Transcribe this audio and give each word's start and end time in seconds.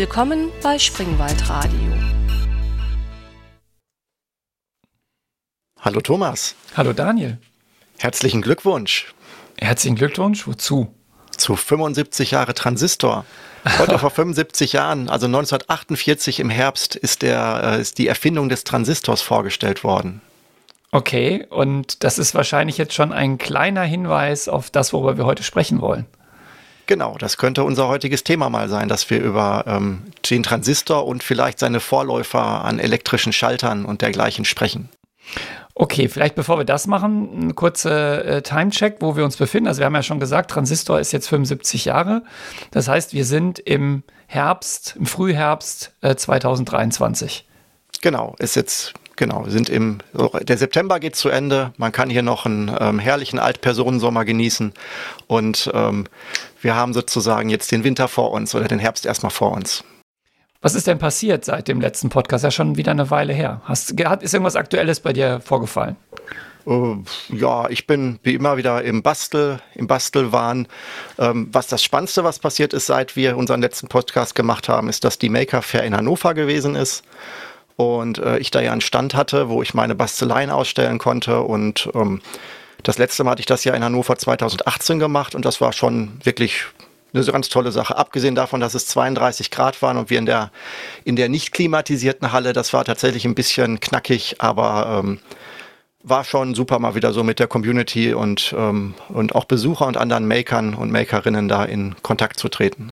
Willkommen 0.00 0.52
bei 0.62 0.78
Springwald 0.78 1.48
Radio. 1.48 1.92
Hallo 5.80 6.00
Thomas. 6.00 6.54
Hallo 6.76 6.92
Daniel. 6.92 7.38
Herzlichen 7.98 8.40
Glückwunsch. 8.40 9.12
Herzlichen 9.58 9.96
Glückwunsch. 9.96 10.46
Wozu? 10.46 10.94
Zu 11.36 11.56
75 11.56 12.30
Jahre 12.30 12.54
Transistor. 12.54 13.24
Heute 13.76 13.98
vor 13.98 14.10
75 14.10 14.72
Jahren, 14.72 15.08
also 15.08 15.26
1948 15.26 16.38
im 16.38 16.48
Herbst, 16.48 16.94
ist, 16.94 17.22
der, 17.22 17.60
äh, 17.64 17.80
ist 17.80 17.98
die 17.98 18.06
Erfindung 18.06 18.48
des 18.48 18.62
Transistors 18.62 19.20
vorgestellt 19.20 19.82
worden. 19.82 20.20
Okay, 20.92 21.44
und 21.50 22.04
das 22.04 22.20
ist 22.20 22.36
wahrscheinlich 22.36 22.78
jetzt 22.78 22.94
schon 22.94 23.12
ein 23.12 23.36
kleiner 23.36 23.82
Hinweis 23.82 24.48
auf 24.48 24.70
das, 24.70 24.92
worüber 24.92 25.16
wir 25.16 25.26
heute 25.26 25.42
sprechen 25.42 25.80
wollen. 25.80 26.06
Genau, 26.88 27.16
das 27.18 27.36
könnte 27.36 27.64
unser 27.64 27.86
heutiges 27.86 28.24
Thema 28.24 28.48
mal 28.48 28.70
sein, 28.70 28.88
dass 28.88 29.10
wir 29.10 29.20
über 29.20 29.64
ähm, 29.66 30.04
den 30.30 30.42
Transistor 30.42 31.06
und 31.06 31.22
vielleicht 31.22 31.58
seine 31.58 31.80
Vorläufer 31.80 32.64
an 32.64 32.78
elektrischen 32.78 33.34
Schaltern 33.34 33.84
und 33.84 34.00
dergleichen 34.00 34.46
sprechen. 34.46 34.88
Okay, 35.74 36.08
vielleicht 36.08 36.34
bevor 36.34 36.56
wir 36.56 36.64
das 36.64 36.86
machen, 36.86 37.48
ein 37.48 37.54
kurzer 37.54 38.24
äh, 38.24 38.42
Timecheck, 38.42 38.96
wo 39.00 39.16
wir 39.16 39.24
uns 39.26 39.36
befinden. 39.36 39.68
Also 39.68 39.80
wir 39.80 39.84
haben 39.84 39.94
ja 39.94 40.02
schon 40.02 40.18
gesagt, 40.18 40.50
Transistor 40.50 40.98
ist 40.98 41.12
jetzt 41.12 41.28
75 41.28 41.84
Jahre. 41.84 42.22
Das 42.70 42.88
heißt, 42.88 43.12
wir 43.12 43.26
sind 43.26 43.58
im 43.58 44.02
Herbst, 44.26 44.96
im 44.98 45.04
Frühherbst 45.04 45.92
äh, 46.00 46.16
2023. 46.16 47.46
Genau, 48.00 48.34
ist 48.38 48.56
jetzt 48.56 48.94
Genau, 49.18 49.44
wir 49.44 49.50
sind 49.50 49.68
im, 49.68 49.98
der 50.42 50.56
September 50.56 51.00
geht 51.00 51.16
zu 51.16 51.28
Ende. 51.28 51.72
Man 51.76 51.90
kann 51.90 52.08
hier 52.08 52.22
noch 52.22 52.46
einen 52.46 52.70
ähm, 52.78 53.00
herrlichen 53.00 53.40
Altpersonensommer 53.40 54.24
genießen. 54.24 54.72
Und 55.26 55.68
ähm, 55.74 56.04
wir 56.62 56.76
haben 56.76 56.94
sozusagen 56.94 57.48
jetzt 57.50 57.72
den 57.72 57.82
Winter 57.82 58.06
vor 58.06 58.30
uns 58.30 58.54
oder 58.54 58.68
den 58.68 58.78
Herbst 58.78 59.04
erstmal 59.06 59.30
vor 59.30 59.50
uns. 59.50 59.82
Was 60.60 60.76
ist 60.76 60.86
denn 60.86 61.00
passiert 61.00 61.44
seit 61.44 61.66
dem 61.66 61.80
letzten 61.80 62.10
Podcast? 62.10 62.44
Ja, 62.44 62.52
schon 62.52 62.76
wieder 62.76 62.92
eine 62.92 63.10
Weile 63.10 63.32
her. 63.32 63.60
Hast, 63.64 63.90
ist 63.90 64.34
irgendwas 64.34 64.54
Aktuelles 64.54 65.00
bei 65.00 65.12
dir 65.12 65.40
vorgefallen? 65.40 65.96
Uh, 66.64 67.02
ja, 67.30 67.68
ich 67.70 67.88
bin 67.88 68.20
wie 68.22 68.34
immer 68.34 68.56
wieder 68.56 68.84
im 68.84 69.02
Bastel, 69.02 69.58
im 69.74 69.88
Bastelwahn. 69.88 70.68
Ähm, 71.18 71.48
was 71.50 71.66
das 71.66 71.82
Spannendste, 71.82 72.22
was 72.22 72.38
passiert 72.38 72.72
ist, 72.72 72.86
seit 72.86 73.16
wir 73.16 73.36
unseren 73.36 73.62
letzten 73.62 73.88
Podcast 73.88 74.36
gemacht 74.36 74.68
haben, 74.68 74.88
ist, 74.88 75.02
dass 75.02 75.18
die 75.18 75.28
Maker 75.28 75.62
Fair 75.62 75.82
in 75.82 75.96
Hannover 75.96 76.34
gewesen 76.34 76.76
ist 76.76 77.02
und 77.78 78.18
äh, 78.18 78.38
ich 78.38 78.50
da 78.50 78.60
ja 78.60 78.72
einen 78.72 78.80
Stand 78.80 79.14
hatte, 79.14 79.48
wo 79.48 79.62
ich 79.62 79.72
meine 79.72 79.94
Basteleien 79.94 80.50
ausstellen 80.50 80.98
konnte 80.98 81.40
und 81.40 81.88
ähm, 81.94 82.20
das 82.82 82.98
letzte 82.98 83.22
Mal 83.22 83.32
hatte 83.32 83.40
ich 83.40 83.46
das 83.46 83.62
ja 83.64 83.72
in 83.74 83.84
Hannover 83.84 84.16
2018 84.16 84.98
gemacht 84.98 85.34
und 85.36 85.44
das 85.44 85.60
war 85.60 85.72
schon 85.72 86.18
wirklich 86.24 86.66
eine 87.14 87.24
ganz 87.24 87.48
tolle 87.48 87.70
Sache. 87.72 87.96
Abgesehen 87.96 88.34
davon, 88.34 88.60
dass 88.60 88.74
es 88.74 88.86
32 88.88 89.50
Grad 89.50 89.80
waren 89.80 89.96
und 89.96 90.10
wir 90.10 90.18
in 90.18 90.26
der, 90.26 90.50
in 91.04 91.16
der 91.16 91.28
nicht 91.28 91.52
klimatisierten 91.52 92.32
Halle, 92.32 92.52
das 92.52 92.72
war 92.72 92.84
tatsächlich 92.84 93.24
ein 93.24 93.34
bisschen 93.34 93.80
knackig, 93.80 94.36
aber 94.38 95.02
ähm, 95.04 95.20
war 96.02 96.24
schon 96.24 96.54
super 96.54 96.80
mal 96.80 96.96
wieder 96.96 97.12
so 97.12 97.22
mit 97.22 97.38
der 97.38 97.46
Community 97.46 98.12
und, 98.12 98.54
ähm, 98.58 98.94
und 99.08 99.34
auch 99.36 99.44
Besucher 99.44 99.86
und 99.86 99.96
anderen 99.96 100.26
Makern 100.26 100.74
und 100.74 100.90
Makerinnen 100.90 101.48
da 101.48 101.64
in 101.64 101.94
Kontakt 102.02 102.40
zu 102.40 102.48
treten. 102.48 102.90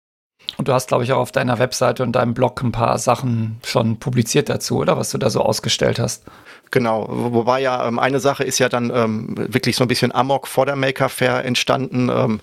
Und 0.56 0.68
du 0.68 0.72
hast, 0.72 0.88
glaube 0.88 1.04
ich, 1.04 1.12
auch 1.12 1.18
auf 1.18 1.32
deiner 1.32 1.58
Webseite 1.58 2.02
und 2.02 2.12
deinem 2.12 2.34
Blog 2.34 2.62
ein 2.62 2.72
paar 2.72 2.98
Sachen 2.98 3.60
schon 3.64 3.98
publiziert 3.98 4.48
dazu, 4.48 4.78
oder? 4.78 4.96
Was 4.96 5.10
du 5.10 5.18
da 5.18 5.30
so 5.30 5.40
ausgestellt 5.40 5.98
hast. 5.98 6.24
Genau, 6.70 7.06
wobei 7.10 7.60
ja 7.60 7.88
ähm, 7.88 7.98
eine 7.98 8.20
Sache 8.20 8.44
ist 8.44 8.60
ja 8.60 8.68
dann 8.68 8.92
ähm, 8.94 9.34
wirklich 9.36 9.74
so 9.74 9.84
ein 9.84 9.88
bisschen 9.88 10.14
Amok 10.14 10.46
vor 10.46 10.66
der 10.66 10.76
Maker 10.76 11.08
Fair 11.08 11.44
entstanden. 11.44 12.08
Ähm, 12.08 12.40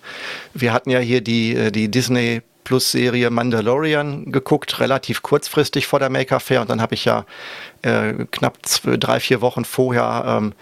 wir 0.53 0.73
hatten 0.73 0.89
ja 0.89 0.99
hier 0.99 1.21
die, 1.21 1.55
äh, 1.55 1.71
die 1.71 1.89
Disney 1.89 2.41
Plus 2.65 2.91
Serie 2.91 3.29
Mandalorian 3.29 4.29
geguckt, 4.29 4.81
relativ 4.81 5.21
kurzfristig 5.21 5.87
vor 5.87 5.99
der 5.99 6.09
Maker 6.09 6.41
Fair 6.41 6.59
und 6.59 6.69
dann 6.69 6.81
habe 6.81 6.95
ich 6.95 7.05
ja 7.05 7.25
äh, 7.83 8.25
knapp 8.29 8.57
zwei, 8.63 8.97
drei, 8.97 9.21
vier 9.21 9.39
Wochen 9.39 9.63
vorher 9.63 10.25
ähm, 10.27 10.53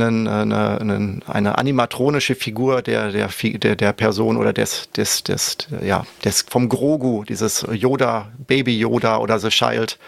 einen, 0.00 0.28
eine, 0.28 0.80
eine, 0.80 1.20
eine 1.26 1.58
animatronische 1.58 2.34
Figur 2.34 2.82
der, 2.82 3.10
der, 3.10 3.28
der, 3.42 3.76
der 3.76 3.92
Person 3.92 4.36
oder 4.36 4.52
des, 4.52 4.90
des, 4.92 5.24
des, 5.24 5.58
ja, 5.82 6.06
des 6.24 6.42
vom 6.48 6.68
Grogu, 6.68 7.24
dieses 7.24 7.66
Yoda, 7.72 8.28
Baby 8.46 8.78
Yoda 8.78 9.18
oder 9.18 9.38
The 9.38 9.48
Child 9.48 9.98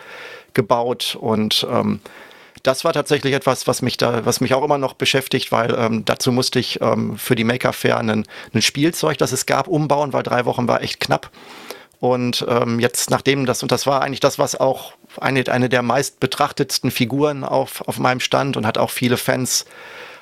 gebaut 0.55 1.17
und 1.21 1.67
ähm, 1.71 2.01
das 2.63 2.85
war 2.85 2.93
tatsächlich 2.93 3.35
etwas, 3.35 3.67
was 3.67 3.83
mich 3.83 3.97
da, 3.97 4.25
was 4.27 4.41
mich 4.41 4.55
auch 4.55 4.65
immer 4.65 4.79
noch 4.79 4.95
beschäftigt, 4.95 5.53
weil 5.53 5.75
ähm, 5.75 6.05
dazu 6.05 6.33
musste 6.33 6.59
ich 6.59 6.81
ähm, 6.81 7.17
für 7.17 7.35
die 7.35 7.45
Maker 7.45 7.73
Fair 7.73 7.99
ein 7.99 8.27
Spielzeug, 8.59 9.17
das 9.19 9.33
es 9.33 9.47
gab, 9.47 9.69
umbauen, 9.69 10.13
weil 10.13 10.23
drei 10.23 10.45
Wochen 10.45 10.69
war 10.69 10.83
echt 10.83 11.01
knapp. 11.01 11.31
Und 12.01 12.47
ähm, 12.49 12.79
jetzt, 12.79 13.11
nachdem 13.11 13.47
das, 13.47 13.63
und 13.63 13.73
das 13.73 13.87
war 13.87 14.03
eigentlich 14.03 14.21
das, 14.21 14.39
was 14.39 14.59
auch 14.59 14.93
eine, 15.21 15.47
eine 15.49 15.69
der 15.69 15.83
meist 15.83 16.21
betrachtetsten 16.21 16.91
Figuren 16.91 17.45
auf, 17.45 17.87
auf 17.87 17.99
meinem 17.99 18.21
Stand 18.21 18.57
und 18.57 18.67
hat 18.67 18.79
auch 18.79 18.91
viele 18.91 19.17
Fans, 19.17 19.65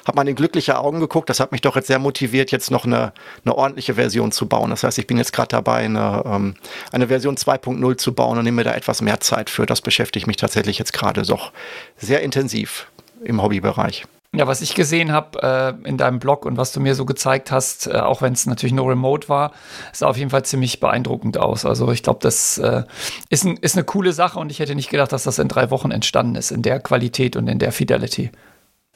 hat 0.05 0.15
man 0.15 0.27
in 0.27 0.34
glückliche 0.34 0.79
Augen 0.79 1.01
geguckt. 1.01 1.31
Das 1.31 1.41
hat 1.41 1.53
mich 1.53 1.61
doch 1.61 1.77
jetzt 1.77 1.87
sehr 1.89 1.99
motiviert, 1.99 2.51
jetzt 2.51 2.71
noch 2.71 2.84
eine, 2.84 3.12
eine 3.45 3.55
ordentliche 3.55 3.95
Version 3.95 4.33
zu 4.33 4.47
bauen. 4.47 4.71
Das 4.71 4.83
heißt, 4.83 4.99
ich 4.99 5.07
bin 5.07 5.19
jetzt 5.19 5.33
gerade 5.33 5.49
dabei, 5.49 5.84
eine, 5.84 6.23
ähm, 6.27 6.55
eine 6.93 7.09
Version 7.09 7.37
2.0 7.37 7.97
zu 7.97 8.15
bauen 8.15 8.39
und 8.39 8.45
nehme 8.45 8.65
da 8.65 8.75
etwas 8.75 9.03
mehr 9.03 9.21
Zeit 9.21 9.51
für. 9.51 9.67
Das 9.67 9.81
beschäftigt 9.81 10.27
mich 10.27 10.37
tatsächlich 10.37 10.79
jetzt 10.79 10.93
gerade 10.93 11.23
doch 11.23 11.53
sehr 11.97 12.23
intensiv 12.23 12.87
im 13.25 13.43
Hobbybereich. 13.43 14.07
Ja, 14.37 14.47
was 14.47 14.61
ich 14.61 14.75
gesehen 14.75 15.13
habe 15.13 15.43
äh, 15.85 15.89
in 15.89 15.97
deinem 15.97 16.19
Blog 16.19 16.45
und 16.45 16.57
was 16.57 16.73
du 16.73 16.81
mir 16.81 16.95
so 16.95 17.07
gezeigt 17.07 17.51
hast, 17.51 17.87
äh, 17.87 17.99
auch 17.99 18.21
wenn 18.21 18.35
es 18.35 18.47
natürlich 18.47 18.75
nur 18.75 18.91
remote 18.91 19.29
war, 19.29 19.53
sah 19.93 20.09
auf 20.09 20.19
jeden 20.19 20.31
Fall 20.31 20.45
ziemlich 20.45 20.79
beeindruckend 20.79 21.39
aus. 21.39 21.65
Also 21.65 21.91
ich 21.91 22.03
glaube, 22.03 22.19
das 22.23 22.59
äh, 22.59 22.85
ist, 23.31 23.45
ein, 23.45 23.57
ist 23.57 23.77
eine 23.77 23.85
coole 23.85 24.13
Sache 24.13 24.39
und 24.39 24.51
ich 24.51 24.59
hätte 24.59 24.75
nicht 24.75 24.91
gedacht, 24.91 25.13
dass 25.13 25.25
das 25.25 25.39
in 25.39 25.49
drei 25.49 25.71
Wochen 25.71 25.91
entstanden 25.91 26.35
ist, 26.35 26.51
in 26.51 26.61
der 26.61 26.81
Qualität 26.81 27.37
und 27.37 27.49
in 27.49 27.59
der 27.59 27.73
Fidelity. 27.73 28.31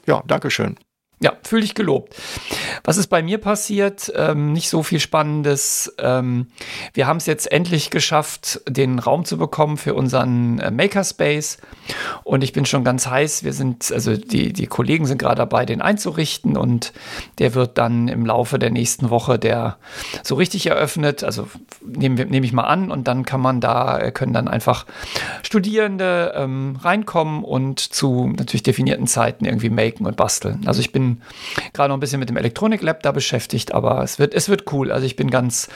Ja, 0.05 0.21
danke 0.27 0.51
schön. 0.51 0.77
Ja, 1.23 1.33
fühle 1.43 1.61
dich 1.61 1.75
gelobt. 1.75 2.15
Was 2.83 2.97
ist 2.97 3.05
bei 3.05 3.21
mir 3.21 3.37
passiert? 3.37 4.11
Ähm, 4.15 4.53
nicht 4.53 4.69
so 4.69 4.81
viel 4.81 4.99
Spannendes. 4.99 5.93
Ähm, 5.99 6.47
wir 6.95 7.05
haben 7.05 7.17
es 7.17 7.27
jetzt 7.27 7.51
endlich 7.51 7.91
geschafft, 7.91 8.59
den 8.67 8.97
Raum 8.97 9.23
zu 9.23 9.37
bekommen 9.37 9.77
für 9.77 9.93
unseren 9.93 10.57
äh, 10.57 10.71
Makerspace. 10.71 11.59
Und 12.23 12.43
ich 12.43 12.53
bin 12.53 12.65
schon 12.65 12.83
ganz 12.83 13.05
heiß. 13.05 13.43
Wir 13.43 13.53
sind, 13.53 13.91
also 13.91 14.17
die, 14.17 14.51
die 14.51 14.65
Kollegen 14.65 15.05
sind 15.05 15.19
gerade 15.19 15.35
dabei, 15.35 15.67
den 15.67 15.79
einzurichten. 15.79 16.57
Und 16.57 16.91
der 17.37 17.53
wird 17.53 17.77
dann 17.77 18.07
im 18.07 18.25
Laufe 18.25 18.57
der 18.57 18.71
nächsten 18.71 19.11
Woche 19.11 19.37
der 19.37 19.77
so 20.23 20.33
richtig 20.33 20.65
eröffnet. 20.65 21.23
Also 21.23 21.47
nehme 21.85 22.43
ich 22.43 22.51
mal 22.51 22.63
an. 22.63 22.89
Und 22.89 23.07
dann 23.07 23.25
kann 23.25 23.41
man 23.41 23.61
da, 23.61 23.99
äh, 23.99 24.11
können 24.11 24.33
dann 24.33 24.47
einfach 24.47 24.87
Studierende 25.43 26.33
ähm, 26.35 26.79
reinkommen 26.81 27.43
und 27.43 27.79
zu 27.79 28.33
natürlich 28.35 28.63
definierten 28.63 29.05
Zeiten 29.05 29.45
irgendwie 29.45 29.69
maken 29.69 30.07
und 30.07 30.17
basteln. 30.17 30.63
Also 30.65 30.81
ich 30.81 30.91
bin 30.91 31.10
gerade 31.73 31.89
noch 31.89 31.97
ein 31.97 31.99
bisschen 31.99 32.19
mit 32.19 32.29
dem 32.29 32.37
Elektronik-Lab 32.37 33.01
da 33.03 33.11
beschäftigt, 33.11 33.73
aber 33.73 34.03
es 34.03 34.19
wird, 34.19 34.33
es 34.33 34.49
wird 34.49 34.71
cool. 34.71 34.91
Also 34.91 35.05
ich 35.05 35.15
bin 35.15 35.29
ganz 35.29 35.69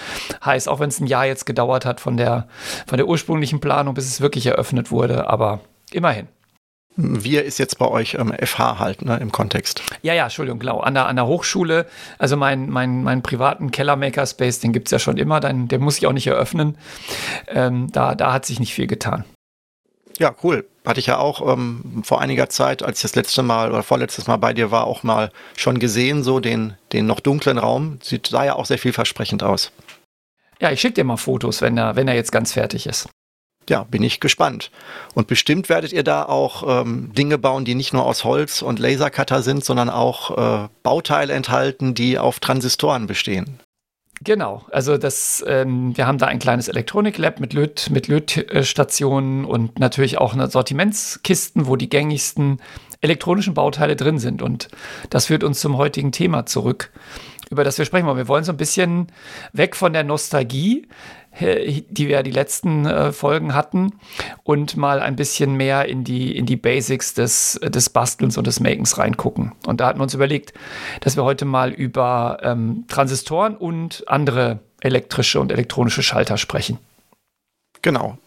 heiß, 0.43 0.67
auch 0.67 0.79
wenn 0.79 0.89
es 0.89 0.99
ein 0.99 1.07
Jahr 1.07 1.25
jetzt 1.25 1.45
gedauert 1.45 1.85
hat 1.85 1.99
von 1.99 2.17
der, 2.17 2.47
von 2.87 2.97
der 2.97 3.07
ursprünglichen 3.07 3.59
Planung, 3.59 3.93
bis 3.93 4.05
es 4.05 4.21
wirklich 4.21 4.45
eröffnet 4.45 4.91
wurde, 4.91 5.29
aber 5.29 5.61
immerhin. 5.91 6.27
Wir 6.97 7.43
ist 7.43 7.57
jetzt 7.57 7.77
bei 7.77 7.87
euch 7.87 8.13
ähm, 8.13 8.33
FH 8.41 8.79
halt, 8.79 9.01
ne, 9.03 9.17
im 9.17 9.31
Kontext. 9.31 9.81
Ja, 10.01 10.13
ja, 10.13 10.23
Entschuldigung, 10.23 10.59
genau. 10.59 10.79
An 10.79 10.93
der, 10.93 11.07
an 11.07 11.17
der 11.17 11.27
Hochschule, 11.27 11.87
also 12.17 12.37
mein, 12.37 12.69
mein, 12.69 13.03
mein 13.03 13.21
privaten 13.21 13.71
Keller-Makerspace, 13.71 14.61
den 14.61 14.71
gibt 14.71 14.87
es 14.87 14.91
ja 14.91 14.99
schon 14.99 15.17
immer, 15.17 15.41
dann, 15.41 15.67
den 15.67 15.81
muss 15.81 15.97
ich 15.97 16.07
auch 16.07 16.13
nicht 16.13 16.27
eröffnen. 16.27 16.77
Ähm, 17.47 17.91
da, 17.91 18.15
da 18.15 18.31
hat 18.31 18.45
sich 18.45 18.61
nicht 18.61 18.73
viel 18.73 18.87
getan. 18.87 19.25
Ja, 20.17 20.33
cool. 20.43 20.67
Hatte 20.85 20.99
ich 20.99 21.07
ja 21.07 21.17
auch 21.17 21.53
ähm, 21.53 22.01
vor 22.05 22.21
einiger 22.21 22.49
Zeit, 22.49 22.83
als 22.83 22.99
ich 22.99 23.01
das 23.03 23.15
letzte 23.15 23.43
Mal 23.43 23.69
oder 23.69 23.83
vorletztes 23.83 24.27
Mal 24.27 24.37
bei 24.37 24.53
dir 24.53 24.71
war, 24.71 24.85
auch 24.85 25.03
mal 25.03 25.31
schon 25.55 25.79
gesehen, 25.79 26.23
so 26.23 26.39
den, 26.39 26.75
den 26.93 27.05
noch 27.05 27.19
dunklen 27.19 27.57
Raum. 27.57 27.99
Sieht, 28.01 28.27
sah 28.27 28.45
ja 28.45 28.55
auch 28.55 28.65
sehr 28.65 28.77
vielversprechend 28.77 29.43
aus. 29.43 29.71
Ja, 30.61 30.71
ich 30.71 30.79
schicke 30.79 30.95
dir 30.95 31.03
mal 31.03 31.17
Fotos, 31.17 31.61
wenn 31.61 31.77
er, 31.77 31.95
wenn 31.95 32.07
er 32.07 32.15
jetzt 32.15 32.31
ganz 32.31 32.53
fertig 32.53 32.87
ist. 32.87 33.09
Ja, 33.67 33.83
bin 33.83 34.03
ich 34.03 34.19
gespannt. 34.19 34.69
Und 35.15 35.27
bestimmt 35.27 35.69
werdet 35.69 35.91
ihr 35.91 36.03
da 36.03 36.23
auch 36.23 36.81
ähm, 36.81 37.11
Dinge 37.13 37.37
bauen, 37.37 37.65
die 37.65 37.75
nicht 37.75 37.93
nur 37.93 38.05
aus 38.05 38.23
Holz 38.23 38.61
und 38.61 38.79
Lasercutter 38.79 39.41
sind, 39.41 39.65
sondern 39.65 39.89
auch 39.89 40.65
äh, 40.65 40.67
Bauteile 40.83 41.33
enthalten, 41.33 41.95
die 41.95 42.19
auf 42.19 42.39
Transistoren 42.39 43.07
bestehen. 43.07 43.59
Genau, 44.23 44.65
also 44.71 44.97
das, 44.97 45.43
ähm, 45.45 45.95
wir 45.97 46.07
haben 46.07 46.17
da 46.17 46.27
ein 46.27 46.39
kleines 46.39 46.67
Elektroniklab 46.67 47.39
mit 47.39 47.53
Löt, 47.53 47.89
mit 47.91 48.07
Lötstationen 48.07 49.45
und 49.45 49.77
natürlich 49.77 50.17
auch 50.17 50.33
eine 50.33 50.49
Sortimentskisten, 50.49 51.67
wo 51.67 51.75
die 51.75 51.89
gängigsten 51.89 52.61
elektronischen 53.01 53.53
Bauteile 53.53 53.95
drin 53.95 54.17
sind. 54.17 54.41
Und 54.41 54.69
das 55.09 55.25
führt 55.27 55.43
uns 55.43 55.59
zum 55.59 55.77
heutigen 55.77 56.11
Thema 56.11 56.45
zurück, 56.45 56.91
über 57.49 57.63
das 57.63 57.77
wir 57.77 57.85
sprechen 57.85 58.07
wollen. 58.07 58.17
Wir 58.17 58.29
wollen 58.29 58.45
so 58.45 58.53
ein 58.53 58.57
bisschen 58.57 59.07
weg 59.51 59.75
von 59.75 59.91
der 59.91 60.03
Nostalgie 60.03 60.87
die 61.39 62.07
wir 62.07 62.23
die 62.23 62.31
letzten 62.31 62.85
äh, 62.85 63.11
Folgen 63.11 63.53
hatten 63.53 63.93
und 64.43 64.77
mal 64.77 65.01
ein 65.01 65.15
bisschen 65.15 65.55
mehr 65.55 65.85
in 65.85 66.03
die, 66.03 66.35
in 66.35 66.45
die 66.45 66.55
Basics 66.55 67.13
des, 67.13 67.59
des 67.61 67.89
Bastelns 67.89 68.37
und 68.37 68.47
des 68.47 68.59
Makens 68.59 68.97
reingucken. 68.97 69.51
Und 69.65 69.81
da 69.81 69.87
hatten 69.87 69.99
wir 69.99 70.03
uns 70.03 70.13
überlegt, 70.13 70.53
dass 71.01 71.17
wir 71.17 71.23
heute 71.23 71.45
mal 71.45 71.71
über 71.71 72.39
ähm, 72.41 72.85
Transistoren 72.87 73.55
und 73.55 74.03
andere 74.07 74.59
elektrische 74.79 75.39
und 75.39 75.51
elektronische 75.51 76.03
Schalter 76.03 76.37
sprechen. 76.37 76.77
Genau. 77.81 78.17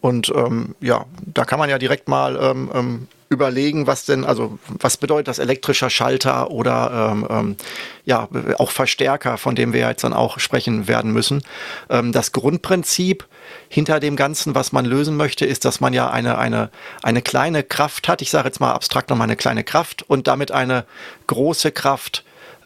Und 0.00 0.32
ähm, 0.34 0.74
ja, 0.80 1.06
da 1.26 1.44
kann 1.44 1.58
man 1.58 1.70
ja 1.70 1.78
direkt 1.78 2.08
mal 2.08 2.36
ähm, 2.36 2.70
ähm, 2.74 3.08
überlegen, 3.28 3.86
was 3.86 4.06
denn, 4.06 4.24
also 4.24 4.58
was 4.68 4.96
bedeutet 4.96 5.28
das 5.28 5.38
elektrischer 5.38 5.90
Schalter 5.90 6.50
oder 6.50 7.10
ähm, 7.12 7.26
ähm, 7.28 7.56
ja 8.04 8.28
auch 8.58 8.70
Verstärker, 8.70 9.36
von 9.36 9.54
dem 9.54 9.72
wir 9.72 9.86
jetzt 9.86 10.04
dann 10.04 10.14
auch 10.14 10.38
sprechen 10.38 10.88
werden 10.88 11.12
müssen. 11.12 11.42
Ähm, 11.90 12.12
das 12.12 12.32
Grundprinzip 12.32 13.26
hinter 13.68 14.00
dem 14.00 14.16
Ganzen, 14.16 14.54
was 14.54 14.72
man 14.72 14.86
lösen 14.86 15.16
möchte, 15.16 15.44
ist, 15.44 15.64
dass 15.64 15.80
man 15.80 15.92
ja 15.92 16.10
eine, 16.10 16.38
eine, 16.38 16.70
eine 17.02 17.20
kleine 17.20 17.62
Kraft 17.62 18.08
hat. 18.08 18.22
Ich 18.22 18.30
sage 18.30 18.48
jetzt 18.48 18.60
mal 18.60 18.72
abstrakt 18.72 19.10
nochmal 19.10 19.26
eine 19.26 19.36
kleine 19.36 19.64
Kraft 19.64 20.02
und 20.02 20.26
damit 20.26 20.50
eine 20.50 20.86
große 21.26 21.70
Kraft 21.72 22.24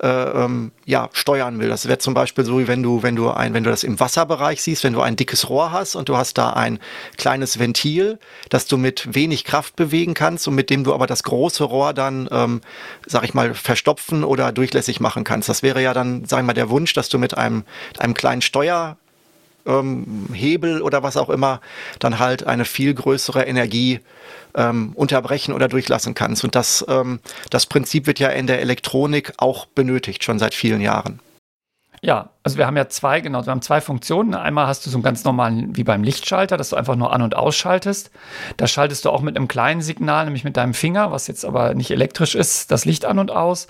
ähm, 0.08 0.72
ja, 0.84 1.08
steuern 1.12 1.60
will. 1.60 1.69
Das 1.69 1.87
wäre 1.87 1.99
zum 1.99 2.12
Beispiel 2.12 2.44
so, 2.44 2.58
wie 2.58 2.66
wenn 2.66 2.82
du, 2.82 3.02
wenn 3.02 3.14
du 3.14 3.31
ein, 3.31 3.54
wenn 3.54 3.62
du 3.62 3.70
das 3.70 3.84
im 3.84 4.00
Wasserbereich 4.00 4.62
siehst, 4.62 4.82
wenn 4.82 4.93
du 4.93 5.00
ein 5.00 5.16
dickes 5.16 5.49
Rohr 5.49 5.70
hast 5.70 5.94
und 5.94 6.08
du 6.08 6.16
hast 6.16 6.38
da 6.38 6.50
ein 6.50 6.81
kleines 7.16 7.58
Ventil, 7.58 8.19
das 8.49 8.66
du 8.66 8.76
mit 8.76 9.14
wenig 9.14 9.44
Kraft 9.44 9.76
bewegen 9.76 10.14
kannst 10.14 10.49
und 10.49 10.54
mit 10.54 10.70
dem 10.70 10.82
du 10.82 10.93
aber 10.93 11.06
das 11.06 11.22
große 11.22 11.62
Rohr 11.64 11.94
dann, 11.94 12.28
ähm, 12.32 12.60
sag 13.06 13.22
ich 13.22 13.32
mal, 13.32 13.54
verstopfen 13.54 14.25
oder 14.25 14.50
durchlässig 14.50 14.99
machen 14.99 15.22
kannst. 15.22 15.49
Das 15.49 15.62
wäre 15.62 15.81
ja 15.81 15.94
dann, 15.94 16.25
sag 16.25 16.40
ich 16.40 16.46
mal, 16.46 16.52
der 16.52 16.70
Wunsch, 16.70 16.93
dass 16.94 17.08
du 17.08 17.19
mit 17.19 17.38
einem, 17.38 17.64
einem 17.98 18.14
kleinen 18.14 18.43
Steuer 18.43 18.96
ähm, 19.67 20.29
Hebel 20.32 20.82
oder 20.82 21.03
was 21.03 21.17
auch 21.17 21.31
immer 21.31 21.61
dann 21.99 22.19
halt 22.19 22.47
eine 22.47 22.64
viel 22.64 22.94
größere 22.94 23.44
Energie 23.44 24.00
ähm, 24.55 24.93
unterbrechen 24.94 25.53
oder 25.55 25.69
durchlassen 25.69 26.14
kannst. 26.14 26.44
Und 26.44 26.55
das, 26.55 26.85
ähm, 26.88 27.20
das 27.50 27.67
Prinzip 27.67 28.06
wird 28.06 28.19
ja 28.19 28.29
in 28.29 28.47
der 28.47 28.61
Elektronik 28.61 29.32
auch 29.38 29.67
benötigt, 29.67 30.25
schon 30.25 30.38
seit 30.38 30.55
vielen 30.55 30.81
Jahren. 30.81 31.20
Ja, 32.04 32.31
also 32.43 32.58
wir 32.58 32.66
haben 32.66 32.76
ja 32.76 32.88
zwei, 32.88 33.20
genau, 33.20 33.46
wir 33.46 33.52
haben 33.52 33.62
zwei 33.62 33.81
Funktionen. 33.81 34.34
Einmal 34.34 34.66
hast 34.66 34.84
du 34.84 34.90
so 34.90 34.96
einen 34.96 35.04
ganz 35.04 35.22
normalen, 35.22 35.76
wie 35.76 35.84
beim 35.84 36.02
Lichtschalter, 36.02 36.56
dass 36.56 36.70
du 36.70 36.76
einfach 36.76 36.96
nur 36.96 37.12
an- 37.12 37.22
und 37.22 37.37
ausschaltest. 37.37 38.10
Da 38.56 38.66
schaltest 38.66 39.04
du 39.04 39.10
auch 39.10 39.22
mit 39.22 39.37
einem 39.37 39.46
kleinen 39.46 39.82
Signal, 39.82 40.25
nämlich 40.25 40.43
mit 40.43 40.56
deinem 40.56 40.75
Finger, 40.75 41.12
was 41.12 41.28
jetzt 41.28 41.44
aber 41.44 41.75
nicht 41.75 41.93
elektrisch 41.93 42.34
ist, 42.34 42.72
das 42.72 42.84
Licht 42.87 43.04
an 43.04 43.20
und 43.20 43.31
aus. 43.31 43.69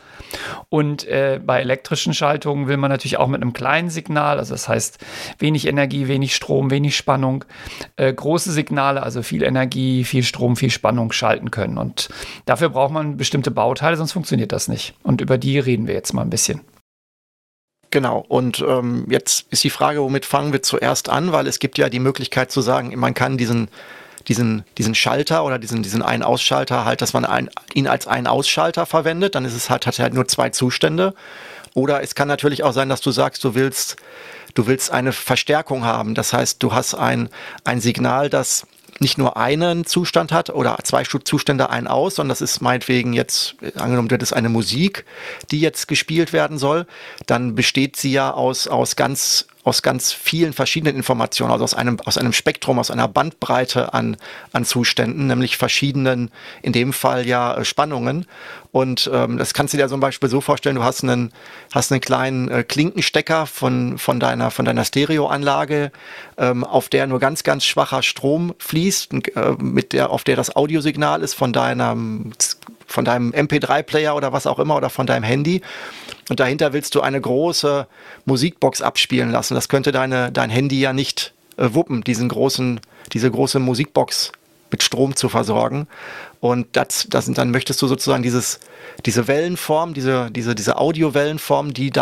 Und 0.70 1.06
äh, 1.06 1.40
bei 1.44 1.60
elektrischen 1.60 2.14
Schaltungen 2.14 2.68
will 2.68 2.78
man 2.78 2.90
natürlich 2.90 3.18
auch 3.18 3.28
mit 3.28 3.42
einem 3.42 3.52
kleinen 3.52 3.90
Signal, 3.90 4.38
also 4.38 4.54
das 4.54 4.66
heißt 4.66 4.96
wenig 5.38 5.66
Energie, 5.66 6.08
wenig 6.08 6.34
Strom, 6.34 6.70
wenig 6.70 6.96
Spannung, 6.96 7.44
äh, 7.96 8.14
große 8.14 8.50
Signale, 8.50 9.02
also 9.02 9.20
viel 9.20 9.42
Energie, 9.42 10.04
viel 10.04 10.22
Strom, 10.22 10.56
viel 10.56 10.70
Spannung 10.70 11.12
schalten 11.12 11.50
können. 11.50 11.76
Und 11.76 12.08
dafür 12.46 12.70
braucht 12.70 12.94
man 12.94 13.18
bestimmte 13.18 13.50
Bauteile, 13.50 13.98
sonst 13.98 14.12
funktioniert 14.12 14.52
das 14.52 14.68
nicht. 14.68 14.94
Und 15.02 15.20
über 15.20 15.36
die 15.36 15.58
reden 15.58 15.86
wir 15.86 15.92
jetzt 15.92 16.14
mal 16.14 16.22
ein 16.22 16.30
bisschen. 16.30 16.62
Genau, 17.92 18.24
und 18.26 18.64
ähm, 18.66 19.04
jetzt 19.10 19.44
ist 19.50 19.62
die 19.64 19.70
Frage, 19.70 20.00
womit 20.00 20.24
fangen 20.24 20.54
wir 20.54 20.62
zuerst 20.62 21.10
an, 21.10 21.30
weil 21.30 21.46
es 21.46 21.58
gibt 21.58 21.76
ja 21.76 21.90
die 21.90 21.98
Möglichkeit 21.98 22.50
zu 22.50 22.62
sagen, 22.62 22.98
man 22.98 23.12
kann 23.12 23.36
diesen, 23.36 23.68
diesen, 24.28 24.64
diesen 24.78 24.94
Schalter 24.94 25.44
oder 25.44 25.58
diesen, 25.58 25.82
diesen 25.82 26.00
Ein-Ausschalter 26.00 26.86
halt, 26.86 27.02
dass 27.02 27.12
man 27.12 27.26
ein, 27.26 27.50
ihn 27.74 27.86
als 27.86 28.06
Ein-Ausschalter 28.06 28.86
verwendet, 28.86 29.34
dann 29.34 29.44
ist 29.44 29.52
es 29.52 29.68
halt, 29.68 29.86
hat 29.86 29.98
er 29.98 30.04
halt 30.04 30.14
nur 30.14 30.26
zwei 30.26 30.48
Zustände. 30.48 31.12
Oder 31.74 32.02
es 32.02 32.14
kann 32.14 32.28
natürlich 32.28 32.62
auch 32.62 32.72
sein, 32.72 32.88
dass 32.88 33.02
du 33.02 33.10
sagst, 33.10 33.44
du 33.44 33.54
willst, 33.54 33.96
du 34.54 34.66
willst 34.66 34.90
eine 34.90 35.12
Verstärkung 35.12 35.84
haben. 35.84 36.14
Das 36.14 36.32
heißt, 36.32 36.62
du 36.62 36.72
hast 36.72 36.94
ein, 36.94 37.28
ein 37.64 37.82
Signal, 37.82 38.30
das 38.30 38.66
nicht 39.02 39.18
nur 39.18 39.36
einen 39.36 39.84
Zustand 39.84 40.32
hat 40.32 40.48
oder 40.48 40.78
zwei 40.84 41.04
Zustände 41.04 41.68
ein 41.68 41.86
aus, 41.86 42.14
sondern 42.14 42.30
das 42.30 42.40
ist 42.40 42.62
meinetwegen 42.62 43.12
jetzt, 43.12 43.56
angenommen, 43.74 44.08
das 44.08 44.22
ist 44.22 44.32
eine 44.32 44.48
Musik, 44.48 45.04
die 45.50 45.60
jetzt 45.60 45.88
gespielt 45.88 46.32
werden 46.32 46.56
soll, 46.56 46.86
dann 47.26 47.54
besteht 47.54 47.96
sie 47.96 48.12
ja 48.12 48.32
aus, 48.32 48.68
aus 48.68 48.96
ganz 48.96 49.46
aus 49.64 49.82
ganz 49.82 50.12
vielen 50.12 50.52
verschiedenen 50.52 50.96
Informationen, 50.96 51.52
also 51.52 51.64
aus 51.64 51.74
einem, 51.74 52.00
aus 52.04 52.18
einem 52.18 52.32
Spektrum, 52.32 52.78
aus 52.78 52.90
einer 52.90 53.06
Bandbreite 53.06 53.94
an, 53.94 54.16
an 54.52 54.64
Zuständen, 54.64 55.28
nämlich 55.28 55.56
verschiedenen, 55.56 56.30
in 56.62 56.72
dem 56.72 56.92
Fall 56.92 57.26
ja 57.26 57.56
äh, 57.56 57.64
Spannungen. 57.64 58.26
Und 58.72 59.08
ähm, 59.12 59.38
das 59.38 59.54
kannst 59.54 59.74
du 59.74 59.78
dir 59.78 59.88
zum 59.88 60.00
Beispiel 60.00 60.28
so 60.28 60.40
vorstellen, 60.40 60.76
du 60.76 60.82
hast 60.82 61.04
einen, 61.04 61.32
hast 61.72 61.92
einen 61.92 62.00
kleinen 62.00 62.48
äh, 62.48 62.64
Klinkenstecker 62.64 63.46
von, 63.46 63.98
von 63.98 64.18
deiner, 64.18 64.50
von 64.50 64.64
deiner 64.64 64.84
Stereoanlage, 64.84 65.92
ähm, 66.38 66.64
auf 66.64 66.88
der 66.88 67.06
nur 67.06 67.20
ganz, 67.20 67.44
ganz 67.44 67.64
schwacher 67.64 68.02
Strom 68.02 68.54
fließt, 68.58 69.12
äh, 69.36 69.52
mit 69.58 69.92
der, 69.92 70.10
auf 70.10 70.24
der 70.24 70.34
das 70.34 70.56
Audiosignal 70.56 71.22
ist 71.22 71.34
von 71.34 71.52
deinem 71.52 72.32
von 72.92 73.06
deinem 73.06 73.30
MP3-Player 73.30 74.14
oder 74.14 74.32
was 74.32 74.46
auch 74.46 74.58
immer 74.58 74.76
oder 74.76 74.90
von 74.90 75.06
deinem 75.06 75.22
Handy. 75.22 75.62
Und 76.28 76.40
dahinter 76.40 76.72
willst 76.72 76.94
du 76.94 77.00
eine 77.00 77.20
große 77.20 77.86
Musikbox 78.24 78.82
abspielen 78.82 79.30
lassen. 79.30 79.54
Das 79.54 79.68
könnte 79.68 79.92
deine, 79.92 80.30
dein 80.32 80.50
Handy 80.50 80.80
ja 80.80 80.92
nicht 80.92 81.34
äh, 81.56 81.68
wuppen, 81.72 82.02
diesen 82.04 82.28
großen, 82.28 82.80
diese 83.12 83.30
große 83.30 83.58
Musikbox 83.58 84.32
mit 84.70 84.82
Strom 84.82 85.14
zu 85.14 85.28
versorgen. 85.28 85.86
Und 86.40 86.66
das, 86.72 87.06
das, 87.08 87.26
dann 87.26 87.50
möchtest 87.50 87.80
du 87.82 87.86
sozusagen 87.86 88.22
dieses, 88.22 88.58
diese 89.04 89.28
Wellenform, 89.28 89.94
diese, 89.94 90.30
diese, 90.30 90.54
diese 90.54 90.78
Audiowellenform, 90.78 91.74
die 91.74 91.92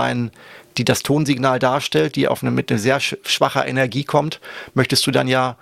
die 0.77 0.85
das 0.85 1.03
Tonsignal 1.03 1.59
darstellt, 1.59 2.17
die 2.17 2.29
auf 2.29 2.43
eine, 2.43 2.51
mit 2.51 2.71
einer 2.71 2.79
sehr 2.79 3.01
schwacher 3.01 3.67
Energie 3.67 4.05
kommt, 4.05 4.41
möchtest 4.75 5.07
du 5.07 5.11
dann 5.11 5.29
ja, 5.29 5.57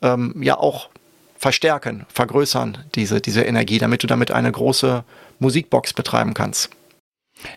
ähm, 0.00 0.34
ja 0.40 0.56
auch 0.56 0.88
verstärken, 1.36 2.06
vergrößern, 2.08 2.78
diese, 2.94 3.20
diese 3.20 3.42
Energie, 3.42 3.78
damit 3.78 4.02
du 4.02 4.06
damit 4.06 4.30
eine 4.30 4.52
große 4.52 5.02
Musikbox 5.40 5.92
betreiben 5.92 6.34
kannst. 6.34 6.70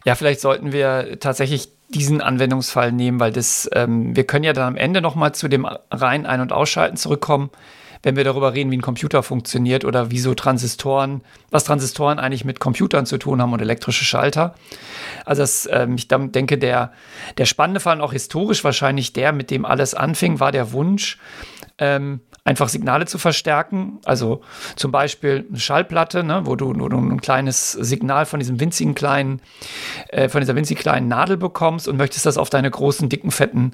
Ja, 0.04 0.16
vielleicht 0.16 0.40
sollten 0.42 0.72
wir 0.72 1.20
tatsächlich 1.20 1.70
diesen 1.90 2.22
Anwendungsfall 2.22 2.92
nehmen, 2.92 3.20
weil 3.20 3.32
das, 3.32 3.70
ähm, 3.74 4.16
wir 4.16 4.26
können 4.26 4.44
ja 4.44 4.54
dann 4.54 4.68
am 4.68 4.76
Ende 4.76 5.02
nochmal 5.02 5.34
zu 5.34 5.48
dem 5.48 5.66
rein 5.92 6.26
Ein- 6.26 6.42
und 6.42 6.52
Ausschalten 6.52 6.98
zurückkommen, 6.98 7.52
wenn 8.02 8.16
wir 8.16 8.24
darüber 8.24 8.54
reden, 8.54 8.72
wie 8.72 8.78
ein 8.78 8.82
Computer 8.82 9.24
funktioniert 9.24 9.86
oder 9.86 10.12
wieso 10.12 10.36
Transistoren, 10.36 11.22
was 11.50 11.64
Transistoren 11.64 12.20
eigentlich 12.20 12.46
mit 12.46 12.60
Computern 12.60 13.06
zu 13.06 13.18
tun 13.18 13.42
haben 13.42 13.54
und 13.54 13.62
elektrische 13.62 14.06
Schalter. 14.06 14.56
Also 15.26 15.42
das, 15.42 15.68
ähm, 15.72 15.96
ich 15.96 16.08
denke, 16.08 16.58
der, 16.58 16.92
der 17.38 17.46
spannende 17.46 17.80
Fall 17.80 17.98
und 17.98 18.02
auch 18.02 18.14
historisch 18.14 18.64
wahrscheinlich 18.64 19.14
der, 19.14 19.32
mit 19.32 19.50
dem 19.50 19.66
alles 19.66 19.94
anfing, 19.94 20.40
war 20.40 20.52
der 20.52 20.72
Wunsch, 20.72 21.18
ähm, 21.78 22.22
einfach 22.46 22.70
Signale 22.70 23.08
zu 23.08 23.18
verstärken. 23.18 24.00
Also 24.06 24.42
zum 24.76 24.92
Beispiel 24.92 25.46
eine 25.50 25.60
Schallplatte, 25.60 26.24
ne, 26.24 26.42
wo 26.46 26.56
du 26.56 26.74
nur 26.74 26.92
ein 26.92 27.20
kleines 27.20 27.72
Signal 27.72 28.28
von 28.28 28.40
diesem 28.40 28.60
winzigen 28.60 28.94
kleinen, 28.94 29.42
äh, 30.10 30.30
von 30.30 30.42
dieser 30.42 30.56
winzig 30.56 30.78
kleinen 30.78 31.08
Nadel 31.08 31.38
bekommst 31.38 31.88
und 31.88 31.98
möchtest 31.98 32.28
das 32.28 32.38
auf 32.38 32.52
deine 32.52 32.70
großen, 32.70 33.10
dicken, 33.10 33.32
fetten 33.32 33.72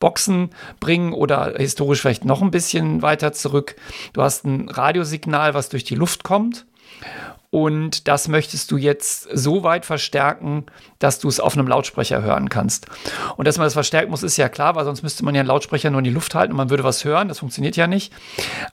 Boxen 0.00 0.50
bringen 0.80 1.12
oder 1.12 1.54
historisch 1.56 2.00
vielleicht 2.00 2.24
noch 2.24 2.42
ein 2.42 2.50
bisschen 2.50 3.02
weiter 3.02 3.32
zurück. 3.32 3.76
Du 4.12 4.22
hast 4.22 4.44
ein 4.44 4.68
Radiosignal, 4.68 5.54
was 5.54 5.68
durch 5.68 5.84
die 5.84 5.94
Luft 5.94 6.24
kommt 6.24 6.66
und 7.50 8.08
das 8.08 8.28
möchtest 8.28 8.70
du 8.70 8.76
jetzt 8.76 9.26
so 9.32 9.62
weit 9.62 9.86
verstärken, 9.86 10.66
dass 10.98 11.18
du 11.18 11.28
es 11.28 11.40
auf 11.40 11.54
einem 11.54 11.66
Lautsprecher 11.66 12.20
hören 12.20 12.50
kannst. 12.50 12.86
Und 13.38 13.48
dass 13.48 13.56
man 13.56 13.64
das 13.64 13.72
verstärken 13.72 14.10
muss, 14.10 14.22
ist 14.22 14.36
ja 14.36 14.50
klar, 14.50 14.74
weil 14.74 14.84
sonst 14.84 15.02
müsste 15.02 15.24
man 15.24 15.34
ja 15.34 15.40
einen 15.40 15.48
Lautsprecher 15.48 15.88
nur 15.88 16.00
in 16.00 16.04
die 16.04 16.10
Luft 16.10 16.34
halten 16.34 16.52
und 16.52 16.58
man 16.58 16.68
würde 16.68 16.84
was 16.84 17.06
hören. 17.06 17.28
Das 17.28 17.38
funktioniert 17.38 17.74
ja 17.76 17.86
nicht. 17.86 18.12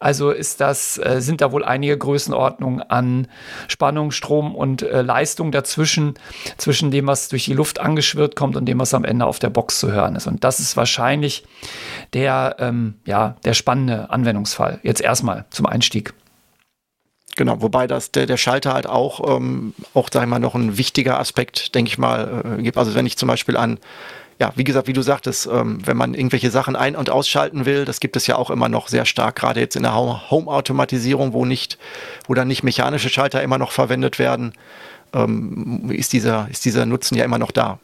Also 0.01 0.29
ist 0.29 0.60
das, 0.60 0.98
äh, 0.98 1.22
sind 1.22 1.39
da 1.39 1.53
wohl 1.53 1.63
einige 1.63 1.98
Größenordnungen 1.98 2.82
an 2.82 3.27
Spannung, 3.70 4.12
Strom 4.12 4.53
und 4.53 4.82
äh, 4.82 5.01
Leistung 5.01 5.53
dazwischen, 5.53 6.15
zwischen 6.58 6.91
dem, 6.91 7.08
was 7.08 7.29
durch 7.29 7.46
die 7.46 7.53
Luft 7.53 7.79
angeschwirrt 7.79 8.36
kommt 8.36 8.58
und 8.58 8.65
dem, 8.65 8.79
was 8.79 8.94
am 8.94 9.05
Ende 9.05 9.25
auf 9.25 9.39
der 9.39 9.51
Box 9.51 9.79
zu 9.79 9.94
hören 9.94 10.17
ist. 10.17 10.27
Und 10.27 10.44
das 10.44 10.60
ist 10.60 10.75
wahrscheinlich 10.75 11.46
der, 12.12 12.58
ähm, 12.60 12.96
ja, 13.05 13.38
der 13.46 13.53
spannende 13.53 14.10
Anwendungsfall. 14.10 14.79
Jetzt 14.84 15.00
erstmal 15.00 15.46
zum 15.50 15.65
Einstieg. 15.65 16.13
Genau, 17.36 17.62
wobei 17.62 17.86
das 17.86 18.12
der, 18.12 18.25
der 18.25 18.38
Schalter 18.38 18.74
halt 18.74 18.88
auch, 18.88 19.38
ähm, 19.38 19.74
auch 19.94 20.10
sag 20.12 20.24
ich 20.24 20.30
mal, 20.30 20.39
noch 20.39 20.56
ein 20.56 20.77
wichtiger 20.77 21.20
Aspekt, 21.20 21.75
denke 21.75 21.89
ich 21.89 21.98
mal, 21.98 22.58
äh, 22.60 22.63
gibt. 22.63 22.77
Also 22.77 22.96
wenn 22.96 23.06
ich 23.06 23.18
zum 23.18 23.27
Beispiel 23.27 23.58
an, 23.58 23.77
ja, 24.39 24.54
wie 24.56 24.63
gesagt, 24.63 24.88
wie 24.88 24.94
du 24.94 25.01
sagtest, 25.01 25.48
ähm, 25.48 25.80
wenn 25.86 25.98
man 25.98 26.13
irgendwelche 26.13 26.50
Sachen 26.50 26.75
ein- 26.75 26.96
und 26.96 27.10
ausschalten 27.10 27.65
will, 27.65 27.86
das 27.86 28.00
gibt 28.00 28.15
es 28.15 28.27
ja 28.27 28.38
auch 28.38 28.50
immer 28.50 28.70
noch 28.70 28.88
sehr 28.88 29.06
stark, 29.06 29.36
gerade 29.36 29.60
jetzt 29.60 29.75
in 29.75 29.84
der 29.84 29.96
Home-Automatisierung, 29.96 31.34
wo 31.34 31.46
nicht, 31.46 31.77
wo 32.27 32.34
dann 32.34 32.48
nicht 32.48 32.63
mechanische 32.63 33.10
Schalter 33.10 33.44
immer 33.44 33.58
noch 33.58 33.72
verwendet 33.72 34.18
werden, 34.18 34.54
ähm, 35.13 35.89
ist 35.89 36.13
dieser, 36.13 36.48
ist 36.50 36.63
dieser 36.63 36.86
Nutzen 36.86 37.15
ja 37.15 37.25
immer 37.25 37.38
noch 37.38 37.51
da. 37.51 37.80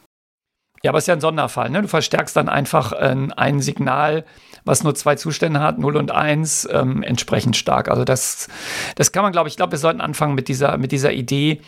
Ja, 0.84 0.91
aber 0.91 0.98
es 0.98 1.03
ist 1.03 1.08
ja 1.08 1.13
ein 1.13 1.22
Sonderfall. 1.22 1.70
Ne? 1.70 1.81
Du 1.81 1.88
verstärkst 1.88 2.36
dann 2.36 2.50
einfach 2.50 2.93
äh, 2.93 3.15
ein 3.36 3.62
Signal, 3.62 4.25
was 4.65 4.84
nur 4.84 4.96
zwei 4.96 5.15
Zustände 5.15 5.60
hat, 5.60 5.80
0 5.80 5.98
und 5.98 6.12
1, 6.12 6.68
ähm, 6.72 7.03
entsprechend 7.03 7.58
stark. 7.58 7.89
Also 7.89 8.03
das, 8.03 8.48
das 8.96 9.12
kann 9.12 9.24
man, 9.24 9.32
glaube 9.32 9.48
ich, 9.48 9.53
ich 9.53 9.58
glaube, 9.58 9.72
wir 9.72 9.80
sollten 9.80 10.01
anfangen 10.01 10.36
mit 10.36 10.48
dieser, 10.48 10.77
mit 10.77 10.91
dieser 10.91 11.12
Idee, 11.13 11.62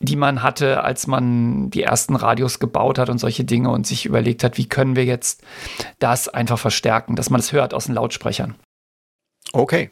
die 0.00 0.16
man 0.16 0.42
hatte, 0.42 0.82
als 0.82 1.06
man 1.06 1.70
die 1.70 1.82
ersten 1.82 2.16
Radios 2.16 2.58
gebaut 2.58 2.98
hat 2.98 3.10
und 3.10 3.18
solche 3.18 3.44
Dinge 3.44 3.70
und 3.70 3.86
sich 3.86 4.06
überlegt 4.06 4.42
hat, 4.42 4.56
wie 4.56 4.66
können 4.66 4.96
wir 4.96 5.04
jetzt 5.04 5.42
das 5.98 6.28
einfach 6.28 6.58
verstärken, 6.58 7.16
dass 7.16 7.28
man 7.28 7.38
es 7.38 7.48
das 7.48 7.52
hört 7.52 7.74
aus 7.74 7.84
den 7.84 7.94
Lautsprechern. 7.94 8.54
Okay. 9.52 9.90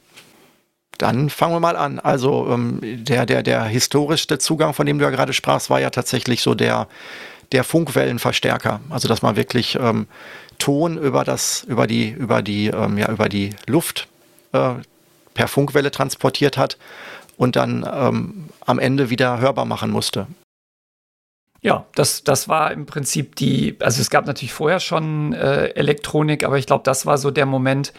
Dann 0.97 1.31
fangen 1.31 1.55
wir 1.55 1.61
mal 1.61 1.77
an. 1.77 2.01
Also 2.01 2.49
ähm, 2.51 2.81
der, 2.83 3.27
der, 3.27 3.43
der 3.43 3.65
historischste 3.65 4.39
Zugang, 4.39 4.73
von 4.73 4.87
dem 4.87 4.99
du 4.99 5.05
ja 5.05 5.11
gerade 5.11 5.33
sprachst, 5.33 5.71
war 5.71 5.81
ja 5.81 5.91
tatsächlich 5.91 6.43
so 6.43 6.55
der, 6.55 6.89
der 7.53 7.63
Funkwellenverstärker. 7.63 8.81
Also 8.89 9.09
dass 9.09 9.23
man 9.23 9.37
wirklich 9.37 9.79
ähm, 9.81 10.09
Ton 10.59 10.99
über 10.99 11.25
das, 11.25 11.65
über 11.65 11.87
die, 11.87 12.11
über 12.11 12.43
die, 12.43 12.69
ähm, 12.69 12.99
ja, 12.99 13.11
über 13.11 13.29
die 13.29 13.51
Luft 13.67 14.09
äh, 14.53 14.75
per 15.35 15.49
Funkwelle 15.49 15.91
transportiert 15.91 16.59
hat 16.59 16.77
und 17.37 17.57
dann 17.57 17.89
ähm, 17.91 18.49
am 18.67 18.79
Ende 18.79 19.11
wieder 19.11 19.39
hörbar 19.41 19.65
machen 19.65 19.91
musste. 19.91 20.27
Ja, 21.61 21.87
das, 21.97 22.23
das 22.23 22.49
war 22.49 22.71
im 22.71 22.87
Prinzip 22.87 23.35
die, 23.35 23.77
also 23.81 24.01
es 24.01 24.11
gab 24.11 24.29
natürlich 24.29 24.53
vorher 24.53 24.79
schon 24.79 25.33
äh, 25.33 25.71
Elektronik, 25.71 26.45
aber 26.45 26.57
ich 26.57 26.67
glaube, 26.67 26.85
das 26.85 27.05
war 27.05 27.19
so 27.19 27.33
der 27.33 27.47
Moment, 27.47 27.93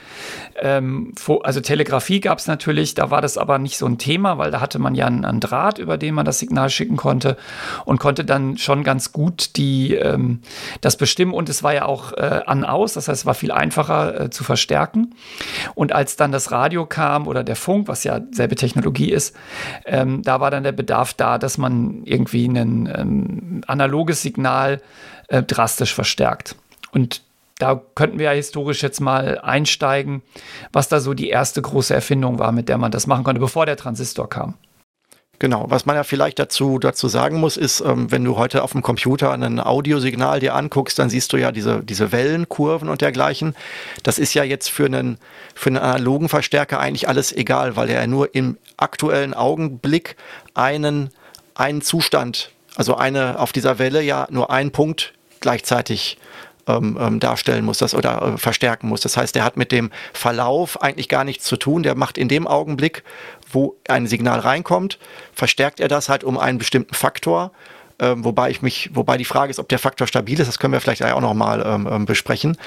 ähm, 0.62 1.12
wo, 1.26 1.40
also 1.40 1.60
Telegrafie 1.60 2.22
gab 2.22 2.38
es 2.38 2.48
natürlich, 2.48 2.94
da 2.94 3.12
war 3.12 3.22
das 3.22 3.38
aber 3.38 3.60
nicht 3.60 3.78
so 3.78 3.86
ein 3.86 3.98
Thema, 3.98 4.38
weil 4.38 4.50
da 4.50 4.62
hatte 4.62 4.80
man 4.80 4.96
ja 4.96 5.08
einen, 5.08 5.26
einen, 5.26 5.42
Draht, 5.42 5.78
über 5.78 5.98
den 5.98 6.16
man 6.16 6.24
das 6.24 6.40
Signal 6.40 6.70
schicken 6.70 6.96
konnte 6.96 7.36
und 7.84 8.00
konnte 8.00 8.24
dann 8.24 8.58
schon 8.58 8.86
ganz 8.86 9.12
gut 9.12 9.58
die, 9.58 9.94
ähm, 9.94 10.40
das 10.80 10.96
bestimmen 10.96 11.34
und 11.34 11.50
es 11.50 11.62
war 11.62 11.74
ja 11.74 11.84
auch 11.84 12.14
äh, 12.14 12.40
an-aus, 12.46 12.94
das 12.94 13.10
heißt, 13.10 13.24
es 13.24 13.26
war 13.26 13.34
viel 13.34 13.52
einfacher 13.52 14.22
äh, 14.22 14.30
zu 14.30 14.46
verstärken. 14.46 15.16
Und 15.76 15.92
als 15.92 16.16
dann 16.16 16.32
das 16.32 16.54
Radio 16.54 16.86
kam 16.86 17.28
oder 17.28 17.44
der 17.44 17.58
Funk, 17.58 17.90
was 17.90 18.06
ja 18.06 18.22
selbe 18.32 18.56
Technologie 18.56 19.12
ist, 19.12 19.36
ähm, 19.86 20.22
da 20.22 20.40
war 20.40 20.50
dann 20.50 20.64
der 20.64 20.72
Bedarf 20.72 21.14
da, 21.14 21.38
dass 21.38 21.58
man 21.58 22.04
irgendwie 22.06 22.48
einen 22.48 22.90
ähm, 22.96 23.49
analoges 23.68 24.22
Signal 24.22 24.82
äh, 25.28 25.44
drastisch 25.44 25.94
verstärkt. 25.94 26.56
Und 26.92 27.22
da 27.60 27.82
könnten 27.96 28.20
wir 28.20 28.28
ja 28.28 28.32
historisch 28.32 28.82
jetzt 28.82 29.02
mal 29.02 29.40
einsteigen, 29.40 30.22
was 30.72 30.88
da 30.88 31.00
so 31.00 31.14
die 31.14 31.30
erste 31.30 31.62
große 31.62 31.94
Erfindung 31.94 32.40
war, 32.40 32.52
mit 32.52 32.70
der 32.70 32.78
man 32.78 32.92
das 32.92 33.06
machen 33.06 33.24
konnte, 33.24 33.42
bevor 33.42 33.66
der 33.66 33.78
Transistor 33.78 34.30
kam. 34.30 34.56
Genau, 35.40 35.66
was 35.70 35.86
man 35.86 35.96
ja 35.96 36.04
vielleicht 36.04 36.38
dazu, 36.38 36.80
dazu 36.80 37.08
sagen 37.08 37.40
muss, 37.40 37.56
ist, 37.56 37.80
ähm, 37.80 38.12
wenn 38.12 38.26
du 38.26 38.36
heute 38.36 38.62
auf 38.62 38.74
dem 38.74 38.82
Computer 38.82 39.32
ein 39.32 39.60
Audiosignal 39.62 40.42
dir 40.42 40.54
anguckst, 40.54 41.00
dann 41.00 41.10
siehst 41.10 41.32
du 41.32 41.38
ja 41.38 41.54
diese, 41.54 41.82
diese 41.82 42.12
Wellenkurven 42.12 42.90
und 42.90 43.00
dergleichen. 43.00 43.56
Das 44.04 44.20
ist 44.20 44.34
ja 44.34 44.44
jetzt 44.44 44.70
für 44.70 44.86
einen, 44.86 45.18
für 45.56 45.70
einen 45.70 45.78
analogen 45.78 46.28
Verstärker 46.28 46.80
eigentlich 46.82 47.08
alles 47.08 47.32
egal, 47.32 47.78
weil 47.78 47.90
er 47.90 48.06
nur 48.08 48.36
im 48.36 48.58
aktuellen 48.76 49.34
Augenblick 49.34 50.18
einen, 50.56 51.10
einen 51.56 51.82
Zustand 51.82 52.52
also 52.80 52.96
eine 52.96 53.38
auf 53.40 53.52
dieser 53.52 53.78
Welle 53.78 54.02
ja 54.02 54.26
nur 54.30 54.52
ein 54.52 54.72
Punkt 54.72 55.14
gleichzeitig 55.42 56.18
ähm, 56.66 56.98
ähm, 56.98 57.20
darstellen 57.20 57.66
muss 57.66 57.80
das 57.80 57.94
oder 57.94 58.22
äh, 58.22 58.38
verstärken 58.38 58.88
muss. 58.88 59.02
Das 59.02 59.18
heißt, 59.18 59.36
der 59.36 59.44
hat 59.44 59.58
mit 59.58 59.74
dem 59.74 59.92
Verlauf 60.14 60.82
eigentlich 60.82 61.10
gar 61.10 61.26
nichts 61.26 61.44
zu 61.44 61.58
tun. 61.58 61.84
Der 61.84 61.96
macht 61.96 62.18
in 62.18 62.30
dem 62.30 62.48
Augenblick, 62.48 63.04
wo 63.52 63.76
ein 63.90 64.08
Signal 64.08 64.40
reinkommt, 64.40 64.98
verstärkt 65.34 65.82
er 65.82 65.90
das 65.90 66.08
halt 66.08 66.24
um 66.24 66.38
einen 66.38 66.58
bestimmten 66.58 66.94
Faktor 66.96 67.52
ähm, 68.00 68.24
wobei 68.24 68.50
ich 68.50 68.62
mich, 68.62 68.90
wobei 68.94 69.18
die 69.18 69.26
Frage 69.26 69.52
ist, 69.52 69.60
ob 69.60 69.68
der 69.70 69.80
Faktor 69.80 70.08
stabil 70.08 70.40
ist, 70.40 70.48
das 70.48 70.60
können 70.60 70.74
wir 70.74 70.82
vielleicht 70.82 71.04
auch 71.04 71.22
nochmal 71.22 71.64
ähm, 71.66 71.88
ähm, 71.92 72.06
besprechen. 72.06 72.58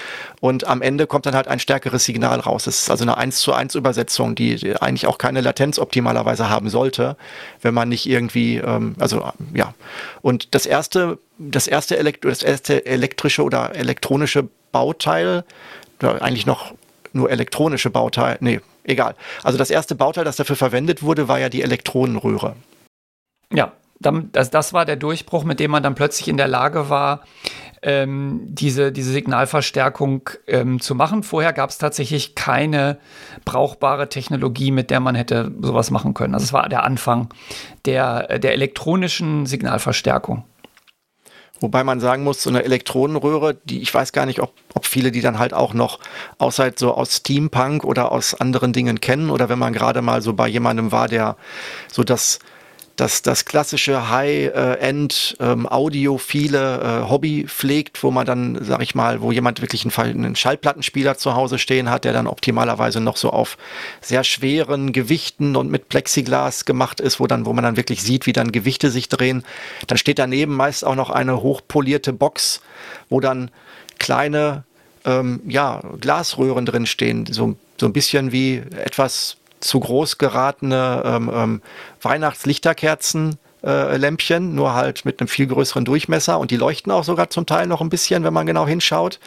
Und 0.41 0.67
am 0.67 0.83
Ende 0.83 1.07
kommt 1.07 1.27
dann 1.27 1.35
halt 1.35 1.49
ein 1.49 1.59
stärkeres 1.59 2.05
Signal 2.05 2.41
raus. 2.41 2.65
Das 2.65 2.83
ist 2.83 2.91
also 2.91 3.05
eine 3.05 3.17
1 3.17 3.39
zu 3.39 3.53
1 3.53 3.75
Übersetzung, 3.75 4.35
die, 4.35 4.57
die 4.57 4.77
eigentlich 4.77 5.07
auch 5.07 5.19
keine 5.19 5.41
Latenz 5.41 5.79
optimalerweise 5.79 6.49
haben 6.49 6.69
sollte, 6.69 7.17
wenn 7.62 7.75
man 7.75 7.89
nicht 7.89 8.07
irgendwie, 8.07 8.59
ähm, 8.59 8.95
also 8.99 9.33
ja. 9.55 9.75
Und 10.21 10.55
das 10.55 10.67
erste, 10.67 11.19
das 11.39 11.67
erste, 11.67 11.97
Elektro 11.97 12.29
das 12.29 12.43
erste 12.43 12.85
elektrische 12.87 13.43
oder 13.43 13.75
elektronische 13.75 14.49
Bauteil, 14.71 15.45
eigentlich 16.01 16.47
noch 16.47 16.75
nur 17.12 17.31
elektronische 17.31 17.91
Bauteil, 17.91 18.39
nee, 18.41 18.61
egal. 18.85 19.15
Also 19.43 19.59
das 19.59 19.71
erste 19.71 19.95
Bauteil, 19.95 20.25
das 20.25 20.37
dafür 20.37 20.57
verwendet 20.57 21.03
wurde, 21.03 21.29
war 21.29 21.39
ja 21.39 21.49
die 21.49 21.62
Elektronenröhre. 21.62 22.57
Ja, 23.53 23.73
dann, 24.02 24.30
das, 24.32 24.50
das 24.50 24.73
war 24.73 24.85
der 24.85 24.97
Durchbruch, 24.97 25.44
mit 25.44 25.61
dem 25.61 25.71
man 25.71 25.82
dann 25.82 25.94
plötzlich 25.94 26.28
in 26.28 26.37
der 26.37 26.49
Lage 26.49 26.88
war, 26.90 27.23
ähm, 27.82 28.40
diese, 28.44 28.92
diese 28.92 29.11
Signalverstärkung 29.11 30.30
ähm, 30.47 30.80
zu 30.80 30.94
machen. 30.94 31.23
Vorher 31.23 31.52
gab 31.52 31.71
es 31.71 31.78
tatsächlich 31.78 32.35
keine 32.35 32.99
brauchbare 33.44 34.09
Technologie, 34.09 34.71
mit 34.71 34.90
der 34.90 35.00
man 35.00 35.14
hätte 35.14 35.52
sowas 35.61 35.90
machen 35.90 36.14
können. 36.14 36.35
Also 36.35 36.44
es 36.44 36.52
war 36.52 36.68
der 36.68 36.85
Anfang 36.85 37.28
der, 37.85 38.38
der 38.38 38.52
elektronischen 38.52 39.47
Signalverstärkung. 39.47 40.44
Wobei 41.62 41.85
man 41.85 42.00
sagen 42.00 42.25
muss, 42.25 42.42
so 42.42 42.50
eine 42.50 42.64
Elektronenröhre, 42.64 43.56
die 43.64 43.82
ich 43.82 43.94
weiß 43.94 44.12
gar 44.12 44.26
nicht, 44.26 44.40
ob, 44.40 44.52
ob 44.75 44.85
viele 44.85 45.12
die 45.12 45.21
dann 45.21 45.38
halt 45.38 45.54
auch 45.54 45.75
noch 45.75 46.00
außerhalb 46.38 46.76
so 46.76 46.92
aus 46.92 47.18
Steampunk 47.18 47.85
oder 47.85 48.11
aus 48.11 48.35
anderen 48.35 48.73
Dingen 48.73 49.00
kennen 49.00 49.30
oder 49.30 49.49
wenn 49.49 49.61
man 49.61 49.73
gerade 49.73 50.02
mal 50.02 50.23
so 50.23 50.32
bei 50.32 50.49
jemandem 50.49 50.90
war, 50.90 51.06
der 51.06 51.37
so 51.88 52.02
das 52.02 52.40
das, 52.97 53.23
das 53.23 53.45
klassische 53.45 54.11
High-End 54.11 55.37
ähm, 55.41 55.67
audiophile 55.67 57.05
äh, 57.05 57.11
Hobby 57.11 57.47
pflegt, 57.47 58.03
wo 58.03 58.11
man 58.11 58.27
dann, 58.27 58.59
sag 58.63 58.83
ich 58.83 58.95
mal, 58.95 59.23
wo 59.23 59.33
jemand 59.33 59.61
wirklich 59.61 59.85
einen, 59.85 60.25
einen 60.25 60.37
Schallplattenspieler 60.37 61.17
zu 61.17 61.35
Hause 61.35 61.59
stehen 61.59 61.91
hat, 61.91 62.05
der 62.05 62.13
dann 62.13 62.27
optimalerweise 62.27 63.01
noch 63.01 63.17
so 63.17 63.31
auf 63.31 63.57
sehr 64.01 64.25
schweren 64.25 64.93
Gewichten 64.93 65.57
und 65.57 65.71
mit 65.71 65.89
Plexiglas 65.89 66.65
gemacht 66.65 67.01
ist, 67.01 67.19
wo 67.21 67.27
dann, 67.27 67.47
wo 67.47 67.53
man 67.53 67.65
dann 67.65 67.77
wirklich 67.77 68.03
sieht, 68.03 68.27
wie 68.27 68.33
dann 68.33 68.53
Gewichte 68.53 68.91
sich 68.91 69.09
drehen. 69.09 69.45
Dann 69.87 69.99
steht 69.99 70.19
daneben 70.19 70.55
meist 70.55 70.85
auch 70.85 70.97
noch 70.97 71.11
eine 71.11 71.43
hochpolierte 71.43 72.13
Box, 72.13 72.61
wo 73.09 73.21
dann 73.21 73.51
kleine 73.99 74.65
ähm, 75.05 75.41
ja, 75.47 75.81
Glasröhren 76.01 76.67
drin 76.67 76.87
stehen, 76.87 77.27
so, 77.27 77.57
so 77.81 77.87
ein 77.87 77.93
bisschen 77.93 78.33
wie 78.33 78.57
etwas 78.85 79.37
zu 79.62 79.81
groß 79.81 80.19
geratene 80.19 81.02
ähm, 81.04 81.31
ähm, 81.35 81.62
Weihnachtslichterkerzen. 82.00 83.38
Äh, 83.64 83.97
Lämpchen, 83.97 84.57
nur 84.57 84.75
halt 84.75 85.04
mit 85.04 85.21
einem 85.21 85.28
viel 85.28 85.47
größeren 85.47 85.85
Durchmesser 85.85 86.40
und 86.40 86.50
die 86.50 86.57
leuchten 86.57 86.90
auch 86.90 87.04
sogar 87.04 87.31
zum 87.31 87.47
Teil 87.47 87.69
noch 87.69 87.81
ein 87.81 87.90
bisschen, 87.90 88.25
wenn 88.25 88.35
man 88.35 88.45
genau 88.45 88.66
hinschaut. 88.66 89.21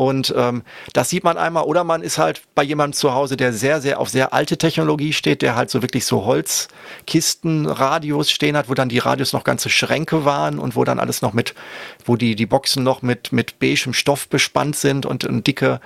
Und 0.00 0.32
ähm, 0.34 0.62
das 0.94 1.10
sieht 1.10 1.24
man 1.24 1.36
einmal, 1.36 1.64
oder 1.64 1.84
man 1.84 2.00
ist 2.00 2.16
halt 2.16 2.40
bei 2.54 2.62
jemandem 2.62 2.94
zu 2.94 3.12
Hause, 3.12 3.36
der 3.36 3.52
sehr, 3.52 3.82
sehr 3.82 4.00
auf 4.00 4.08
sehr 4.08 4.32
alte 4.32 4.56
Technologie 4.56 5.12
steht, 5.12 5.42
der 5.42 5.56
halt 5.56 5.68
so 5.68 5.82
wirklich 5.82 6.06
so 6.06 6.24
Holzkisten, 6.24 7.66
Radios 7.66 8.30
stehen 8.30 8.56
hat, 8.56 8.70
wo 8.70 8.72
dann 8.74 8.88
die 8.88 8.96
Radios 8.96 9.34
noch 9.34 9.44
ganze 9.44 9.68
Schränke 9.68 10.24
waren 10.24 10.58
und 10.58 10.74
wo 10.74 10.84
dann 10.84 10.98
alles 10.98 11.20
noch 11.20 11.34
mit, 11.34 11.54
wo 12.02 12.16
die, 12.16 12.34
die 12.34 12.46
Boxen 12.46 12.82
noch 12.82 13.02
mit, 13.02 13.30
mit 13.32 13.58
beigem 13.58 13.92
Stoff 13.92 14.26
bespannt 14.26 14.74
sind 14.74 15.04
und, 15.04 15.26
und 15.26 15.46
dicke 15.46 15.82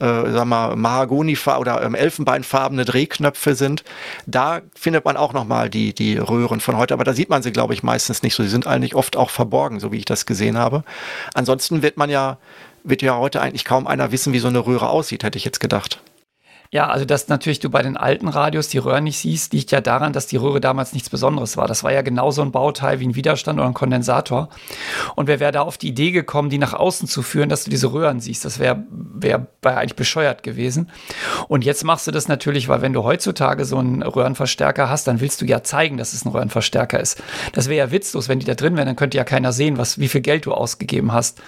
äh, 0.00 0.30
sag 0.30 0.44
mal, 0.46 0.76
Mahagoni 0.76 1.36
oder 1.58 1.82
ähm, 1.82 1.94
elfenbeinfarbene 1.94 2.84
Drehknöpfe 2.84 3.54
sind. 3.54 3.84
Da 4.26 4.60
findet 4.74 5.04
man 5.04 5.16
auch 5.16 5.32
nochmal 5.32 5.70
die, 5.70 5.94
die 5.94 6.16
Röhren 6.16 6.60
von 6.60 6.76
heute, 6.76 6.94
aber 6.94 7.04
da 7.04 7.12
sieht 7.12 7.30
man 7.30 7.42
sie, 7.42 7.52
glaube 7.52 7.74
ich, 7.74 7.82
meistens 7.82 8.22
nicht 8.22 8.34
so. 8.34 8.42
Sie 8.42 8.48
sind 8.48 8.66
eigentlich 8.66 8.94
oft 8.94 9.16
auch 9.16 9.30
verborgen, 9.30 9.80
so 9.80 9.92
wie 9.92 9.98
ich 9.98 10.04
das 10.04 10.26
gesehen 10.26 10.58
habe. 10.58 10.84
Ansonsten 11.34 11.82
wird 11.82 11.96
man 11.96 12.10
ja, 12.10 12.38
wird 12.82 13.02
ja 13.02 13.16
heute 13.16 13.40
eigentlich 13.40 13.64
kaum 13.64 13.86
einer 13.86 14.12
wissen, 14.12 14.32
wie 14.32 14.38
so 14.38 14.48
eine 14.48 14.66
Röhre 14.66 14.88
aussieht, 14.88 15.24
hätte 15.24 15.38
ich 15.38 15.44
jetzt 15.44 15.60
gedacht. 15.60 16.00
Ja, 16.70 16.88
also 16.88 17.04
dass 17.04 17.28
natürlich 17.28 17.60
du 17.60 17.70
bei 17.70 17.82
den 17.82 17.96
alten 17.96 18.28
Radios 18.28 18.68
die 18.68 18.78
Röhren 18.78 19.04
nicht 19.04 19.18
siehst, 19.18 19.52
liegt 19.52 19.70
ja 19.70 19.80
daran, 19.80 20.12
dass 20.12 20.26
die 20.26 20.36
Röhre 20.36 20.60
damals 20.60 20.92
nichts 20.92 21.08
Besonderes 21.08 21.56
war. 21.56 21.68
Das 21.68 21.84
war 21.84 21.92
ja 21.92 22.02
genauso 22.02 22.42
ein 22.42 22.50
Bauteil 22.50 23.00
wie 23.00 23.06
ein 23.06 23.14
Widerstand 23.14 23.58
oder 23.58 23.68
ein 23.68 23.74
Kondensator. 23.74 24.48
Und 25.14 25.28
wer 25.28 25.38
wäre 25.38 25.52
da 25.52 25.62
auf 25.62 25.78
die 25.78 25.88
Idee 25.88 26.10
gekommen, 26.10 26.50
die 26.50 26.58
nach 26.58 26.72
außen 26.72 27.06
zu 27.06 27.22
führen, 27.22 27.48
dass 27.48 27.64
du 27.64 27.70
diese 27.70 27.92
Röhren 27.92 28.18
siehst? 28.20 28.44
Das 28.44 28.58
wäre 28.58 28.84
wär, 28.90 29.46
eigentlich 29.62 29.94
bescheuert 29.94 30.42
gewesen. 30.42 30.90
Und 31.48 31.64
jetzt 31.64 31.84
machst 31.84 32.06
du 32.06 32.10
das 32.10 32.28
natürlich, 32.28 32.68
weil 32.68 32.82
wenn 32.82 32.92
du 32.92 33.04
heutzutage 33.04 33.64
so 33.64 33.78
einen 33.78 34.02
Röhrenverstärker 34.02 34.90
hast, 34.90 35.06
dann 35.06 35.20
willst 35.20 35.40
du 35.42 35.46
ja 35.46 35.62
zeigen, 35.62 35.96
dass 35.96 36.12
es 36.12 36.24
ein 36.24 36.30
Röhrenverstärker 36.30 36.98
ist. 36.98 37.22
Das 37.52 37.68
wäre 37.68 37.86
ja 37.86 37.90
witzlos, 37.92 38.28
wenn 38.28 38.40
die 38.40 38.46
da 38.46 38.54
drin 38.54 38.76
wären, 38.76 38.86
dann 38.86 38.96
könnte 38.96 39.16
ja 39.16 39.24
keiner 39.24 39.52
sehen, 39.52 39.78
was, 39.78 39.98
wie 39.98 40.08
viel 40.08 40.22
Geld 40.22 40.46
du 40.46 40.52
ausgegeben 40.52 41.12
hast 41.12 41.40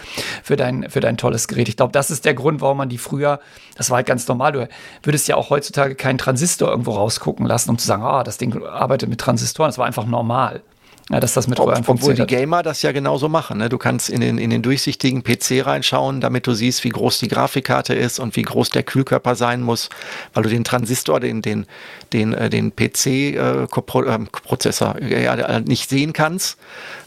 für 0.43 0.57
dein, 0.57 0.89
für 0.89 1.01
dein 1.01 1.17
tolles 1.17 1.49
Gerät. 1.49 1.69
Ich 1.69 1.77
glaube, 1.77 1.93
das 1.93 2.11
ist 2.11 2.25
der 2.25 2.35
Grund, 2.35 2.61
warum 2.61 2.79
man 2.79 2.89
die 2.89 2.99
früher, 2.99 3.41
das 3.77 3.91
war 3.91 3.97
halt 3.97 4.07
ganz 4.07 4.29
normal, 4.29 4.53
du 4.53 4.69
würdest 5.07 5.29
ja 5.29 5.37
auch 5.37 5.51
heutzutage 5.51 5.95
keinen 5.95 6.19
Transistor 6.19 6.69
irgendwo 6.69 6.93
rausgucken 6.93 7.47
lassen, 7.47 7.71
um 7.71 7.79
zu 7.79 7.87
sagen, 7.87 8.03
ah, 8.03 8.25
das 8.25 8.39
Ding 8.39 8.63
arbeitet 8.65 9.09
mit 9.09 9.21
Transistoren. 9.21 9.69
Das 9.69 9.79
war 9.79 9.87
einfach 9.87 10.07
normal. 10.07 10.63
Ja, 11.09 11.21
dass 11.21 11.35
das 11.35 11.47
mit 11.47 11.61
Ob, 11.61 11.73
Obwohl 11.87 12.15
die 12.15 12.27
Gamer 12.27 12.65
das 12.65 12.83
ja 12.83 12.91
genauso 12.91 13.29
machen. 13.29 13.59
Ne? 13.59 13.69
Du 13.69 13.79
kannst 13.79 14.11
in 14.11 14.21
den, 14.21 14.39
in 14.39 14.51
den 14.51 14.63
durchsichtigen 14.63 15.23
PC 15.23 15.65
reinschauen, 15.65 16.21
damit 16.21 16.49
du 16.49 16.55
siehst, 16.55 16.83
wie 16.83 16.89
groß 16.89 17.21
die 17.21 17.29
Grafikkarte 17.29 17.95
ist 17.95 18.19
und 18.19 18.35
wie 18.35 18.43
groß 18.43 18.71
der 18.71 18.83
Kühlkörper 18.83 19.37
sein 19.37 19.63
muss, 19.63 19.89
weil 20.35 20.43
du 20.43 20.49
den 20.49 20.65
Transistor, 20.65 21.21
den, 21.21 21.43
den, 21.43 21.67
den, 22.13 22.33
äh, 22.33 22.51
den 22.51 22.73
PC-Prozessor 22.75 24.97
äh, 25.01 25.15
äh, 25.15 25.23
ja, 25.23 25.61
nicht 25.61 25.89
sehen 25.89 26.13
kannst, 26.13 26.59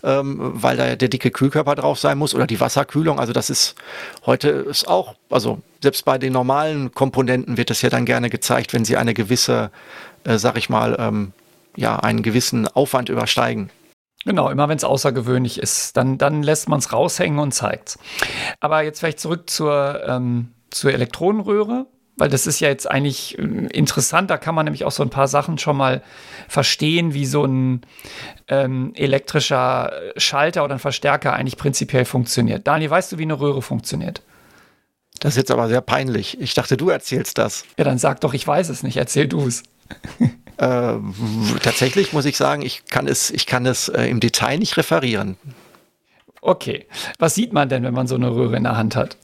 ähm, 0.02 0.38
weil 0.40 0.78
da 0.78 0.96
der 0.96 1.10
dicke 1.10 1.30
Kühlkörper 1.30 1.76
drauf 1.76 2.00
sein 2.00 2.18
muss 2.18 2.34
oder 2.34 2.48
die 2.48 2.62
Wasserkühlung. 2.62 3.20
Also 3.20 3.34
das 3.34 3.50
ist 3.50 3.76
heute 4.26 4.48
ist 4.48 4.88
auch, 4.88 5.16
also 5.30 5.60
selbst 5.84 6.06
bei 6.06 6.18
den 6.18 6.32
normalen 6.32 6.94
Komponenten 6.94 7.58
wird 7.58 7.70
das 7.70 7.82
ja 7.82 7.90
dann 7.90 8.06
gerne 8.06 8.30
gezeigt, 8.30 8.72
wenn 8.72 8.86
sie 8.86 8.96
eine 8.96 9.14
gewisse, 9.14 9.72
äh, 10.24 10.38
sag 10.38 10.58
ich 10.58 10.70
mal, 10.70 10.96
ähm, 10.98 11.34
ja, 11.76 11.98
einen 11.98 12.24
gewissen 12.24 12.66
Aufwand 12.66 13.10
übersteigen. 13.10 13.70
Genau, 14.26 14.50
immer 14.50 14.68
wenn 14.68 14.78
es 14.78 14.84
außergewöhnlich 14.84 15.60
ist, 15.60 15.96
dann, 15.96 16.18
dann 16.18 16.44
lässt 16.44 16.68
man 16.68 16.80
es 16.80 16.92
raushängen 16.92 17.40
und 17.40 17.54
zeigt 17.54 17.98
Aber 18.60 18.82
jetzt 18.82 19.00
vielleicht 19.00 19.20
zurück 19.20 19.50
zur, 19.50 20.04
ähm, 20.06 20.50
zur 20.70 20.94
Elektronenröhre, 20.94 21.88
weil 22.18 22.30
das 22.30 22.46
ist 22.46 22.60
ja 22.60 22.68
jetzt 22.68 22.90
eigentlich 22.90 23.40
äh, 23.40 23.42
interessant. 23.42 24.30
Da 24.30 24.38
kann 24.38 24.56
man 24.56 24.66
nämlich 24.66 24.84
auch 24.84 24.92
so 24.92 25.04
ein 25.04 25.10
paar 25.10 25.30
Sachen 25.30 25.58
schon 25.58 25.78
mal 25.78 26.04
verstehen, 26.50 27.14
wie 27.14 27.26
so 27.26 27.46
ein 27.46 27.82
ähm, 28.50 28.92
elektrischer 28.96 29.94
Schalter 30.18 30.66
oder 30.66 30.76
ein 30.76 30.80
Verstärker 30.80 31.34
eigentlich 31.34 31.58
prinzipiell 31.58 32.04
funktioniert. 32.04 32.68
Daniel, 32.68 32.90
weißt 32.90 33.14
du, 33.14 33.18
wie 33.20 33.24
eine 33.24 33.40
Röhre 33.40 33.62
funktioniert? 33.62 34.22
Das 35.22 35.34
ist 35.34 35.38
jetzt 35.38 35.52
aber 35.52 35.70
sehr 35.70 35.82
peinlich. 35.82 36.40
Ich 36.42 36.54
dachte, 36.54 36.78
du 36.78 36.90
erzählst 36.90 37.38
das. 37.38 37.64
Ja, 37.78 37.84
dann 37.84 37.98
sag 37.98 38.22
doch, 38.22 38.34
ich 38.34 38.46
weiß 38.46 38.70
es 38.70 38.84
nicht. 38.84 38.98
Erzähl 38.98 39.28
du 39.28 39.48
es. 39.48 39.64
Äh, 40.60 40.96
tatsächlich 41.64 42.12
muss 42.12 42.26
ich 42.26 42.36
sagen, 42.36 42.62
ich 42.62 42.84
kann 42.86 43.08
es, 43.08 43.32
ich 43.32 43.46
kann 43.46 43.66
es 43.66 43.88
äh, 43.88 44.08
im 44.08 44.20
Detail 44.20 44.60
nicht 44.60 44.76
referieren. 44.76 45.38
Okay. 46.42 46.86
Was 47.18 47.34
sieht 47.34 47.54
man 47.54 47.70
denn, 47.70 47.84
wenn 47.84 47.94
man 47.94 48.08
so 48.08 48.16
eine 48.16 48.30
Röhre 48.36 48.58
in 48.58 48.64
der 48.64 48.76
Hand 48.76 48.98
hat? 48.98 49.16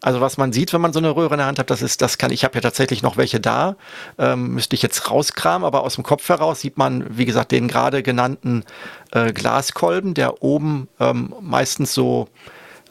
Also 0.00 0.20
was 0.20 0.36
man 0.36 0.52
sieht, 0.52 0.72
wenn 0.72 0.80
man 0.80 0.92
so 0.92 1.00
eine 1.00 1.16
Röhre 1.16 1.34
in 1.34 1.38
der 1.38 1.46
Hand 1.46 1.58
hat, 1.58 1.70
das 1.70 1.82
ist, 1.82 2.02
das 2.02 2.18
kann 2.18 2.30
ich 2.30 2.44
habe 2.44 2.54
ja 2.54 2.60
tatsächlich 2.60 3.02
noch 3.02 3.16
welche 3.16 3.40
da, 3.40 3.74
ähm, 4.18 4.54
müsste 4.54 4.76
ich 4.76 4.82
jetzt 4.82 5.10
rauskramen, 5.10 5.66
aber 5.66 5.82
aus 5.82 5.96
dem 5.96 6.04
Kopf 6.04 6.28
heraus 6.28 6.60
sieht 6.60 6.76
man, 6.76 7.04
wie 7.18 7.24
gesagt, 7.24 7.50
den 7.50 7.66
gerade 7.66 8.02
genannten 8.04 8.64
äh, 9.10 9.32
Glaskolben, 9.32 10.14
der 10.14 10.42
oben 10.42 10.88
ähm, 11.00 11.34
meistens 11.40 11.94
so 11.94 12.28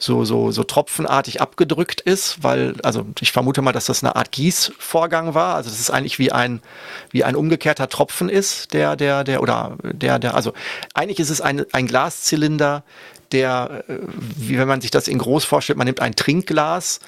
so, 0.03 0.25
so, 0.25 0.51
so 0.51 0.63
tropfenartig 0.63 1.39
abgedrückt 1.39 2.01
ist, 2.01 2.43
weil, 2.43 2.75
also 2.83 3.05
ich 3.21 3.31
vermute 3.31 3.61
mal, 3.61 3.71
dass 3.71 3.85
das 3.85 4.03
eine 4.03 4.17
Art 4.17 4.31
Gießvorgang 4.31 5.33
war. 5.33 5.55
Also 5.55 5.69
das 5.69 5.79
ist 5.79 5.91
eigentlich 5.91 6.19
wie 6.19 6.31
ein, 6.31 6.61
wie 7.11 7.23
ein 7.23 7.37
umgekehrter 7.37 7.87
Tropfen 7.87 8.27
ist, 8.27 8.73
der, 8.73 8.97
der, 8.97 9.23
der, 9.23 9.41
oder 9.41 9.77
der, 9.81 10.19
der, 10.19 10.35
also 10.35 10.51
eigentlich 10.93 11.19
ist 11.19 11.29
es 11.29 11.39
ein, 11.39 11.65
ein 11.71 11.87
Glaszylinder, 11.87 12.83
der, 13.31 13.85
äh, 13.87 13.99
wie 14.35 14.57
wenn 14.57 14.67
man 14.67 14.81
sich 14.81 14.91
das 14.91 15.07
in 15.07 15.19
groß 15.19 15.45
vorstellt, 15.45 15.77
man 15.77 15.87
nimmt 15.87 16.01
ein 16.01 16.15
Trinkglas 16.15 16.99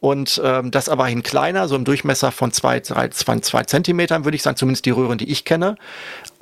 und 0.00 0.38
ähm, 0.44 0.70
das 0.70 0.90
aber 0.90 1.08
in 1.08 1.22
kleiner, 1.22 1.68
so 1.68 1.76
im 1.76 1.84
Durchmesser 1.84 2.32
von 2.32 2.52
zwei, 2.52 2.80
drei, 2.80 3.08
zwei, 3.08 3.38
zwei 3.38 3.62
Zentimetern, 3.62 4.24
würde 4.24 4.34
ich 4.34 4.42
sagen, 4.42 4.56
zumindest 4.56 4.84
die 4.84 4.90
Röhren, 4.90 5.16
die 5.16 5.30
ich 5.30 5.44
kenne. 5.44 5.76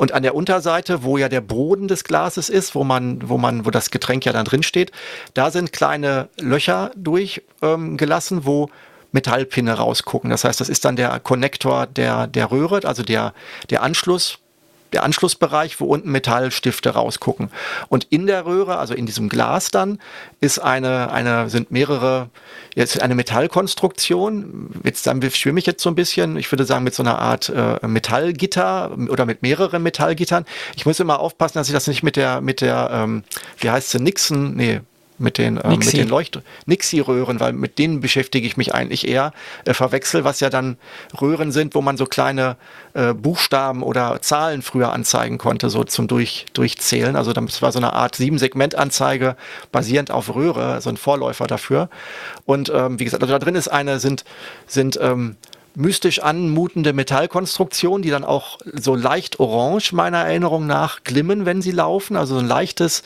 Und 0.00 0.12
an 0.12 0.23
der 0.23 0.35
Unterseite, 0.35 1.02
wo 1.02 1.19
ja 1.19 1.28
der 1.28 1.42
Boden 1.42 1.87
des 1.87 2.04
Glases 2.04 2.49
ist, 2.49 2.75
wo 2.75 2.85
man, 2.85 3.28
wo 3.28 3.37
man, 3.37 3.66
wo 3.66 3.71
das 3.71 3.90
Getränk 3.90 4.25
ja 4.25 4.33
dann 4.33 4.47
drin 4.47 4.62
steht, 4.62 4.92
da 5.35 5.50
sind 5.50 5.75
kleine 5.75 6.30
Löcher 6.40 6.90
durchgelassen, 6.97 8.38
ähm, 8.38 8.47
wo 8.47 8.71
Metallpinne 9.12 9.75
rausgucken. 9.75 10.30
Das 10.30 10.45
heißt, 10.45 10.59
das 10.59 10.71
ist 10.71 10.87
dann 10.87 10.97
der 10.97 11.21
Konnektor 11.21 11.87
der, 11.87 12.28
der 12.28 12.50
Röhre, 12.50 12.80
also 12.85 13.02
der, 13.02 13.35
der 13.69 13.83
Anschluss 13.83 14.38
der 14.92 15.02
Anschlussbereich, 15.04 15.80
wo 15.80 15.87
unten 15.87 16.11
Metallstifte 16.11 16.90
rausgucken. 16.90 17.50
Und 17.88 18.04
in 18.11 18.26
der 18.26 18.47
Röhre, 18.47 18.78
also 18.78 18.94
in 18.94 19.06
diesem 19.06 19.28
Glas 19.28 19.70
dann, 19.70 19.99
ist 20.40 20.59
eine, 20.59 21.11
eine, 21.11 21.49
sind 21.49 21.70
mehrere, 21.70 22.30
jetzt 22.75 23.00
eine 23.00 23.14
Metallkonstruktion. 23.14 24.70
Jetzt 24.85 25.06
dann 25.06 25.23
schwimme 25.30 25.61
ich 25.61 25.66
jetzt 25.66 25.82
so 25.82 25.90
ein 25.90 25.94
bisschen, 25.94 26.37
ich 26.37 26.50
würde 26.50 26.64
sagen, 26.64 26.85
mit 26.85 26.94
so 26.94 27.02
einer 27.02 27.18
Art 27.18 27.49
äh, 27.49 27.87
Metallgitter 27.87 28.97
oder 29.09 29.26
mit 29.26 29.42
mehreren 29.42 29.82
Metallgittern. 29.82 30.44
Ich 30.76 30.87
muss 30.87 31.00
immer 31.00 31.20
aufpassen, 31.20 31.59
dass 31.59 31.68
ich 31.68 31.75
das 31.75 31.87
nicht 31.87 32.02
mit 32.02 32.16
der, 32.16 32.40
mit 32.40 32.61
der, 32.61 32.90
ähm, 32.92 33.25
wie 33.59 33.70
heißt 33.70 33.90
sie, 33.90 34.00
Nixon, 34.00 34.54
nee, 34.54 34.80
mit 35.21 35.39
den, 35.39 35.59
äh, 35.59 35.77
mit 35.77 35.93
den 35.93 36.09
Leucht 36.09 36.41
Nixie-Röhren, 36.67 37.41
weil 37.41 37.53
mit 37.53 37.79
denen 37.79 38.00
beschäftige 38.00 38.47
ich 38.47 38.57
mich 38.57 38.75
eigentlich 38.75 39.07
eher. 39.07 39.33
Äh, 39.65 39.75
verwechsel, 39.75 40.25
was 40.25 40.41
ja 40.41 40.50
dann 40.50 40.77
Röhren 41.21 41.53
sind, 41.53 41.75
wo 41.75 41.83
man 41.83 41.97
so 41.97 42.07
kleine 42.07 42.57
äh, 42.95 43.12
Buchstaben 43.12 43.83
oder 43.83 44.21
Zahlen 44.23 44.62
früher 44.62 44.93
anzeigen 44.93 45.39
konnte, 45.39 45.71
so 45.71 45.85
zum 45.85 46.09
Durch, 46.09 46.47
Durchzählen. 46.53 47.17
Also 47.17 47.33
das 47.33 47.62
war 47.62 47.73
so 47.73 47.79
eine 47.79 47.93
Art 47.93 48.17
Sieben-Segment-Anzeige 48.17 49.37
basierend 49.71 50.11
auf 50.11 50.35
Röhre, 50.35 50.81
so 50.81 50.91
ein 50.91 50.97
Vorläufer 50.97 51.47
dafür. 51.47 51.89
Und 52.45 52.73
ähm, 52.75 52.99
wie 52.99 53.05
gesagt, 53.05 53.23
also 53.23 53.33
da 53.33 53.39
drin 53.39 53.55
ist 53.55 53.69
eine, 53.69 54.00
sind, 54.00 54.25
sind 54.67 54.99
ähm, 55.00 55.37
mystisch 55.75 56.21
anmutende 56.21 56.93
Metallkonstruktionen, 56.93 58.03
die 58.03 58.11
dann 58.11 58.25
auch 58.25 58.59
so 58.73 58.95
leicht 58.95 59.41
orange 59.41 59.93
meiner 59.93 60.19
Erinnerung 60.19 60.67
nach 60.67 61.05
glimmen, 61.05 61.47
wenn 61.47 61.63
sie 61.63 61.71
laufen. 61.71 62.17
Also 62.17 62.35
so 62.35 62.41
ein 62.41 62.47
leichtes 62.47 63.02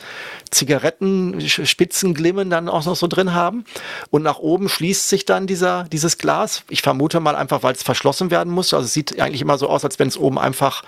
Zigarettenspitzenglimmen 0.51 2.49
dann 2.49 2.69
auch 2.69 2.85
noch 2.85 2.95
so 2.95 3.07
drin 3.07 3.33
haben. 3.33 3.65
Und 4.09 4.23
nach 4.23 4.39
oben 4.39 4.69
schließt 4.69 5.09
sich 5.09 5.25
dann 5.25 5.47
dieser, 5.47 5.83
dieses 5.85 6.17
Glas. 6.17 6.63
Ich 6.69 6.81
vermute 6.81 7.19
mal 7.19 7.35
einfach, 7.35 7.63
weil 7.63 7.73
es 7.73 7.83
verschlossen 7.83 8.31
werden 8.31 8.51
muss. 8.51 8.73
Also 8.73 8.85
es 8.85 8.93
sieht 8.93 9.19
eigentlich 9.19 9.41
immer 9.41 9.57
so 9.57 9.69
aus, 9.69 9.83
als 9.83 9.99
wenn 9.99 10.07
es 10.07 10.17
oben 10.17 10.39
einfach 10.39 10.83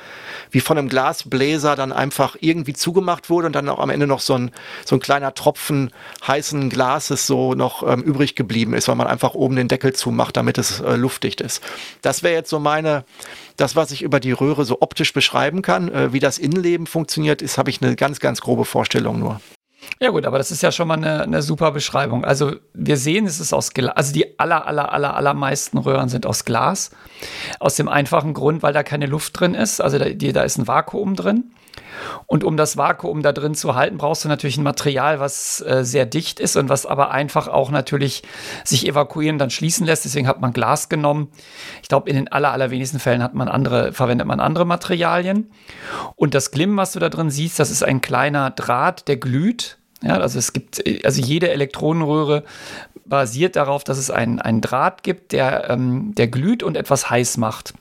wie 0.51 0.61
von 0.61 0.77
einem 0.77 0.89
Glasbläser 0.89 1.75
dann 1.75 1.91
einfach 1.91 2.35
irgendwie 2.39 2.73
zugemacht 2.73 3.29
wurde 3.29 3.47
und 3.47 3.53
dann 3.53 3.69
auch 3.69 3.79
am 3.79 3.89
Ende 3.89 4.07
noch 4.07 4.21
so 4.21 4.33
ein, 4.33 4.51
so 4.85 4.95
ein 4.95 4.99
kleiner 4.99 5.33
Tropfen 5.33 5.91
heißen 6.25 6.69
Glases 6.69 7.27
so 7.27 7.53
noch 7.53 7.87
ähm, 7.87 8.01
übrig 8.01 8.35
geblieben 8.35 8.73
ist, 8.73 8.87
weil 8.87 8.95
man 8.95 9.07
einfach 9.07 9.33
oben 9.33 9.55
den 9.55 9.67
Deckel 9.67 9.93
zumacht, 9.93 10.37
damit 10.37 10.57
es 10.57 10.79
äh, 10.79 10.95
luftdicht 10.95 11.41
ist. 11.41 11.61
Das 12.01 12.23
wäre 12.23 12.33
jetzt 12.33 12.49
so 12.49 12.59
meine, 12.59 13.05
das, 13.55 13.75
was 13.75 13.91
ich 13.91 14.01
über 14.01 14.19
die 14.19 14.31
Röhre 14.31 14.65
so 14.65 14.77
optisch 14.81 15.13
beschreiben 15.13 15.61
kann. 15.61 15.91
Äh, 15.91 16.13
wie 16.13 16.19
das 16.19 16.37
Innenleben 16.37 16.87
funktioniert, 16.87 17.41
ist, 17.41 17.57
habe 17.57 17.69
ich 17.69 17.81
eine 17.81 17.95
ganz, 17.95 18.19
ganz 18.19 18.41
grobe 18.41 18.65
Vorstellung 18.65 19.19
nur. 19.19 19.41
Ja 19.99 20.09
gut, 20.09 20.25
aber 20.25 20.37
das 20.37 20.51
ist 20.51 20.61
ja 20.61 20.71
schon 20.71 20.87
mal 20.87 20.97
eine, 20.97 21.21
eine 21.21 21.41
super 21.41 21.71
Beschreibung. 21.71 22.25
Also 22.25 22.55
wir 22.73 22.97
sehen, 22.97 23.25
es 23.25 23.39
ist 23.39 23.53
aus 23.53 23.73
Glas. 23.73 23.95
Also 23.95 24.13
die 24.13 24.39
aller, 24.39 24.67
aller, 24.67 24.91
aller, 24.91 25.15
allermeisten 25.15 25.77
Röhren 25.77 26.09
sind 26.09 26.25
aus 26.25 26.45
Glas. 26.45 26.91
Aus 27.59 27.75
dem 27.75 27.87
einfachen 27.87 28.33
Grund, 28.33 28.63
weil 28.63 28.73
da 28.73 28.83
keine 28.83 29.05
Luft 29.05 29.39
drin 29.39 29.55
ist. 29.55 29.81
Also 29.81 29.97
da, 29.97 30.09
die, 30.09 30.33
da 30.33 30.43
ist 30.43 30.57
ein 30.57 30.67
Vakuum 30.67 31.15
drin. 31.15 31.51
Und 32.25 32.43
um 32.43 32.57
das 32.57 32.77
Vakuum 32.77 33.21
da 33.21 33.31
drin 33.31 33.55
zu 33.55 33.75
halten, 33.75 33.97
brauchst 33.97 34.25
du 34.25 34.29
natürlich 34.29 34.57
ein 34.57 34.63
Material, 34.63 35.19
was 35.19 35.61
äh, 35.61 35.83
sehr 35.83 36.05
dicht 36.05 36.39
ist 36.39 36.55
und 36.55 36.69
was 36.69 36.85
aber 36.85 37.11
einfach 37.11 37.47
auch 37.47 37.71
natürlich 37.71 38.23
sich 38.63 38.87
evakuieren 38.87 39.37
dann 39.37 39.49
schließen 39.49 39.85
lässt. 39.85 40.05
Deswegen 40.05 40.27
hat 40.27 40.41
man 40.41 40.53
Glas 40.53 40.89
genommen. 40.89 41.29
Ich 41.81 41.89
glaube, 41.89 42.09
in 42.09 42.15
den 42.15 42.27
aller, 42.27 42.51
allerwenigsten 42.51 42.99
Fällen 42.99 43.23
hat 43.23 43.33
man 43.33 43.47
andere, 43.47 43.93
verwendet 43.93 44.27
man 44.27 44.39
andere 44.39 44.65
Materialien. 44.65 45.51
Und 46.15 46.33
das 46.33 46.51
Glimmen, 46.51 46.77
was 46.77 46.93
du 46.93 46.99
da 46.99 47.09
drin 47.09 47.29
siehst, 47.29 47.59
das 47.59 47.71
ist 47.71 47.83
ein 47.83 48.01
kleiner 48.01 48.51
Draht, 48.51 49.07
der 49.07 49.17
glüht. 49.17 49.77
Ja, 50.01 50.17
also 50.17 50.37
es 50.37 50.53
gibt, 50.53 50.83
also 51.03 51.21
jede 51.21 51.49
Elektronenröhre 51.49 52.43
basiert 53.05 53.55
darauf, 53.55 53.83
dass 53.83 53.97
es 53.97 54.11
einen, 54.11 54.39
einen 54.39 54.61
Draht 54.61 55.01
gibt, 55.03 55.31
der, 55.31 55.69
ähm, 55.69 56.13
der 56.15 56.27
glüht 56.27 56.61
und 56.61 56.77
etwas 56.77 57.09
heiß 57.09 57.37
macht. 57.37 57.73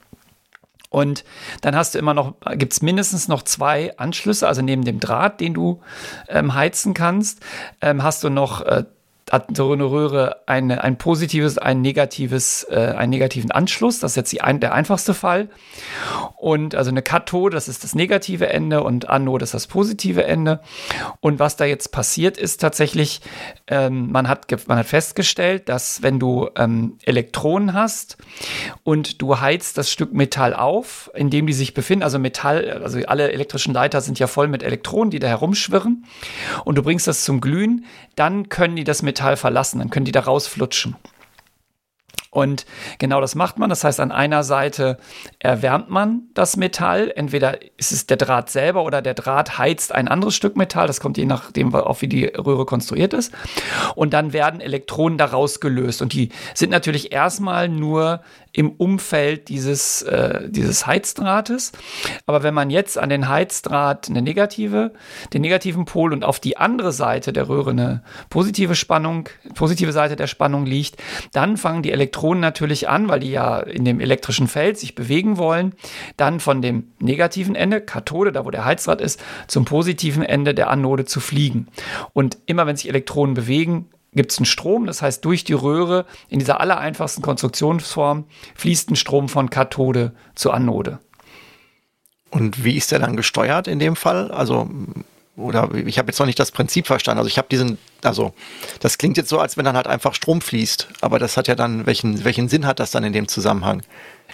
Und 0.90 1.24
dann 1.60 1.76
hast 1.76 1.94
du 1.94 1.98
immer 1.98 2.14
noch, 2.14 2.34
gibt 2.54 2.72
es 2.72 2.82
mindestens 2.82 3.28
noch 3.28 3.42
zwei 3.42 3.96
Anschlüsse, 3.98 4.46
also 4.46 4.62
neben 4.62 4.84
dem 4.84 5.00
Draht, 5.00 5.40
den 5.40 5.54
du 5.54 5.80
ähm, 6.28 6.54
heizen 6.54 6.94
kannst, 6.94 7.40
ähm, 7.80 8.02
hast 8.02 8.22
du 8.24 8.30
noch 8.30 8.62
äh, 8.62 8.84
hat 9.30 9.56
so 9.56 9.72
eine 9.72 9.84
Röhre 9.84 10.42
ein 10.46 10.98
positives, 10.98 11.58
ein 11.58 11.80
negatives, 11.80 12.64
äh, 12.70 12.94
einen 12.96 13.10
negativen 13.10 13.50
Anschluss. 13.50 13.98
Das 13.98 14.12
ist 14.12 14.16
jetzt 14.16 14.40
ein, 14.40 14.60
der 14.60 14.72
einfachste 14.72 15.14
Fall. 15.14 15.48
Und 16.36 16.76
also 16.76 16.90
eine 16.90 17.02
Kathode, 17.02 17.54
das 17.54 17.66
ist 17.66 17.82
das 17.82 17.96
negative 17.96 18.48
Ende 18.48 18.84
und 18.84 19.08
Anode 19.08 19.42
ist 19.42 19.52
das 19.52 19.66
positive 19.66 20.24
Ende. 20.24 20.60
Und 21.18 21.40
was 21.40 21.56
da 21.56 21.64
jetzt 21.64 21.90
passiert 21.90 22.38
ist 22.38 22.60
tatsächlich, 22.60 23.20
ähm, 23.66 24.12
man, 24.12 24.28
hat 24.28 24.46
man 24.68 24.78
hat 24.78 24.86
festgestellt, 24.86 25.68
dass 25.68 26.02
wenn 26.02 26.20
du 26.20 26.48
ähm, 26.56 26.98
Elektronen 27.02 27.72
hast 27.72 28.18
und 28.84 29.20
du 29.20 29.40
heizt 29.40 29.76
das 29.76 29.90
Stück 29.90 30.14
Metall 30.14 30.54
auf, 30.54 31.10
in 31.14 31.30
dem 31.30 31.48
die 31.48 31.52
sich 31.52 31.74
befinden, 31.74 32.04
also 32.04 32.20
Metall, 32.20 32.80
also 32.84 33.00
alle 33.06 33.32
elektrischen 33.32 33.74
Leiter 33.74 34.00
sind 34.00 34.20
ja 34.20 34.28
voll 34.28 34.46
mit 34.46 34.62
Elektronen, 34.62 35.10
die 35.10 35.18
da 35.18 35.26
herumschwirren, 35.26 36.04
und 36.64 36.78
du 36.78 36.82
bringst 36.84 37.08
das 37.08 37.24
zum 37.24 37.40
Glühen, 37.40 37.86
dann 38.14 38.48
können 38.48 38.76
die 38.76 38.84
das 38.84 39.02
Metall 39.02 39.15
Metall 39.16 39.36
verlassen, 39.36 39.78
dann 39.78 39.90
können 39.90 40.04
die 40.04 40.12
da 40.12 40.20
rausflutschen. 40.20 40.96
Und 42.30 42.66
genau 42.98 43.22
das 43.22 43.34
macht 43.34 43.58
man. 43.58 43.70
Das 43.70 43.82
heißt, 43.82 43.98
an 43.98 44.12
einer 44.12 44.44
Seite 44.44 44.98
erwärmt 45.38 45.88
man 45.88 46.24
das 46.34 46.58
Metall. 46.58 47.10
Entweder 47.16 47.62
ist 47.78 47.92
es 47.92 48.06
der 48.06 48.18
Draht 48.18 48.50
selber 48.50 48.84
oder 48.84 49.00
der 49.00 49.14
Draht 49.14 49.56
heizt 49.56 49.94
ein 49.94 50.06
anderes 50.06 50.34
Stück 50.34 50.54
Metall. 50.54 50.86
Das 50.86 51.00
kommt 51.00 51.16
je 51.16 51.24
nachdem 51.24 51.74
auch, 51.74 52.02
wie 52.02 52.08
die 52.08 52.26
Röhre 52.26 52.66
konstruiert 52.66 53.14
ist. 53.14 53.32
Und 53.94 54.12
dann 54.12 54.34
werden 54.34 54.60
Elektronen 54.60 55.16
daraus 55.16 55.60
gelöst. 55.60 56.02
Und 56.02 56.12
die 56.12 56.28
sind 56.52 56.68
natürlich 56.68 57.10
erstmal 57.10 57.70
nur 57.70 58.20
im 58.56 58.70
Umfeld 58.70 59.50
dieses, 59.50 60.00
äh, 60.00 60.48
dieses 60.48 60.86
Heizdrahtes. 60.86 61.72
Aber 62.24 62.42
wenn 62.42 62.54
man 62.54 62.70
jetzt 62.70 62.96
an 62.96 63.10
den 63.10 63.28
Heizdraht 63.28 64.08
eine 64.08 64.22
negative, 64.22 64.94
den 65.34 65.42
negativen 65.42 65.84
Pol 65.84 66.14
und 66.14 66.24
auf 66.24 66.40
die 66.40 66.56
andere 66.56 66.90
Seite 66.90 67.34
der 67.34 67.50
Röhre 67.50 67.72
eine 67.72 68.02
positive 68.30 68.74
Spannung, 68.74 69.28
positive 69.54 69.92
Seite 69.92 70.16
der 70.16 70.26
Spannung 70.26 70.64
liegt, 70.64 70.96
dann 71.34 71.58
fangen 71.58 71.82
die 71.82 71.92
Elektronen 71.92 72.40
natürlich 72.40 72.88
an, 72.88 73.10
weil 73.10 73.20
die 73.20 73.30
ja 73.30 73.58
in 73.58 73.84
dem 73.84 74.00
elektrischen 74.00 74.48
Feld 74.48 74.78
sich 74.78 74.94
bewegen 74.94 75.36
wollen, 75.36 75.74
dann 76.16 76.40
von 76.40 76.62
dem 76.62 76.92
negativen 76.98 77.56
Ende, 77.56 77.82
Kathode, 77.82 78.32
da 78.32 78.46
wo 78.46 78.50
der 78.50 78.64
Heizdraht 78.64 79.02
ist, 79.02 79.22
zum 79.48 79.66
positiven 79.66 80.22
Ende 80.22 80.54
der 80.54 80.70
Anode 80.70 81.04
zu 81.04 81.20
fliegen. 81.20 81.66
Und 82.14 82.38
immer 82.46 82.66
wenn 82.66 82.76
sich 82.76 82.88
Elektronen 82.88 83.34
bewegen, 83.34 83.90
gibt 84.16 84.32
es 84.32 84.38
einen 84.38 84.46
Strom, 84.46 84.86
das 84.86 85.02
heißt 85.02 85.24
durch 85.24 85.44
die 85.44 85.52
Röhre 85.52 86.06
in 86.28 86.38
dieser 86.38 86.60
allereinfachsten 86.60 87.22
Konstruktionsform 87.22 88.24
fließt 88.54 88.90
ein 88.90 88.96
Strom 88.96 89.28
von 89.28 89.50
Kathode 89.50 90.12
zu 90.34 90.50
Anode. 90.50 90.98
Und 92.30 92.64
wie 92.64 92.76
ist 92.76 92.90
der 92.90 92.98
dann 92.98 93.16
gesteuert 93.16 93.68
in 93.68 93.78
dem 93.78 93.94
Fall? 93.94 94.30
Also 94.30 94.68
oder 95.36 95.70
ich 95.74 95.98
habe 95.98 96.08
jetzt 96.08 96.18
noch 96.18 96.26
nicht 96.26 96.38
das 96.38 96.50
Prinzip 96.50 96.86
verstanden. 96.86 97.18
Also 97.18 97.28
ich 97.28 97.36
habe 97.36 97.48
diesen, 97.50 97.78
also 98.02 98.32
das 98.80 98.96
klingt 98.96 99.18
jetzt 99.18 99.28
so, 99.28 99.38
als 99.38 99.56
wenn 99.56 99.64
dann 99.64 99.76
halt 99.76 99.86
einfach 99.86 100.14
Strom 100.14 100.40
fließt, 100.40 100.88
aber 101.02 101.18
das 101.18 101.36
hat 101.36 101.46
ja 101.46 101.54
dann, 101.54 101.86
welchen, 101.86 102.24
welchen 102.24 102.48
Sinn 102.48 102.66
hat 102.66 102.80
das 102.80 102.90
dann 102.90 103.04
in 103.04 103.12
dem 103.12 103.28
Zusammenhang? 103.28 103.82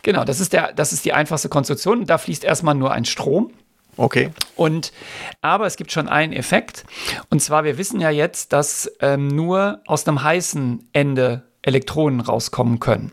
Genau, 0.03 0.25
das 0.25 0.41
ist, 0.41 0.53
der, 0.53 0.73
das 0.73 0.93
ist 0.93 1.05
die 1.05 1.13
einfachste 1.13 1.49
Konstruktion. 1.49 2.07
Da 2.07 2.19
fließt 2.19 2.45
erstmal 2.45 2.75
nur 2.75 2.93
ein 2.93 3.05
Strom. 3.05 3.51
Okay. 3.97 4.31
Und 4.57 4.93
aber 5.41 5.67
es 5.67 5.77
gibt 5.77 5.93
schon 5.93 6.09
einen 6.09 6.33
Effekt. 6.33 6.85
Und 7.31 7.41
zwar, 7.41 7.65
wir 7.65 7.79
wissen 7.79 8.01
ja 8.01 8.11
jetzt, 8.11 8.53
dass 8.53 8.91
ähm, 9.01 9.29
nur 9.29 9.81
aus 9.87 10.07
einem 10.07 10.23
heißen 10.23 10.89
Ende 10.93 11.43
Elektronen 11.63 12.21
rauskommen 12.21 12.81
können. 12.81 13.13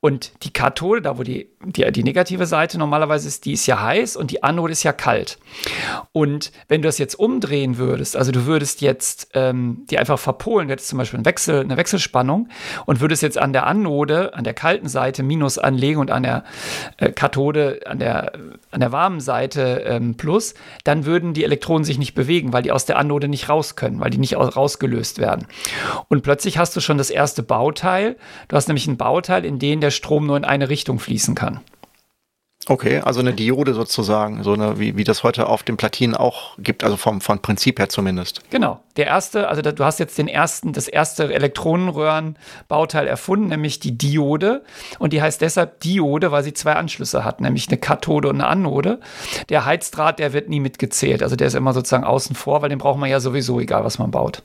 Und 0.00 0.32
die 0.44 0.52
Kathode, 0.52 1.02
da 1.02 1.18
wo 1.18 1.22
die, 1.22 1.48
die, 1.64 1.90
die 1.92 2.02
negative 2.02 2.46
Seite 2.46 2.78
normalerweise 2.78 3.28
ist, 3.28 3.44
die 3.44 3.52
ist 3.52 3.66
ja 3.66 3.80
heiß 3.80 4.16
und 4.16 4.30
die 4.30 4.42
Anode 4.42 4.72
ist 4.72 4.82
ja 4.82 4.92
kalt. 4.92 5.38
Und 6.12 6.52
wenn 6.68 6.82
du 6.82 6.88
das 6.88 6.98
jetzt 6.98 7.14
umdrehen 7.14 7.78
würdest, 7.78 8.16
also 8.16 8.32
du 8.32 8.46
würdest 8.46 8.80
jetzt 8.80 9.28
ähm, 9.34 9.84
die 9.90 9.98
einfach 9.98 10.18
verpolen, 10.18 10.68
du 10.68 10.72
hättest 10.72 10.88
zum 10.88 10.98
Beispiel 10.98 11.18
einen 11.18 11.26
Wechsel, 11.26 11.60
eine 11.60 11.76
Wechselspannung 11.76 12.48
und 12.86 13.00
würdest 13.00 13.22
jetzt 13.22 13.38
an 13.38 13.52
der 13.52 13.66
Anode, 13.66 14.34
an 14.34 14.44
der 14.44 14.54
kalten 14.54 14.88
Seite 14.88 15.22
Minus 15.22 15.58
anlegen 15.58 16.00
und 16.00 16.10
an 16.10 16.22
der 16.22 16.44
äh, 16.98 17.10
Kathode, 17.10 17.80
an 17.86 17.98
der, 17.98 18.32
an 18.70 18.80
der 18.80 18.92
warmen 18.92 19.20
Seite 19.20 19.84
ähm, 19.86 20.16
Plus, 20.16 20.54
dann 20.84 21.06
würden 21.06 21.34
die 21.34 21.44
Elektronen 21.44 21.84
sich 21.84 21.98
nicht 21.98 22.14
bewegen, 22.14 22.52
weil 22.52 22.62
die 22.62 22.72
aus 22.72 22.86
der 22.86 22.98
Anode 22.98 23.28
nicht 23.28 23.48
raus 23.48 23.76
können, 23.76 24.00
weil 24.00 24.10
die 24.10 24.18
nicht 24.18 24.36
rausgelöst 24.36 25.18
werden. 25.18 25.46
Und 26.08 26.22
plötzlich 26.22 26.58
hast 26.58 26.76
du 26.76 26.80
schon 26.80 26.98
das 26.98 27.10
erste 27.10 27.42
Bauteil. 27.42 28.16
Du 28.48 28.56
hast 28.56 28.68
nämlich 28.68 28.86
ein 28.86 28.96
Bauteil, 28.96 29.44
in 29.44 29.58
dem 29.58 29.80
der 29.80 29.90
Strom 29.90 30.26
nur 30.26 30.36
in 30.36 30.44
eine 30.44 30.68
Richtung 30.68 30.98
fließen 30.98 31.34
kann. 31.34 31.53
Okay, 32.66 33.00
also 33.00 33.20
eine 33.20 33.34
Diode 33.34 33.74
sozusagen, 33.74 34.42
so 34.42 34.52
eine, 34.54 34.78
wie, 34.78 34.96
wie 34.96 35.04
das 35.04 35.22
heute 35.22 35.46
auf 35.46 35.62
den 35.62 35.76
Platinen 35.76 36.14
auch 36.14 36.56
gibt, 36.58 36.82
also 36.84 36.96
vom, 36.96 37.20
vom 37.20 37.38
Prinzip 37.40 37.78
her 37.78 37.88
zumindest. 37.88 38.40
Genau. 38.50 38.80
Der 38.96 39.06
erste, 39.06 39.48
also 39.48 39.60
du 39.60 39.84
hast 39.84 39.98
jetzt 39.98 40.16
den 40.18 40.28
ersten, 40.28 40.72
das 40.72 40.86
erste 40.86 41.32
Elektronenröhrenbauteil 41.32 43.06
erfunden, 43.06 43.48
nämlich 43.48 43.80
die 43.80 43.98
Diode. 43.98 44.62
Und 44.98 45.12
die 45.12 45.20
heißt 45.20 45.40
deshalb 45.40 45.80
Diode, 45.80 46.30
weil 46.30 46.44
sie 46.44 46.54
zwei 46.54 46.74
Anschlüsse 46.74 47.24
hat, 47.24 47.40
nämlich 47.40 47.68
eine 47.68 47.76
Kathode 47.76 48.28
und 48.28 48.36
eine 48.36 48.46
Anode. 48.46 49.00
Der 49.48 49.64
Heizdraht, 49.64 50.18
der 50.18 50.32
wird 50.32 50.48
nie 50.48 50.60
mitgezählt. 50.60 51.22
Also 51.22 51.34
der 51.36 51.48
ist 51.48 51.54
immer 51.54 51.72
sozusagen 51.72 52.04
außen 52.04 52.36
vor, 52.36 52.62
weil 52.62 52.68
den 52.68 52.78
braucht 52.78 52.98
man 52.98 53.10
ja 53.10 53.20
sowieso, 53.20 53.58
egal 53.60 53.84
was 53.84 53.98
man 53.98 54.10
baut. 54.10 54.42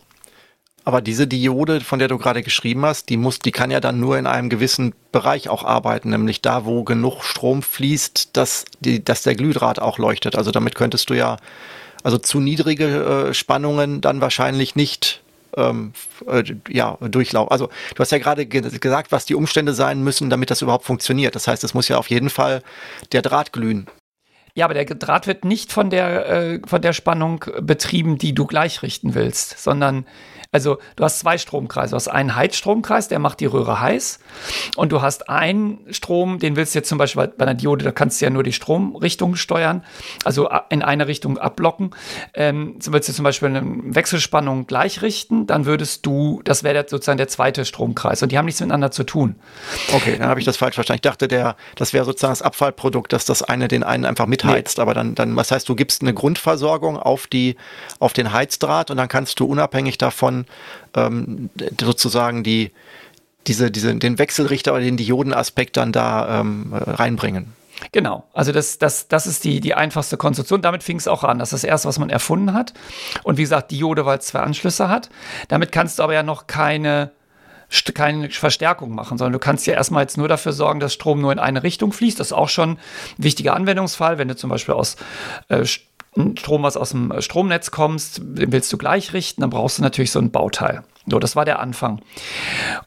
Aber 0.86 1.02
diese 1.02 1.28
Diode, 1.28 1.82
von 1.82 2.00
der 2.00 2.08
du 2.08 2.18
gerade 2.18 2.42
geschrieben 2.42 2.86
hast, 2.86 3.10
die 3.10 3.18
muss, 3.18 3.40
die 3.40 3.52
kann 3.52 3.70
ja 3.70 3.80
dann 3.80 4.00
nur 4.00 4.18
in 4.18 4.28
einem 4.28 4.50
gewissen 4.50 4.94
Bereich 5.12 5.50
auch 5.50 5.64
arbeiten, 5.64 6.10
nämlich 6.10 6.42
da, 6.42 6.66
wo 6.66 6.84
genug 6.84 7.24
Strom 7.24 7.62
fließt, 7.62 8.36
dass, 8.38 8.66
die, 8.80 9.04
dass 9.04 9.24
der 9.24 9.36
Glühdraht 9.36 9.80
auch 9.80 9.98
leuchtet. 9.98 10.36
Also 10.36 10.52
damit 10.52 10.76
könntest 10.76 11.10
du 11.10 11.14
ja, 11.16 11.38
also 12.04 12.18
zu 12.18 12.40
niedrige 12.40 13.30
äh, 13.30 13.34
Spannungen 13.34 14.02
dann 14.02 14.22
wahrscheinlich 14.22 14.76
nicht 14.76 15.22
ähm, 15.58 15.94
äh, 16.28 16.44
ja, 16.70 16.98
durchlaufen. 17.02 17.52
Also 17.52 17.70
du 17.96 18.00
hast 18.00 18.12
ja 18.12 18.18
gerade 18.18 18.46
ge 18.46 18.62
gesagt, 18.62 19.12
was 19.12 19.26
die 19.26 19.36
Umstände 19.36 19.74
sein 19.74 20.04
müssen, 20.04 20.30
damit 20.30 20.50
das 20.50 20.62
überhaupt 20.62 20.86
funktioniert. 20.86 21.36
Das 21.36 21.48
heißt, 21.48 21.64
es 21.64 21.74
muss 21.74 21.88
ja 21.88 21.98
auf 21.98 22.10
jeden 22.10 22.30
Fall 22.30 22.64
der 23.12 23.22
Draht 23.22 23.52
glühen. 23.52 23.88
Ja, 24.60 24.66
aber 24.66 24.74
der 24.74 24.84
Draht 24.84 25.26
wird 25.26 25.46
nicht 25.46 25.72
von 25.72 25.90
der, 25.90 26.28
äh, 26.28 26.60
von 26.68 26.82
der 26.82 26.92
Spannung 26.92 27.46
betrieben, 27.62 28.18
die 28.18 28.36
du 28.36 28.46
gleich 28.46 28.84
richten 28.84 29.16
willst, 29.16 29.58
sondern 29.58 30.06
also 30.52 30.80
du 30.96 31.04
hast 31.04 31.20
zwei 31.20 31.38
Stromkreise. 31.38 31.92
Du 31.92 31.96
hast 31.96 32.08
einen 32.08 32.36
Heizstromkreis, 32.36 33.08
der 33.08 33.20
macht 33.20 33.40
die 33.40 33.46
Röhre 33.46 33.82
heiß. 33.82 34.20
Und 34.76 34.92
du 34.92 35.02
hast 35.02 35.30
einen 35.30 35.80
Strom, 35.92 36.40
den 36.40 36.56
willst 36.56 36.74
du 36.74 36.80
jetzt 36.80 36.90
zum 36.90 36.98
Beispiel 36.98 37.28
bei 37.28 37.46
einer 37.46 37.54
Diode, 37.54 37.86
da 37.86 37.92
kannst 37.92 38.20
du 38.20 38.26
ja 38.26 38.32
nur 38.32 38.42
die 38.42 38.54
Stromrichtung 38.54 39.36
steuern, 39.36 39.84
also 40.26 40.50
in 40.70 40.82
eine 40.82 41.08
Richtung 41.08 41.38
abblocken. 41.38 41.92
Ähm, 42.34 42.80
willst 42.84 43.10
du 43.10 43.14
zum 43.14 43.24
Beispiel 43.24 43.50
eine 43.50 43.62
Wechselspannung 43.64 44.66
gleich 44.66 45.04
richten, 45.04 45.46
dann 45.46 45.66
würdest 45.66 46.06
du, 46.08 46.42
das 46.44 46.64
wäre 46.64 46.86
sozusagen 46.88 47.20
der 47.20 47.28
zweite 47.28 47.64
Stromkreis. 47.64 48.24
Und 48.24 48.32
die 48.32 48.38
haben 48.38 48.46
nichts 48.46 48.60
miteinander 48.60 48.90
zu 48.90 49.04
tun. 49.04 49.36
Okay, 49.94 50.18
dann 50.18 50.30
habe 50.30 50.40
ich 50.40 50.48
das 50.48 50.58
falsch 50.58 50.76
verstanden. 50.76 50.98
Ich 50.98 51.02
dachte, 51.10 51.28
der, 51.28 51.58
das 51.76 51.94
wäre 51.94 52.06
sozusagen 52.06 52.32
das 52.32 52.42
Abfallprodukt, 52.42 53.14
dass 53.14 53.26
das 53.26 53.44
eine 53.44 53.68
den 53.68 53.84
einen 53.84 54.06
einfach 54.06 54.26
mitheizt. 54.50 54.78
Nee. 54.78 54.82
Aber 54.82 54.94
dann, 54.94 55.16
dann, 55.16 55.36
was 55.36 55.52
heißt, 55.52 55.68
du 55.70 55.76
gibst 55.76 56.02
eine 56.02 56.14
Grundversorgung 56.14 56.98
auf 56.98 57.28
die, 57.28 57.56
auf 58.00 58.14
den 58.14 58.34
Heizdraht 58.34 58.92
und 58.92 58.98
dann 58.98 59.08
kannst 59.08 59.40
du 59.40 59.46
unabhängig 59.46 59.98
davon 59.98 60.46
ähm, 60.96 61.50
sozusagen 61.80 62.44
die, 62.44 62.72
diese, 63.48 63.72
diese, 63.72 63.96
den 63.96 64.20
Wechselrichter 64.20 64.74
oder 64.74 64.82
den 64.82 64.98
Diodenaspekt 64.98 65.78
dann 65.78 65.92
da 65.92 66.42
ähm, 66.42 66.74
reinbringen. 66.74 67.54
Genau, 67.92 68.26
also 68.34 68.52
das, 68.52 68.78
das, 68.78 69.08
das 69.08 69.26
ist 69.26 69.44
die, 69.46 69.62
die 69.62 69.74
einfachste 69.74 70.18
Konstruktion. 70.18 70.62
Damit 70.62 70.84
fing 70.84 70.98
es 70.98 71.08
auch 71.08 71.24
an. 71.24 71.40
Das 71.40 71.54
ist 71.54 71.64
das 71.64 71.70
erste, 71.70 71.88
was 71.88 71.98
man 71.98 72.10
erfunden 72.10 72.54
hat. 72.54 72.74
Und 73.24 73.38
wie 73.38 73.44
gesagt, 73.44 73.72
Diode, 73.72 74.06
weil 74.06 74.20
es 74.20 74.26
zwei 74.26 74.42
Anschlüsse 74.42 74.90
hat. 74.90 75.10
Damit 75.48 75.72
kannst 75.72 76.00
du 76.00 76.04
aber 76.04 76.14
ja 76.14 76.24
noch 76.24 76.48
keine, 76.48 77.12
keine 77.94 78.30
Verstärkung 78.30 78.94
machen, 78.94 79.18
sondern 79.18 79.34
du 79.34 79.40
kannst 79.40 79.68
ja 79.68 79.74
erstmal 79.74 80.04
jetzt 80.04 80.18
nur 80.18 80.28
dafür 80.28 80.54
sorgen, 80.54 80.80
dass 80.80 80.94
Strom 80.94 81.22
nur 81.22 81.32
in 81.32 81.40
eine 81.40 81.64
Richtung 81.64 81.92
fließt. 81.92 82.20
Das 82.20 82.28
ist 82.28 82.34
auch 82.34 82.50
schon 82.50 82.72
ein 82.72 82.78
wichtiger 83.18 83.56
Anwendungsfall, 83.56 84.18
wenn 84.18 84.28
du 84.28 84.36
zum 84.36 84.50
Beispiel 84.50 84.76
aus 84.76 84.98
äh, 85.50 85.66
Strom, 85.66 86.64
was 86.64 86.76
aus 86.76 86.90
dem 86.90 87.14
Stromnetz 87.20 87.72
kommst, 87.72 88.22
den 88.24 88.52
willst 88.52 88.74
du 88.74 88.78
gleich 88.78 89.14
richten, 89.14 89.42
dann 89.42 89.52
brauchst 89.52 89.78
du 89.78 89.84
natürlich 89.84 90.12
so 90.12 90.20
ein 90.20 90.32
Bauteil. 90.32 90.84
So, 91.10 91.20
das 91.20 91.36
war 91.36 91.46
der 91.46 91.60
Anfang. 91.60 92.02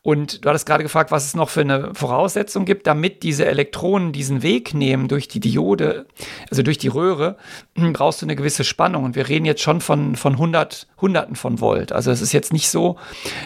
Und 0.02 0.44
du 0.44 0.48
hattest 0.48 0.66
gerade 0.66 0.82
gefragt, 0.82 1.10
was 1.10 1.24
es 1.24 1.34
noch 1.34 1.48
für 1.48 1.62
eine 1.62 1.94
Voraussetzung 1.94 2.64
gibt, 2.64 2.86
damit 2.86 3.22
diese 3.22 3.46
Elektronen 3.46 4.12
diesen 4.12 4.42
Weg 4.42 4.74
nehmen 4.74 5.08
durch 5.08 5.28
die 5.28 5.40
Diode, 5.40 6.06
also 6.50 6.62
durch 6.62 6.78
die 6.78 6.88
Röhre, 6.88 7.36
brauchst 7.92 8.22
du 8.22 8.26
eine 8.26 8.36
gewisse 8.36 8.64
Spannung. 8.64 9.04
Und 9.04 9.16
wir 9.16 9.28
reden 9.28 9.44
jetzt 9.44 9.62
schon 9.62 9.80
von, 9.80 10.16
von 10.16 10.34
100, 10.34 10.88
Hunderten 11.00 11.36
von 11.36 11.60
Volt. 11.60 11.92
Also 11.92 12.10
es 12.10 12.20
ist 12.20 12.32
jetzt 12.32 12.52
nicht 12.52 12.68
so, 12.68 12.96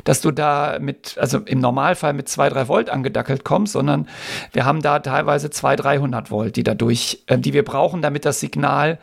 dass 0.04 0.20
du 0.20 0.30
da 0.30 0.78
mit, 0.80 1.16
also 1.18 1.38
im 1.38 1.60
Normalfall 1.60 2.12
mit 2.12 2.28
2, 2.28 2.50
3 2.50 2.68
Volt 2.68 2.90
angedackelt 2.90 3.44
kommst, 3.44 3.72
sondern 3.72 4.08
wir 4.52 4.64
haben 4.64 4.82
da 4.82 4.98
teilweise 4.98 5.50
200, 5.50 5.86
300 5.86 6.30
Volt, 6.30 6.56
die 6.56 6.64
dadurch, 6.64 7.22
äh, 7.26 7.38
die 7.38 7.52
wir 7.52 7.64
brauchen, 7.64 8.02
damit 8.02 8.24
das 8.24 8.40
Signal 8.40 8.98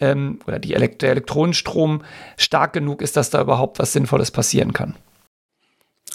ähm, 0.00 0.40
oder 0.46 0.58
die 0.58 0.74
Elekt 0.74 1.02
der 1.02 1.10
Elektronenstrom 1.10 2.02
stark 2.36 2.72
genug 2.72 3.02
ist, 3.02 3.16
dass 3.16 3.30
da 3.30 3.40
überhaupt 3.40 3.78
was 3.78 3.92
Sinnvolles 3.92 4.30
passieren 4.30 4.72
kann. 4.72 4.94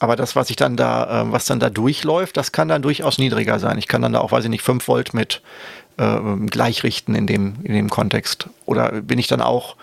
Aber 0.02 0.16
das, 0.16 0.36
was 0.36 0.50
ich 0.50 0.56
dann 0.56 0.76
da, 0.76 1.22
äh, 1.22 1.32
was 1.32 1.46
dann 1.46 1.60
da 1.60 1.70
durchläuft, 1.70 2.36
das 2.36 2.52
kann 2.52 2.68
dann 2.68 2.82
durchaus 2.82 3.20
niedriger 3.20 3.60
sein. 3.60 3.78
Ich 3.78 3.88
kann 3.88 4.02
dann 4.02 4.14
da 4.14 4.20
auch, 4.20 4.32
weiß 4.32 4.44
ich 4.44 4.50
nicht, 4.50 4.64
5 4.64 4.88
Volt 4.88 5.14
mit 5.14 5.44
äh, 5.98 6.18
gleichrichten 6.48 7.14
in 7.14 7.28
dem, 7.28 7.58
in 7.62 7.76
dem 7.76 7.88
Kontext. 7.88 8.50
Oder 8.66 9.04
bin 9.04 9.20
ich 9.20 9.28
dann 9.28 9.42
auch 9.42 9.76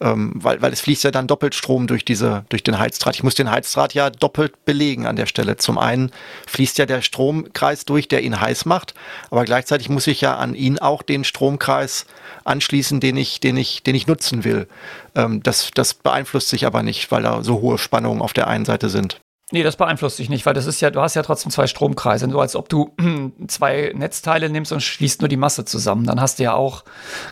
ähm, 0.00 0.32
weil, 0.34 0.60
weil 0.60 0.72
es 0.72 0.80
fließt 0.80 1.04
ja 1.04 1.12
dann 1.12 1.28
doppelt 1.28 1.54
Strom 1.54 1.86
durch, 1.86 2.04
diese, 2.04 2.44
durch 2.48 2.64
den 2.64 2.76
Heizdraht. 2.76 3.14
Ich 3.14 3.22
muss 3.22 3.36
den 3.36 3.52
Heizdraht 3.52 3.94
ja 3.94 4.10
doppelt 4.10 4.64
belegen 4.64 5.06
an 5.06 5.14
der 5.14 5.26
Stelle. 5.26 5.58
Zum 5.58 5.78
einen 5.78 6.10
fließt 6.48 6.78
ja 6.78 6.86
der 6.86 7.02
Stromkreis 7.02 7.84
durch, 7.84 8.08
der 8.08 8.24
ihn 8.24 8.40
heiß 8.40 8.64
macht, 8.64 8.94
aber 9.30 9.44
gleichzeitig 9.44 9.88
muss 9.90 10.08
ich 10.08 10.20
ja 10.20 10.38
an 10.38 10.56
ihn 10.56 10.80
auch 10.80 11.02
den 11.02 11.22
Stromkreis 11.22 12.06
anschließen, 12.42 12.98
den 12.98 13.16
ich, 13.16 13.38
den 13.38 13.56
ich, 13.56 13.84
den 13.84 13.94
ich 13.94 14.08
nutzen 14.08 14.42
will. 14.42 14.66
Ähm, 15.14 15.40
das, 15.44 15.70
das 15.72 15.94
beeinflusst 15.94 16.48
sich 16.48 16.66
aber 16.66 16.82
nicht, 16.82 17.12
weil 17.12 17.22
da 17.22 17.44
so 17.44 17.60
hohe 17.60 17.78
Spannungen 17.78 18.22
auf 18.22 18.32
der 18.32 18.48
einen 18.48 18.64
Seite 18.64 18.88
sind. 18.88 19.20
Nee, 19.52 19.62
das 19.62 19.76
beeinflusst 19.76 20.18
dich 20.18 20.30
nicht, 20.30 20.46
weil 20.46 20.54
das 20.54 20.64
ist 20.64 20.80
ja, 20.80 20.90
du 20.90 21.02
hast 21.02 21.14
ja 21.14 21.22
trotzdem 21.22 21.52
zwei 21.52 21.66
Stromkreise, 21.66 22.26
so 22.30 22.40
als 22.40 22.56
ob 22.56 22.70
du 22.70 22.94
zwei 23.48 23.92
Netzteile 23.94 24.48
nimmst 24.48 24.72
und 24.72 24.80
schließt 24.80 25.20
nur 25.20 25.28
die 25.28 25.36
Masse 25.36 25.66
zusammen. 25.66 26.06
Dann 26.06 26.22
hast 26.22 26.38
du 26.38 26.44
ja 26.44 26.54
auch, 26.54 26.84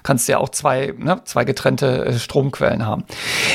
kannst 0.03 0.29
du 0.29 0.33
ja 0.33 0.39
auch 0.39 0.51
zwei, 0.51 0.95
ne, 0.99 1.23
zwei 1.25 1.47
getrennte 1.47 2.05
äh, 2.05 2.19
Stromquellen 2.19 2.85
haben. 2.85 3.05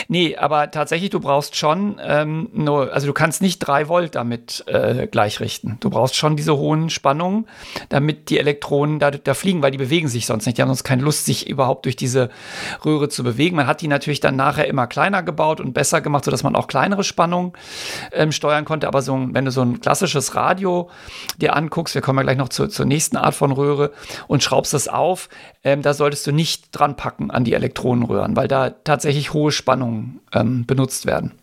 Nee, 0.07 0.35
aber 0.35 0.71
tatsächlich, 0.71 1.11
du 1.11 1.19
brauchst 1.19 1.55
schon 1.55 2.01
ähm, 2.03 2.49
nur, 2.53 2.91
also 2.91 3.05
du 3.05 3.13
kannst 3.13 3.43
nicht 3.43 3.59
drei 3.59 3.87
Volt 3.87 4.15
damit 4.15 4.63
äh, 4.65 5.05
gleichrichten. 5.05 5.77
Du 5.79 5.91
brauchst 5.91 6.15
schon 6.15 6.35
diese 6.35 6.57
hohen 6.57 6.89
Spannungen, 6.89 7.45
damit 7.89 8.31
die 8.31 8.39
Elektronen 8.39 8.97
da, 8.97 9.11
da 9.11 9.35
fliegen, 9.35 9.61
weil 9.61 9.71
die 9.71 9.77
bewegen 9.77 10.07
sich 10.07 10.25
sonst 10.25 10.47
nicht. 10.47 10.57
Die 10.57 10.63
haben 10.63 10.69
sonst 10.69 10.83
keine 10.83 11.03
Lust, 11.03 11.25
sich 11.25 11.47
überhaupt 11.47 11.85
durch 11.85 11.97
diese 11.97 12.31
Röhre 12.83 13.09
zu 13.09 13.23
bewegen. 13.23 13.57
Man 13.57 13.67
hat 13.67 13.81
die 13.81 13.87
natürlich 13.87 14.21
dann 14.21 14.35
nachher 14.35 14.67
immer 14.67 14.87
kleiner 14.87 15.21
gebaut 15.21 15.61
und 15.61 15.73
besser 15.73 16.01
gemacht, 16.01 16.25
sodass 16.25 16.41
man 16.41 16.55
auch 16.55 16.65
kleinere 16.65 17.03
Spannungen 17.03 17.53
ähm, 18.11 18.31
steuert 18.31 18.54
steuern 18.55 18.65
konnte. 18.65 18.87
Aber 18.87 19.01
so, 19.01 19.27
wenn 19.31 19.45
du 19.45 19.51
so 19.51 19.61
ein 19.61 19.81
klassisches 19.81 20.35
Radio 20.35 20.89
dir 21.37 21.55
anguckst, 21.55 21.95
wir 21.95 22.01
kommen 22.01 22.19
ja 22.19 22.23
gleich 22.23 22.37
noch 22.37 22.49
zu, 22.49 22.67
zur 22.67 22.85
nächsten 22.85 23.17
Art 23.17 23.35
von 23.35 23.51
Röhre 23.51 23.91
und 24.27 24.43
schraubst 24.43 24.73
das 24.73 24.87
auf, 24.87 25.29
ähm, 25.63 25.81
da 25.81 25.93
solltest 25.93 26.25
du 26.27 26.31
nicht 26.31 26.67
dran 26.71 26.95
packen 26.95 27.31
an 27.31 27.43
die 27.43 27.53
Elektronenröhren, 27.53 28.35
weil 28.35 28.47
da 28.47 28.69
tatsächlich 28.69 29.33
hohe 29.33 29.51
Spannungen 29.51 30.21
ähm, 30.33 30.65
benutzt 30.65 31.05
werden. 31.05 31.33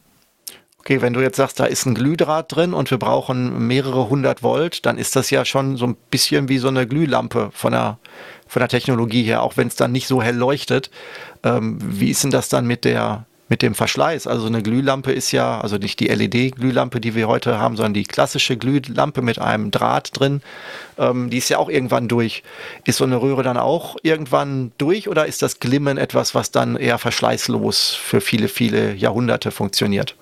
Okay, 0.78 1.00
wenn 1.00 1.12
du 1.12 1.20
jetzt 1.20 1.36
sagst, 1.36 1.60
da 1.60 1.64
ist 1.64 1.86
ein 1.86 1.94
Glühdraht 1.94 2.56
drin 2.56 2.74
und 2.74 2.90
wir 2.90 2.98
brauchen 2.98 3.68
mehrere 3.68 4.08
hundert 4.08 4.42
Volt, 4.42 4.84
dann 4.84 4.98
ist 4.98 5.14
das 5.14 5.30
ja 5.30 5.44
schon 5.44 5.76
so 5.76 5.86
ein 5.86 5.96
bisschen 6.10 6.48
wie 6.48 6.58
so 6.58 6.66
eine 6.66 6.88
Glühlampe 6.88 7.50
von 7.52 7.70
der, 7.70 7.98
von 8.48 8.58
der 8.58 8.68
Technologie 8.68 9.22
her, 9.22 9.42
auch 9.42 9.56
wenn 9.56 9.68
es 9.68 9.76
dann 9.76 9.92
nicht 9.92 10.08
so 10.08 10.20
hell 10.20 10.34
leuchtet. 10.34 10.90
Ähm, 11.44 11.78
wie 11.80 12.10
ist 12.10 12.24
denn 12.24 12.32
das 12.32 12.48
dann 12.48 12.66
mit 12.66 12.84
der, 12.84 13.26
mit 13.52 13.60
dem 13.60 13.74
Verschleiß. 13.74 14.26
Also 14.26 14.46
eine 14.46 14.62
Glühlampe 14.62 15.12
ist 15.12 15.30
ja, 15.30 15.60
also 15.60 15.76
nicht 15.76 16.00
die 16.00 16.08
LED-Glühlampe, 16.08 17.02
die 17.02 17.14
wir 17.14 17.28
heute 17.28 17.58
haben, 17.58 17.76
sondern 17.76 17.92
die 17.92 18.04
klassische 18.04 18.56
Glühlampe 18.56 19.20
mit 19.20 19.38
einem 19.38 19.70
Draht 19.70 20.18
drin, 20.18 20.40
ähm, 20.96 21.28
die 21.28 21.36
ist 21.36 21.50
ja 21.50 21.58
auch 21.58 21.68
irgendwann 21.68 22.08
durch. 22.08 22.44
Ist 22.86 22.96
so 22.96 23.04
eine 23.04 23.20
Röhre 23.20 23.42
dann 23.42 23.58
auch 23.58 23.96
irgendwann 24.02 24.72
durch 24.78 25.06
oder 25.06 25.26
ist 25.26 25.42
das 25.42 25.60
Glimmen 25.60 25.98
etwas, 25.98 26.34
was 26.34 26.50
dann 26.50 26.76
eher 26.76 26.96
verschleißlos 26.96 27.90
für 27.90 28.22
viele, 28.22 28.48
viele 28.48 28.94
Jahrhunderte 28.94 29.50
funktioniert? 29.50 30.16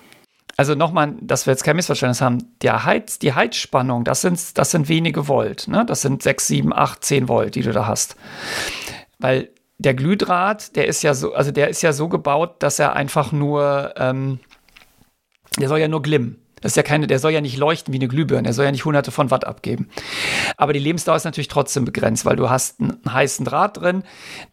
Also 0.57 0.75
nochmal, 0.75 1.13
dass 1.21 1.45
wir 1.45 1.53
jetzt 1.53 1.63
kein 1.63 1.77
Missverständnis 1.77 2.19
haben, 2.19 2.39
der 2.61 2.83
Heiz, 2.83 3.17
die 3.17 3.31
Heizspannung, 3.31 4.03
das 4.03 4.19
sind, 4.19 4.57
das 4.57 4.71
sind 4.71 4.89
wenige 4.89 5.29
Volt. 5.29 5.69
Ne? 5.69 5.85
Das 5.87 6.01
sind 6.01 6.21
6, 6.21 6.47
7, 6.47 6.73
8, 6.73 7.01
10 7.01 7.29
Volt, 7.29 7.55
die 7.55 7.61
du 7.61 7.71
da 7.71 7.87
hast. 7.87 8.17
Weil 9.19 9.51
der 9.81 9.93
Glühdraht, 9.93 10.75
der 10.75 10.87
ist 10.87 11.01
ja 11.01 11.13
so, 11.13 11.33
also 11.33 11.51
der 11.51 11.69
ist 11.69 11.81
ja 11.81 11.93
so 11.93 12.07
gebaut, 12.07 12.55
dass 12.59 12.79
er 12.79 12.93
einfach 12.93 13.31
nur, 13.31 13.93
ähm, 13.97 14.39
der 15.59 15.67
soll 15.67 15.79
ja 15.79 15.87
nur 15.87 16.01
glimmen. 16.01 16.37
Das 16.61 16.73
ist 16.73 16.75
ja 16.75 16.83
keine, 16.83 17.07
der 17.07 17.17
soll 17.17 17.31
ja 17.31 17.41
nicht 17.41 17.57
leuchten 17.57 17.91
wie 17.91 17.97
eine 17.97 18.07
Glühbirne, 18.07 18.43
der 18.43 18.53
soll 18.53 18.65
ja 18.65 18.71
nicht 18.71 18.85
hunderte 18.85 19.09
von 19.09 19.31
Watt 19.31 19.45
abgeben. 19.45 19.89
Aber 20.57 20.73
die 20.73 20.79
Lebensdauer 20.79 21.15
ist 21.15 21.23
natürlich 21.23 21.47
trotzdem 21.47 21.85
begrenzt, 21.85 22.23
weil 22.23 22.35
du 22.35 22.51
hast 22.51 22.79
einen 22.79 22.99
heißen 23.09 23.45
Draht 23.45 23.81
drin, 23.81 24.03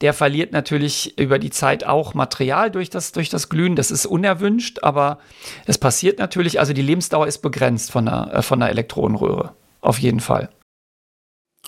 der 0.01 0.14
verliert 0.14 0.53
natürlich 0.53 1.19
über 1.19 1.38
die 1.38 1.51
Zeit 1.51 1.85
auch 1.85 2.14
Material 2.14 2.71
durch 2.71 2.88
das, 2.88 3.12
durch 3.12 3.29
das 3.29 3.51
Glühen. 3.51 3.77
Das 3.77 3.91
ist 3.91 4.07
unerwünscht, 4.07 4.79
aber 4.83 5.19
es 5.67 5.77
passiert 5.77 6.19
natürlich. 6.19 6.59
Also 6.59 6.73
die 6.73 6.81
Lebensdauer 6.81 7.27
ist 7.27 7.38
begrenzt 7.38 7.93
von 7.93 8.07
der, 8.07 8.31
äh, 8.33 8.43
von 8.43 8.59
der 8.59 8.71
Elektronenröhre. 8.71 9.53
Auf 9.83 9.99
jeden 9.99 10.21
Fall. 10.21 10.49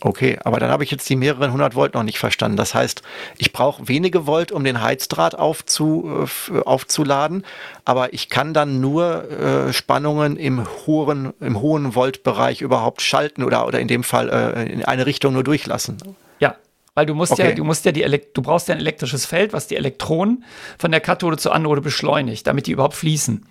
Okay, 0.03 0.39
aber 0.45 0.59
dann 0.61 0.71
habe 0.71 0.83
ich 0.83 0.91
jetzt 0.91 1.09
die 1.11 1.17
mehreren 1.17 1.53
hundert 1.53 1.75
Volt 1.75 1.95
noch 1.95 2.03
nicht 2.03 2.19
verstanden. 2.19 2.57
Das 2.57 2.75
heißt, 2.75 3.03
ich 3.37 3.53
brauche 3.53 3.87
wenige 3.87 4.27
Volt, 4.27 4.51
um 4.51 4.65
den 4.65 4.81
Heizdraht 4.81 5.35
aufzu, 5.35 6.27
äh, 6.51 6.61
aufzuladen, 6.61 7.45
aber 7.85 8.15
ich 8.15 8.31
kann 8.31 8.55
dann 8.55 8.81
nur 8.81 9.31
äh, 9.31 9.73
Spannungen 9.73 10.37
im 10.37 10.67
hohen, 10.87 11.35
im 11.41 11.61
hohen 11.61 11.95
Voltbereich 11.95 12.63
überhaupt 12.63 13.03
schalten 13.03 13.45
oder, 13.45 13.67
oder 13.67 13.79
in 13.79 13.89
dem 13.89 14.03
Fall 14.03 14.31
äh, 14.31 14.73
in 14.73 14.85
eine 14.85 15.05
Richtung 15.05 15.35
nur 15.35 15.45
durchlassen. 15.45 15.99
Ja, 16.39 16.57
weil 16.95 17.05
du 17.05 17.15
musst 17.15 17.33
okay. 17.33 17.51
ja, 17.51 17.55
du 17.55 17.65
musst 17.65 17.85
ja 17.85 17.93
die 17.93 18.03
Elekt 18.03 18.37
du 18.37 18.43
brauchst 18.43 18.69
ja 18.69 18.75
ein 18.75 18.81
elektrisches 18.81 19.27
Feld, 19.27 19.53
was 19.53 19.67
die 19.67 19.77
Elektronen 19.77 20.45
von 20.79 20.91
der 20.91 21.01
Kathode 21.01 21.37
zur 21.37 21.55
Anode 21.55 21.83
beschleunigt, 21.83 22.47
damit 22.47 22.67
die 22.67 22.73
überhaupt 22.73 22.95
fließen. 22.95 23.45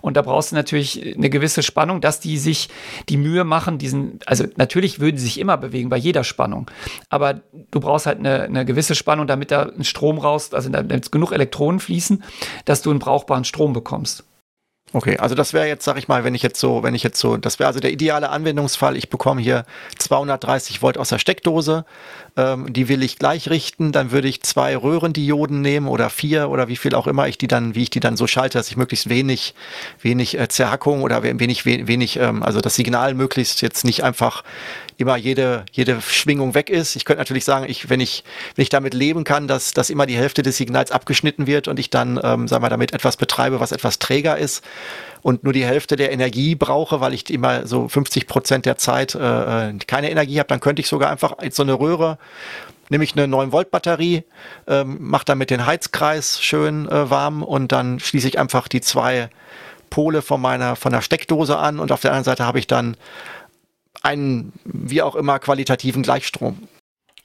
Und 0.00 0.16
da 0.16 0.22
brauchst 0.22 0.52
du 0.52 0.56
natürlich 0.56 1.16
eine 1.16 1.30
gewisse 1.30 1.62
Spannung, 1.62 2.00
dass 2.00 2.20
die 2.20 2.38
sich 2.38 2.68
die 3.08 3.16
Mühe 3.16 3.44
machen, 3.44 3.78
diesen, 3.78 4.20
also 4.26 4.44
natürlich 4.56 5.00
würden 5.00 5.16
sie 5.16 5.24
sich 5.24 5.38
immer 5.38 5.56
bewegen 5.56 5.88
bei 5.88 5.96
jeder 5.96 6.24
Spannung, 6.24 6.70
aber 7.08 7.40
du 7.70 7.80
brauchst 7.80 8.06
halt 8.06 8.18
eine, 8.18 8.42
eine 8.42 8.64
gewisse 8.64 8.94
Spannung, 8.94 9.26
damit 9.26 9.50
da 9.50 9.62
ein 9.64 9.84
Strom 9.84 10.18
raus, 10.18 10.52
also 10.54 10.68
damit 10.70 11.12
genug 11.12 11.32
Elektronen 11.32 11.80
fließen, 11.80 12.22
dass 12.64 12.82
du 12.82 12.90
einen 12.90 12.98
brauchbaren 12.98 13.44
Strom 13.44 13.72
bekommst. 13.72 14.24
Okay, 14.94 15.18
also 15.18 15.34
das 15.34 15.52
wäre 15.52 15.66
jetzt, 15.66 15.84
sag 15.84 15.98
ich 15.98 16.08
mal, 16.08 16.24
wenn 16.24 16.34
ich 16.34 16.42
jetzt 16.42 16.58
so, 16.58 16.82
wenn 16.82 16.94
ich 16.94 17.02
jetzt 17.02 17.20
so, 17.20 17.36
das 17.36 17.58
wäre 17.58 17.66
also 17.66 17.78
der 17.78 17.92
ideale 17.92 18.30
Anwendungsfall. 18.30 18.96
Ich 18.96 19.10
bekomme 19.10 19.42
hier 19.42 19.66
230 19.98 20.80
Volt 20.80 20.96
aus 20.96 21.10
der 21.10 21.18
Steckdose, 21.18 21.84
ähm, 22.38 22.72
die 22.72 22.88
will 22.88 23.02
ich 23.02 23.18
gleich 23.18 23.50
richten, 23.50 23.92
dann 23.92 24.12
würde 24.12 24.28
ich 24.28 24.42
zwei 24.42 24.74
Röhrendioden 24.74 25.60
nehmen 25.60 25.88
oder 25.88 26.08
vier 26.08 26.48
oder 26.48 26.68
wie 26.68 26.76
viel 26.76 26.94
auch 26.94 27.06
immer 27.06 27.28
ich 27.28 27.36
die 27.36 27.48
dann, 27.48 27.74
wie 27.74 27.82
ich 27.82 27.90
die 27.90 28.00
dann 28.00 28.16
so 28.16 28.26
schalte, 28.26 28.56
dass 28.56 28.70
ich 28.70 28.78
möglichst 28.78 29.10
wenig, 29.10 29.54
wenig 30.00 30.38
äh, 30.38 30.48
Zerhackung 30.48 31.02
oder 31.02 31.22
wenig, 31.22 31.66
wenig, 31.66 32.16
ähm, 32.16 32.42
also 32.42 32.62
das 32.62 32.74
Signal 32.74 33.12
möglichst 33.12 33.60
jetzt 33.60 33.84
nicht 33.84 34.04
einfach 34.04 34.42
immer 34.98 35.16
jede, 35.16 35.64
jede 35.72 36.00
Schwingung 36.02 36.54
weg 36.54 36.68
ist. 36.68 36.96
Ich 36.96 37.04
könnte 37.04 37.20
natürlich 37.20 37.44
sagen, 37.44 37.66
ich, 37.68 37.88
wenn 37.88 38.00
ich, 38.00 38.24
wenn 38.56 38.64
ich 38.64 38.68
damit 38.68 38.94
leben 38.94 39.24
kann, 39.24 39.46
dass, 39.46 39.72
dass 39.72 39.90
immer 39.90 40.06
die 40.06 40.16
Hälfte 40.16 40.42
des 40.42 40.56
Signals 40.56 40.90
abgeschnitten 40.90 41.46
wird 41.46 41.68
und 41.68 41.78
ich 41.78 41.88
dann, 41.88 42.20
ähm, 42.22 42.48
sagen 42.48 42.64
wir, 42.64 42.68
damit 42.68 42.92
etwas 42.92 43.16
betreibe, 43.16 43.60
was 43.60 43.72
etwas 43.72 44.00
träger 44.00 44.36
ist 44.36 44.64
und 45.22 45.44
nur 45.44 45.52
die 45.52 45.64
Hälfte 45.64 45.94
der 45.94 46.10
Energie 46.10 46.56
brauche, 46.56 47.00
weil 47.00 47.14
ich 47.14 47.30
immer 47.30 47.66
so 47.66 47.88
50 47.88 48.26
Prozent 48.26 48.66
der 48.66 48.76
Zeit 48.76 49.14
äh, 49.14 49.68
äh, 49.68 49.74
keine 49.86 50.10
Energie 50.10 50.40
habe, 50.40 50.48
dann 50.48 50.60
könnte 50.60 50.80
ich 50.80 50.88
sogar 50.88 51.10
einfach 51.10 51.36
so 51.50 51.62
eine 51.62 51.74
Röhre 51.74 52.18
nehme 52.90 53.04
ich 53.04 53.14
eine 53.14 53.28
9 53.28 53.52
Volt 53.52 53.70
Batterie, 53.70 54.24
ähm, 54.66 54.96
mache 55.00 55.26
damit 55.26 55.50
den 55.50 55.66
Heizkreis 55.66 56.40
schön 56.40 56.88
äh, 56.88 57.10
warm 57.10 57.42
und 57.42 57.70
dann 57.70 58.00
schließe 58.00 58.28
ich 58.28 58.38
einfach 58.38 58.66
die 58.66 58.80
zwei 58.80 59.28
Pole 59.90 60.22
von 60.22 60.40
meiner 60.40 60.76
von 60.76 60.92
der 60.92 61.02
Steckdose 61.02 61.56
an 61.58 61.78
und 61.78 61.92
auf 61.92 62.00
der 62.00 62.12
anderen 62.12 62.24
Seite 62.24 62.44
habe 62.44 62.58
ich 62.58 62.66
dann 62.66 62.96
einen 64.02 64.52
wie 64.64 65.02
auch 65.02 65.14
immer 65.14 65.38
qualitativen 65.38 66.02
Gleichstrom. 66.02 66.68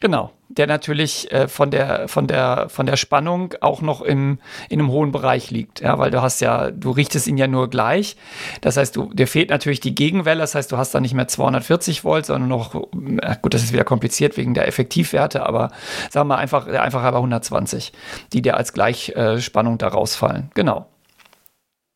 Genau, 0.03 0.31
der 0.49 0.67
natürlich 0.67 1.31
äh, 1.31 1.47
von, 1.47 1.71
der, 1.71 2.09
von, 2.09 2.27
der, 2.27 2.67
von 2.67 2.85
der 2.85 2.97
Spannung 2.97 3.53
auch 3.61 3.81
noch 3.81 4.01
im, 4.01 4.37
in 4.69 4.81
einem 4.81 4.91
hohen 4.91 5.13
Bereich 5.13 5.49
liegt. 5.49 5.79
Ja, 5.79 5.97
weil 5.97 6.11
du 6.11 6.21
hast 6.21 6.41
ja, 6.41 6.71
du 6.71 6.91
richtest 6.91 7.25
ihn 7.25 7.37
ja 7.37 7.47
nur 7.47 7.69
gleich. 7.69 8.17
Das 8.59 8.75
heißt, 8.75 8.97
du, 8.97 9.13
dir 9.13 9.27
fehlt 9.27 9.49
natürlich 9.49 9.79
die 9.79 9.95
Gegenwelle. 9.95 10.41
Das 10.41 10.55
heißt, 10.55 10.69
du 10.73 10.77
hast 10.77 10.93
da 10.93 10.99
nicht 10.99 11.13
mehr 11.13 11.29
240 11.29 12.03
Volt, 12.03 12.25
sondern 12.25 12.49
noch, 12.49 12.75
äh, 12.75 13.37
gut, 13.41 13.53
das 13.53 13.63
ist 13.63 13.71
wieder 13.71 13.85
kompliziert 13.85 14.35
wegen 14.35 14.53
der 14.53 14.67
Effektivwerte, 14.67 15.45
aber 15.45 15.71
sagen 16.09 16.27
wir 16.27 16.37
einfach, 16.37 16.67
einfach 16.67 17.03
aber 17.03 17.19
120, 17.19 17.93
die 18.33 18.41
dir 18.41 18.57
als 18.57 18.73
Gleichspannung 18.73 19.77
da 19.77 19.87
rausfallen. 19.87 20.51
Genau 20.53 20.87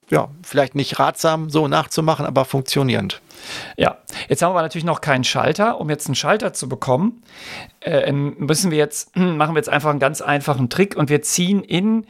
ja, 0.09 0.29
vielleicht 0.41 0.75
nicht 0.75 0.99
ratsam 0.99 1.49
so 1.49 1.67
nachzumachen, 1.67 2.25
aber 2.25 2.45
funktionierend. 2.45 3.21
Ja, 3.77 3.97
jetzt 4.27 4.41
haben 4.41 4.53
wir 4.53 4.61
natürlich 4.61 4.85
noch 4.85 5.01
keinen 5.01 5.23
Schalter. 5.23 5.79
Um 5.79 5.89
jetzt 5.89 6.07
einen 6.07 6.15
Schalter 6.15 6.53
zu 6.53 6.69
bekommen, 6.69 7.23
äh, 7.81 8.11
müssen 8.11 8.71
wir 8.71 8.77
jetzt, 8.77 9.15
machen 9.15 9.55
wir 9.55 9.59
jetzt 9.59 9.69
einfach 9.69 9.89
einen 9.89 9.99
ganz 9.99 10.21
einfachen 10.21 10.69
Trick 10.69 10.95
und 10.95 11.09
wir 11.09 11.21
ziehen 11.21 11.63
in, 11.63 12.05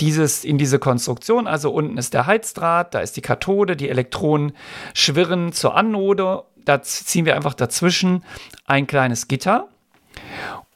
dieses, 0.00 0.44
in 0.44 0.58
diese 0.58 0.78
Konstruktion. 0.78 1.46
Also 1.46 1.70
unten 1.70 1.98
ist 1.98 2.14
der 2.14 2.26
Heizdraht, 2.26 2.94
da 2.94 3.00
ist 3.00 3.16
die 3.16 3.22
Kathode, 3.22 3.76
die 3.76 3.88
Elektronen 3.88 4.52
schwirren 4.94 5.52
zur 5.52 5.76
Anode. 5.76 6.44
Da 6.64 6.82
ziehen 6.82 7.24
wir 7.24 7.34
einfach 7.34 7.54
dazwischen 7.54 8.24
ein 8.66 8.86
kleines 8.86 9.28
Gitter. 9.28 9.68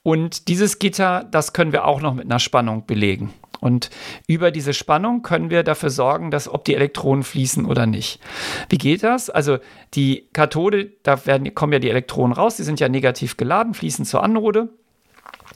Und 0.03 0.49
dieses 0.49 0.79
Gitter, 0.79 1.25
das 1.31 1.53
können 1.53 1.73
wir 1.73 1.85
auch 1.85 2.01
noch 2.01 2.15
mit 2.15 2.25
einer 2.25 2.38
Spannung 2.38 2.87
belegen. 2.87 3.33
Und 3.62 3.90
über 4.27 4.51
diese 4.51 4.75
Spannung 4.75 5.22
können 5.22 5.48
wir 5.48 5.62
dafür 5.62 5.90
sorgen, 5.90 6.33
dass 6.33 6.48
ob 6.48 6.64
die 6.64 6.75
Elektronen 6.75 7.22
fließen 7.22 7.64
oder 7.64 7.87
nicht. 7.87 8.20
Wie 8.68 8.77
geht 8.77 9.05
das? 9.05 9.31
Also 9.31 9.59
die 9.94 10.29
Kathode, 10.33 10.90
da 11.05 11.25
werden, 11.27 11.55
kommen 11.55 11.72
ja 11.72 11.79
die 11.79 11.88
Elektronen 11.88 12.33
raus, 12.33 12.57
die 12.57 12.64
sind 12.64 12.81
ja 12.81 12.88
negativ 12.88 13.37
geladen, 13.37 13.72
fließen 13.72 14.05
zur 14.05 14.25
Anode. 14.25 14.68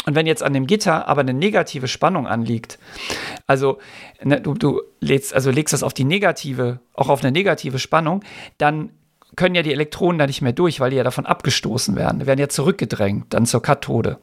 Und 0.06 0.14
wenn 0.14 0.26
jetzt 0.26 0.44
an 0.44 0.52
dem 0.52 0.68
Gitter 0.68 1.08
aber 1.08 1.22
eine 1.22 1.34
negative 1.34 1.88
Spannung 1.88 2.28
anliegt, 2.28 2.78
also 3.48 3.78
ne, 4.22 4.40
du, 4.40 4.54
du 4.54 4.82
legst, 5.00 5.34
also 5.34 5.50
legst 5.50 5.72
das 5.72 5.82
auf 5.82 5.92
die 5.92 6.04
negative, 6.04 6.78
auch 6.94 7.08
auf 7.08 7.24
eine 7.24 7.32
negative 7.32 7.80
Spannung, 7.80 8.22
dann 8.56 8.90
können 9.36 9.54
ja 9.54 9.62
die 9.62 9.72
Elektronen 9.72 10.18
da 10.18 10.26
nicht 10.26 10.40
mehr 10.40 10.52
durch, 10.52 10.80
weil 10.80 10.90
die 10.90 10.96
ja 10.96 11.04
davon 11.04 11.26
abgestoßen 11.26 11.94
werden. 11.94 12.20
Die 12.20 12.26
werden 12.26 12.40
ja 12.40 12.48
zurückgedrängt, 12.48 13.34
dann 13.34 13.44
zur 13.44 13.60
Kathode. 13.62 14.18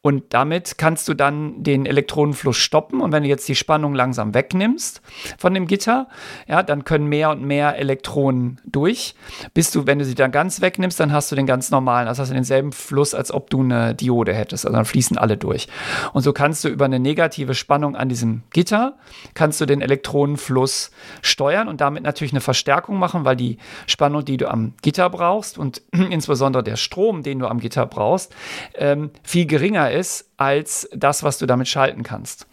Und 0.00 0.32
damit 0.32 0.78
kannst 0.78 1.08
du 1.08 1.14
dann 1.14 1.62
den 1.64 1.86
Elektronenfluss 1.86 2.56
stoppen. 2.56 3.00
Und 3.00 3.10
wenn 3.10 3.24
du 3.24 3.28
jetzt 3.28 3.48
die 3.48 3.56
Spannung 3.56 3.94
langsam 3.94 4.32
wegnimmst 4.32 5.02
von 5.38 5.54
dem 5.54 5.66
Gitter, 5.66 6.08
ja, 6.46 6.62
dann 6.62 6.84
können 6.84 7.06
mehr 7.08 7.30
und 7.30 7.42
mehr 7.42 7.76
Elektronen 7.76 8.60
durch. 8.64 9.16
Bis 9.54 9.72
du, 9.72 9.86
wenn 9.86 9.98
du 9.98 10.04
sie 10.04 10.14
dann 10.14 10.30
ganz 10.30 10.60
wegnimmst, 10.60 11.00
dann 11.00 11.12
hast 11.12 11.32
du 11.32 11.36
den 11.36 11.46
ganz 11.46 11.70
normalen, 11.72 12.06
also 12.06 12.22
hast 12.22 12.30
du 12.30 12.34
denselben 12.34 12.70
Fluss, 12.70 13.14
als 13.14 13.32
ob 13.32 13.50
du 13.50 13.60
eine 13.60 13.94
Diode 13.94 14.32
hättest. 14.34 14.64
Also 14.66 14.76
dann 14.76 14.84
fließen 14.84 15.18
alle 15.18 15.36
durch. 15.36 15.66
Und 16.12 16.22
so 16.22 16.32
kannst 16.32 16.62
du 16.62 16.68
über 16.68 16.84
eine 16.84 17.00
negative 17.00 17.54
Spannung 17.54 17.96
an 17.96 18.08
diesem 18.08 18.42
Gitter, 18.50 18.96
kannst 19.34 19.60
du 19.60 19.66
den 19.66 19.80
Elektronenfluss 19.80 20.92
steuern 21.22 21.66
und 21.66 21.80
damit 21.80 22.04
natürlich 22.04 22.32
eine 22.32 22.40
Verstärkung 22.40 22.98
machen, 22.98 23.24
weil 23.24 23.34
die 23.34 23.58
Spannung 23.86 24.11
Spannung, 24.12 24.24
die 24.24 24.36
du 24.36 24.50
am 24.50 24.74
Gitter 24.82 25.08
brauchst 25.08 25.58
und 25.58 25.82
insbesondere 25.92 26.62
der 26.62 26.76
Strom, 26.76 27.22
den 27.22 27.38
du 27.38 27.46
am 27.46 27.60
Gitter 27.60 27.86
brauchst, 27.86 28.34
ähm, 28.74 29.10
viel 29.22 29.46
geringer 29.46 29.90
ist 29.90 30.30
als 30.36 30.88
das, 30.94 31.22
was 31.22 31.38
du 31.38 31.46
damit 31.46 31.68
schalten 31.68 32.02
kannst. 32.02 32.46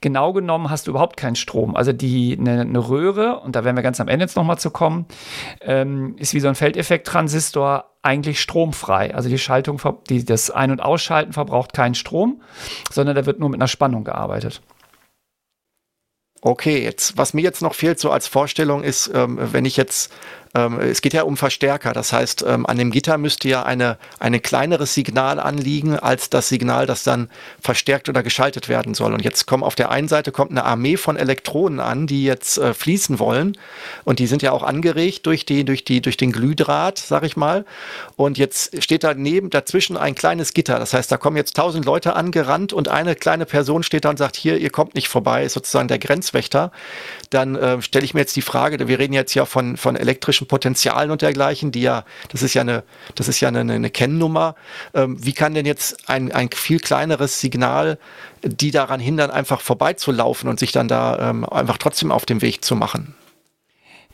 Genau 0.00 0.32
genommen 0.32 0.70
hast 0.70 0.86
du 0.86 0.92
überhaupt 0.92 1.16
keinen 1.16 1.36
Strom. 1.36 1.74
Also 1.74 1.92
die 1.92 2.36
eine, 2.38 2.60
eine 2.60 2.88
Röhre, 2.88 3.40
und 3.40 3.56
da 3.56 3.64
werden 3.64 3.76
wir 3.76 3.82
ganz 3.82 4.00
am 4.00 4.08
Ende 4.08 4.24
jetzt 4.24 4.36
nochmal 4.36 4.58
zu 4.58 4.70
kommen, 4.70 5.06
ähm, 5.62 6.14
ist 6.18 6.34
wie 6.34 6.40
so 6.40 6.48
ein 6.48 6.54
Feldeffekt-Transistor 6.54 7.86
eigentlich 8.02 8.40
stromfrei. 8.40 9.14
Also 9.14 9.28
die 9.28 9.38
Schaltung, 9.38 9.80
die, 10.08 10.24
das 10.24 10.50
Ein- 10.50 10.70
und 10.70 10.80
Ausschalten 10.80 11.32
verbraucht 11.32 11.72
keinen 11.72 11.94
Strom, 11.94 12.42
sondern 12.90 13.16
da 13.16 13.26
wird 13.26 13.40
nur 13.40 13.48
mit 13.48 13.58
einer 13.58 13.68
Spannung 13.68 14.04
gearbeitet. 14.04 14.62
Okay, 16.42 16.82
jetzt, 16.82 17.18
was 17.18 17.34
mir 17.34 17.42
jetzt 17.42 17.60
noch 17.60 17.74
fehlt, 17.74 18.00
so 18.00 18.10
als 18.10 18.26
Vorstellung 18.26 18.82
ist, 18.82 19.10
ähm, 19.14 19.38
wenn 19.38 19.66
ich 19.66 19.76
jetzt 19.76 20.10
ähm, 20.54 20.80
es 20.80 21.00
geht 21.00 21.12
ja 21.12 21.22
um 21.22 21.36
Verstärker. 21.36 21.92
Das 21.92 22.12
heißt, 22.12 22.44
ähm, 22.46 22.66
an 22.66 22.76
dem 22.76 22.90
Gitter 22.90 23.18
müsste 23.18 23.48
ja 23.48 23.62
eine, 23.62 23.98
ein 24.18 24.40
kleineres 24.42 24.94
Signal 24.94 25.38
anliegen 25.38 25.98
als 25.98 26.30
das 26.30 26.48
Signal, 26.48 26.86
das 26.86 27.04
dann 27.04 27.30
verstärkt 27.60 28.08
oder 28.08 28.22
geschaltet 28.22 28.68
werden 28.68 28.94
soll. 28.94 29.14
Und 29.14 29.22
jetzt 29.22 29.46
kommt 29.46 29.62
auf 29.62 29.74
der 29.74 29.90
einen 29.90 30.08
Seite 30.08 30.32
kommt 30.32 30.50
eine 30.50 30.64
Armee 30.64 30.96
von 30.96 31.16
Elektronen 31.16 31.78
an, 31.78 32.06
die 32.06 32.24
jetzt 32.24 32.58
äh, 32.58 32.74
fließen 32.74 33.18
wollen. 33.18 33.56
Und 34.04 34.18
die 34.18 34.26
sind 34.26 34.42
ja 34.42 34.50
auch 34.52 34.64
angeregt 34.64 35.26
durch, 35.26 35.46
die, 35.46 35.64
durch, 35.64 35.84
die, 35.84 36.00
durch 36.00 36.16
den 36.16 36.32
Glühdraht, 36.32 36.98
sag 36.98 37.22
ich 37.22 37.36
mal. 37.36 37.64
Und 38.16 38.36
jetzt 38.36 38.82
steht 38.82 39.04
daneben 39.04 39.50
dazwischen 39.50 39.96
ein 39.96 40.14
kleines 40.14 40.52
Gitter. 40.52 40.78
Das 40.78 40.94
heißt, 40.94 41.12
da 41.12 41.16
kommen 41.16 41.36
jetzt 41.36 41.54
tausend 41.54 41.84
Leute 41.84 42.16
angerannt 42.16 42.72
und 42.72 42.88
eine 42.88 43.14
kleine 43.14 43.46
Person 43.46 43.82
steht 43.82 44.04
da 44.04 44.10
und 44.10 44.18
sagt, 44.18 44.36
hier, 44.36 44.58
ihr 44.58 44.70
kommt 44.70 44.94
nicht 44.94 45.08
vorbei, 45.08 45.44
ist 45.44 45.52
sozusagen 45.52 45.88
der 45.88 45.98
Grenzwächter. 45.98 46.72
Dann 47.30 47.54
äh, 47.54 47.80
stelle 47.82 48.04
ich 48.04 48.14
mir 48.14 48.20
jetzt 48.20 48.34
die 48.34 48.42
Frage, 48.42 48.88
wir 48.88 48.98
reden 48.98 49.12
jetzt 49.12 49.34
ja 49.34 49.44
von, 49.44 49.76
von 49.76 49.94
elektrischen 49.94 50.39
technischen 50.40 50.46
Potenzialen 50.46 51.10
und 51.10 51.22
dergleichen, 51.22 51.72
die 51.72 51.82
ja, 51.82 52.04
das 52.30 52.42
ist 52.42 52.54
ja 52.54 52.62
eine, 52.62 52.82
das 53.14 53.28
ist 53.28 53.40
ja 53.40 53.48
eine, 53.48 53.60
eine 53.60 53.90
Kennnummer. 53.90 54.54
Ähm, 54.94 55.16
wie 55.24 55.32
kann 55.32 55.54
denn 55.54 55.66
jetzt 55.66 56.08
ein, 56.08 56.32
ein 56.32 56.50
viel 56.54 56.80
kleineres 56.80 57.40
Signal 57.40 57.98
die 58.42 58.70
daran 58.70 59.00
hindern, 59.00 59.30
einfach 59.30 59.60
vorbeizulaufen 59.60 60.48
und 60.48 60.58
sich 60.58 60.72
dann 60.72 60.88
da 60.88 61.30
ähm, 61.30 61.44
einfach 61.44 61.76
trotzdem 61.76 62.10
auf 62.10 62.24
dem 62.24 62.40
Weg 62.40 62.64
zu 62.64 62.74
machen? 62.74 63.14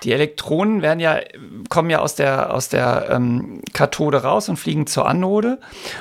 Die 0.02 0.12
Elektronen 0.12 0.82
werden 0.82 1.00
ja, 1.00 1.20
kommen 1.70 1.88
ja 1.88 2.00
aus 2.00 2.14
der, 2.14 2.52
aus 2.52 2.68
der 2.68 3.08
ähm, 3.10 3.62
Kathode 3.72 4.22
raus 4.22 4.48
und 4.48 4.58
fliegen 4.58 4.86
zur 4.86 5.08
Anode. 5.08 5.58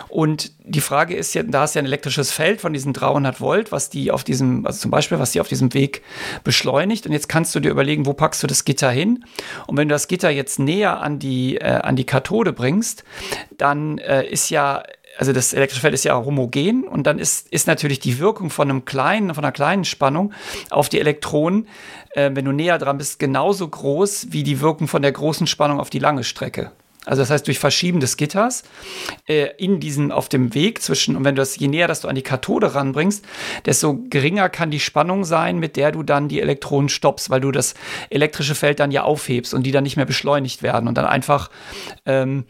Und 0.10 0.51
die 0.63 0.81
Frage 0.81 1.15
ist 1.15 1.34
ja, 1.34 1.43
da 1.43 1.63
ist 1.63 1.75
ja 1.75 1.81
ein 1.81 1.86
elektrisches 1.86 2.31
Feld 2.31 2.60
von 2.60 2.73
diesen 2.73 2.91
300 2.91 3.39
Volt, 3.39 3.71
was 3.71 3.89
die 3.89 4.12
auf 4.12 4.23
diesem, 4.23 4.65
also 4.65 4.79
zum 4.79 4.91
Beispiel, 4.91 5.19
was 5.19 5.31
die 5.31 5.39
auf 5.39 5.47
diesem 5.47 5.73
Weg 5.73 6.01
beschleunigt. 6.43 7.05
Und 7.05 7.13
jetzt 7.13 7.29
kannst 7.29 7.55
du 7.55 7.60
dir 7.60 7.69
überlegen, 7.69 8.05
wo 8.05 8.13
packst 8.13 8.43
du 8.43 8.47
das 8.47 8.65
Gitter 8.65 8.91
hin? 8.91 9.23
Und 9.65 9.77
wenn 9.77 9.88
du 9.88 9.95
das 9.95 10.08
Gitter 10.08 10.29
jetzt 10.29 10.60
näher 10.60 11.01
an 11.01 11.19
die, 11.19 11.58
äh, 11.58 11.79
an 11.81 11.95
die 11.95 12.05
Kathode 12.05 12.51
bringst, 12.51 13.05
dann 13.58 13.97
äh, 13.99 14.27
ist 14.27 14.49
ja 14.49 14.84
also 15.17 15.34
das 15.34 15.54
elektrische 15.54 15.82
Feld 15.82 15.93
ist 15.93 16.06
ja 16.06 16.15
homogen 16.15 16.84
und 16.84 17.08
dann 17.08 17.19
ist, 17.19 17.47
ist 17.49 17.67
natürlich 17.67 17.99
die 17.99 18.19
Wirkung 18.19 18.49
von 18.49 18.69
einem 18.69 18.86
kleinen, 18.86 19.34
von 19.34 19.43
einer 19.43 19.51
kleinen 19.51 19.86
Spannung 19.86 20.34
auf 20.69 20.89
die 20.89 20.99
Elektronen, 20.99 21.67
äh, 22.12 22.32
wenn 22.34 22.45
du 22.45 22.51
näher 22.51 22.78
dran 22.78 22.97
bist, 22.97 23.19
genauso 23.19 23.67
groß 23.67 24.28
wie 24.32 24.43
die 24.43 24.62
Wirkung 24.62 24.88
von 24.88 25.01
der 25.01 25.12
großen 25.12 25.47
Spannung 25.47 25.80
auf 25.80 25.89
die 25.89 25.99
lange 25.99 26.23
Strecke. 26.23 26.71
Also 27.06 27.21
das 27.21 27.30
heißt, 27.30 27.45
durch 27.45 27.60
Verschieben 27.60 27.99
des 27.99 28.17
Gitters 28.17 28.63
äh, 29.28 29.49
in 29.58 29.80
diesen, 29.80 30.12
auf 30.12 30.28
dem 30.28 30.54
Weg 30.56 30.82
zwischen, 30.82 31.15
und 31.15 31.23
wenn 31.23 31.36
du 31.36 31.41
das, 31.41 31.56
je 31.58 31.67
näher 31.67 31.88
dass 31.88 32.01
du 32.01 32.08
an 32.08 32.15
die 32.15 32.23
Kathode 32.23 32.73
ranbringst, 32.73 33.23
desto 33.65 33.99
geringer 34.10 34.49
kann 34.49 34.71
die 34.71 34.80
Spannung 34.80 35.23
sein, 35.23 35.60
mit 35.60 35.75
der 35.78 35.91
du 35.91 36.01
dann 36.01 36.28
die 36.28 36.41
Elektronen 36.41 36.89
stoppst, 36.89 37.30
weil 37.30 37.41
du 37.41 37.51
das 37.51 37.75
elektrische 38.10 38.56
Feld 38.56 38.80
dann 38.80 38.91
ja 38.91 39.04
aufhebst 39.04 39.54
und 39.54 39.63
die 39.63 39.71
dann 39.71 39.84
nicht 39.84 39.97
mehr 39.97 40.06
beschleunigt 40.06 40.63
werden 40.63 40.88
und 40.88 40.97
dann 40.97 41.06
einfach 41.06 41.51
ähm, 42.06 42.45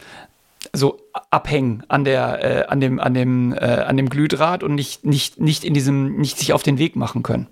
so 0.76 1.00
abhängen 1.32 1.84
an 1.88 2.04
der, 2.04 2.44
äh, 2.44 2.66
an 2.68 2.80
dem, 2.80 3.00
an 3.00 3.14
dem, 3.14 3.54
äh, 3.54 3.58
an 3.58 3.98
dem 3.98 4.10
Glühdraht 4.10 4.64
und 4.64 4.76
nicht, 4.76 5.06
nicht, 5.06 5.40
nicht 5.40 5.64
in 5.64 5.74
diesem, 5.74 6.18
nicht 6.18 6.38
sich 6.38 6.54
auf 6.54 6.64
den 6.64 6.78
Weg 6.78 6.96
machen 6.96 7.24
können. 7.24 7.48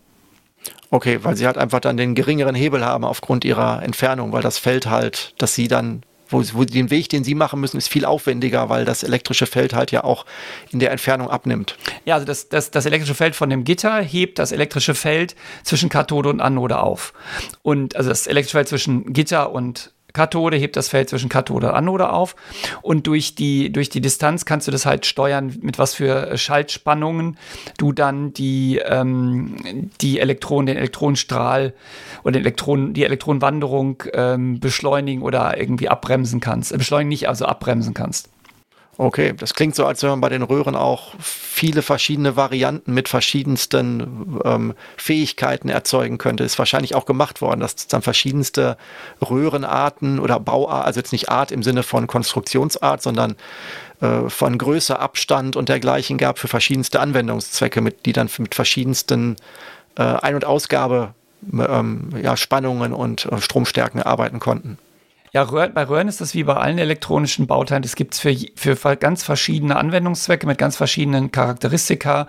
Okay, 0.90 1.20
weil 1.24 1.36
sie 1.36 1.48
halt 1.48 1.58
einfach 1.58 1.80
dann 1.80 1.98
den 1.98 2.14
geringeren 2.14 2.54
Hebel 2.56 2.86
haben 2.86 3.04
aufgrund 3.04 3.46
ihrer 3.46 3.82
Entfernung, 3.82 4.32
weil 4.32 4.44
das 4.44 4.60
Feld 4.60 4.86
halt, 4.86 5.34
dass 5.40 5.56
sie 5.56 5.68
dann, 5.68 6.04
wo, 6.30 6.44
wo 6.54 6.64
den 6.66 6.92
Weg, 6.92 7.10
den 7.10 7.24
sie 7.24 7.34
machen 7.34 7.60
müssen, 7.60 7.78
ist 7.78 7.88
viel 7.88 8.06
aufwendiger, 8.06 8.70
weil 8.70 8.86
das 8.86 9.02
elektrische 9.02 9.48
Feld 9.48 9.74
halt 9.74 9.92
ja 9.92 10.04
auch 10.04 10.26
in 10.72 10.80
der 10.80 10.92
Entfernung 10.92 11.32
abnimmt. 11.32 11.78
Ja, 12.06 12.14
also 12.16 12.28
das, 12.28 12.48
das, 12.50 12.70
das 12.70 12.86
elektrische 12.86 13.16
Feld 13.16 13.36
von 13.36 13.50
dem 13.50 13.64
Gitter 13.64 14.02
hebt 14.02 14.38
das 14.38 14.52
elektrische 14.52 14.94
Feld 14.94 15.36
zwischen 15.64 15.90
Kathode 15.90 16.30
und 16.30 16.42
Anode 16.42 16.78
auf. 16.78 17.14
Und 17.64 17.96
also 17.96 18.10
das 18.10 18.28
elektrische 18.28 18.58
Feld 18.58 18.68
zwischen 18.68 19.14
Gitter 19.14 19.52
und 19.52 19.93
Kathode, 20.14 20.58
hebt 20.58 20.76
das 20.76 20.90
Feld 20.90 21.10
zwischen 21.10 21.30
Kathode 21.30 21.70
und 21.70 21.74
Anode 21.74 22.10
auf. 22.12 22.36
Und 22.82 23.08
durch 23.08 23.36
die, 23.36 23.72
durch 23.72 23.90
die 23.90 24.02
Distanz 24.02 24.46
kannst 24.46 24.68
du 24.68 24.72
das 24.72 24.86
halt 24.86 25.06
steuern, 25.06 25.58
mit 25.62 25.80
was 25.80 25.96
für 25.96 26.38
Schaltspannungen 26.38 27.38
du 27.78 27.92
dann 27.92 28.34
die, 28.34 28.80
ähm, 28.86 29.90
die 30.02 30.20
Elektronen, 30.20 30.68
den 30.68 30.78
Elektronenstrahl 30.78 31.74
oder 32.24 32.34
den 32.34 32.42
Elektronen, 32.42 32.94
die 32.94 33.04
Elektronenwanderung 33.04 34.04
ähm, 34.14 34.60
beschleunigen 34.60 35.24
oder 35.24 35.58
irgendwie 35.60 35.90
abbremsen 35.90 36.40
kannst. 36.40 36.72
Äh, 36.72 36.78
beschleunigen 36.78 37.10
nicht, 37.10 37.28
also 37.28 37.46
abbremsen 37.46 37.94
kannst. 37.94 38.30
Okay, 38.98 39.34
das 39.36 39.56
klingt 39.56 39.74
so, 39.76 39.88
als 39.88 40.04
wenn 40.04 40.12
man 40.12 40.22
bei 40.22 40.30
den 40.30 40.44
Röhren 40.44 40.76
auch 40.76 41.16
viele 41.20 41.82
verschiedene 41.82 42.36
Varianten 42.36 42.94
mit 42.94 43.10
verschiedensten 43.10 44.40
ähm, 44.46 44.76
Fähigkeiten 44.98 45.70
erzeugen 45.70 46.20
könnte. 46.20 46.44
Ist 46.44 46.60
wahrscheinlich 46.60 46.94
auch 46.94 47.06
gemacht 47.06 47.42
worden, 47.42 47.62
dass 47.62 47.74
es 47.74 47.88
dann 47.88 48.04
verschiedenste 48.04 48.78
Röhrenarten 49.28 50.20
oder 50.20 50.40
Bauart, 50.40 50.86
also 50.86 51.00
jetzt 51.00 51.12
nicht 51.12 51.30
Art 51.30 51.52
im 51.52 51.64
Sinne 51.64 51.82
von 51.82 52.06
Konstruktionsart, 52.06 53.02
sondern 53.02 53.36
äh, 54.00 54.30
von 54.30 54.60
Größe, 54.60 55.00
Abstand 55.00 55.56
und 55.56 55.70
dergleichen 55.70 56.20
gab 56.20 56.38
für 56.38 56.48
verschiedenste 56.48 57.00
Anwendungszwecke, 57.00 57.82
mit, 57.82 58.06
die 58.06 58.14
dann 58.14 58.30
mit 58.38 58.54
verschiedensten 58.54 59.38
äh, 59.98 60.04
Ein- 60.04 60.36
und 60.36 60.46
Ausgabe 60.46 61.16
ähm, 61.52 62.10
ja, 62.22 62.38
Spannungen 62.38 62.94
und 62.94 63.26
äh, 63.26 63.42
Stromstärken 63.42 64.04
arbeiten 64.04 64.40
konnten. 64.40 64.78
Ja, 65.36 65.42
Röhren, 65.42 65.74
bei 65.74 65.88
Röhren 65.88 66.08
ist 66.08 66.22
das 66.22 66.36
wie 66.36 66.44
bei 66.44 66.54
allen 66.54 66.78
elektronischen 66.78 67.48
Bauteilen. 67.48 67.82
Das 67.82 67.96
gibt 67.96 68.14
es 68.14 68.20
für, 68.20 68.76
für 68.76 68.96
ganz 68.98 69.24
verschiedene 69.24 69.78
Anwendungszwecke 69.78 70.46
mit 70.46 70.60
ganz 70.60 70.76
verschiedenen 70.76 71.32
Charakteristika, 71.32 72.28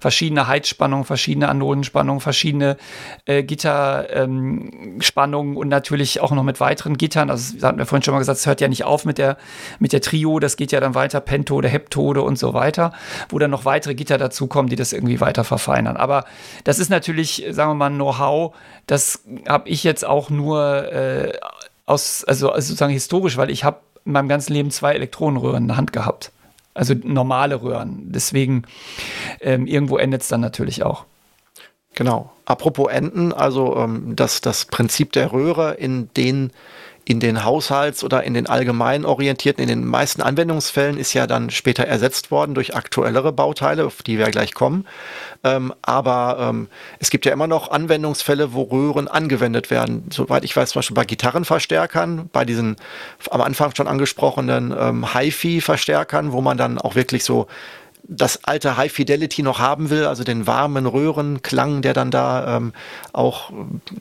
verschiedene 0.00 0.48
Heizspannungen, 0.48 1.06
verschiedene 1.06 1.48
Anodenspannungen, 1.48 2.20
verschiedene 2.20 2.76
äh, 3.24 3.42
Gitterspannungen 3.42 5.52
ähm, 5.52 5.56
und 5.56 5.68
natürlich 5.68 6.20
auch 6.20 6.30
noch 6.32 6.42
mit 6.42 6.60
weiteren 6.60 6.98
Gittern. 6.98 7.30
Also, 7.30 7.66
hatten 7.66 7.78
wir 7.78 7.86
vorhin 7.86 8.02
schon 8.02 8.12
mal 8.12 8.18
gesagt, 8.18 8.40
es 8.40 8.44
hört 8.44 8.60
ja 8.60 8.68
nicht 8.68 8.84
auf 8.84 9.06
mit 9.06 9.16
der, 9.16 9.38
mit 9.78 9.94
der 9.94 10.02
Trio, 10.02 10.38
das 10.38 10.58
geht 10.58 10.72
ja 10.72 10.80
dann 10.80 10.94
weiter, 10.94 11.22
Pentode, 11.22 11.68
Heptode 11.68 12.20
und 12.20 12.38
so 12.38 12.52
weiter, 12.52 12.92
wo 13.30 13.38
dann 13.38 13.50
noch 13.50 13.64
weitere 13.64 13.94
Gitter 13.94 14.18
dazukommen, 14.18 14.68
die 14.68 14.76
das 14.76 14.92
irgendwie 14.92 15.22
weiter 15.22 15.44
verfeinern. 15.44 15.96
Aber 15.96 16.26
das 16.64 16.78
ist 16.78 16.90
natürlich, 16.90 17.46
sagen 17.48 17.70
wir 17.70 17.76
mal, 17.76 17.88
Know-how, 17.88 18.54
das 18.86 19.24
habe 19.48 19.70
ich 19.70 19.84
jetzt 19.84 20.04
auch 20.04 20.28
nur 20.28 20.92
äh, 20.92 21.32
aus, 21.86 22.24
also, 22.24 22.50
also 22.50 22.68
sozusagen 22.68 22.92
historisch, 22.92 23.36
weil 23.36 23.50
ich 23.50 23.64
habe 23.64 23.80
in 24.04 24.12
meinem 24.12 24.28
ganzen 24.28 24.52
Leben 24.52 24.70
zwei 24.70 24.94
Elektronenröhren 24.94 25.64
in 25.64 25.68
der 25.68 25.76
Hand 25.76 25.92
gehabt. 25.92 26.32
Also 26.74 26.94
normale 26.94 27.62
Röhren. 27.62 28.12
Deswegen 28.12 28.64
ähm, 29.40 29.66
irgendwo 29.66 29.98
endet 29.98 30.22
es 30.22 30.28
dann 30.28 30.40
natürlich 30.40 30.82
auch. 30.82 31.04
Genau. 31.94 32.32
Apropos 32.46 32.90
Enden, 32.90 33.32
also 33.32 33.76
ähm, 33.76 34.16
das, 34.16 34.40
das 34.40 34.64
Prinzip 34.64 35.12
der 35.12 35.32
Röhre 35.32 35.74
in 35.74 36.08
den 36.16 36.50
in 37.04 37.18
den 37.18 37.44
Haushalts- 37.44 38.04
oder 38.04 38.22
in 38.22 38.34
den 38.34 38.46
allgemein 38.46 39.04
orientierten, 39.04 39.62
in 39.62 39.68
den 39.68 39.84
meisten 39.86 40.22
Anwendungsfällen 40.22 40.96
ist 40.96 41.12
ja 41.14 41.26
dann 41.26 41.50
später 41.50 41.84
ersetzt 41.84 42.30
worden 42.30 42.54
durch 42.54 42.76
aktuellere 42.76 43.32
Bauteile, 43.32 43.84
auf 43.86 44.02
die 44.02 44.18
wir 44.18 44.30
gleich 44.30 44.54
kommen. 44.54 44.86
Ähm, 45.42 45.74
aber 45.82 46.36
ähm, 46.40 46.68
es 47.00 47.10
gibt 47.10 47.26
ja 47.26 47.32
immer 47.32 47.48
noch 47.48 47.70
Anwendungsfälle, 47.70 48.52
wo 48.52 48.62
Röhren 48.62 49.08
angewendet 49.08 49.70
werden. 49.70 50.04
Soweit 50.12 50.44
ich 50.44 50.54
weiß, 50.54 50.70
zum 50.70 50.78
Beispiel 50.78 50.94
bei 50.94 51.04
Gitarrenverstärkern, 51.04 52.30
bei 52.32 52.44
diesen 52.44 52.76
am 53.30 53.40
Anfang 53.40 53.74
schon 53.74 53.88
angesprochenen 53.88 54.74
ähm, 54.78 55.12
HiFi-Verstärkern, 55.12 56.32
wo 56.32 56.40
man 56.40 56.56
dann 56.56 56.78
auch 56.78 56.94
wirklich 56.94 57.24
so 57.24 57.48
das 58.04 58.44
alte 58.44 58.76
High 58.76 58.92
Fidelity 58.92 59.42
noch 59.42 59.58
haben 59.58 59.90
will, 59.90 60.06
also 60.06 60.24
den 60.24 60.46
warmen 60.46 60.86
Röhrenklang, 60.86 61.82
der 61.82 61.94
dann 61.94 62.10
da 62.10 62.56
ähm, 62.56 62.72
auch 63.12 63.52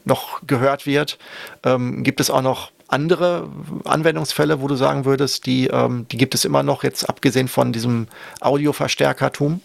noch 0.05 0.41
gehört 0.45 0.85
wird, 0.85 1.17
ähm, 1.63 2.03
gibt 2.03 2.19
es 2.19 2.29
auch 2.29 2.41
noch 2.41 2.71
andere 2.91 3.49
Anwendungsfälle, 3.85 4.61
wo 4.61 4.67
du 4.67 4.75
sagen 4.75 5.05
würdest, 5.05 5.45
die, 5.45 5.67
ähm, 5.67 6.05
die 6.11 6.17
gibt 6.17 6.35
es 6.35 6.45
immer 6.45 6.63
noch, 6.63 6.83
jetzt 6.83 7.09
abgesehen 7.09 7.47
von 7.47 7.73
diesem 7.73 8.07
Audioverstärkertum? 8.39 9.61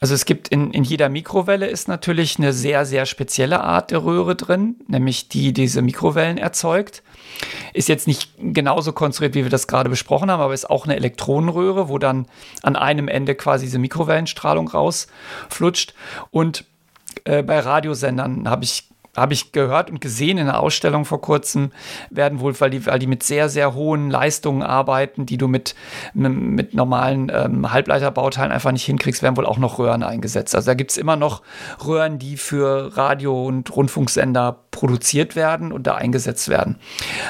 Also 0.00 0.14
es 0.14 0.24
gibt 0.26 0.48
in, 0.48 0.72
in 0.72 0.84
jeder 0.84 1.08
Mikrowelle 1.08 1.66
ist 1.66 1.88
natürlich 1.88 2.38
eine 2.38 2.52
sehr, 2.52 2.84
sehr 2.84 3.06
spezielle 3.06 3.60
Art 3.60 3.90
der 3.90 4.04
Röhre 4.04 4.36
drin, 4.36 4.76
nämlich 4.88 5.28
die 5.28 5.52
diese 5.52 5.80
Mikrowellen 5.80 6.38
erzeugt. 6.38 7.02
Ist 7.72 7.88
jetzt 7.88 8.06
nicht 8.06 8.30
genauso 8.38 8.92
konstruiert, 8.92 9.34
wie 9.34 9.44
wir 9.44 9.50
das 9.50 9.66
gerade 9.66 9.88
besprochen 9.88 10.30
haben, 10.30 10.40
aber 10.40 10.54
ist 10.54 10.68
auch 10.68 10.84
eine 10.84 10.96
Elektronenröhre, 10.96 11.88
wo 11.88 11.98
dann 11.98 12.26
an 12.62 12.76
einem 12.76 13.08
Ende 13.08 13.34
quasi 13.34 13.66
diese 13.66 13.78
Mikrowellenstrahlung 13.78 14.68
rausflutscht. 14.68 15.94
Und 16.30 16.64
äh, 17.24 17.42
bei 17.42 17.58
Radiosendern 17.58 18.48
habe 18.48 18.64
ich 18.64 18.88
habe 19.16 19.34
ich 19.34 19.52
gehört 19.52 19.90
und 19.90 20.00
gesehen 20.00 20.38
in 20.38 20.46
der 20.46 20.60
Ausstellung 20.60 21.04
vor 21.04 21.20
kurzem, 21.20 21.72
werden 22.10 22.40
wohl, 22.40 22.58
weil 22.60 22.70
die, 22.70 22.86
weil 22.86 22.98
die 22.98 23.06
mit 23.06 23.22
sehr, 23.22 23.48
sehr 23.48 23.74
hohen 23.74 24.10
Leistungen 24.10 24.62
arbeiten, 24.62 25.26
die 25.26 25.38
du 25.38 25.48
mit, 25.48 25.74
mit 26.14 26.74
normalen 26.74 27.32
ähm, 27.34 27.72
Halbleiterbauteilen 27.72 28.52
einfach 28.52 28.72
nicht 28.72 28.84
hinkriegst, 28.84 29.22
werden 29.22 29.36
wohl 29.36 29.46
auch 29.46 29.58
noch 29.58 29.78
Röhren 29.78 30.02
eingesetzt. 30.02 30.54
Also 30.54 30.66
da 30.66 30.74
gibt 30.74 30.90
es 30.90 30.96
immer 30.96 31.16
noch 31.16 31.42
Röhren, 31.84 32.18
die 32.18 32.36
für 32.36 32.96
Radio- 32.96 33.46
und 33.46 33.74
Rundfunksender 33.74 34.60
produziert 34.70 35.36
werden 35.36 35.72
und 35.72 35.86
da 35.86 35.94
eingesetzt 35.94 36.48
werden. 36.48 36.76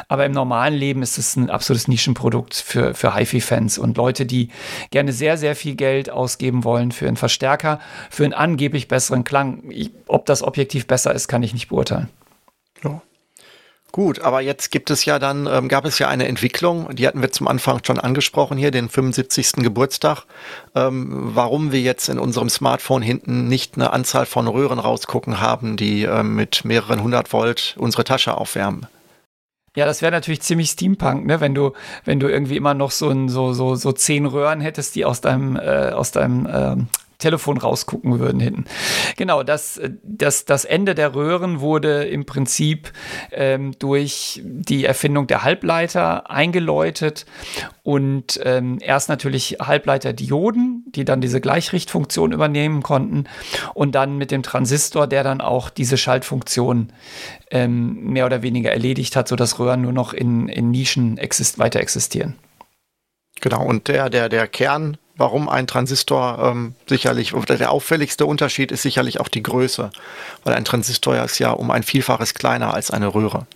Aber 0.09 0.27
im 0.27 0.33
normalen 0.33 0.75
Leben 0.75 1.03
ist 1.03 1.17
es 1.17 1.37
ein 1.37 1.49
absolutes 1.49 1.87
Nischenprodukt 1.87 2.55
für, 2.55 2.95
für 2.95 3.15
HiFi-Fans 3.15 3.79
und 3.79 3.97
Leute, 3.97 4.27
die 4.27 4.51
gerne 4.91 5.13
sehr, 5.13 5.37
sehr 5.37 5.55
viel 5.55 5.77
Geld 5.77 6.11
ausgeben 6.11 6.65
wollen 6.65 6.91
für 6.91 7.07
einen 7.07 7.17
Verstärker, 7.17 7.79
für 8.11 8.25
einen 8.25 8.33
angeblich 8.33 8.89
besseren 8.89 9.23
Klang. 9.23 9.71
Ich, 9.71 9.93
ob 10.09 10.27
das 10.27 10.43
objektiv 10.43 10.89
besser 10.89 11.15
ist, 11.15 11.29
kann 11.29 11.45
ich 11.45 11.55
nicht 11.55 11.69
beurteilen 11.69 11.76
beurteilen. 11.77 12.09
Ja. 12.83 13.03
Gut, 13.93 14.21
aber 14.21 14.41
jetzt 14.41 14.71
gibt 14.71 14.91
es 14.91 15.05
ja 15.05 15.19
dann, 15.19 15.47
ähm, 15.47 15.69
gab 15.69 15.87
es 15.87 15.99
ja 15.99 16.09
eine 16.09 16.27
Entwicklung, 16.27 16.95
die 16.95 17.07
hatten 17.07 17.23
wir 17.23 17.33
zum 17.33 17.49
Anfang 17.49 17.81
schon 17.85 17.99
angesprochen 17.99 18.59
hier, 18.59 18.71
den 18.71 18.89
75. 18.89 19.63
Geburtstag, 19.63 20.25
ähm, 20.75 21.31
warum 21.35 21.73
wir 21.73 21.81
jetzt 21.81 22.09
in 22.09 22.19
unserem 22.19 22.51
Smartphone 22.51 23.01
hinten 23.01 23.49
nicht 23.49 23.77
eine 23.77 23.93
Anzahl 23.93 24.27
von 24.27 24.49
Röhren 24.49 24.79
rausgucken 24.79 25.41
haben, 25.41 25.77
die 25.77 26.03
ähm, 26.03 26.35
mit 26.35 26.65
mehreren 26.65 27.03
hundert 27.03 27.33
Volt 27.33 27.75
unsere 27.79 28.05
Tasche 28.05 28.37
aufwärmen. 28.37 28.87
Ja, 29.77 29.85
das 29.87 30.03
wäre 30.03 30.13
natürlich 30.13 30.43
ziemlich 30.43 30.71
Steampunk, 30.71 31.27
ne? 31.27 31.41
Wenn 31.41 31.55
du, 31.55 31.73
wenn 32.05 32.21
du 32.21 32.29
irgendwie 32.29 32.57
immer 32.57 32.75
noch 32.75 32.91
so, 32.91 33.11
ein, 33.11 33.29
so, 33.29 33.53
so, 33.53 33.77
so 33.77 33.93
zehn 33.93 34.27
Röhren 34.27 34.61
hättest, 34.61 34.95
die 34.95 35.05
aus 35.05 35.21
deinem, 35.21 35.57
äh, 35.57 35.91
aus 35.91 36.13
deinem 36.13 36.47
äh, 36.47 36.77
Telefon 37.19 37.59
rausgucken 37.59 38.19
würden 38.19 38.41
hinten. 38.41 38.65
Genau, 39.17 39.43
das, 39.43 39.81
das, 40.03 40.45
das 40.45 40.65
Ende 40.65 40.95
der 40.95 41.15
Röhren 41.15 41.61
wurde 41.61 42.05
im 42.05 42.27
Prinzip 42.27 42.93
ähm, 43.33 43.73
durch 43.79 44.41
die 44.45 44.85
Erfindung 44.85 45.27
der 45.27 45.43
Halbleiter 45.43 46.31
eingeläutet 46.31 47.27
und 47.83 48.41
ähm, 48.43 48.79
erst 48.81 49.09
natürlich 49.09 49.59
Halbleiterdioden, 49.61 50.85
die 50.89 51.05
dann 51.05 51.21
diese 51.21 51.41
Gleichrichtfunktion 51.41 52.33
übernehmen 52.33 52.83
konnten 52.83 53.25
und 53.75 53.95
dann 53.95 54.19
mit 54.19 54.31
dem 54.31 54.43
Transistor, 54.43 55.07
der 55.07 55.23
dann 55.23 55.41
auch 55.41 55.71
diese 55.71 55.97
Schaltfunktion 55.97 56.93
ähm, 57.51 58.13
mehr 58.13 58.27
oder 58.27 58.43
weniger 58.43 58.73
erledigt 58.73 59.17
hat, 59.17 59.29
sodass 59.29 59.59
Röhren 59.59 59.83
nur 59.83 59.93
noch 59.93 60.13
in, 60.13 60.49
in 60.49 60.71
Nischen 60.71 61.17
exist 61.17 61.59
weiter 61.59 61.81
existieren. 61.81 62.37
Genau, 63.41 63.65
und 63.65 63.89
der, 63.89 64.11
der, 64.11 64.29
der 64.29 64.49
Kern 64.49 64.97
warum 65.17 65.49
ein 65.49 65.67
Transistor 65.67 66.39
ähm, 66.43 66.75
sicherlich, 66.87 67.35
oder 67.35 67.57
der 67.57 67.71
auffälligste 67.71 68.27
Unterschied 68.27 68.73
ist 68.73 68.83
sicherlich 68.83 69.21
auch 69.21 69.29
die 69.29 69.43
Größe, 69.43 69.91
weil 70.45 70.55
ein 70.55 70.65
Transistor 70.65 71.17
ist 71.23 71.39
ja 71.39 71.51
um 71.51 71.71
ein 71.71 71.83
Vielfaches 71.83 72.35
kleiner 72.35 72.75
als 72.75 72.91
eine 72.91 73.15
Röhre. 73.15 73.47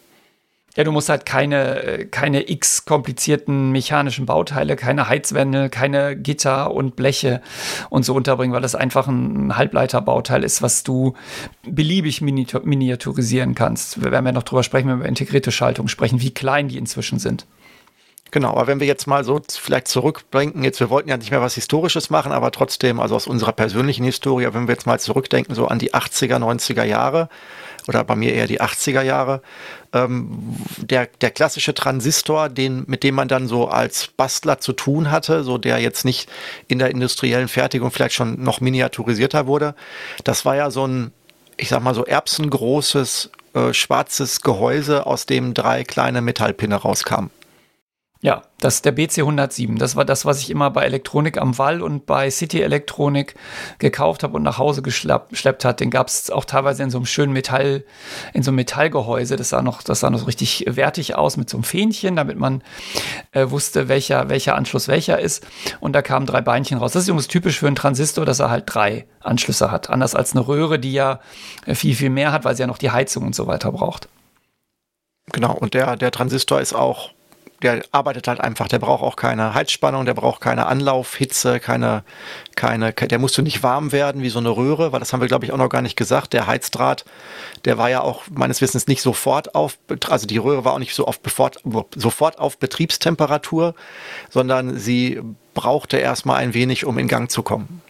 Ja, 0.77 0.85
du 0.85 0.93
musst 0.93 1.09
halt 1.09 1.27
keine, 1.27 1.83
äh, 1.83 2.05
keine 2.07 2.49
x 2.49 2.85
komplizierten 2.85 3.73
mechanischen 3.73 4.25
Bauteile, 4.27 4.77
keine 4.77 5.09
Heizwände, 5.09 5.69
keine 5.69 6.17
Gitter 6.17 6.73
und 6.73 6.95
Bleche 6.95 7.43
und 7.89 8.05
so 8.05 8.15
unterbringen, 8.15 8.55
weil 8.55 8.63
das 8.63 8.77
einfach 8.77 9.09
ein 9.09 9.57
Halbleiterbauteil 9.57 10.45
ist, 10.45 10.63
was 10.63 10.85
du 10.85 11.15
beliebig 11.65 12.21
miniaturisieren 12.21 13.57
kannst. 13.57 14.03
Wir 14.03 14.13
werden 14.13 14.27
ja 14.27 14.33
noch 14.33 14.45
drüber 14.45 14.63
sprechen, 14.63 14.89
wenn 14.89 14.99
wir 14.99 15.01
über 15.01 15.09
integrierte 15.09 15.51
Schaltung 15.51 15.89
sprechen, 15.89 16.21
wie 16.21 16.33
klein 16.33 16.69
die 16.69 16.79
inzwischen 16.79 17.19
sind. 17.19 17.47
Genau, 18.33 18.51
aber 18.51 18.67
wenn 18.69 18.79
wir 18.81 18.87
jetzt 18.87 19.07
mal 19.07 19.25
so 19.25 19.41
vielleicht 19.49 19.89
zurückdenken, 19.89 20.63
jetzt 20.63 20.79
wir 20.79 20.91
wollten 20.91 21.09
ja 21.09 21.17
nicht 21.17 21.31
mehr 21.33 21.41
was 21.41 21.55
Historisches 21.55 22.11
machen, 22.11 22.31
aber 22.31 22.53
trotzdem, 22.53 23.01
also 23.01 23.17
aus 23.17 23.27
unserer 23.27 23.53
persönlichen 23.53 24.05
Historie, 24.05 24.49
wenn 24.53 24.69
wir 24.69 24.75
jetzt 24.75 24.87
mal 24.87 25.01
zurückdenken, 25.01 25.55
so 25.55 25.67
an 25.67 25.79
die 25.79 25.93
80er, 25.95 26.37
90er 26.37 26.85
Jahre 26.85 27.29
oder 27.89 28.05
bei 28.05 28.15
mir 28.15 28.33
eher 28.33 28.47
die 28.47 28.61
80er 28.61 29.03
Jahre, 29.03 29.43
ähm, 29.93 30.57
der, 30.77 31.09
der 31.21 31.33
klassische 31.33 31.75
Transistor, 31.75 32.49
den, 32.49 32.85
mit 32.87 33.03
dem 33.03 33.17
man 33.17 33.27
dann 33.27 33.49
so 33.49 33.67
als 33.67 34.09
Bastler 34.09 34.61
zu 34.61 34.73
tun 34.73 35.11
hatte, 35.11 35.43
so 35.43 35.59
der 35.59 35.79
jetzt 35.79 36.05
nicht 36.05 36.31
in 36.69 36.79
der 36.79 36.91
industriellen 36.91 37.49
Fertigung 37.49 37.91
vielleicht 37.91 38.15
schon 38.15 38.43
noch 38.43 38.61
miniaturisierter 38.61 39.47
wurde, 39.47 39.75
das 40.23 40.45
war 40.45 40.55
ja 40.55 40.71
so 40.71 40.87
ein, 40.87 41.13
ich 41.57 41.69
sag 41.69 41.83
mal 41.83 41.95
so 41.95 42.05
erbsengroßes 42.05 43.31
äh, 43.55 43.75
schwarzes 43.75 44.43
Gehäuse, 44.43 45.07
aus 45.07 45.27
dem 45.27 45.55
drei 45.55 45.83
kleine 45.83 46.21
Metallpinne 46.21 46.77
rauskamen. 46.77 47.31
Ja, 48.23 48.43
das 48.59 48.75
ist 48.77 48.85
der 48.85 48.95
BC107. 48.95 49.79
Das 49.79 49.97
war 49.97 50.05
das, 50.05 50.27
was 50.27 50.41
ich 50.41 50.51
immer 50.51 50.71
bei 50.71 50.85
Elektronik 50.85 51.39
am 51.39 51.57
Wall 51.57 51.81
und 51.81 52.05
bei 52.05 52.31
City 52.31 52.61
Elektronik 52.61 53.35
gekauft 53.79 54.23
habe 54.23 54.37
und 54.37 54.43
nach 54.43 54.59
Hause 54.59 54.83
geschleppt 54.83 55.65
hat. 55.65 55.81
Den 55.81 55.89
gab 55.89 56.09
es 56.09 56.31
auch 56.31 56.45
teilweise 56.45 56.83
in 56.83 56.91
so 56.91 56.99
einem 56.99 57.07
schönen 57.07 57.33
Metall, 57.33 57.83
in 58.35 58.43
so 58.43 58.51
einem 58.51 58.57
Metallgehäuse. 58.57 59.37
Das 59.37 59.49
sah 59.49 59.63
noch, 59.63 59.83
das 59.83 60.01
sah 60.01 60.11
noch 60.11 60.19
so 60.19 60.27
richtig 60.27 60.67
wertig 60.69 61.17
aus 61.17 61.39
mit 61.39 61.49
so 61.49 61.57
einem 61.57 61.65
Fähnchen, 61.65 62.15
damit 62.15 62.39
man 62.39 62.63
äh, 63.33 63.49
wusste, 63.49 63.89
welcher, 63.89 64.29
welcher 64.29 64.55
Anschluss 64.55 64.87
welcher 64.87 65.19
ist. 65.19 65.47
Und 65.81 65.95
da 65.95 66.03
kamen 66.03 66.27
drei 66.27 66.43
Beinchen 66.43 66.77
raus. 66.77 66.93
Das 66.93 67.05
ist 67.05 67.09
übrigens 67.09 67.29
typisch 67.29 67.59
für 67.59 67.69
einen 67.69 67.77
Transistor, 67.77 68.27
dass 68.27 68.41
er 68.41 68.51
halt 68.51 68.65
drei 68.67 69.07
Anschlüsse 69.21 69.71
hat. 69.71 69.89
Anders 69.89 70.15
als 70.15 70.33
eine 70.33 70.47
Röhre, 70.47 70.79
die 70.79 70.93
ja 70.93 71.21
äh, 71.65 71.75
viel, 71.75 71.95
viel 71.95 72.11
mehr 72.11 72.33
hat, 72.33 72.45
weil 72.45 72.55
sie 72.55 72.61
ja 72.61 72.67
noch 72.67 72.77
die 72.77 72.91
Heizung 72.91 73.25
und 73.25 73.35
so 73.35 73.47
weiter 73.47 73.73
braucht. 73.73 74.11
Genau, 75.33 75.55
und 75.55 75.73
der, 75.73 75.97
der 75.97 76.11
Transistor 76.11 76.61
ist 76.61 76.75
auch 76.75 77.13
der 77.63 77.83
arbeitet 77.93 78.27
halt 78.29 78.41
einfach, 78.41 78.69
der 78.69 78.79
braucht 78.79 79.03
auch 79.03 79.17
keine 79.17 79.55
Heizspannung, 79.55 80.07
der 80.07 80.15
braucht 80.15 80.41
keine 80.41 80.67
Anlaufhitze, 80.67 81.61
keine, 81.61 82.05
keine, 82.57 82.93
der 82.93 83.19
musste 83.19 83.43
nicht 83.43 83.63
warm 83.63 83.93
werden 83.93 84.23
wie 84.23 84.31
so 84.31 84.39
eine 84.39 84.51
Röhre, 84.51 84.93
weil 84.93 85.01
das 85.01 85.13
haben 85.13 85.21
wir, 85.21 85.29
glaube 85.29 85.45
ich, 85.45 85.53
auch 85.53 85.59
noch 85.59 85.69
gar 85.69 85.83
nicht 85.83 85.97
gesagt. 85.97 86.33
Der 86.33 86.47
Heizdraht, 86.47 87.05
der 87.65 87.77
war 87.77 87.91
ja 87.91 88.01
auch 88.01 88.25
meines 88.31 88.61
Wissens 88.61 88.87
nicht 88.87 89.03
sofort 89.03 89.55
auf, 89.55 89.79
also 90.09 90.27
die 90.27 90.39
Röhre 90.39 90.65
war 90.65 90.73
auch 90.73 90.79
nicht 90.79 90.95
so 90.95 91.07
oft 91.07 91.21
sofort 91.97 92.39
auf 92.39 92.59
Betriebstemperatur, 92.59 93.75
sondern 94.31 94.79
sie 94.79 95.21
brauchte 95.55 95.99
erstmal 95.99 96.37
ein 96.37 96.55
wenig, 96.55 96.87
um 96.87 96.99
in 96.99 97.09
Gang 97.09 97.31
zu 97.31 97.43
kommen. 97.43 97.83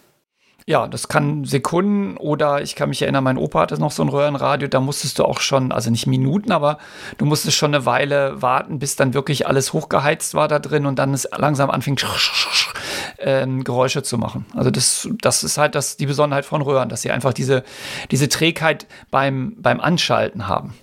Ja, 0.71 0.87
das 0.87 1.09
kann 1.09 1.45
Sekunden 1.45 2.17
oder 2.17 2.63
ich 2.63 2.77
kann 2.77 2.91
mich 2.91 3.03
erinnern, 3.03 3.25
mein 3.25 3.39
Opa 3.39 3.63
hatte 3.63 3.81
noch 3.81 3.91
so 3.91 4.05
ein 4.05 4.09
Röhrenradio, 4.09 4.69
da 4.69 4.79
musstest 4.79 5.19
du 5.19 5.25
auch 5.25 5.41
schon, 5.41 5.73
also 5.73 5.91
nicht 5.91 6.07
Minuten, 6.07 6.53
aber 6.53 6.79
du 7.19 7.25
musstest 7.25 7.57
schon 7.57 7.75
eine 7.75 7.87
Weile 7.87 8.41
warten, 8.41 8.79
bis 8.79 8.95
dann 8.95 9.13
wirklich 9.13 9.49
alles 9.49 9.73
hochgeheizt 9.73 10.35
war 10.35 10.47
da 10.47 10.61
drin 10.61 10.87
und 10.87 11.01
dann 11.01 11.13
es 11.13 11.29
langsam 11.37 11.71
anfing, 11.71 11.99
äh, 13.17 13.45
Geräusche 13.65 14.05
zu 14.05 14.17
machen. 14.17 14.47
Also 14.55 14.71
das, 14.71 15.09
das 15.21 15.43
ist 15.43 15.59
halt 15.59 15.75
das, 15.75 15.97
die 15.97 16.07
Besonderheit 16.07 16.45
von 16.45 16.63
Röhren, 16.63 16.89
dass 16.89 17.03
sie 17.03 17.11
einfach 17.11 17.33
diese, 17.33 17.65
diese 18.13 18.29
Trägheit 18.29 18.87
beim, 19.11 19.57
beim 19.59 19.81
Anschalten 19.81 20.47
haben. 20.47 20.75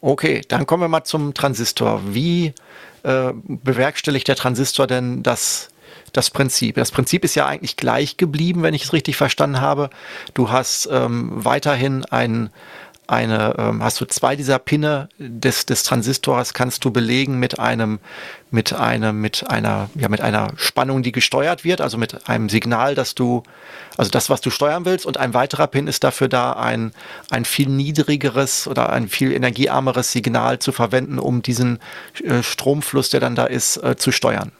Okay, 0.00 0.40
dann 0.48 0.66
kommen 0.66 0.82
wir 0.82 0.88
mal 0.88 1.04
zum 1.04 1.32
Transistor. 1.32 2.00
Wie 2.08 2.54
äh, 3.04 3.32
bewerkstelligt 3.44 4.26
der 4.26 4.34
Transistor 4.34 4.88
denn 4.88 5.22
das 5.22 5.68
das 6.12 6.30
Prinzip. 6.30 6.76
Das 6.76 6.90
Prinzip 6.90 7.24
ist 7.24 7.34
ja 7.34 7.46
eigentlich 7.46 7.76
gleich 7.76 8.16
geblieben, 8.16 8.62
wenn 8.62 8.74
ich 8.74 8.84
es 8.84 8.92
richtig 8.92 9.16
verstanden 9.16 9.60
habe. 9.60 9.90
Du 10.34 10.50
hast 10.50 10.88
ähm, 10.90 11.30
weiterhin 11.32 12.04
ein, 12.04 12.50
eine, 13.10 13.56
ähm, 13.58 13.82
hast 13.82 14.00
du 14.00 14.04
zwei 14.04 14.36
dieser 14.36 14.60
Pinne 14.60 15.08
des, 15.18 15.66
des 15.66 15.82
Transistors 15.82 16.54
kannst 16.54 16.84
du 16.84 16.92
belegen 16.92 17.40
mit 17.40 17.58
einem, 17.58 17.98
mit 18.52 18.72
einem, 18.72 19.20
mit 19.20 19.50
einer, 19.50 19.90
ja, 19.96 20.08
mit 20.08 20.20
einer 20.20 20.52
Spannung, 20.56 21.02
die 21.02 21.10
gesteuert 21.10 21.64
wird, 21.64 21.80
also 21.80 21.98
mit 21.98 22.28
einem 22.28 22.48
Signal, 22.48 22.94
dass 22.94 23.16
du, 23.16 23.42
also 23.96 24.12
das, 24.12 24.30
was 24.30 24.40
du 24.40 24.50
steuern 24.50 24.84
willst, 24.84 25.06
und 25.06 25.16
ein 25.16 25.34
weiterer 25.34 25.66
Pin 25.66 25.88
ist 25.88 26.04
dafür 26.04 26.28
da, 26.28 26.52
ein, 26.52 26.92
ein 27.30 27.44
viel 27.44 27.68
niedrigeres 27.68 28.68
oder 28.68 28.90
ein 28.90 29.08
viel 29.08 29.32
energiearmeres 29.32 30.12
Signal 30.12 30.60
zu 30.60 30.70
verwenden, 30.70 31.18
um 31.18 31.42
diesen 31.42 31.80
äh, 32.22 32.44
Stromfluss, 32.44 33.10
der 33.10 33.18
dann 33.18 33.34
da 33.34 33.44
ist, 33.44 33.76
äh, 33.78 33.96
zu 33.96 34.12
steuern. 34.12 34.52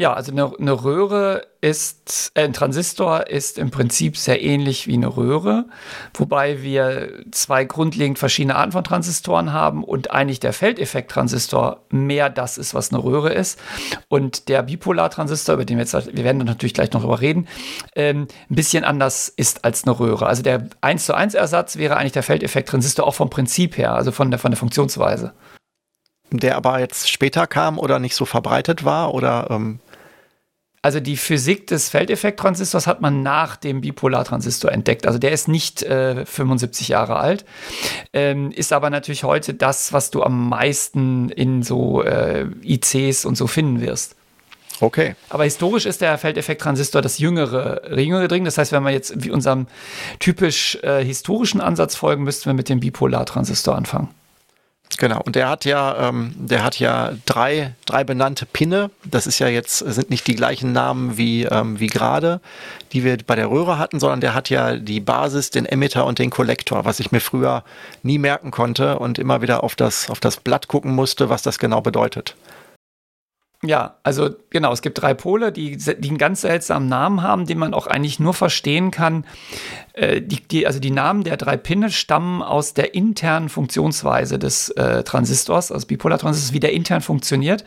Ja, 0.00 0.12
also 0.12 0.30
eine, 0.30 0.52
eine 0.56 0.84
Röhre 0.84 1.48
ist, 1.60 2.30
äh, 2.34 2.44
ein 2.44 2.52
Transistor 2.52 3.26
ist 3.26 3.58
im 3.58 3.72
Prinzip 3.72 4.16
sehr 4.16 4.40
ähnlich 4.40 4.86
wie 4.86 4.94
eine 4.94 5.16
Röhre, 5.16 5.64
wobei 6.14 6.62
wir 6.62 7.24
zwei 7.32 7.64
grundlegend 7.64 8.16
verschiedene 8.16 8.54
Arten 8.54 8.70
von 8.70 8.84
Transistoren 8.84 9.52
haben 9.52 9.82
und 9.82 10.12
eigentlich 10.12 10.38
der 10.38 10.52
Feldeffekt-Transistor 10.52 11.80
mehr 11.90 12.30
das 12.30 12.58
ist, 12.58 12.74
was 12.74 12.92
eine 12.92 13.02
Röhre 13.02 13.32
ist 13.32 13.58
und 14.06 14.48
der 14.48 14.62
Bipolar-Transistor, 14.62 15.56
über 15.56 15.64
den 15.64 15.78
wir 15.78 15.84
jetzt, 15.84 15.94
wir 15.94 16.22
werden 16.22 16.38
natürlich 16.38 16.74
gleich 16.74 16.92
noch 16.92 17.00
drüber 17.00 17.20
reden, 17.20 17.48
ähm, 17.96 18.28
ein 18.48 18.54
bisschen 18.54 18.84
anders 18.84 19.28
ist 19.28 19.64
als 19.64 19.82
eine 19.82 19.98
Röhre. 19.98 20.28
Also 20.28 20.44
der 20.44 20.68
1 20.80 21.06
zu 21.06 21.14
1 21.14 21.34
Ersatz 21.34 21.76
wäre 21.76 21.96
eigentlich 21.96 22.12
der 22.12 22.22
Feldeffekt-Transistor 22.22 23.04
auch 23.04 23.16
vom 23.16 23.30
Prinzip 23.30 23.76
her, 23.76 23.94
also 23.94 24.12
von 24.12 24.30
der, 24.30 24.38
von 24.38 24.52
der 24.52 24.58
Funktionsweise. 24.58 25.32
Der 26.30 26.54
aber 26.54 26.78
jetzt 26.78 27.10
später 27.10 27.48
kam 27.48 27.80
oder 27.80 27.98
nicht 27.98 28.14
so 28.14 28.26
verbreitet 28.26 28.84
war 28.84 29.12
oder 29.12 29.48
ähm 29.50 29.80
also 30.82 31.00
die 31.00 31.16
Physik 31.16 31.66
des 31.66 31.88
Feldeffekt-Transistors 31.88 32.86
hat 32.86 33.00
man 33.00 33.22
nach 33.22 33.56
dem 33.56 33.80
Bipolartransistor 33.80 34.70
entdeckt. 34.70 35.06
Also 35.06 35.18
der 35.18 35.32
ist 35.32 35.48
nicht 35.48 35.82
äh, 35.82 36.24
75 36.24 36.88
Jahre 36.88 37.16
alt, 37.16 37.44
ähm, 38.12 38.52
ist 38.52 38.72
aber 38.72 38.90
natürlich 38.90 39.24
heute 39.24 39.54
das, 39.54 39.92
was 39.92 40.10
du 40.10 40.22
am 40.22 40.48
meisten 40.48 41.30
in 41.30 41.62
so 41.62 42.02
äh, 42.02 42.46
ICs 42.62 43.24
und 43.24 43.36
so 43.36 43.46
finden 43.46 43.80
wirst. 43.80 44.14
Okay. 44.80 45.16
Aber 45.28 45.44
historisch 45.44 45.86
ist 45.86 46.00
der 46.00 46.16
Feldeffekt-Transistor 46.18 47.02
das 47.02 47.18
jüngere, 47.18 47.98
jüngere 47.98 48.28
Ding. 48.28 48.44
Das 48.44 48.58
heißt, 48.58 48.70
wenn 48.70 48.84
wir 48.84 48.90
jetzt 48.90 49.24
wie 49.24 49.30
unserem 49.30 49.66
typisch 50.20 50.78
äh, 50.82 51.04
historischen 51.04 51.60
Ansatz 51.60 51.96
folgen, 51.96 52.22
müssten 52.22 52.46
wir 52.46 52.54
mit 52.54 52.68
dem 52.68 52.78
Bipolar-Transistor 52.78 53.74
anfangen. 53.74 54.08
Genau, 54.96 55.20
und 55.24 55.36
der 55.36 55.48
hat 55.48 55.64
ja, 55.64 56.08
ähm, 56.08 56.34
der 56.36 56.64
hat 56.64 56.78
ja 56.80 57.12
drei, 57.26 57.74
drei 57.84 58.04
benannte 58.04 58.46
Pinne. 58.46 58.90
Das 59.04 59.26
ist 59.26 59.38
ja 59.38 59.46
jetzt, 59.46 59.78
sind 59.78 60.10
nicht 60.10 60.26
die 60.26 60.34
gleichen 60.34 60.72
Namen 60.72 61.16
wie, 61.16 61.44
ähm, 61.44 61.78
wie 61.78 61.86
gerade, 61.88 62.40
die 62.92 63.04
wir 63.04 63.18
bei 63.18 63.36
der 63.36 63.50
Röhre 63.50 63.78
hatten, 63.78 64.00
sondern 64.00 64.20
der 64.20 64.34
hat 64.34 64.50
ja 64.50 64.76
die 64.76 65.00
Basis, 65.00 65.50
den 65.50 65.66
Emitter 65.66 66.06
und 66.06 66.18
den 66.18 66.30
Kollektor, 66.30 66.84
was 66.84 67.00
ich 67.00 67.12
mir 67.12 67.20
früher 67.20 67.62
nie 68.02 68.18
merken 68.18 68.50
konnte 68.50 68.98
und 68.98 69.18
immer 69.18 69.42
wieder 69.42 69.62
auf 69.62 69.76
das, 69.76 70.10
auf 70.10 70.20
das 70.20 70.38
Blatt 70.38 70.68
gucken 70.68 70.94
musste, 70.94 71.28
was 71.28 71.42
das 71.42 71.58
genau 71.58 71.80
bedeutet. 71.80 72.34
Ja, 73.64 73.96
also 74.04 74.30
genau, 74.50 74.72
es 74.72 74.82
gibt 74.82 75.02
drei 75.02 75.14
Pole, 75.14 75.50
die, 75.50 75.76
die 75.76 76.08
einen 76.08 76.16
ganz 76.16 76.42
seltsamen 76.42 76.88
Namen 76.88 77.24
haben, 77.24 77.44
den 77.44 77.58
man 77.58 77.74
auch 77.74 77.88
eigentlich 77.88 78.20
nur 78.20 78.32
verstehen 78.32 78.92
kann. 78.92 79.26
Äh, 79.94 80.22
die, 80.22 80.40
die, 80.46 80.64
also 80.64 80.78
die 80.78 80.92
Namen 80.92 81.24
der 81.24 81.36
drei 81.36 81.56
Pinne 81.56 81.90
stammen 81.90 82.40
aus 82.40 82.74
der 82.74 82.94
internen 82.94 83.48
Funktionsweise 83.48 84.38
des 84.38 84.68
äh, 84.70 85.02
Transistors, 85.02 85.72
also 85.72 85.88
Bipolar-Transistors, 85.88 86.52
wie 86.52 86.60
der 86.60 86.72
intern 86.72 87.00
funktioniert. 87.00 87.64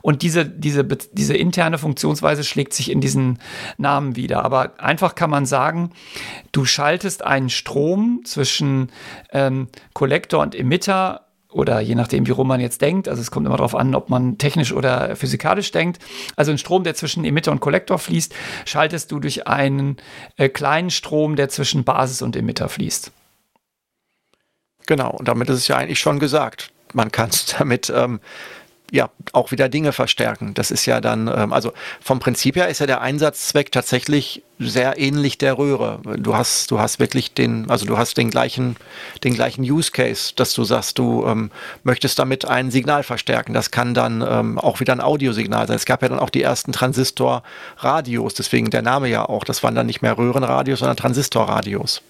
Und 0.00 0.22
diese, 0.22 0.46
diese, 0.46 0.84
diese 0.84 1.36
interne 1.36 1.76
Funktionsweise 1.76 2.42
schlägt 2.42 2.72
sich 2.72 2.90
in 2.90 3.02
diesen 3.02 3.38
Namen 3.76 4.16
wieder. 4.16 4.42
Aber 4.42 4.80
einfach 4.80 5.14
kann 5.14 5.28
man 5.28 5.44
sagen, 5.44 5.90
du 6.52 6.64
schaltest 6.64 7.22
einen 7.22 7.50
Strom 7.50 8.22
zwischen 8.24 8.90
ähm, 9.32 9.68
Kollektor 9.92 10.40
und 10.40 10.54
Emitter 10.54 11.25
oder 11.56 11.80
je 11.80 11.94
nachdem, 11.94 12.26
wie 12.26 12.32
rum 12.32 12.48
man 12.48 12.60
jetzt 12.60 12.82
denkt. 12.82 13.08
Also 13.08 13.22
es 13.22 13.30
kommt 13.30 13.46
immer 13.46 13.56
darauf 13.56 13.74
an, 13.74 13.94
ob 13.94 14.10
man 14.10 14.36
technisch 14.38 14.72
oder 14.72 15.16
physikalisch 15.16 15.70
denkt. 15.72 15.98
Also 16.36 16.52
ein 16.52 16.58
Strom, 16.58 16.84
der 16.84 16.94
zwischen 16.94 17.24
Emitter 17.24 17.50
und 17.50 17.60
Kollektor 17.60 17.98
fließt, 17.98 18.34
schaltest 18.66 19.10
du 19.10 19.20
durch 19.20 19.46
einen 19.46 19.96
äh, 20.36 20.48
kleinen 20.48 20.90
Strom, 20.90 21.34
der 21.34 21.48
zwischen 21.48 21.84
Basis 21.84 22.20
und 22.20 22.36
Emitter 22.36 22.68
fließt. 22.68 23.10
Genau, 24.86 25.10
und 25.10 25.26
damit 25.26 25.48
ist 25.48 25.56
es 25.56 25.68
ja 25.68 25.76
eigentlich 25.76 25.98
schon 25.98 26.18
gesagt. 26.18 26.70
Man 26.92 27.10
kann 27.10 27.30
es 27.30 27.46
damit 27.58 27.90
ähm, 27.94 28.20
ja 28.92 29.10
auch 29.32 29.50
wieder 29.50 29.68
Dinge 29.68 29.92
verstärken. 29.92 30.54
Das 30.54 30.70
ist 30.70 30.86
ja 30.86 31.00
dann, 31.00 31.28
ähm, 31.28 31.52
also 31.52 31.72
vom 32.00 32.18
Prinzip 32.20 32.56
her 32.56 32.68
ist 32.68 32.78
ja 32.78 32.86
der 32.86 33.00
Einsatzzweck 33.00 33.72
tatsächlich 33.72 34.42
sehr 34.58 34.98
ähnlich 34.98 35.38
der 35.38 35.58
Röhre. 35.58 36.00
Du 36.18 36.34
hast, 36.34 36.70
du 36.70 36.78
hast 36.78 36.98
wirklich 36.98 37.34
den, 37.34 37.68
also 37.68 37.84
du 37.84 37.98
hast 37.98 38.16
den 38.16 38.30
gleichen, 38.30 38.76
den 39.24 39.34
gleichen 39.34 39.62
Use 39.62 39.90
Case, 39.90 40.32
dass 40.34 40.54
du 40.54 40.64
sagst, 40.64 40.98
du 40.98 41.26
ähm, 41.26 41.50
möchtest 41.82 42.18
damit 42.18 42.46
ein 42.46 42.70
Signal 42.70 43.02
verstärken. 43.02 43.52
Das 43.52 43.70
kann 43.70 43.92
dann 43.92 44.24
ähm, 44.26 44.58
auch 44.58 44.80
wieder 44.80 44.92
ein 44.92 45.00
Audiosignal 45.00 45.66
sein. 45.66 45.76
Es 45.76 45.84
gab 45.84 46.02
ja 46.02 46.08
dann 46.08 46.18
auch 46.18 46.30
die 46.30 46.42
ersten 46.42 46.72
Transistorradios, 46.72 48.34
deswegen 48.34 48.70
der 48.70 48.82
Name 48.82 49.08
ja 49.08 49.28
auch. 49.28 49.44
Das 49.44 49.62
waren 49.62 49.74
dann 49.74 49.86
nicht 49.86 50.00
mehr 50.00 50.16
Röhrenradios, 50.16 50.78
sondern 50.78 50.96
Transistorradios. 50.96 52.02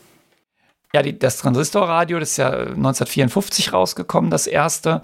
Ja, 0.94 1.02
die, 1.02 1.18
das 1.18 1.38
Transistorradio, 1.38 2.18
das 2.18 2.30
ist 2.30 2.36
ja 2.38 2.50
1954 2.50 3.72
rausgekommen, 3.72 4.30
das 4.30 4.46
erste. 4.46 5.02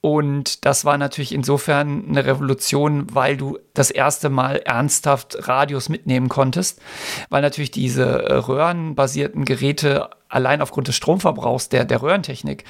Und 0.00 0.64
das 0.66 0.84
war 0.84 0.98
natürlich 0.98 1.32
insofern 1.32 2.08
eine 2.08 2.26
Revolution, 2.26 3.06
weil 3.14 3.36
du 3.36 3.58
das 3.72 3.92
erste 3.92 4.30
Mal 4.30 4.56
ernsthaft 4.56 5.48
Radios 5.48 5.88
mitnehmen 5.88 6.28
konntest, 6.28 6.82
weil 7.30 7.40
natürlich 7.40 7.70
diese 7.70 8.04
äh, 8.04 8.34
röhrenbasierten 8.34 9.44
Geräte 9.44 10.10
allein 10.28 10.60
aufgrund 10.60 10.88
des 10.88 10.96
Stromverbrauchs 10.96 11.68
der, 11.68 11.84
der 11.84 12.02
Röhrentechnik 12.02 12.64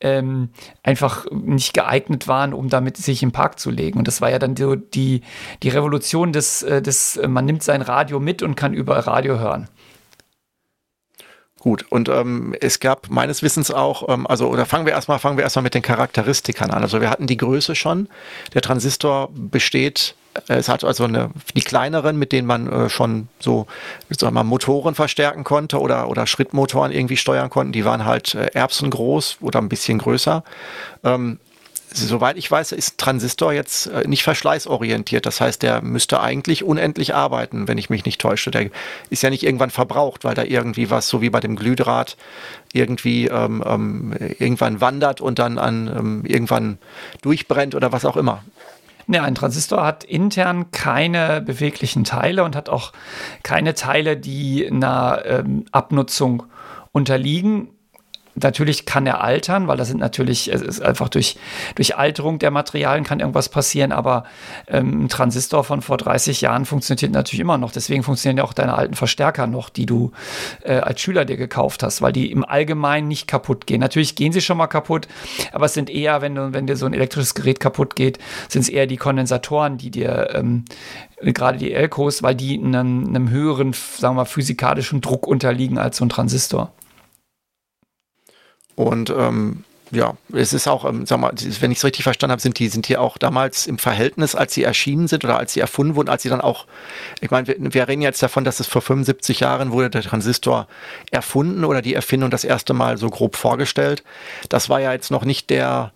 ähm, 0.00 0.48
einfach 0.82 1.26
nicht 1.30 1.72
geeignet 1.72 2.26
waren, 2.26 2.52
um 2.52 2.68
damit 2.68 2.96
sich 2.96 3.22
im 3.22 3.30
Park 3.32 3.60
zu 3.60 3.70
legen. 3.70 3.98
Und 3.98 4.08
das 4.08 4.20
war 4.20 4.30
ja 4.30 4.40
dann 4.40 4.56
so 4.56 4.74
die, 4.74 5.20
die 5.62 5.68
Revolution 5.68 6.32
des, 6.32 6.64
äh, 6.64 6.82
des, 6.82 7.20
man 7.28 7.44
nimmt 7.44 7.62
sein 7.62 7.82
Radio 7.82 8.18
mit 8.18 8.42
und 8.42 8.56
kann 8.56 8.74
überall 8.74 9.02
Radio 9.02 9.38
hören. 9.38 9.68
Gut, 11.62 11.86
und 11.90 12.08
ähm, 12.08 12.56
es 12.60 12.80
gab 12.80 13.08
meines 13.08 13.44
Wissens 13.44 13.70
auch, 13.70 14.08
ähm, 14.08 14.26
also 14.26 14.48
oder 14.48 14.66
fangen 14.66 14.84
wir 14.84 14.94
erstmal, 14.94 15.20
fangen 15.20 15.36
wir 15.36 15.44
erstmal 15.44 15.62
mit 15.62 15.74
den 15.74 15.82
Charakteristikern 15.82 16.72
an. 16.72 16.82
Also 16.82 17.00
wir 17.00 17.08
hatten 17.08 17.28
die 17.28 17.36
Größe 17.36 17.76
schon. 17.76 18.08
Der 18.52 18.62
Transistor 18.62 19.28
besteht, 19.32 20.16
äh, 20.48 20.54
es 20.54 20.68
hat 20.68 20.82
also 20.82 21.04
eine, 21.04 21.30
die 21.54 21.60
kleineren, 21.60 22.18
mit 22.18 22.32
denen 22.32 22.48
man 22.48 22.66
äh, 22.66 22.88
schon 22.90 23.28
so, 23.38 23.68
sagen 24.10 24.34
mal, 24.34 24.42
Motoren 24.42 24.96
verstärken 24.96 25.44
konnte 25.44 25.78
oder, 25.78 26.08
oder 26.08 26.26
Schrittmotoren 26.26 26.90
irgendwie 26.90 27.16
steuern 27.16 27.48
konnten, 27.48 27.72
die 27.72 27.84
waren 27.84 28.04
halt 28.04 28.34
äh, 28.34 28.46
erbsengroß 28.46 29.36
oder 29.40 29.60
ein 29.60 29.68
bisschen 29.68 29.98
größer. 29.98 30.42
Ähm, 31.04 31.38
soweit 31.96 32.36
ich 32.36 32.50
weiß, 32.50 32.72
ist 32.72 32.98
Transistor 32.98 33.52
jetzt 33.52 33.86
äh, 33.86 34.06
nicht 34.06 34.22
verschleißorientiert. 34.22 35.26
Das 35.26 35.40
heißt, 35.40 35.62
der 35.62 35.82
müsste 35.82 36.20
eigentlich 36.20 36.64
unendlich 36.64 37.14
arbeiten, 37.14 37.68
wenn 37.68 37.78
ich 37.78 37.90
mich 37.90 38.04
nicht 38.04 38.20
täusche. 38.20 38.50
Der 38.50 38.70
ist 39.10 39.22
ja 39.22 39.30
nicht 39.30 39.42
irgendwann 39.42 39.70
verbraucht, 39.70 40.24
weil 40.24 40.34
da 40.34 40.44
irgendwie 40.44 40.90
was, 40.90 41.08
so 41.08 41.20
wie 41.20 41.30
bei 41.30 41.40
dem 41.40 41.56
Glühdraht, 41.56 42.16
irgendwie 42.72 43.26
ähm, 43.26 43.62
ähm, 43.66 44.14
irgendwann 44.38 44.80
wandert 44.80 45.20
und 45.20 45.38
dann 45.38 45.58
an 45.58 45.88
ähm, 45.88 46.24
irgendwann 46.24 46.78
durchbrennt 47.22 47.74
oder 47.74 47.92
was 47.92 48.04
auch 48.04 48.16
immer. 48.16 48.42
Ja, 49.08 49.24
ein 49.24 49.34
Transistor 49.34 49.84
hat 49.84 50.04
intern 50.04 50.70
keine 50.70 51.40
beweglichen 51.40 52.04
Teile 52.04 52.44
und 52.44 52.54
hat 52.54 52.68
auch 52.68 52.92
keine 53.42 53.74
Teile, 53.74 54.16
die 54.16 54.66
einer 54.66 55.22
ähm, 55.24 55.66
Abnutzung 55.72 56.44
unterliegen. 56.92 57.68
Natürlich 58.34 58.86
kann 58.86 59.06
er 59.06 59.20
altern, 59.20 59.68
weil 59.68 59.76
das 59.76 59.88
sind 59.88 60.00
natürlich, 60.00 60.52
es 60.52 60.62
ist 60.62 60.80
einfach 60.80 61.10
durch, 61.10 61.36
durch 61.74 61.96
Alterung 61.96 62.38
der 62.38 62.50
Materialien 62.50 63.04
kann 63.04 63.20
irgendwas 63.20 63.50
passieren, 63.50 63.92
aber 63.92 64.24
ähm, 64.68 65.04
ein 65.04 65.08
Transistor 65.08 65.64
von 65.64 65.82
vor 65.82 65.98
30 65.98 66.40
Jahren 66.40 66.64
funktioniert 66.64 67.12
natürlich 67.12 67.40
immer 67.40 67.58
noch. 67.58 67.72
Deswegen 67.72 68.02
funktionieren 68.02 68.38
ja 68.38 68.44
auch 68.44 68.54
deine 68.54 68.74
alten 68.74 68.94
Verstärker 68.94 69.46
noch, 69.46 69.68
die 69.68 69.84
du 69.84 70.12
äh, 70.62 70.74
als 70.74 71.00
Schüler 71.00 71.26
dir 71.26 71.36
gekauft 71.36 71.82
hast, 71.82 72.00
weil 72.00 72.12
die 72.12 72.30
im 72.30 72.44
Allgemeinen 72.44 73.06
nicht 73.08 73.26
kaputt 73.26 73.66
gehen. 73.66 73.80
Natürlich 73.80 74.14
gehen 74.14 74.32
sie 74.32 74.40
schon 74.40 74.56
mal 74.56 74.66
kaputt, 74.66 75.08
aber 75.52 75.66
es 75.66 75.74
sind 75.74 75.90
eher, 75.90 76.22
wenn, 76.22 76.34
du, 76.34 76.54
wenn 76.54 76.66
dir 76.66 76.76
so 76.76 76.86
ein 76.86 76.94
elektrisches 76.94 77.34
Gerät 77.34 77.60
kaputt 77.60 77.96
geht, 77.96 78.18
sind 78.48 78.62
es 78.62 78.68
eher 78.70 78.86
die 78.86 78.96
Kondensatoren, 78.96 79.76
die 79.76 79.90
dir 79.90 80.30
ähm, 80.34 80.64
gerade 81.20 81.58
die 81.58 81.72
Elkos, 81.72 82.22
weil 82.22 82.34
die 82.34 82.58
einem, 82.58 83.06
einem 83.06 83.30
höheren, 83.30 83.72
sagen 83.72 84.14
wir 84.16 84.22
mal, 84.22 84.24
physikalischen 84.24 85.00
Druck 85.02 85.26
unterliegen 85.26 85.78
als 85.78 85.98
so 85.98 86.04
ein 86.04 86.08
Transistor. 86.08 86.72
Und 88.74 89.10
ähm, 89.10 89.64
ja, 89.92 90.16
es 90.32 90.54
ist 90.54 90.66
auch, 90.68 90.86
ähm, 90.86 91.04
sag 91.04 91.20
mal, 91.20 91.32
wenn 91.60 91.70
ich 91.70 91.78
es 91.78 91.84
richtig 91.84 92.02
verstanden 92.02 92.32
habe, 92.32 92.40
sind 92.40 92.58
die, 92.58 92.68
sind 92.68 92.88
die 92.88 92.96
auch 92.96 93.18
damals 93.18 93.66
im 93.66 93.76
Verhältnis, 93.76 94.34
als 94.34 94.54
sie 94.54 94.62
erschienen 94.62 95.06
sind 95.06 95.22
oder 95.24 95.36
als 95.36 95.52
sie 95.52 95.60
erfunden 95.60 95.94
wurden, 95.96 96.08
als 96.08 96.22
sie 96.22 96.30
dann 96.30 96.40
auch, 96.40 96.66
ich 97.20 97.30
meine, 97.30 97.46
wir, 97.46 97.56
wir 97.58 97.88
reden 97.88 98.00
jetzt 98.00 98.22
davon, 98.22 98.42
dass 98.42 98.58
es 98.58 98.66
vor 98.66 98.80
75 98.80 99.40
Jahren 99.40 99.70
wurde 99.70 99.90
der 99.90 100.02
Transistor 100.02 100.66
erfunden 101.10 101.64
oder 101.64 101.82
die 101.82 101.92
Erfindung 101.92 102.30
das 102.30 102.44
erste 102.44 102.72
Mal 102.72 102.96
so 102.96 103.10
grob 103.10 103.36
vorgestellt. 103.36 104.02
Das 104.48 104.70
war 104.70 104.80
ja 104.80 104.92
jetzt 104.92 105.10
noch 105.10 105.26
nicht 105.26 105.50
der, 105.50 105.92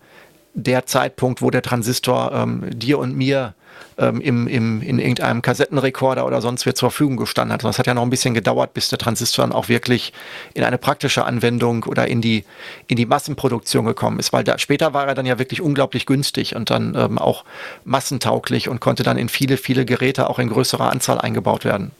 der 0.57 0.87
Zeitpunkt, 0.87 1.41
wo 1.43 1.51
der 1.51 1.61
Transistor 1.61 2.31
ähm, 2.33 2.63
dir 2.71 2.97
und 2.97 3.15
mir 3.15 3.53
ähm, 3.99 4.19
im, 4.21 4.47
im, 4.47 4.81
in 4.81 4.97
irgendeinem 4.97 5.43
Kassettenrekorder 5.43 6.25
oder 6.25 6.41
sonst 6.41 6.65
wie 6.65 6.73
zur 6.73 6.89
Verfügung 6.89 7.17
gestanden 7.17 7.53
hat. 7.53 7.63
Das 7.63 7.77
hat 7.77 7.85
ja 7.85 7.93
noch 7.93 8.01
ein 8.01 8.09
bisschen 8.09 8.33
gedauert, 8.33 8.73
bis 8.73 8.89
der 8.89 8.97
Transistor 8.97 9.45
dann 9.45 9.53
auch 9.53 9.69
wirklich 9.69 10.13
in 10.55 10.63
eine 10.63 10.79
praktische 10.79 11.25
Anwendung 11.25 11.83
oder 11.83 12.07
in 12.07 12.21
die, 12.21 12.43
in 12.87 12.97
die 12.97 13.05
Massenproduktion 13.05 13.85
gekommen 13.85 14.17
ist, 14.17 14.33
weil 14.33 14.43
da, 14.43 14.57
später 14.57 14.95
war 14.95 15.07
er 15.07 15.13
dann 15.13 15.27
ja 15.27 15.37
wirklich 15.37 15.61
unglaublich 15.61 16.07
günstig 16.07 16.55
und 16.55 16.71
dann 16.71 16.95
ähm, 16.95 17.19
auch 17.19 17.45
massentauglich 17.85 18.67
und 18.67 18.79
konnte 18.79 19.03
dann 19.03 19.17
in 19.17 19.29
viele, 19.29 19.57
viele 19.57 19.85
Geräte 19.85 20.27
auch 20.27 20.39
in 20.39 20.49
größerer 20.49 20.89
Anzahl 20.89 21.19
eingebaut 21.19 21.65
werden. 21.65 21.91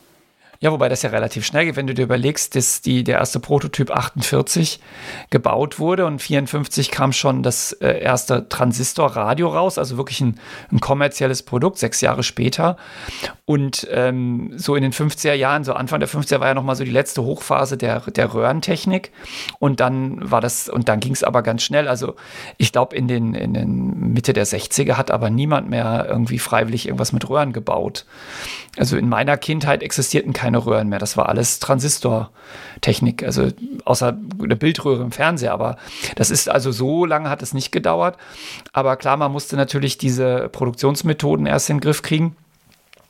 Ja, 0.60 0.72
wobei 0.72 0.89
das 0.89 1.03
ja 1.03 1.12
relativ 1.12 1.45
schnell 1.45 1.66
geht, 1.66 1.76
wenn 1.76 1.86
du 1.86 1.93
dir 1.93 2.03
überlegst, 2.03 2.55
dass 2.55 2.82
die, 2.82 3.03
der 3.03 3.20
erste 3.20 3.39
Prototyp 3.39 3.91
48 3.91 4.80
gebaut 5.30 5.78
wurde 5.78 6.05
und 6.05 6.20
54 6.20 6.89
kam 6.89 7.14
schon 7.14 7.43
das 7.43 7.74
äh, 7.74 7.99
erste 7.99 8.49
Transistorradio 8.49 9.49
raus, 9.49 9.78
also 9.78 9.97
wirklich 9.97 10.22
ein, 10.22 10.39
ein, 10.72 10.80
kommerzielles 10.80 11.43
Produkt, 11.43 11.78
sechs 11.78 12.01
Jahre 12.01 12.24
später. 12.24 12.78
Und 13.45 13.88
ähm, 13.91 14.53
so 14.55 14.76
in 14.76 14.82
den 14.82 14.93
50er 14.93 15.34
Jahren, 15.34 15.64
so 15.64 15.74
Anfang 15.74 15.99
der 15.99 16.10
50er 16.10 16.39
war 16.39 16.47
ja 16.47 16.53
nochmal 16.53 16.76
so 16.76 16.84
die 16.84 16.91
letzte 16.91 17.24
Hochphase 17.24 17.78
der, 17.78 17.99
der 18.01 18.34
Röhrentechnik. 18.34 19.12
Und 19.60 19.80
dann 19.80 20.32
war 20.32 20.41
das, 20.41 20.70
und 20.70 20.89
dann 20.89 20.99
ging 20.99 21.14
es 21.14 21.24
aber 21.24 21.43
ganz 21.43 21.64
schnell. 21.64 21.88
Also 21.88 22.16
ich 22.58 22.72
glaube, 22.72 22.95
in 22.95 23.08
den, 23.08 23.36
in 23.36 23.53
den 23.53 24.14
Mitte 24.14 24.34
der 24.34 24.47
60er 24.47 24.93
hat 24.93 25.12
aber 25.12 25.30
niemand 25.30 25.70
mehr 25.70 26.08
irgendwie 26.10 26.39
freiwillig 26.39 26.88
irgendwas 26.88 27.14
mit 27.14 27.30
Röhren 27.30 27.53
gebaut. 27.53 28.05
Also 28.78 28.97
in 28.97 29.10
meiner 29.10 29.38
Kindheit 29.38 29.82
existierten 29.84 30.34
keine 30.34 30.47
Röhren 30.56 30.89
mehr. 30.89 31.00
Das 31.00 31.18
war 31.18 31.30
alles 31.30 31.60
Transistortechnik, 31.60 33.24
also 33.24 33.50
außer 33.86 34.18
eine 34.41 34.56
Bildröhre 34.56 35.04
im 35.04 35.12
Fernseher. 35.12 35.54
Aber 35.54 35.78
das 36.16 36.30
ist 36.30 36.50
also 36.50 36.72
so 36.72 37.06
lange 37.06 37.30
hat 37.30 37.41
es 37.41 37.54
nicht 37.54 37.72
gedauert. 37.72 38.18
Aber 38.74 38.95
klar, 38.95 39.18
man 39.18 39.32
musste 39.32 39.56
natürlich 39.56 39.98
diese 39.98 40.50
Produktionsmethoden 40.50 41.45
erst 41.45 41.70
in 41.70 41.78
den 41.78 41.82
Griff 41.82 42.02
kriegen. 42.02 42.36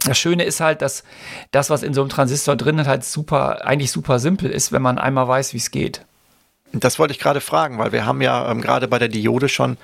Das 0.05 0.17
Schöne 0.17 0.43
ist 0.43 0.59
halt, 0.59 0.81
dass 0.81 1.03
das, 1.51 1.69
was 1.69 1.83
in 1.83 1.93
so 1.93 2.01
einem 2.01 2.09
Transistor 2.09 2.55
drin 2.55 2.79
ist, 2.79 2.87
halt 2.87 3.03
super, 3.03 3.65
eigentlich 3.65 3.91
super 3.91 4.19
simpel 4.19 4.49
ist, 4.49 4.71
wenn 4.71 4.81
man 4.81 4.99
einmal 4.99 5.27
weiß, 5.27 5.53
wie 5.53 5.57
es 5.57 5.71
geht. 5.71 6.05
Das 6.73 6.99
wollte 6.99 7.13
ich 7.13 7.19
gerade 7.19 7.41
fragen, 7.41 7.79
weil 7.79 7.91
wir 7.91 8.05
haben 8.05 8.21
ja 8.21 8.51
ähm, 8.51 8.61
gerade 8.61 8.87
bei 8.87 8.99
der 8.99 9.07
Diode 9.07 9.47
schon, 9.47 9.77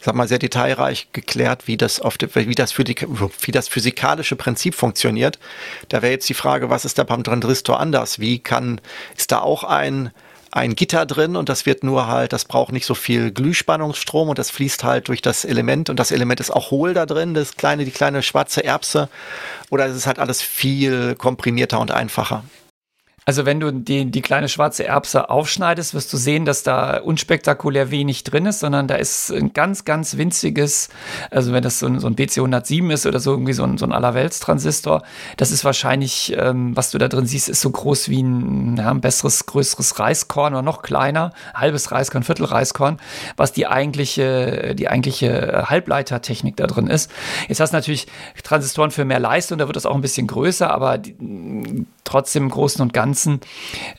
sag 0.00 0.14
mal, 0.14 0.26
sehr 0.26 0.40
detailreich 0.40 1.08
geklärt, 1.12 1.66
wie 1.66 1.76
das, 1.76 2.00
auf 2.00 2.18
die, 2.18 2.34
wie, 2.34 2.54
das 2.54 2.72
für 2.72 2.84
die, 2.84 2.96
wie 3.40 3.52
das 3.52 3.68
physikalische 3.68 4.34
Prinzip 4.36 4.74
funktioniert. 4.74 5.38
Da 5.88 6.02
wäre 6.02 6.12
jetzt 6.12 6.28
die 6.28 6.34
Frage, 6.34 6.70
was 6.70 6.84
ist 6.84 6.98
da 6.98 7.04
beim 7.04 7.22
Transistor 7.22 7.78
anders? 7.78 8.18
Wie 8.18 8.40
kann, 8.40 8.80
ist 9.16 9.30
da 9.30 9.40
auch 9.40 9.62
ein, 9.62 10.10
ein 10.50 10.74
Gitter 10.74 11.06
drin 11.06 11.36
und 11.36 11.48
das 11.48 11.66
wird 11.66 11.84
nur 11.84 12.08
halt, 12.08 12.32
das 12.32 12.44
braucht 12.44 12.72
nicht 12.72 12.86
so 12.86 12.94
viel 12.94 13.30
Glühspannungsstrom 13.30 14.28
und 14.28 14.38
das 14.38 14.50
fließt 14.50 14.84
halt 14.84 15.08
durch 15.08 15.22
das 15.22 15.44
Element 15.44 15.88
und 15.88 15.98
das 15.98 16.10
Element 16.10 16.40
ist 16.40 16.50
auch 16.50 16.70
hohl 16.70 16.94
da 16.94 17.06
drin, 17.06 17.34
das 17.34 17.56
kleine, 17.56 17.84
die 17.84 17.90
kleine 17.90 18.22
schwarze 18.22 18.64
Erbse. 18.64 19.08
Oder 19.70 19.86
ist 19.86 19.96
es 19.96 20.06
halt 20.06 20.18
alles 20.18 20.42
viel 20.42 21.14
komprimierter 21.14 21.80
und 21.80 21.92
einfacher? 21.92 22.44
Also 23.26 23.46
wenn 23.46 23.60
du 23.60 23.72
die, 23.72 24.10
die 24.10 24.22
kleine 24.22 24.48
schwarze 24.48 24.84
Erbse 24.84 25.30
aufschneidest, 25.30 25.94
wirst 25.94 26.12
du 26.12 26.16
sehen, 26.16 26.44
dass 26.44 26.62
da 26.62 26.98
unspektakulär 26.98 27.90
wenig 27.90 28.24
drin 28.24 28.46
ist, 28.46 28.60
sondern 28.60 28.86
da 28.86 28.96
ist 28.96 29.30
ein 29.30 29.52
ganz, 29.52 29.84
ganz 29.84 30.16
winziges, 30.16 30.90
also 31.30 31.52
wenn 31.52 31.62
das 31.62 31.78
so 31.78 31.86
ein, 31.86 32.00
so 32.00 32.06
ein 32.06 32.16
BC107 32.16 32.92
ist 32.92 33.06
oder 33.06 33.20
so 33.20 33.32
irgendwie 33.32 33.54
so 33.54 33.64
ein, 33.64 33.78
so 33.78 33.86
ein 33.86 33.92
Allerwelts-Transistor, 33.92 35.02
das 35.38 35.50
ist 35.50 35.64
wahrscheinlich, 35.64 36.34
ähm, 36.36 36.76
was 36.76 36.90
du 36.90 36.98
da 36.98 37.08
drin 37.08 37.26
siehst, 37.26 37.48
ist 37.48 37.62
so 37.62 37.70
groß 37.70 38.10
wie 38.10 38.22
ein, 38.22 38.76
ja, 38.76 38.90
ein 38.90 39.00
besseres, 39.00 39.46
größeres 39.46 39.98
Reiskorn 39.98 40.52
oder 40.52 40.62
noch 40.62 40.82
kleiner, 40.82 41.32
halbes 41.54 41.92
Reiskorn, 41.92 42.24
Viertel 42.24 42.44
Reiskorn, 42.44 42.98
was 43.36 43.52
die 43.52 43.66
eigentliche, 43.66 44.74
die 44.74 44.88
eigentliche 44.88 45.64
Halbleitertechnik 45.68 46.56
da 46.56 46.66
drin 46.66 46.88
ist. 46.88 47.10
Jetzt 47.48 47.60
hast 47.60 47.70
du 47.70 47.76
natürlich 47.76 48.06
Transistoren 48.42 48.90
für 48.90 49.06
mehr 49.06 49.20
Leistung, 49.20 49.58
da 49.58 49.66
wird 49.66 49.76
das 49.76 49.86
auch 49.86 49.94
ein 49.94 50.02
bisschen 50.02 50.26
größer, 50.26 50.70
aber 50.70 50.98
die, 50.98 51.16
trotzdem 52.04 52.44
im 52.44 52.50
Großen 52.50 52.80
und 52.80 52.92
Ganzen 52.92 53.40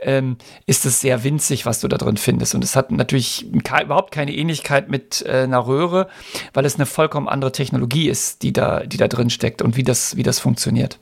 ähm, 0.01 0.38
ist 0.66 0.86
es 0.86 1.01
sehr 1.01 1.24
winzig, 1.24 1.66
was 1.66 1.80
du 1.82 1.88
da 1.88 1.97
drin 1.97 2.18
findest. 2.18 2.56
Und 2.56 2.64
es 2.64 2.76
hat 2.76 2.91
natürlich 2.91 3.45
überhaupt 3.51 4.12
keine 4.12 4.34
Ähnlichkeit 4.34 4.89
mit 4.89 5.24
äh, 5.28 5.43
einer 5.43 5.68
Röhre, 5.68 6.08
weil 6.53 6.66
es 6.66 6.76
eine 6.76 6.86
vollkommen 6.86 7.28
andere 7.28 7.51
Technologie 7.51 8.10
ist, 8.10 8.43
die 8.43 8.53
da, 8.53 8.82
die 8.82 8.97
da 8.97 9.08
drin 9.08 9.30
steckt 9.30 9.62
und 9.62 9.76
wie 9.76 9.84
das, 9.84 10.16
wie 10.16 10.24
das 10.24 10.39
funktioniert. 10.39 10.99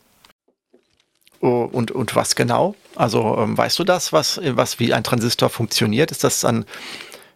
Oh, 1.41 1.67
und, 1.69 1.91
und 1.91 2.15
was 2.15 2.35
genau? 2.35 2.73
Also 2.95 3.37
ähm, 3.37 3.57
weißt 3.57 3.77
du 3.77 3.83
das, 3.83 4.13
was, 4.13 4.39
was 4.41 4.79
wie 4.79 4.93
ein 4.93 5.03
Transistor 5.03 5.49
funktioniert? 5.49 6.09
Ist 6.09 6.23
das 6.23 6.39
dann 6.39 6.63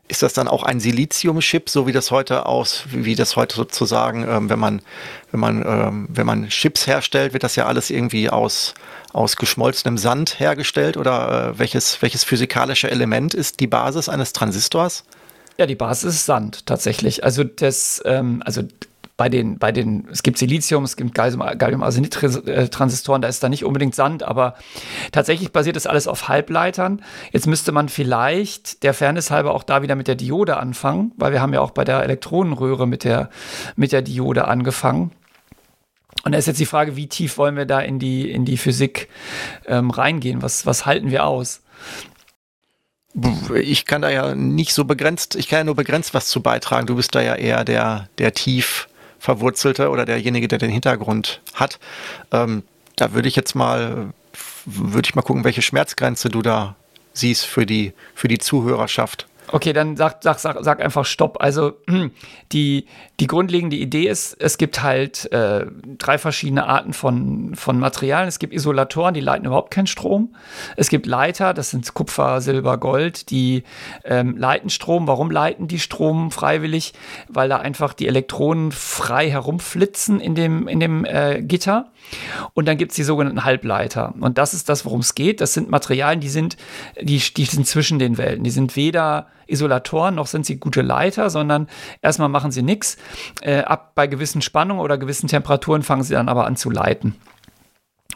ist 0.08 0.24
das 0.24 0.34
dann 0.34 0.48
auch 0.48 0.64
ein 0.64 0.80
Silizium-Chip, 0.80 1.70
so 1.70 1.88
wie 1.88 1.92
das 1.92 2.12
heute 2.12 2.46
aus, 2.46 2.84
wie 2.90 3.16
das 3.16 3.36
heute 3.36 3.56
sozusagen, 3.56 4.28
ähm, 4.28 4.50
wenn 4.50 4.60
man, 4.60 4.82
wenn 5.32 5.40
man, 5.40 5.66
ähm, 5.66 6.08
wenn 6.10 6.26
man 6.26 6.48
Chips 6.50 6.88
herstellt, 6.88 7.34
wird 7.34 7.44
das 7.44 7.56
ja 7.56 7.66
alles 7.66 7.90
irgendwie 7.90 8.30
aus, 8.30 8.74
aus 9.14 9.36
geschmolzenem 9.36 9.98
Sand 9.98 10.40
hergestellt 10.40 10.98
oder 10.98 11.52
äh, 11.52 11.60
welches, 11.60 12.02
welches 12.02 12.24
physikalische 12.24 12.90
Element 12.90 13.34
ist 13.34 13.60
die 13.60 13.68
Basis 13.68 14.10
eines 14.10 14.34
Transistors? 14.34 15.04
Ja, 15.58 15.66
die 15.66 15.76
Basis 15.76 16.16
ist 16.16 16.26
Sand 16.26 16.66
tatsächlich. 16.66 17.24
Also 17.24 17.44
das, 17.44 18.02
ähm, 18.06 18.42
also 18.46 18.64
bei 19.18 19.30
den, 19.30 19.58
bei 19.58 19.72
den, 19.72 20.08
es 20.12 20.22
gibt 20.22 20.38
Silizium, 20.38 20.84
es 20.84 20.96
gibt 20.96 21.16
Gallium-Arsenid-Transistoren, 21.16 23.24
da 23.24 23.28
ist 23.28 23.44
da 23.44 23.50
nicht 23.50 23.66
unbedingt 23.66 23.96
Sand, 23.96 24.22
aber 24.22 24.54
tatsächlich 25.12 25.52
basiert 25.52 25.76
das 25.76 25.88
alles 25.88 26.08
auf 26.08 26.28
Halbleitern. 26.28 27.02
Jetzt 27.32 27.48
müsste 27.48 27.72
man 27.72 27.90
vielleicht 27.90 28.84
der 28.84 28.94
Fairness 28.94 29.32
halber 29.32 29.56
auch 29.56 29.64
da 29.64 29.82
wieder 29.82 29.96
mit 29.96 30.08
der 30.08 30.16
Diode 30.16 30.58
anfangen, 30.58 31.14
weil 31.18 31.32
wir 31.32 31.42
haben 31.42 31.54
ja 31.54 31.62
auch 31.62 31.72
bei 31.72 31.84
der 31.84 32.04
Elektronenröhre 32.04 32.88
mit 32.88 33.04
der, 33.04 33.32
mit 33.76 33.92
der 33.92 34.04
Diode 34.04 34.48
angefangen. 34.48 35.12
Und 36.24 36.34
da 36.34 36.38
ist 36.38 36.46
jetzt 36.46 36.60
die 36.60 36.66
Frage, 36.66 36.96
wie 36.96 37.08
tief 37.08 37.40
wollen 37.40 37.56
wir 37.56 37.66
da 37.66 37.80
in 37.80 37.98
die, 37.98 38.30
in 38.30 38.46
die 38.46 38.58
Physik 38.58 39.10
ähm, 39.66 39.90
reingehen? 39.90 40.44
Was, 40.44 40.68
was 40.68 40.86
halten 40.86 41.10
wir 41.10 41.26
aus? 41.26 41.62
Ich 43.56 43.86
kann 43.86 44.04
da 44.04 44.12
ja 44.12 44.36
nicht 44.36 44.74
so 44.74 44.86
begrenzt, 44.86 45.36
ich 45.36 45.48
kann 45.48 45.60
ja 45.60 45.64
nur 45.64 45.76
begrenzt 45.76 46.14
was 46.14 46.28
zu 46.28 46.44
beitragen. 46.44 46.86
Du 46.86 46.96
bist 46.96 47.16
da 47.16 47.22
ja 47.22 47.34
eher 47.34 47.66
der, 47.66 48.10
der 48.20 48.34
tief 48.34 48.88
Verwurzelte 49.20 49.90
oder 49.90 50.06
derjenige, 50.06 50.48
der 50.48 50.60
den 50.60 50.70
Hintergrund 50.70 51.42
hat. 51.54 51.80
Ähm, 52.32 52.64
da 52.96 53.14
würde 53.14 53.28
ich 53.28 53.36
jetzt 53.36 53.56
mal, 53.56 54.14
würde 54.66 55.08
ich 55.08 55.16
mal 55.16 55.22
gucken, 55.22 55.44
welche 55.44 55.62
Schmerzgrenze 55.62 56.30
du 56.30 56.42
da 56.42 56.76
siehst 57.14 57.46
für 57.46 57.66
die, 57.66 57.94
für 58.16 58.28
die 58.28 58.38
Zuhörerschaft. 58.38 59.28
Okay, 59.50 59.72
dann 59.72 59.96
sag, 59.96 60.18
sag, 60.22 60.40
sag, 60.40 60.58
sag 60.62 60.84
einfach 60.84 61.06
Stopp. 61.06 61.38
Also 61.42 61.74
die, 62.52 62.86
die 63.20 63.28
grundlegende 63.28 63.78
Idee 63.78 64.08
ist, 64.08 64.36
es 64.40 64.58
gibt 64.58 64.84
halt 64.84 65.32
äh, 65.32 65.66
drei 65.98 66.18
verschiedene 66.18 66.66
Arten 66.68 66.92
von, 66.94 67.56
von 67.56 67.80
Materialien. 67.80 68.28
Es 68.28 68.40
gibt 68.40 68.54
Isolatoren, 68.54 69.14
die 69.14 69.22
leiten 69.22 69.46
überhaupt 69.46 69.72
keinen 69.72 69.88
Strom. 69.88 70.36
Es 70.76 70.90
gibt 70.90 71.06
Leiter, 71.06 71.54
das 71.54 71.70
sind 71.70 71.94
Kupfer, 71.94 72.42
Silber, 72.42 72.78
Gold, 72.78 73.30
die 73.30 73.64
ähm, 74.04 74.36
leiten 74.38 74.70
Strom. 74.70 75.08
Warum 75.08 75.32
leiten 75.32 75.68
die 75.68 75.80
Strom 75.80 76.32
freiwillig? 76.32 76.94
Weil 77.30 77.48
da 77.48 77.58
einfach 77.58 77.94
die 77.94 78.08
Elektronen 78.08 78.74
frei 78.74 79.30
herumflitzen 79.30 80.20
in 80.20 80.36
dem, 80.36 80.68
in 80.68 80.82
dem 80.82 81.06
äh, 81.06 81.42
Gitter. 81.42 81.92
Und 82.54 82.68
dann 82.68 82.78
gibt 82.78 82.92
es 82.92 82.96
die 82.98 83.04
sogenannten 83.04 83.46
Halbleiter. 83.46 84.14
Und 84.20 84.38
das 84.38 84.54
ist 84.54 84.68
das, 84.68 84.86
worum 84.86 85.00
es 85.00 85.16
geht. 85.16 85.40
Das 85.40 85.54
sind 85.54 85.70
Materialien, 85.70 86.20
die 86.20 86.30
sind, 86.30 86.58
die, 87.02 87.20
die 87.20 87.46
sind 87.46 87.66
zwischen 87.66 88.00
den 88.00 88.18
Welten. 88.18 88.44
Die 88.44 88.50
sind 88.50 88.76
weder 88.76 89.28
Isolatoren 89.48 90.16
noch 90.16 90.28
sind 90.28 90.46
sie 90.46 90.60
gute 90.60 90.82
Leiter, 90.82 91.30
sondern 91.30 91.68
erstmal 92.02 92.30
machen 92.30 92.52
sie 92.52 92.62
nichts. 92.62 92.98
Äh, 93.42 93.60
ab 93.60 93.94
bei 93.96 94.08
gewissen 94.08 94.42
Spannungen 94.42 94.82
oder 94.82 94.98
gewissen 94.98 95.28
Temperaturen 95.28 95.84
fangen 95.84 96.04
sie 96.04 96.14
dann 96.14 96.30
aber 96.30 96.46
an 96.46 96.56
zu 96.56 96.70
leiten. 96.70 97.16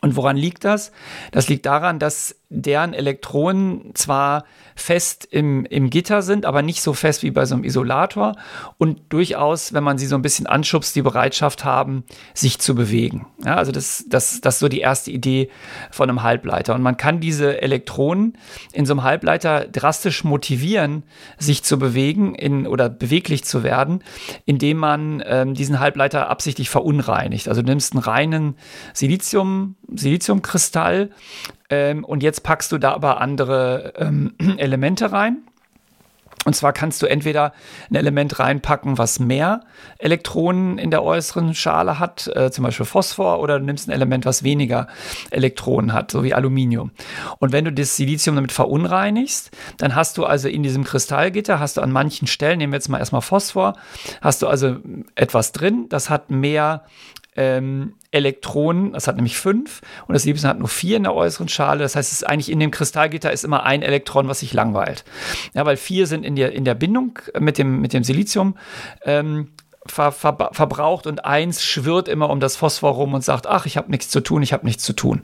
Und 0.01 0.15
woran 0.15 0.35
liegt 0.35 0.65
das? 0.65 0.91
Das 1.31 1.47
liegt 1.47 1.65
daran, 1.65 1.99
dass 1.99 2.40
deren 2.51 2.93
Elektronen 2.93 3.95
zwar 3.95 4.43
fest 4.75 5.27
im, 5.31 5.65
im 5.65 5.89
Gitter 5.89 6.21
sind, 6.21 6.45
aber 6.45 6.61
nicht 6.61 6.81
so 6.81 6.93
fest 6.93 7.23
wie 7.23 7.31
bei 7.31 7.45
so 7.45 7.55
einem 7.55 7.63
Isolator 7.63 8.35
und 8.77 9.01
durchaus, 9.09 9.73
wenn 9.73 9.83
man 9.83 9.97
sie 9.97 10.05
so 10.05 10.15
ein 10.15 10.21
bisschen 10.21 10.47
anschubst, 10.47 10.95
die 10.95 11.01
Bereitschaft 11.01 11.63
haben, 11.63 12.03
sich 12.33 12.59
zu 12.59 12.75
bewegen. 12.75 13.27
Ja, 13.45 13.55
also 13.55 13.71
das, 13.71 14.05
das, 14.07 14.41
das 14.41 14.55
ist 14.55 14.59
so 14.59 14.67
die 14.67 14.81
erste 14.81 15.11
Idee 15.11 15.49
von 15.91 16.09
einem 16.09 16.23
Halbleiter. 16.23 16.75
Und 16.75 16.81
man 16.81 16.97
kann 16.97 17.21
diese 17.21 17.61
Elektronen 17.61 18.37
in 18.73 18.85
so 18.85 18.93
einem 18.93 19.03
Halbleiter 19.03 19.67
drastisch 19.67 20.23
motivieren, 20.23 21.03
sich 21.37 21.63
zu 21.63 21.79
bewegen 21.79 22.35
in, 22.35 22.67
oder 22.67 22.89
beweglich 22.89 23.45
zu 23.45 23.63
werden, 23.63 24.03
indem 24.45 24.77
man 24.77 25.23
ähm, 25.25 25.53
diesen 25.53 25.79
Halbleiter 25.79 26.29
absichtlich 26.29 26.69
verunreinigt. 26.69 27.47
Also 27.47 27.61
du 27.61 27.69
nimmst 27.69 27.93
einen 27.93 28.03
reinen 28.03 28.55
Silizium, 28.93 29.75
Siliziumkristall, 29.93 31.11
ähm, 31.71 32.03
und 32.03 32.21
jetzt 32.21 32.43
packst 32.43 32.71
du 32.71 32.77
da 32.77 32.91
aber 32.91 33.19
andere 33.19 33.93
ähm, 33.97 34.35
Elemente 34.57 35.11
rein. 35.11 35.37
Und 36.43 36.55
zwar 36.55 36.73
kannst 36.73 37.01
du 37.03 37.05
entweder 37.05 37.53
ein 37.91 37.95
Element 37.95 38.39
reinpacken, 38.39 38.97
was 38.97 39.19
mehr 39.19 39.61
Elektronen 39.99 40.79
in 40.79 40.89
der 40.89 41.03
äußeren 41.03 41.53
Schale 41.53 41.99
hat, 41.99 42.31
äh, 42.35 42.49
zum 42.49 42.63
Beispiel 42.63 42.85
Phosphor, 42.87 43.39
oder 43.39 43.59
du 43.59 43.65
nimmst 43.65 43.87
ein 43.87 43.91
Element, 43.91 44.25
was 44.25 44.41
weniger 44.41 44.87
Elektronen 45.29 45.93
hat, 45.93 46.09
so 46.09 46.23
wie 46.23 46.33
Aluminium. 46.33 46.91
Und 47.37 47.51
wenn 47.51 47.65
du 47.65 47.71
das 47.71 47.95
Silizium 47.95 48.35
damit 48.35 48.51
verunreinigst, 48.51 49.51
dann 49.77 49.93
hast 49.93 50.17
du 50.17 50.25
also 50.25 50.49
in 50.49 50.63
diesem 50.63 50.83
Kristallgitter, 50.83 51.59
hast 51.59 51.77
du 51.77 51.81
an 51.81 51.91
manchen 51.91 52.27
Stellen, 52.27 52.57
nehmen 52.57 52.73
wir 52.73 52.77
jetzt 52.77 52.89
mal 52.89 52.97
erstmal 52.97 53.21
Phosphor, 53.21 53.75
hast 54.21 54.41
du 54.41 54.47
also 54.47 54.77
etwas 55.13 55.51
drin, 55.51 55.85
das 55.89 56.09
hat 56.09 56.31
mehr 56.31 56.85
ähm, 57.35 57.93
Elektronen, 58.11 58.93
das 58.93 59.07
hat 59.07 59.15
nämlich 59.15 59.37
fünf 59.37 59.81
und 60.07 60.13
das 60.13 60.23
Silizium 60.23 60.49
hat 60.49 60.59
nur 60.59 60.67
vier 60.67 60.97
in 60.97 61.03
der 61.03 61.13
äußeren 61.13 61.47
Schale. 61.47 61.79
Das 61.79 61.95
heißt, 61.95 62.11
es 62.11 62.21
ist 62.21 62.27
eigentlich 62.27 62.51
in 62.51 62.59
dem 62.59 62.71
Kristallgitter 62.71 63.31
ist 63.31 63.43
immer 63.43 63.63
ein 63.63 63.81
Elektron, 63.81 64.27
was 64.27 64.41
sich 64.41 64.53
langweilt. 64.53 65.05
Ja, 65.53 65.65
weil 65.65 65.77
vier 65.77 66.07
sind 66.07 66.23
in 66.23 66.35
der, 66.35 66.51
in 66.51 66.65
der 66.65 66.75
Bindung 66.75 67.17
mit 67.39 67.57
dem, 67.57 67.79
mit 67.79 67.93
dem 67.93 68.03
Silizium 68.03 68.57
ähm, 69.05 69.49
ver, 69.85 70.11
ver, 70.11 70.49
verbraucht 70.51 71.07
und 71.07 71.25
eins 71.25 71.63
schwirrt 71.63 72.07
immer 72.07 72.29
um 72.29 72.39
das 72.39 72.55
Phosphor 72.55 72.91
rum 72.91 73.13
und 73.13 73.23
sagt, 73.23 73.47
ach, 73.47 73.65
ich 73.65 73.77
habe 73.77 73.89
nichts 73.89 74.09
zu 74.09 74.21
tun, 74.21 74.43
ich 74.43 74.53
habe 74.53 74.65
nichts 74.65 74.83
zu 74.83 74.93
tun. 74.93 75.21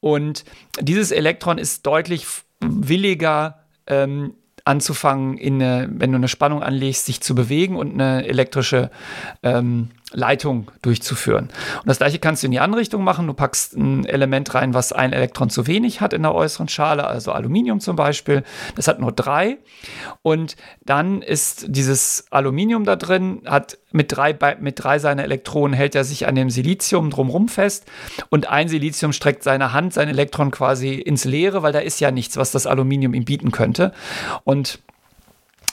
Und 0.00 0.44
dieses 0.80 1.10
Elektron 1.10 1.58
ist 1.58 1.86
deutlich 1.86 2.26
williger 2.60 3.64
ähm, 3.86 4.34
anzufangen, 4.64 5.38
eine, 5.38 5.88
wenn 5.90 6.12
du 6.12 6.16
eine 6.16 6.28
Spannung 6.28 6.62
anlegst, 6.62 7.06
sich 7.06 7.20
zu 7.20 7.34
bewegen 7.34 7.76
und 7.76 7.94
eine 7.94 8.26
elektrische 8.26 8.90
ähm, 9.42 9.90
Leitung 10.12 10.70
durchzuführen. 10.80 11.50
Und 11.76 11.86
das 11.86 11.98
gleiche 11.98 12.18
kannst 12.18 12.42
du 12.42 12.46
in 12.46 12.52
die 12.52 12.60
andere 12.60 12.80
Richtung 12.80 13.04
machen. 13.04 13.26
Du 13.26 13.34
packst 13.34 13.76
ein 13.76 14.06
Element 14.06 14.54
rein, 14.54 14.72
was 14.72 14.92
ein 14.92 15.12
Elektron 15.12 15.50
zu 15.50 15.66
wenig 15.66 16.00
hat 16.00 16.12
in 16.12 16.22
der 16.22 16.34
äußeren 16.34 16.68
Schale, 16.68 17.06
also 17.06 17.32
Aluminium 17.32 17.80
zum 17.80 17.96
Beispiel. 17.96 18.42
Das 18.74 18.88
hat 18.88 19.00
nur 19.00 19.12
drei. 19.12 19.58
Und 20.22 20.56
dann 20.84 21.20
ist 21.20 21.66
dieses 21.68 22.26
Aluminium 22.30 22.84
da 22.84 22.96
drin, 22.96 23.42
hat 23.46 23.78
mit 23.92 24.14
drei, 24.14 24.36
mit 24.60 24.82
drei 24.82 24.98
seiner 24.98 25.24
Elektronen 25.24 25.74
hält 25.74 25.94
er 25.94 26.04
sich 26.04 26.26
an 26.26 26.34
dem 26.34 26.48
Silizium 26.50 27.10
drumherum 27.10 27.48
fest. 27.48 27.84
Und 28.30 28.48
ein 28.48 28.68
Silizium 28.68 29.12
streckt 29.12 29.42
seine 29.42 29.72
Hand, 29.72 29.92
sein 29.92 30.08
Elektron 30.08 30.50
quasi 30.50 30.94
ins 30.94 31.24
Leere, 31.24 31.62
weil 31.62 31.72
da 31.72 31.80
ist 31.80 32.00
ja 32.00 32.10
nichts, 32.10 32.36
was 32.36 32.50
das 32.50 32.66
Aluminium 32.66 33.12
ihm 33.12 33.24
bieten 33.24 33.50
könnte. 33.50 33.92
Und 34.44 34.80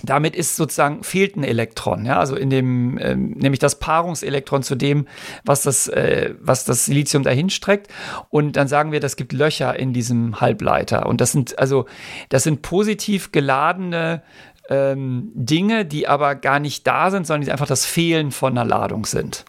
damit 0.10 0.36
ist 0.36 0.56
sozusagen 0.56 1.04
fehlt 1.04 1.36
ein 1.36 1.44
Elektron, 1.44 2.06
ja, 2.06 2.20
also 2.20 2.36
in 2.36 2.50
dem, 2.50 2.98
äh, 2.98 3.16
nämlich 3.16 3.60
das 3.60 3.80
Paarungselektron 3.80 4.64
zu 4.64 4.76
dem, 4.76 5.08
was 5.44 5.64
das, 5.64 5.88
äh, 5.88 6.34
was 6.40 6.66
das 6.66 6.86
Silizium 6.86 7.24
dahin 7.24 7.50
streckt. 7.50 7.92
Und 8.30 8.56
dann 8.56 8.68
sagen 8.68 8.92
wir, 8.92 9.00
das 9.00 9.16
gibt 9.16 9.34
Löcher 9.34 9.78
in 9.78 9.94
diesem 9.94 10.42
Halbleiter. 10.42 11.06
Und 11.06 11.22
das 11.22 11.32
sind 11.32 11.58
also, 11.60 11.86
das 12.30 12.44
sind 12.44 12.62
positiv 12.62 13.32
geladene 13.32 14.22
ähm, 14.70 15.32
Dinge, 15.36 15.86
die 15.86 16.08
aber 16.08 16.36
gar 16.36 16.60
nicht 16.60 16.88
da 16.88 17.12
sind, 17.12 17.28
sondern 17.28 17.46
die 17.46 17.52
einfach 17.52 17.68
das 17.68 17.86
Fehlen 17.86 18.32
von 18.32 18.58
einer 18.58 18.68
Ladung 18.68 19.06
sind. 19.06 19.46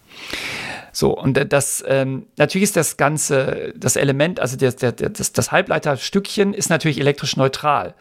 So, 0.96 1.14
und 1.14 1.52
das, 1.52 1.84
ähm, 1.86 2.24
natürlich 2.38 2.62
ist 2.62 2.76
das 2.76 2.96
ganze, 2.96 3.74
das 3.76 3.96
Element, 3.96 4.40
also 4.40 4.56
der, 4.56 4.72
der, 4.72 4.92
das, 4.92 5.30
das 5.30 5.52
Halbleiterstückchen 5.52 6.54
ist 6.54 6.70
natürlich 6.70 6.98
elektrisch 6.98 7.36
neutral. 7.36 7.92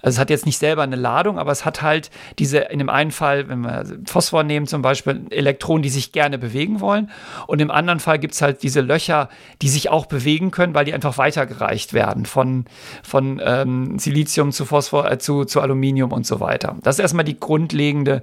Also 0.00 0.16
es 0.16 0.18
hat 0.18 0.30
jetzt 0.30 0.46
nicht 0.46 0.56
selber 0.56 0.82
eine 0.82 0.96
Ladung, 0.96 1.38
aber 1.38 1.52
es 1.52 1.66
hat 1.66 1.82
halt 1.82 2.10
diese, 2.38 2.60
in 2.60 2.78
dem 2.78 2.88
einen 2.88 3.10
Fall, 3.10 3.50
wenn 3.50 3.60
wir 3.60 3.84
Phosphor 4.06 4.44
nehmen 4.44 4.66
zum 4.66 4.80
Beispiel, 4.80 5.26
Elektronen, 5.28 5.82
die 5.82 5.90
sich 5.90 6.10
gerne 6.10 6.38
bewegen 6.38 6.80
wollen. 6.80 7.10
Und 7.48 7.60
im 7.60 7.70
anderen 7.70 8.00
Fall 8.00 8.18
gibt 8.18 8.32
es 8.32 8.40
halt 8.40 8.62
diese 8.62 8.80
Löcher, 8.80 9.28
die 9.60 9.68
sich 9.68 9.90
auch 9.90 10.06
bewegen 10.06 10.50
können, 10.50 10.74
weil 10.74 10.86
die 10.86 10.94
einfach 10.94 11.18
weitergereicht 11.18 11.92
werden 11.92 12.24
von, 12.24 12.64
von 13.02 13.42
ähm, 13.44 13.98
Silizium 13.98 14.52
zu 14.52 14.64
Phosphor, 14.64 15.10
äh, 15.10 15.18
zu, 15.18 15.44
zu 15.44 15.60
Aluminium 15.60 16.12
und 16.12 16.26
so 16.26 16.40
weiter. 16.40 16.78
Das 16.82 16.96
ist 16.96 17.00
erstmal 17.00 17.26
die 17.26 17.38
grundlegende, 17.38 18.22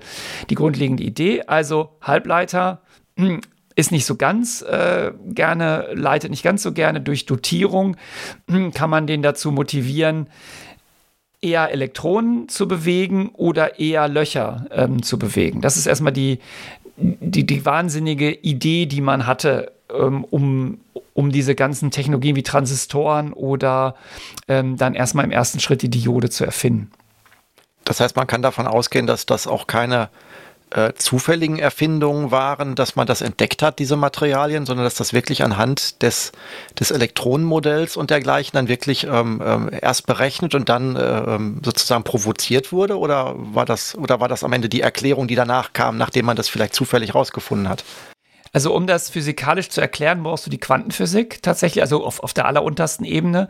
die 0.50 0.56
grundlegende 0.56 1.04
Idee. 1.04 1.44
Also 1.46 1.92
Halbleiter, 2.02 2.82
ist 3.76 3.92
nicht 3.92 4.06
so 4.06 4.16
ganz 4.16 4.62
äh, 4.62 5.12
gerne, 5.28 5.90
leitet 5.94 6.32
nicht 6.32 6.44
ganz 6.44 6.64
so 6.64 6.72
gerne 6.72 7.02
durch 7.02 7.26
Dotierung, 7.26 7.98
kann 8.74 8.90
man 8.90 9.08
den 9.08 9.22
dazu 9.22 9.52
motivieren, 9.52 10.28
eher 11.42 11.72
Elektronen 11.72 12.50
zu 12.50 12.68
bewegen 12.68 13.30
oder 13.30 13.80
eher 13.80 14.08
Löcher 14.08 14.66
ähm, 14.72 15.04
zu 15.04 15.20
bewegen. 15.20 15.62
Das 15.62 15.78
ist 15.78 15.86
erstmal 15.86 16.14
die, 16.14 16.40
die, 16.98 17.46
die 17.46 17.66
wahnsinnige 17.66 18.32
Idee, 18.32 18.86
die 18.86 19.02
man 19.02 19.28
hatte 19.28 19.72
ähm, 19.94 20.24
um, 20.24 20.80
um 21.14 21.32
diese 21.32 21.54
ganzen 21.54 21.92
Technologien 21.92 22.36
wie 22.36 22.44
Transistoren 22.44 23.34
oder 23.34 23.96
ähm, 24.48 24.78
dann 24.78 24.96
erstmal 24.96 25.26
im 25.26 25.32
ersten 25.32 25.60
Schritt 25.60 25.82
die 25.82 25.90
Diode 25.90 26.30
zu 26.30 26.46
erfinden. 26.46 26.92
Das 27.84 28.00
heißt, 28.00 28.16
man 28.16 28.26
kann 28.26 28.42
davon 28.42 28.66
ausgehen, 28.66 29.06
dass 29.06 29.28
das 29.28 29.46
auch 29.46 29.68
keine 29.68 30.10
äh, 30.76 30.94
zufälligen 30.96 31.58
Erfindungen 31.58 32.32
waren, 32.32 32.76
dass 32.76 32.96
man 32.96 33.08
das 33.08 33.22
entdeckt 33.22 33.62
hat, 33.62 33.80
diese 33.80 33.96
Materialien, 33.96 34.66
sondern 34.66 34.84
dass 34.84 34.96
das 34.96 35.14
wirklich 35.14 35.44
anhand 35.44 36.02
des, 36.02 36.34
des 36.78 36.92
Elektronenmodells 36.92 37.96
und 37.96 38.10
dergleichen 38.10 38.52
dann 38.54 38.68
wirklich 38.68 39.06
ähm, 39.06 39.42
ähm, 39.46 39.70
erst 39.82 40.06
berechnet 40.06 40.54
und 40.54 40.68
dann 40.68 40.98
äh, 40.98 41.36
ähm, 41.36 41.62
sozusagen 41.64 42.04
provoziert 42.04 42.74
wurde? 42.74 43.00
Oder 43.00 43.36
war 43.38 43.66
das, 43.66 43.96
oder 43.96 44.20
war 44.20 44.28
das 44.28 44.44
am 44.44 44.52
Ende 44.52 44.68
die 44.68 44.82
Erklärung, 44.82 45.28
die 45.28 45.36
danach 45.36 45.72
kam, 45.72 45.98
nachdem 45.98 46.26
man 46.26 46.36
das 46.36 46.50
vielleicht 46.50 46.74
zufällig 46.74 47.16
rausgefunden 47.16 47.70
hat? 47.70 47.86
Also 48.56 48.74
um 48.74 48.88
das 48.88 49.10
physikalisch 49.10 49.68
zu 49.68 49.82
erklären, 49.82 50.24
brauchst 50.24 50.46
du 50.46 50.50
die 50.50 50.62
Quantenphysik 50.62 51.44
tatsächlich, 51.44 51.82
also 51.82 52.06
auf, 52.06 52.22
auf 52.22 52.32
der 52.32 52.46
alleruntersten 52.46 53.06
Ebene, 53.06 53.50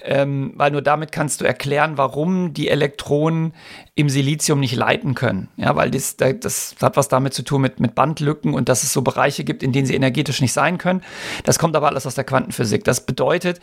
ähm, 0.00 0.54
weil 0.56 0.70
nur 0.70 0.80
damit 0.80 1.12
kannst 1.12 1.42
du 1.42 1.44
erklären, 1.44 1.98
warum 1.98 2.54
die 2.54 2.70
Elektronen 2.70 3.52
im 3.96 4.08
Silizium 4.08 4.58
nicht 4.60 4.74
leiten 4.74 5.14
können. 5.14 5.50
Ja, 5.58 5.76
weil 5.76 5.90
das, 5.90 6.16
das 6.16 6.74
hat 6.80 6.96
was 6.96 7.08
damit 7.08 7.34
zu 7.34 7.42
tun 7.42 7.60
mit, 7.60 7.80
mit 7.80 7.94
Bandlücken 7.94 8.54
und 8.54 8.70
dass 8.70 8.82
es 8.82 8.94
so 8.94 9.02
Bereiche 9.02 9.44
gibt, 9.44 9.62
in 9.62 9.72
denen 9.72 9.86
sie 9.86 9.94
energetisch 9.94 10.40
nicht 10.40 10.54
sein 10.54 10.78
können. 10.78 11.02
Das 11.44 11.58
kommt 11.58 11.76
aber 11.76 11.88
alles 11.88 12.06
aus 12.06 12.14
der 12.14 12.24
Quantenphysik. 12.24 12.82
Das 12.82 13.04
bedeutet, 13.04 13.60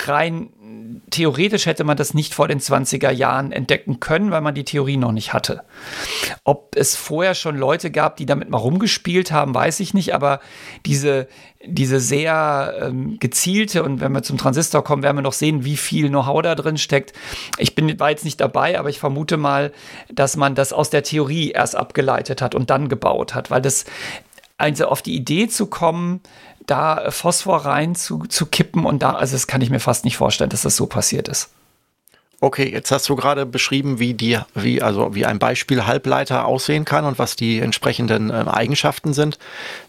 rein 0.00 0.48
theoretisch 1.10 1.66
hätte 1.66 1.84
man 1.84 1.96
das 1.96 2.14
nicht 2.14 2.34
vor 2.34 2.48
den 2.48 2.60
20er 2.60 3.10
Jahren 3.10 3.52
entdecken 3.52 4.00
können, 4.00 4.30
weil 4.30 4.40
man 4.40 4.54
die 4.54 4.64
Theorie 4.64 4.96
noch 4.96 5.12
nicht 5.12 5.32
hatte. 5.32 5.62
Ob 6.44 6.74
es 6.76 6.96
vorher 6.96 7.34
schon 7.34 7.56
Leute 7.56 7.90
gab, 7.90 8.16
die 8.16 8.26
damit 8.26 8.50
mal 8.50 8.58
rumgespielt 8.58 9.30
haben, 9.32 9.54
weiß 9.54 9.80
ich 9.80 9.94
nicht, 9.94 10.14
aber 10.14 10.40
diese, 10.86 11.28
diese 11.64 12.00
sehr 12.00 12.74
ähm, 12.80 13.18
gezielte, 13.18 13.82
und 13.82 14.00
wenn 14.00 14.12
wir 14.12 14.22
zum 14.22 14.38
Transistor 14.38 14.82
kommen, 14.82 15.02
werden 15.02 15.16
wir 15.18 15.22
noch 15.22 15.32
sehen, 15.32 15.64
wie 15.64 15.76
viel 15.76 16.08
Know-how 16.08 16.42
da 16.42 16.54
drin 16.54 16.78
steckt. 16.78 17.12
Ich 17.58 17.74
bin, 17.74 17.98
war 18.00 18.10
jetzt 18.10 18.24
nicht 18.24 18.40
dabei, 18.40 18.78
aber 18.78 18.88
ich 18.88 18.98
vermute 18.98 19.36
mal, 19.36 19.72
dass 20.12 20.36
man 20.36 20.54
das 20.54 20.72
aus 20.72 20.90
der 20.90 21.02
Theorie 21.02 21.50
erst 21.50 21.76
abgeleitet 21.76 22.42
hat 22.42 22.54
und 22.54 22.70
dann 22.70 22.88
gebaut 22.88 23.34
hat, 23.34 23.50
weil 23.50 23.62
das 23.62 23.84
also 24.56 24.86
auf 24.86 25.02
die 25.02 25.16
Idee 25.16 25.48
zu 25.48 25.66
kommen, 25.66 26.20
da 26.66 27.10
Phosphor 27.10 27.64
rein 27.64 27.94
zu, 27.94 28.24
zu 28.26 28.46
kippen 28.46 28.86
und 28.86 29.02
da, 29.02 29.14
also 29.14 29.34
das 29.34 29.46
kann 29.46 29.60
ich 29.60 29.70
mir 29.70 29.80
fast 29.80 30.04
nicht 30.04 30.16
vorstellen, 30.16 30.50
dass 30.50 30.62
das 30.62 30.76
so 30.76 30.86
passiert 30.86 31.28
ist. 31.28 31.50
Okay, 32.44 32.70
jetzt 32.70 32.90
hast 32.90 33.08
du 33.08 33.16
gerade 33.16 33.46
beschrieben, 33.46 33.98
wie 34.00 34.12
die, 34.12 34.38
wie, 34.54 34.82
also 34.82 35.14
wie 35.14 35.24
ein 35.24 35.38
Beispiel 35.38 35.86
Halbleiter 35.86 36.44
aussehen 36.44 36.84
kann 36.84 37.06
und 37.06 37.18
was 37.18 37.36
die 37.36 37.58
entsprechenden 37.58 38.28
äh, 38.28 38.34
Eigenschaften 38.34 39.14
sind. 39.14 39.38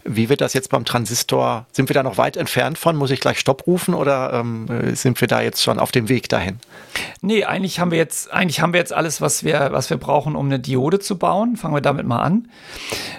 Wie 0.04 0.30
wird 0.30 0.40
das 0.40 0.54
jetzt 0.54 0.70
beim 0.70 0.86
Transistor? 0.86 1.66
Sind 1.72 1.90
wir 1.90 1.92
da 1.92 2.02
noch 2.02 2.16
weit 2.16 2.38
entfernt 2.38 2.78
von? 2.78 2.96
Muss 2.96 3.10
ich 3.10 3.20
gleich 3.20 3.40
Stopp 3.40 3.66
rufen 3.66 3.92
oder 3.92 4.32
ähm, 4.32 4.68
sind 4.94 5.20
wir 5.20 5.28
da 5.28 5.42
jetzt 5.42 5.62
schon 5.62 5.78
auf 5.78 5.92
dem 5.92 6.08
Weg 6.08 6.30
dahin? 6.30 6.56
Nee, 7.20 7.44
eigentlich 7.44 7.78
haben 7.78 7.90
wir 7.90 7.98
jetzt, 7.98 8.32
eigentlich 8.32 8.62
haben 8.62 8.72
wir 8.72 8.80
jetzt 8.80 8.94
alles, 8.94 9.20
was 9.20 9.44
wir, 9.44 9.68
was 9.72 9.90
wir 9.90 9.98
brauchen, 9.98 10.34
um 10.34 10.46
eine 10.46 10.58
Diode 10.58 10.98
zu 10.98 11.18
bauen. 11.18 11.58
Fangen 11.58 11.74
wir 11.74 11.82
damit 11.82 12.06
mal 12.06 12.22
an. 12.22 12.48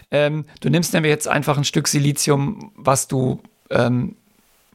Ähm, 0.10 0.46
du 0.62 0.72
nimmst 0.72 0.96
nämlich 0.96 1.12
jetzt 1.12 1.28
einfach 1.28 1.60
ein 1.60 1.64
Stück 1.64 1.88
Silizium, 1.88 2.72
was 2.76 3.08
du 3.08 3.40
ähm, 3.70 4.16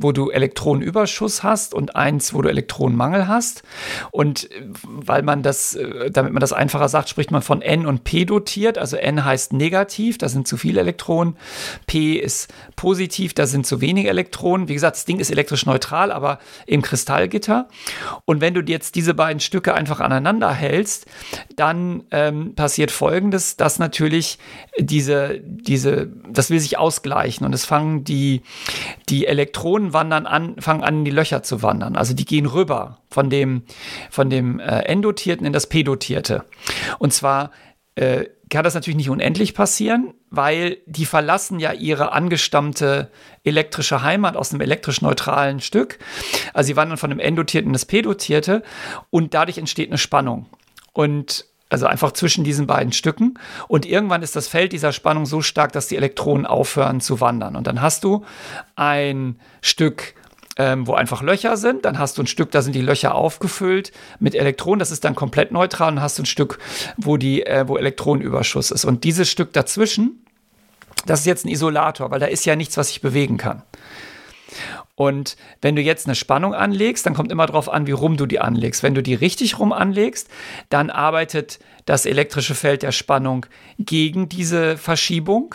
wo 0.03 0.12
du 0.12 0.30
Elektronenüberschuss 0.30 1.42
hast 1.42 1.74
und 1.74 1.96
eins, 1.96 2.34
wo 2.34 2.42
du 2.42 2.48
Elektronenmangel 2.48 3.28
hast. 3.28 3.62
Und 4.11 4.50
äh, 4.50 4.62
weil 4.84 5.22
man 5.22 5.42
das, 5.42 5.74
äh, 5.74 6.11
damit 6.11 6.32
man 6.32 6.40
das 6.40 6.53
einfacher 6.53 6.88
sagt, 6.88 7.09
spricht 7.09 7.30
man 7.30 7.42
von 7.42 7.62
N 7.62 7.86
und 7.86 8.05
P 8.05 8.24
dotiert. 8.24 8.78
Also 8.78 8.96
N 8.96 9.24
heißt 9.24 9.53
negativ, 9.53 10.18
da 10.18 10.28
sind 10.28 10.46
zu 10.48 10.57
viele 10.57 10.80
Elektronen. 10.80 11.36
P 11.86 12.14
ist 12.14 12.53
positiv, 12.76 13.34
da 13.34 13.46
sind 13.46 13.66
zu 13.66 13.80
wenige 13.80 14.09
Elektronen. 14.09 14.68
Wie 14.68 14.74
gesagt, 14.74 14.96
das 14.96 15.05
Ding 15.05 15.20
ist 15.20 15.30
elektrisch 15.30 15.66
neutral, 15.66 16.12
aber 16.12 16.38
im 16.66 16.82
Kristallgitter. 16.82 17.68
Und 18.24 18.40
wenn 18.40 18.55
du 18.55 18.61
jetzt 18.61 18.94
diese 18.94 19.14
beiden 19.14 19.40
Stücke 19.40 19.74
einfach 19.74 20.00
aneinander 20.00 20.53
hältst, 20.53 21.07
dann 21.57 22.05
ähm, 22.11 22.55
passiert 22.55 22.90
Folgendes, 22.90 23.57
dass 23.57 23.78
natürlich 23.78 24.38
diese, 24.78 25.40
diese, 25.44 26.09
das 26.28 26.50
will 26.50 26.61
sich 26.61 26.78
ausgleichen 26.78 27.46
und 27.46 27.55
es 27.55 27.64
fangen 27.64 28.05
die, 28.05 28.42
die 29.09 29.26
Elektronen 29.26 29.91
wandern 29.93 30.26
an, 30.26 30.61
fangen 30.61 30.82
an, 30.82 30.99
in 30.99 31.05
die 31.05 31.11
Löcher 31.11 31.43
zu 31.43 31.62
wandern. 31.62 31.97
Also 31.97 32.14
die 32.14 32.24
gehen 32.24 32.47
rüber 32.47 32.99
von 33.11 33.30
dem, 33.30 33.62
von 34.11 34.30
dem 34.30 34.61
äh, 34.61 34.80
N-Dotierten 34.80 35.47
in 35.47 35.53
das 35.53 35.68
P-Dotierte. 35.68 36.45
Und 36.99 37.12
zwar 37.12 37.51
äh, 37.95 38.26
kann 38.51 38.64
das 38.64 38.74
natürlich 38.74 38.97
nicht 38.99 39.11
unendlich 39.11 39.55
passieren, 39.55 40.12
weil 40.28 40.78
die 40.86 41.07
verlassen 41.07 41.59
ja 41.59 41.72
ihre 41.72 42.12
angestammte 42.12 43.11
elektrische 43.45 44.03
Heimat 44.03 44.36
aus 44.36 44.53
einem 44.53 44.61
elektrisch 44.61 45.01
neutralen 45.01 45.61
Stück. 45.61 45.99
Also 46.53 46.68
sie 46.68 46.76
wandern 46.76 46.99
von 46.99 47.11
dem 47.11 47.18
N-Dotierten 47.18 47.70
in 47.70 47.72
das 47.72 47.86
P-Dotierte 47.86 48.62
und 49.09 49.32
dadurch 49.32 49.57
entsteht 49.57 49.88
eine 49.88 49.99
Spannung. 49.99 50.47
Und 50.93 51.47
also 51.73 51.87
einfach 51.87 52.12
zwischen 52.12 52.45
diesen 52.45 52.66
beiden 52.66 52.93
Stücken. 52.93 53.39
Und 53.66 53.87
irgendwann 53.87 54.23
ist 54.23 54.37
das 54.37 54.47
Feld 54.47 54.73
dieser 54.73 54.93
Spannung 54.93 55.27
so 55.27 55.41
stark, 55.41 55.73
dass 55.73 55.89
die 55.89 55.97
Elektronen 55.97 56.47
aufhören 56.47 57.01
zu 57.01 57.20
wandern. 57.20 57.57
Und 57.57 57.66
dann 57.66 57.81
hast 57.81 58.05
du 58.05 58.25
ein 58.77 59.37
Stück, 59.62 60.14
ähm, 60.59 60.87
wo 60.87 60.95
einfach 60.95 61.23
Löcher 61.23 61.57
sind. 61.57 61.85
Dann 61.87 61.99
hast 61.99 62.18
du 62.18 62.23
ein 62.23 62.27
Stück, 62.27 62.51
da 62.51 62.61
sind 62.61 62.75
die 62.75 62.83
Löcher 62.83 63.14
aufgefüllt 63.14 63.91
mit 64.20 64.35
Elektronen. 64.35 64.81
Das 64.81 64.91
ist 64.91 65.05
dann 65.05 65.14
komplett 65.14 65.51
neutral. 65.51 65.93
Und 65.93 66.03
hast 66.03 66.18
du 66.18 66.25
ein 66.25 66.27
Stück, 66.27 66.59
wo, 66.99 67.16
die, 67.16 67.47
äh, 67.47 67.66
wo 67.66 67.79
Elektronenüberschuss 67.79 68.70
ist. 68.70 68.85
Und 68.85 69.05
dieses 69.05 69.31
Stück 69.31 69.55
dazwischen, 69.55 70.25
das 71.07 71.20
ist 71.20 71.27
jetzt 71.27 71.47
ein 71.47 71.49
Isolator, 71.49 72.11
weil 72.11 72.20
da 72.20 72.27
ist 72.27 72.45
ja 72.45 72.55
nichts, 72.55 72.77
was 72.77 72.89
sich 72.89 73.01
bewegen 73.01 73.39
kann. 73.39 73.62
Und 74.95 75.36
wenn 75.62 75.74
du 75.74 75.82
jetzt 75.82 76.07
eine 76.07 76.14
Spannung 76.14 76.55
anlegst, 76.55 77.07
dann 77.07 77.14
kommt 77.14 77.32
immer 77.32 77.47
darauf 77.47 77.70
an, 77.70 77.86
wie 77.86 77.93
rum 77.93 78.16
du 78.16 78.26
die 78.26 78.40
anlegst. 78.40 78.82
Wenn 78.82 78.95
du 78.95 79.03
die 79.03 79.14
richtig 79.14 79.59
rum 79.59 79.72
anlegst, 79.72 80.28
dann 80.68 80.90
arbeitet 80.90 81.61
das 81.86 82.05
elektrische 82.05 82.55
Feld 82.55 82.82
der 82.82 82.93
Spannung 82.93 83.47
gegen 83.78 84.28
diese 84.28 84.76
Verschiebung 84.76 85.55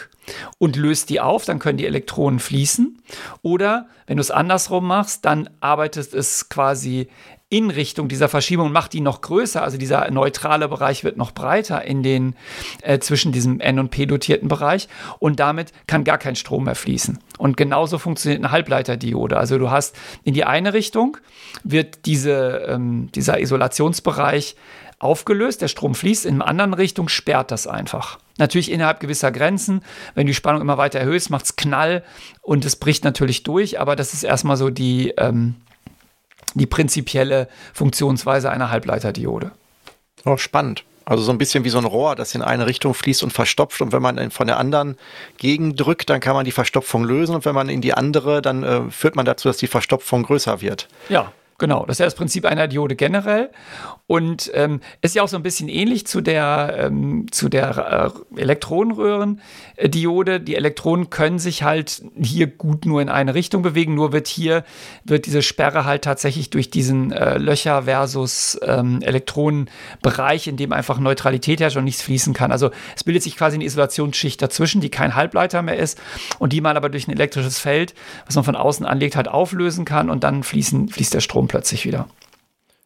und 0.58 0.76
löst 0.76 1.10
die 1.10 1.22
auf, 1.22 1.46
dann 1.46 1.60
können 1.60 1.78
die 1.78 1.86
Elektronen 1.86 2.40
fließen. 2.40 3.02
Oder 3.44 3.88
wenn 4.08 4.18
du 4.18 4.22
es 4.22 4.32
andersrum 4.32 4.88
machst, 4.88 5.24
dann 5.26 5.50
arbeitet 5.60 6.14
es 6.14 6.50
quasi 6.50 7.08
in 7.50 7.70
Richtung 7.70 8.10
dieser 8.10 8.28
Verschiebung 8.28 8.68
und 8.68 8.74
macht 8.74 8.92
die 8.92 9.00
noch 9.00 9.22
größer. 9.22 9.64
Also 9.64 9.78
dieser 9.78 10.12
neutrale 10.12 10.68
Bereich 10.68 11.06
wird 11.06 11.16
noch 11.16 11.32
breiter 11.32 11.84
in 11.86 12.04
den 12.04 12.36
äh, 12.82 13.00
zwischen 13.00 13.32
diesem 13.32 13.62
N- 13.62 13.80
und 13.80 13.90
P-dotierten 13.90 14.50
Bereich 14.50 14.90
und 15.20 15.40
damit 15.40 15.72
kann 15.88 16.04
gar 16.04 16.18
kein 16.18 16.36
Strom 16.36 16.66
mehr 16.66 16.76
fließen. 16.76 17.20
Und 17.38 17.56
genauso 17.56 18.00
funktioniert 18.00 18.44
eine 18.44 18.52
Halbleiterdiode. 18.52 19.38
Also 19.38 19.58
du 19.58 19.72
hast 19.72 19.96
in 20.24 20.34
die 20.34 20.44
eine 20.44 20.74
Richtung 20.74 21.18
wird 21.64 22.06
diese, 22.06 22.66
ähm, 22.68 23.10
dieser 23.16 23.40
Isolationsbereich 23.40 24.56
aufgelöst, 25.00 25.62
der 25.62 25.68
Strom 25.68 25.96
fließt, 25.96 26.26
in 26.26 26.36
einer 26.36 26.48
anderen 26.48 26.74
Richtung 26.74 27.08
sperrt 27.08 27.52
das 27.52 27.68
einfach. 27.68 28.20
Natürlich 28.40 28.72
innerhalb 28.72 29.00
gewisser 29.00 29.32
Grenzen. 29.32 29.82
Wenn 30.16 30.26
du 30.26 30.32
die 30.32 30.36
Spannung 30.36 30.62
immer 30.62 30.78
weiter 30.78 31.00
erhöhst, 31.00 31.30
macht 31.30 31.46
es 31.46 31.56
Knall 31.56 32.04
und 32.42 32.66
es 32.66 32.76
bricht 32.76 33.04
natürlich 33.04 33.44
durch, 33.44 33.80
aber 33.80 33.96
das 33.96 34.14
ist 34.14 34.24
erstmal 34.24 34.58
so 34.58 34.70
die, 34.70 35.14
ähm, 35.18 35.56
die 36.56 36.66
prinzipielle 36.66 37.48
Funktionsweise 37.74 38.50
einer 38.50 38.72
Halbleiterdiode. 38.72 39.52
Oh, 40.26 40.38
spannend. 40.38 40.84
Also 41.06 41.24
so 41.24 41.32
ein 41.32 41.38
bisschen 41.38 41.64
wie 41.64 41.70
so 41.70 41.78
ein 41.78 41.86
Rohr, 41.86 42.16
das 42.16 42.36
in 42.36 42.42
eine 42.42 42.68
Richtung 42.68 42.94
fließt 42.94 43.24
und 43.24 43.32
verstopft. 43.32 43.82
Und 43.82 43.94
wenn 43.94 44.02
man 44.02 44.30
von 44.30 44.46
der 44.46 44.58
anderen 44.58 44.98
gegendrückt, 45.38 46.10
dann 46.10 46.20
kann 46.20 46.36
man 46.36 46.44
die 46.44 46.52
Verstopfung 46.52 47.06
lösen. 47.06 47.34
Und 47.34 47.46
wenn 47.46 47.56
man 47.56 47.70
in 47.70 47.80
die 47.80 47.94
andere, 47.94 48.42
dann 48.42 48.64
äh, 48.64 48.92
führt 48.92 49.16
man 49.16 49.26
dazu, 49.26 49.48
dass 49.48 49.56
die 49.56 49.68
Verstopfung 49.68 50.24
größer 50.24 50.60
wird. 50.60 50.90
Ja, 51.08 51.32
Genau, 51.60 51.86
das 51.88 51.96
ist 51.96 52.00
ja 52.00 52.06
das 52.06 52.14
Prinzip 52.14 52.46
einer 52.46 52.68
Diode 52.68 52.96
generell. 52.96 53.50
Und 54.06 54.52
ähm, 54.54 54.80
ist 55.02 55.16
ja 55.16 55.24
auch 55.24 55.28
so 55.28 55.38
ein 55.38 55.44
bisschen 55.44 55.70
ähnlich 55.70 56.06
zu 56.06 56.22
der, 56.22 56.76
ähm, 56.78 57.26
zu 57.32 57.50
der 57.50 58.14
äh, 58.36 58.42
Elektronenröhren-Diode. 59.78 60.40
Die 60.40 60.56
Elektronen 60.56 61.10
können 61.10 61.40
sich 61.40 61.64
halt 61.64 62.04
hier 62.20 62.48
gut 62.48 62.86
nur 62.86 63.02
in 63.02 63.10
eine 63.10 63.34
Richtung 63.34 63.62
bewegen, 63.62 63.96
nur 63.96 64.12
wird 64.12 64.28
hier, 64.28 64.64
wird 65.04 65.26
diese 65.26 65.42
Sperre 65.42 65.86
halt 65.86 66.04
tatsächlich 66.04 66.50
durch 66.50 66.70
diesen 66.70 67.12
äh, 67.12 67.38
Löcher 67.38 67.84
versus 67.84 68.60
ähm, 68.64 69.02
Elektronenbereich, 69.02 70.48
in 70.48 70.58
dem 70.58 70.74
einfach 70.74 71.00
Neutralität 71.00 71.60
herrscht 71.60 71.78
und 71.78 71.86
nichts 71.86 72.02
fließen 72.02 72.34
kann. 72.34 72.52
Also 72.52 72.72
es 72.96 73.04
bildet 73.04 73.24
sich 73.24 73.38
quasi 73.38 73.56
eine 73.56 73.66
Isolationsschicht 73.66 74.42
dazwischen, 74.42 74.82
die 74.82 74.90
kein 74.90 75.16
Halbleiter 75.16 75.62
mehr 75.62 75.78
ist 75.78 76.00
und 76.40 76.54
die 76.54 76.62
man 76.62 76.78
aber 76.78 76.90
durch 76.90 77.08
ein 77.08 77.12
elektrisches 77.12 77.60
Feld, 77.60 77.94
was 78.26 78.36
man 78.36 78.44
von 78.44 78.56
außen 78.56 78.86
anlegt, 78.86 79.16
halt 79.16 79.28
auflösen 79.28 79.86
kann 79.86 80.10
und 80.10 80.24
dann 80.24 80.44
fließen, 80.44 80.90
fließt 80.90 81.14
der 81.14 81.22
Strom 81.22 81.48
plötzlich 81.48 81.86
wieder. 81.86 82.08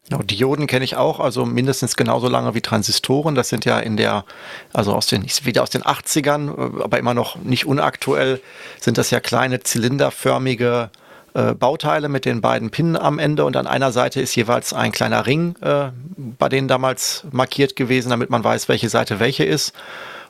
Genau, 0.10 0.24
Dioden 0.24 0.66
kenne 0.66 0.84
ich 0.84 0.95
auch, 0.95 1.20
also 1.20 1.45
mindestens 1.45 1.95
genauso 1.95 2.28
lange 2.28 2.56
wie 2.56 2.62
Transistoren. 2.62 3.36
Das 3.36 3.49
sind 3.49 3.66
ja 3.66 3.80
in 3.80 3.97
der, 3.97 4.26
also 4.74 4.93
aus 4.93 5.08
den, 5.08 5.24
wieder 5.43 5.62
aus 5.62 5.70
den 5.70 5.84
80ern, 5.84 6.80
äh, 6.80 6.84
aber 6.84 6.97
immer 6.97 7.14
noch 7.14 7.36
nicht 7.38 7.66
unaktuell, 7.66 8.41
sind 8.80 8.97
das 8.97 9.12
ja 9.12 9.20
kleine 9.20 9.62
zylinderförmige 9.62 10.89
äh, 11.34 11.54
Bauteile 11.54 12.10
mit 12.10 12.26
den 12.26 12.41
beiden 12.41 12.72
Pinnen 12.72 12.97
am 12.97 13.20
Ende 13.20 13.45
und 13.45 13.56
an 13.56 13.68
einer 13.68 13.91
Seite 13.91 14.20
ist 14.20 14.36
jeweils 14.36 14.74
ein 14.74 14.91
kleiner 14.91 15.26
Ring 15.28 15.56
äh, 15.62 15.91
bei 16.39 16.49
denen 16.49 16.68
damals 16.68 17.24
markiert 17.32 17.76
gewesen, 17.76 18.10
damit 18.10 18.32
man 18.32 18.43
weiß, 18.43 18.70
welche 18.70 18.89
Seite 18.89 19.20
welche 19.20 19.45
ist. 19.45 19.74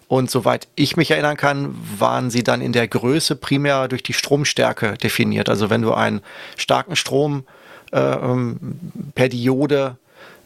Und 0.09 0.29
soweit 0.29 0.67
ich 0.75 0.97
mich 0.97 1.09
erinnern 1.11 1.37
kann, 1.37 1.73
waren 1.97 2.29
sie 2.29 2.43
dann 2.43 2.59
in 2.61 2.73
der 2.73 2.89
Größe 2.89 3.37
primär 3.37 3.87
durch 3.87 4.03
die 4.03 4.11
Stromstärke 4.11 4.95
definiert. 4.97 5.47
Also 5.47 5.69
wenn 5.69 5.81
du 5.81 5.93
einen 5.93 6.19
starken 6.57 6.97
Strom 6.97 7.45
äh, 7.47 7.60
ähm, 7.91 8.57
per 9.15 9.29
Diode 9.29 9.97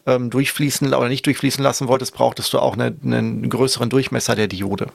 ähm, 0.06 0.30
durchfließen 0.30 0.94
oder 0.94 1.10
nicht 1.10 1.26
durchfließen 1.26 1.64
lassen 1.64 1.88
wolltest, 1.88 2.14
brauchtest 2.14 2.54
du 2.54 2.60
auch 2.60 2.74
eine, 2.74 2.96
einen 3.04 3.50
größeren 3.50 3.90
Durchmesser 3.90 4.36
der 4.36 4.48
Diode. 4.48 4.88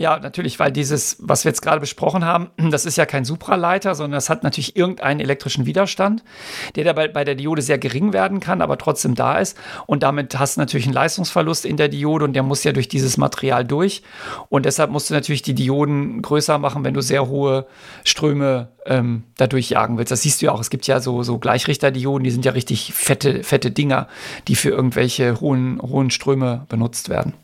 Ja, 0.00 0.20
natürlich, 0.20 0.60
weil 0.60 0.70
dieses, 0.70 1.16
was 1.18 1.44
wir 1.44 1.50
jetzt 1.50 1.60
gerade 1.60 1.80
besprochen 1.80 2.24
haben, 2.24 2.50
das 2.70 2.86
ist 2.86 2.96
ja 2.96 3.04
kein 3.04 3.24
Supraleiter, 3.24 3.96
sondern 3.96 4.12
das 4.12 4.30
hat 4.30 4.44
natürlich 4.44 4.76
irgendeinen 4.76 5.18
elektrischen 5.18 5.66
Widerstand, 5.66 6.22
der 6.76 6.84
dabei 6.84 7.08
bei 7.08 7.24
der 7.24 7.34
Diode 7.34 7.62
sehr 7.62 7.78
gering 7.78 8.12
werden 8.12 8.38
kann, 8.38 8.62
aber 8.62 8.78
trotzdem 8.78 9.16
da 9.16 9.38
ist. 9.38 9.58
Und 9.86 10.04
damit 10.04 10.38
hast 10.38 10.56
du 10.56 10.60
natürlich 10.60 10.86
einen 10.86 10.94
Leistungsverlust 10.94 11.64
in 11.64 11.76
der 11.76 11.88
Diode 11.88 12.24
und 12.24 12.34
der 12.34 12.44
muss 12.44 12.62
ja 12.62 12.70
durch 12.70 12.86
dieses 12.86 13.16
Material 13.16 13.64
durch. 13.64 14.04
Und 14.48 14.66
deshalb 14.66 14.92
musst 14.92 15.10
du 15.10 15.14
natürlich 15.14 15.42
die 15.42 15.54
Dioden 15.54 16.22
größer 16.22 16.58
machen, 16.58 16.84
wenn 16.84 16.94
du 16.94 17.00
sehr 17.02 17.26
hohe 17.26 17.66
Ströme 18.04 18.68
ähm, 18.86 19.24
dadurch 19.36 19.68
jagen 19.68 19.98
willst. 19.98 20.12
Das 20.12 20.22
siehst 20.22 20.40
du 20.40 20.46
ja 20.46 20.52
auch. 20.52 20.60
Es 20.60 20.70
gibt 20.70 20.86
ja 20.86 21.00
so, 21.00 21.24
so 21.24 21.38
Gleichrichterdioden, 21.38 22.22
die 22.22 22.30
sind 22.30 22.44
ja 22.44 22.52
richtig 22.52 22.94
fette, 22.94 23.42
fette 23.42 23.72
Dinger, 23.72 24.06
die 24.46 24.54
für 24.54 24.70
irgendwelche 24.70 25.40
hohen, 25.40 25.82
hohen 25.82 26.12
Ströme 26.12 26.66
benutzt 26.68 27.08
werden. 27.08 27.34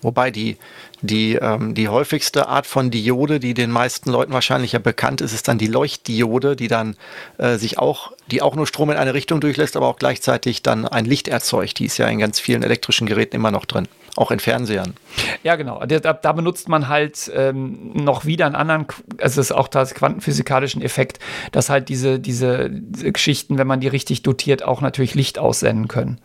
Wobei 0.00 0.30
die, 0.30 0.56
die, 1.02 1.34
ähm, 1.34 1.74
die 1.74 1.88
häufigste 1.88 2.48
Art 2.48 2.66
von 2.66 2.90
Diode, 2.90 3.40
die 3.40 3.54
den 3.54 3.70
meisten 3.70 4.10
Leuten 4.10 4.32
wahrscheinlich 4.32 4.72
ja 4.72 4.78
bekannt 4.78 5.20
ist, 5.20 5.32
ist 5.32 5.48
dann 5.48 5.58
die 5.58 5.66
Leuchtdiode, 5.66 6.56
die 6.56 6.68
dann 6.68 6.96
äh, 7.38 7.56
sich 7.56 7.78
auch, 7.78 8.12
die 8.30 8.42
auch 8.42 8.56
nur 8.56 8.66
Strom 8.66 8.90
in 8.90 8.96
eine 8.96 9.14
Richtung 9.14 9.40
durchlässt, 9.40 9.76
aber 9.76 9.86
auch 9.88 9.98
gleichzeitig 9.98 10.62
dann 10.62 10.86
ein 10.86 11.04
Licht 11.04 11.28
erzeugt. 11.28 11.78
Die 11.78 11.86
ist 11.86 11.98
ja 11.98 12.06
in 12.06 12.18
ganz 12.18 12.40
vielen 12.40 12.62
elektrischen 12.62 13.06
Geräten 13.06 13.36
immer 13.36 13.50
noch 13.50 13.64
drin, 13.64 13.86
auch 14.16 14.30
in 14.30 14.40
Fernsehern. 14.40 14.94
Ja, 15.42 15.56
genau. 15.56 15.84
Da, 15.84 16.12
da 16.12 16.32
benutzt 16.32 16.68
man 16.68 16.88
halt 16.88 17.30
ähm, 17.34 17.92
noch 17.94 18.24
wieder 18.24 18.46
einen 18.46 18.54
anderen, 18.54 18.86
also 19.18 19.40
es 19.40 19.50
ist 19.50 19.52
auch 19.52 19.68
das 19.68 19.94
quantenphysikalischen 19.94 20.82
Effekt, 20.82 21.18
dass 21.52 21.70
halt 21.70 21.88
diese, 21.88 22.18
diese 22.18 22.70
Geschichten, 22.70 23.58
wenn 23.58 23.66
man 23.66 23.80
die 23.80 23.88
richtig 23.88 24.22
dotiert, 24.22 24.62
auch 24.62 24.80
natürlich 24.80 25.14
Licht 25.14 25.38
aussenden 25.38 25.88
können. 25.88 26.20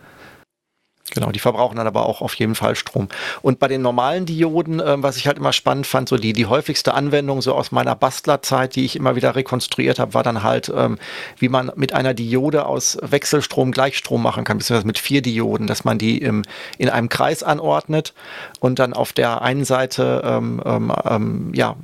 Genau, 1.11 1.31
die 1.31 1.39
verbrauchen 1.39 1.77
dann 1.77 1.87
aber 1.87 2.05
auch 2.05 2.21
auf 2.21 2.33
jeden 2.35 2.55
Fall 2.55 2.75
Strom. 2.75 3.07
Und 3.41 3.59
bei 3.59 3.67
den 3.67 3.81
normalen 3.81 4.25
Dioden, 4.25 4.79
äh, 4.79 5.01
was 5.01 5.17
ich 5.17 5.27
halt 5.27 5.37
immer 5.37 5.53
spannend 5.53 5.87
fand, 5.87 6.09
so 6.09 6.17
die, 6.17 6.33
die 6.33 6.45
häufigste 6.45 6.93
Anwendung 6.93 7.41
so 7.41 7.55
aus 7.55 7.71
meiner 7.71 7.95
Bastlerzeit, 7.95 8.75
die 8.75 8.85
ich 8.85 8.95
immer 8.95 9.15
wieder 9.15 9.35
rekonstruiert 9.35 9.99
habe, 9.99 10.13
war 10.13 10.23
dann 10.23 10.43
halt, 10.43 10.71
ähm, 10.75 10.97
wie 11.37 11.49
man 11.49 11.71
mit 11.75 11.93
einer 11.93 12.13
Diode 12.13 12.65
aus 12.65 12.97
Wechselstrom 13.01 13.71
Gleichstrom 13.71 14.21
machen 14.21 14.43
kann, 14.43 14.57
beziehungsweise 14.57 14.87
mit 14.87 14.99
vier 14.99 15.21
Dioden, 15.21 15.67
dass 15.67 15.83
man 15.83 15.97
die 15.97 16.19
im, 16.19 16.43
in 16.77 16.89
einem 16.89 17.09
Kreis 17.09 17.43
anordnet 17.43 18.13
und 18.59 18.79
dann 18.79 18.93
auf 18.93 19.13
der 19.13 19.41
einen 19.41 19.65
Seite 19.65 20.21
ähm, 20.23 20.61
ähm, 20.65 20.93
ähm 21.05 21.51
ja, 21.53 21.75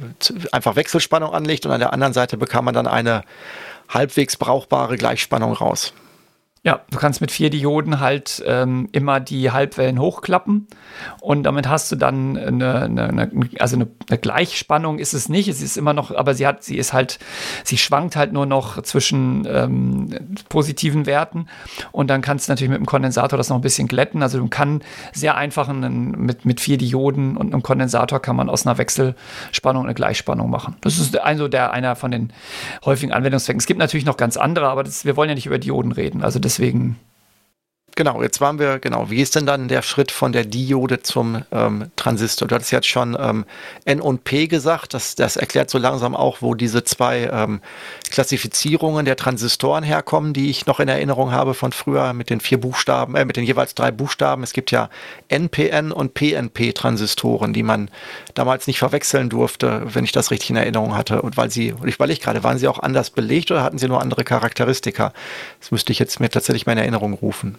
einfach 0.51 0.76
Wechselspannung 0.76 1.34
anlegt 1.34 1.65
und 1.65 1.71
an 1.71 1.80
der 1.80 1.93
anderen 1.93 2.13
Seite 2.13 2.38
bekam 2.38 2.65
man 2.65 2.73
dann 2.73 2.88
eine 2.88 3.23
halbwegs 3.89 4.38
brauchbare 4.38 4.97
Gleichspannung 4.97 5.53
raus. 5.53 5.93
Ja, 6.66 6.82
du 6.89 6.97
kannst 6.97 7.22
mit 7.22 7.30
vier 7.30 7.51
Dioden 7.51 7.99
halt 7.99 8.43
ähm, 8.47 8.89
immer 8.91 9.20
die 9.20 9.51
Halbwellen 9.51 9.99
hochklappen 9.99 10.66
und 11.22 11.43
damit 11.43 11.70
hast 11.70 11.91
du 11.91 11.95
dann 11.95 12.36
eine, 12.36 12.82
eine, 12.82 13.03
eine, 13.03 13.32
also 13.59 13.76
eine, 13.76 13.88
eine, 14.09 14.18
Gleichspannung 14.18 14.97
ist 14.97 15.13
es 15.13 15.30
nicht, 15.30 15.47
es 15.47 15.61
ist 15.61 15.78
immer 15.78 15.93
noch, 15.93 16.09
aber 16.09 16.34
sie 16.34 16.47
hat, 16.47 16.63
sie 16.63 16.80
ist 16.80 16.91
halt, 16.91 17.20
sie 17.63 17.78
schwankt 17.78 18.16
halt 18.16 18.34
nur 18.34 18.47
noch 18.47 18.82
zwischen 18.82 19.47
ähm, 19.47 20.38
positiven 20.49 21.05
Werten 21.05 21.45
und 21.91 22.09
dann 22.09 22.22
kannst 22.22 22.47
du 22.47 22.51
natürlich 22.51 22.72
mit 22.72 22.80
dem 22.80 22.88
Kondensator 22.88 23.38
das 23.38 23.49
noch 23.49 23.57
ein 23.57 23.61
bisschen 23.61 23.88
glätten. 23.88 24.24
Also 24.24 24.39
du 24.39 24.47
kannst 24.47 24.84
sehr 25.13 25.36
einfach 25.36 25.70
einen, 25.70 26.13
mit, 26.13 26.45
mit 26.45 26.59
vier 26.59 26.80
Dioden 26.80 27.38
und 27.38 27.53
einem 27.53 27.61
Kondensator 27.61 28.20
kann 28.20 28.36
man 28.36 28.49
aus 28.49 28.66
einer 28.66 28.80
Wechselspannung 28.80 29.84
eine 29.84 29.93
Gleichspannung 29.93 30.49
machen. 30.49 30.78
Das 30.82 30.97
ist 30.97 31.16
also 31.20 31.47
der 31.47 31.74
einer 31.74 31.95
von 31.95 32.09
den 32.09 32.34
häufigen 32.84 33.13
Anwendungszwecken. 33.13 33.59
Es 33.59 33.68
gibt 33.68 33.80
natürlich 33.80 34.07
noch 34.07 34.18
ganz 34.18 34.36
andere, 34.36 34.68
aber 34.68 34.84
das, 34.84 35.05
wir 35.05 35.16
wollen 35.16 35.30
ja 35.30 35.36
nicht 35.36 35.45
über 35.45 35.59
Dioden 35.59 35.91
reden. 35.91 36.24
Also 36.24 36.39
das 36.39 36.54
deswegen. 36.57 36.97
Genau, 37.97 38.21
jetzt 38.21 38.41
waren 38.41 38.59
wir, 38.59 38.79
genau, 38.79 39.09
wie 39.09 39.21
ist 39.21 39.36
denn 39.36 39.45
dann 39.45 39.69
der 39.69 39.81
Schritt 39.81 40.11
von 40.11 40.33
der 40.33 40.43
Diode 40.43 41.01
zum 41.01 41.45
ähm, 41.53 41.91
Transistor? 41.95 42.45
Du 42.45 42.55
hattest 42.55 42.73
jetzt 42.73 42.88
schon 42.88 43.15
ähm, 43.17 43.45
N 43.86 44.01
und 44.01 44.25
P 44.25 44.47
gesagt, 44.47 44.93
das, 44.93 45.15
das 45.15 45.38
erklärt 45.38 45.69
so 45.69 45.77
langsam 45.77 46.13
auch, 46.13 46.41
wo 46.41 46.55
diese 46.55 46.83
zwei 46.83 47.29
ähm, 47.31 47.61
Klassifizierungen 48.11 49.05
der 49.05 49.15
Transistoren 49.15 49.86
herkommen, 49.86 50.33
die 50.33 50.49
ich 50.49 50.65
noch 50.65 50.81
in 50.81 50.89
Erinnerung 50.89 51.31
habe 51.31 51.53
von 51.53 51.71
früher 51.71 52.11
mit 52.11 52.29
den 52.29 52.41
vier 52.41 52.59
Buchstaben, 52.59 53.15
äh, 53.15 53.23
mit 53.23 53.38
den 53.38 53.45
jeweils 53.45 53.75
drei 53.75 53.91
Buchstaben. 53.91 54.43
Es 54.43 54.51
gibt 54.51 54.71
ja 54.71 54.89
NPN 55.29 55.93
und 55.93 56.13
PNP-Transistoren, 56.15 57.53
die 57.53 57.63
man 57.63 57.89
damals 58.33 58.67
nicht 58.67 58.79
verwechseln 58.79 59.29
durfte, 59.29 59.83
wenn 59.86 60.03
ich 60.03 60.11
das 60.11 60.31
richtig 60.31 60.49
in 60.49 60.57
Erinnerung 60.57 60.97
hatte. 60.97 61.21
Und 61.21 61.38
weil 61.38 61.49
sie, 61.49 61.71
und 61.71 61.88
ich 61.88 61.95
überlege 61.95 62.19
gerade, 62.19 62.43
waren 62.43 62.57
sie 62.57 62.67
auch 62.67 62.79
anders 62.79 63.09
belegt 63.09 63.51
oder 63.51 63.63
hatten 63.63 63.77
sie 63.77 63.88
nur 63.88 64.01
andere 64.01 64.25
Charakteristika? 64.25 65.13
Das 65.61 65.71
müsste 65.71 65.93
ich 65.93 65.99
jetzt 65.99 66.19
mir 66.19 66.29
tatsächlich 66.29 66.67
in 66.67 66.77
Erinnerung 66.77 67.13
rufen. 67.13 67.57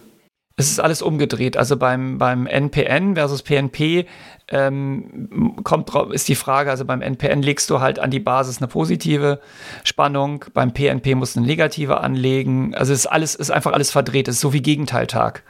Es 0.59 0.71
ist 0.71 0.79
alles 0.79 1.03
umgedreht. 1.03 1.55
Also 1.55 1.77
beim, 1.77 2.17
beim 2.17 2.47
NPN 2.47 3.13
versus 3.13 3.43
PNP 3.43 4.07
ähm, 4.47 5.59
kommt 5.63 5.93
ist 6.11 6.27
die 6.27 6.35
Frage, 6.35 6.71
also 6.71 6.83
beim 6.83 7.03
NPN 7.03 7.43
legst 7.43 7.69
du 7.69 7.79
halt 7.79 7.99
an 7.99 8.09
die 8.09 8.19
Basis 8.19 8.57
eine 8.57 8.67
positive 8.67 9.39
Spannung, 9.83 10.45
beim 10.53 10.73
PNP 10.73 11.13
musst 11.13 11.35
du 11.35 11.41
eine 11.41 11.47
negative 11.47 11.99
anlegen. 11.99 12.73
Also 12.73 12.91
es 12.91 13.01
ist 13.01 13.05
alles, 13.05 13.35
ist 13.35 13.51
einfach 13.51 13.73
alles 13.73 13.91
verdreht. 13.91 14.27
Es 14.27 14.35
ist 14.35 14.41
so 14.41 14.51
wie 14.51 14.63
Gegenteiltag. 14.63 15.43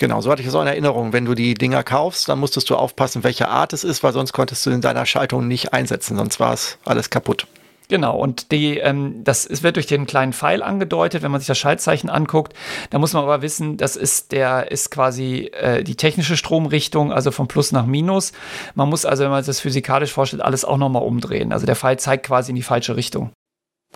Genau, 0.00 0.20
so 0.20 0.32
hatte 0.32 0.42
ich 0.42 0.48
es 0.48 0.54
auch 0.56 0.62
in 0.62 0.68
Erinnerung. 0.68 1.12
Wenn 1.12 1.26
du 1.26 1.34
die 1.34 1.54
Dinger 1.54 1.84
kaufst, 1.84 2.28
dann 2.28 2.40
musstest 2.40 2.68
du 2.70 2.76
aufpassen, 2.76 3.22
welche 3.22 3.48
Art 3.48 3.72
es 3.72 3.84
ist, 3.84 4.02
weil 4.02 4.12
sonst 4.12 4.32
konntest 4.32 4.66
du 4.66 4.70
in 4.70 4.80
deiner 4.80 5.06
Schaltung 5.06 5.46
nicht 5.46 5.72
einsetzen, 5.72 6.16
sonst 6.16 6.40
war 6.40 6.54
es 6.54 6.76
alles 6.84 7.08
kaputt. 7.10 7.46
Genau, 7.90 8.16
und 8.16 8.52
die, 8.52 8.78
ähm, 8.78 9.24
das 9.24 9.44
es 9.44 9.64
wird 9.64 9.74
durch 9.74 9.88
den 9.88 10.06
kleinen 10.06 10.32
Pfeil 10.32 10.62
angedeutet, 10.62 11.22
wenn 11.22 11.32
man 11.32 11.40
sich 11.40 11.48
das 11.48 11.58
Schaltzeichen 11.58 12.08
anguckt. 12.08 12.54
Da 12.90 13.00
muss 13.00 13.14
man 13.14 13.24
aber 13.24 13.42
wissen, 13.42 13.76
das 13.78 13.96
ist 13.96 14.30
der 14.30 14.70
ist 14.70 14.92
quasi 14.92 15.50
äh, 15.54 15.82
die 15.82 15.96
technische 15.96 16.36
Stromrichtung, 16.36 17.12
also 17.12 17.32
von 17.32 17.48
Plus 17.48 17.72
nach 17.72 17.86
Minus. 17.86 18.30
Man 18.76 18.88
muss 18.88 19.04
also, 19.04 19.24
wenn 19.24 19.30
man 19.30 19.42
sich 19.42 19.48
das 19.48 19.60
physikalisch 19.60 20.12
vorstellt, 20.12 20.40
alles 20.40 20.64
auch 20.64 20.76
nochmal 20.76 21.02
umdrehen. 21.02 21.52
Also 21.52 21.66
der 21.66 21.74
Pfeil 21.74 21.98
zeigt 21.98 22.26
quasi 22.26 22.52
in 22.52 22.56
die 22.56 22.62
falsche 22.62 22.94
Richtung. 22.94 23.32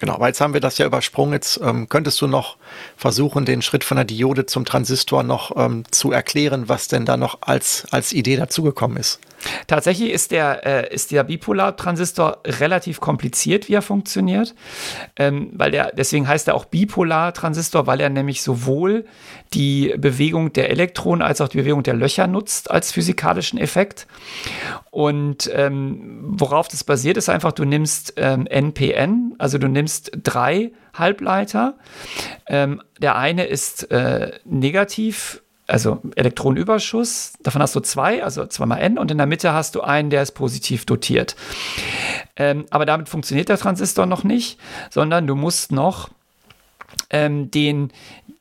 Genau, 0.00 0.18
weil 0.18 0.28
jetzt 0.28 0.40
haben 0.40 0.54
wir 0.54 0.60
das 0.60 0.78
ja 0.78 0.86
übersprungen. 0.86 1.34
Jetzt 1.34 1.60
ähm, 1.62 1.88
könntest 1.88 2.20
du 2.20 2.26
noch 2.26 2.56
versuchen, 2.96 3.44
den 3.44 3.62
Schritt 3.62 3.84
von 3.84 3.96
der 3.96 4.04
Diode 4.04 4.44
zum 4.44 4.64
Transistor 4.64 5.22
noch 5.22 5.56
ähm, 5.56 5.84
zu 5.90 6.10
erklären, 6.10 6.68
was 6.68 6.88
denn 6.88 7.04
da 7.04 7.16
noch 7.16 7.38
als, 7.42 7.86
als 7.92 8.12
Idee 8.12 8.36
dazugekommen 8.36 8.96
ist. 8.96 9.20
Tatsächlich 9.66 10.10
ist 10.10 10.30
der, 10.30 10.66
äh, 10.66 10.96
der 11.10 11.24
Bipolar-Transistor 11.24 12.38
relativ 12.44 13.00
kompliziert, 13.00 13.68
wie 13.68 13.74
er 13.74 13.82
funktioniert. 13.82 14.54
Ähm, 15.16 15.50
weil 15.52 15.70
der, 15.70 15.92
deswegen 15.92 16.26
heißt 16.26 16.48
er 16.48 16.54
auch 16.54 16.64
Bipolar-Transistor, 16.64 17.86
weil 17.86 18.00
er 18.00 18.10
nämlich 18.10 18.42
sowohl 18.42 19.04
die 19.52 19.94
Bewegung 19.96 20.52
der 20.52 20.70
Elektronen 20.70 21.22
als 21.22 21.40
auch 21.40 21.48
die 21.48 21.58
Bewegung 21.58 21.82
der 21.82 21.94
Löcher 21.94 22.26
nutzt 22.26 22.70
als 22.70 22.92
physikalischen 22.92 23.58
Effekt. 23.58 24.06
Und 24.90 25.50
ähm, 25.52 26.20
worauf 26.22 26.68
das 26.68 26.84
basiert, 26.84 27.16
ist 27.16 27.28
einfach, 27.28 27.52
du 27.52 27.64
nimmst 27.64 28.14
ähm, 28.16 28.46
NPN, 28.46 29.34
also 29.38 29.58
du 29.58 29.68
nimmst 29.68 29.83
drei 29.86 30.72
Halbleiter. 30.94 31.74
Ähm, 32.46 32.82
der 33.00 33.16
eine 33.16 33.44
ist 33.46 33.90
äh, 33.90 34.32
negativ 34.44 35.40
also 35.66 36.02
Elektronenüberschuss, 36.14 37.34
davon 37.42 37.62
hast 37.62 37.74
du 37.74 37.80
zwei, 37.80 38.22
also 38.22 38.46
zweimal 38.46 38.80
N 38.80 38.98
und 38.98 39.10
in 39.10 39.16
der 39.16 39.26
Mitte 39.26 39.52
hast 39.52 39.74
du 39.74 39.80
einen, 39.80 40.10
der 40.10 40.22
ist 40.22 40.32
positiv 40.32 40.84
dotiert. 40.84 41.36
Ähm, 42.36 42.66
aber 42.70 42.84
damit 42.84 43.08
funktioniert 43.08 43.48
der 43.48 43.58
Transistor 43.58 44.06
noch 44.06 44.24
nicht, 44.24 44.58
sondern 44.90 45.26
du 45.26 45.34
musst 45.34 45.72
noch 45.72 46.10
ähm, 47.10 47.50
den, 47.50 47.92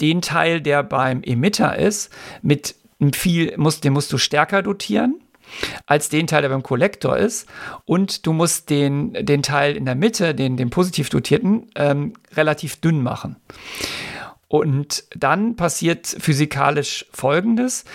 den 0.01 0.21
Teil, 0.21 0.61
der 0.61 0.83
beim 0.83 1.23
Emitter 1.23 1.77
ist, 1.77 2.11
mit 2.41 2.75
viel, 3.13 3.57
musst, 3.57 3.83
den 3.83 3.93
musst 3.93 4.11
du 4.11 4.17
stärker 4.17 4.61
dotieren 4.61 5.19
als 5.85 6.09
den 6.09 6.27
Teil, 6.27 6.41
der 6.41 6.49
beim 6.49 6.63
Kollektor 6.63 7.17
ist. 7.17 7.47
Und 7.85 8.25
du 8.25 8.33
musst 8.33 8.69
den, 8.69 9.13
den 9.13 9.43
Teil 9.43 9.75
in 9.75 9.85
der 9.85 9.95
Mitte, 9.95 10.35
den, 10.35 10.57
den 10.57 10.69
positiv 10.69 11.09
dotierten, 11.09 11.69
ähm, 11.75 12.13
relativ 12.35 12.77
dünn 12.77 13.01
machen. 13.01 13.37
Und 14.47 15.05
dann 15.15 15.55
passiert 15.55 16.05
physikalisch 16.05 17.05
Folgendes. 17.11 17.85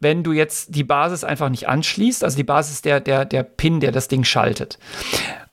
Wenn 0.00 0.22
du 0.24 0.32
jetzt 0.32 0.74
die 0.74 0.82
Basis 0.82 1.24
einfach 1.24 1.50
nicht 1.50 1.68
anschließt, 1.68 2.24
also 2.24 2.36
die 2.36 2.44
Basis 2.44 2.82
der, 2.82 3.00
der, 3.00 3.24
der 3.24 3.42
Pin, 3.42 3.80
der 3.80 3.92
das 3.92 4.08
Ding 4.08 4.24
schaltet. 4.24 4.78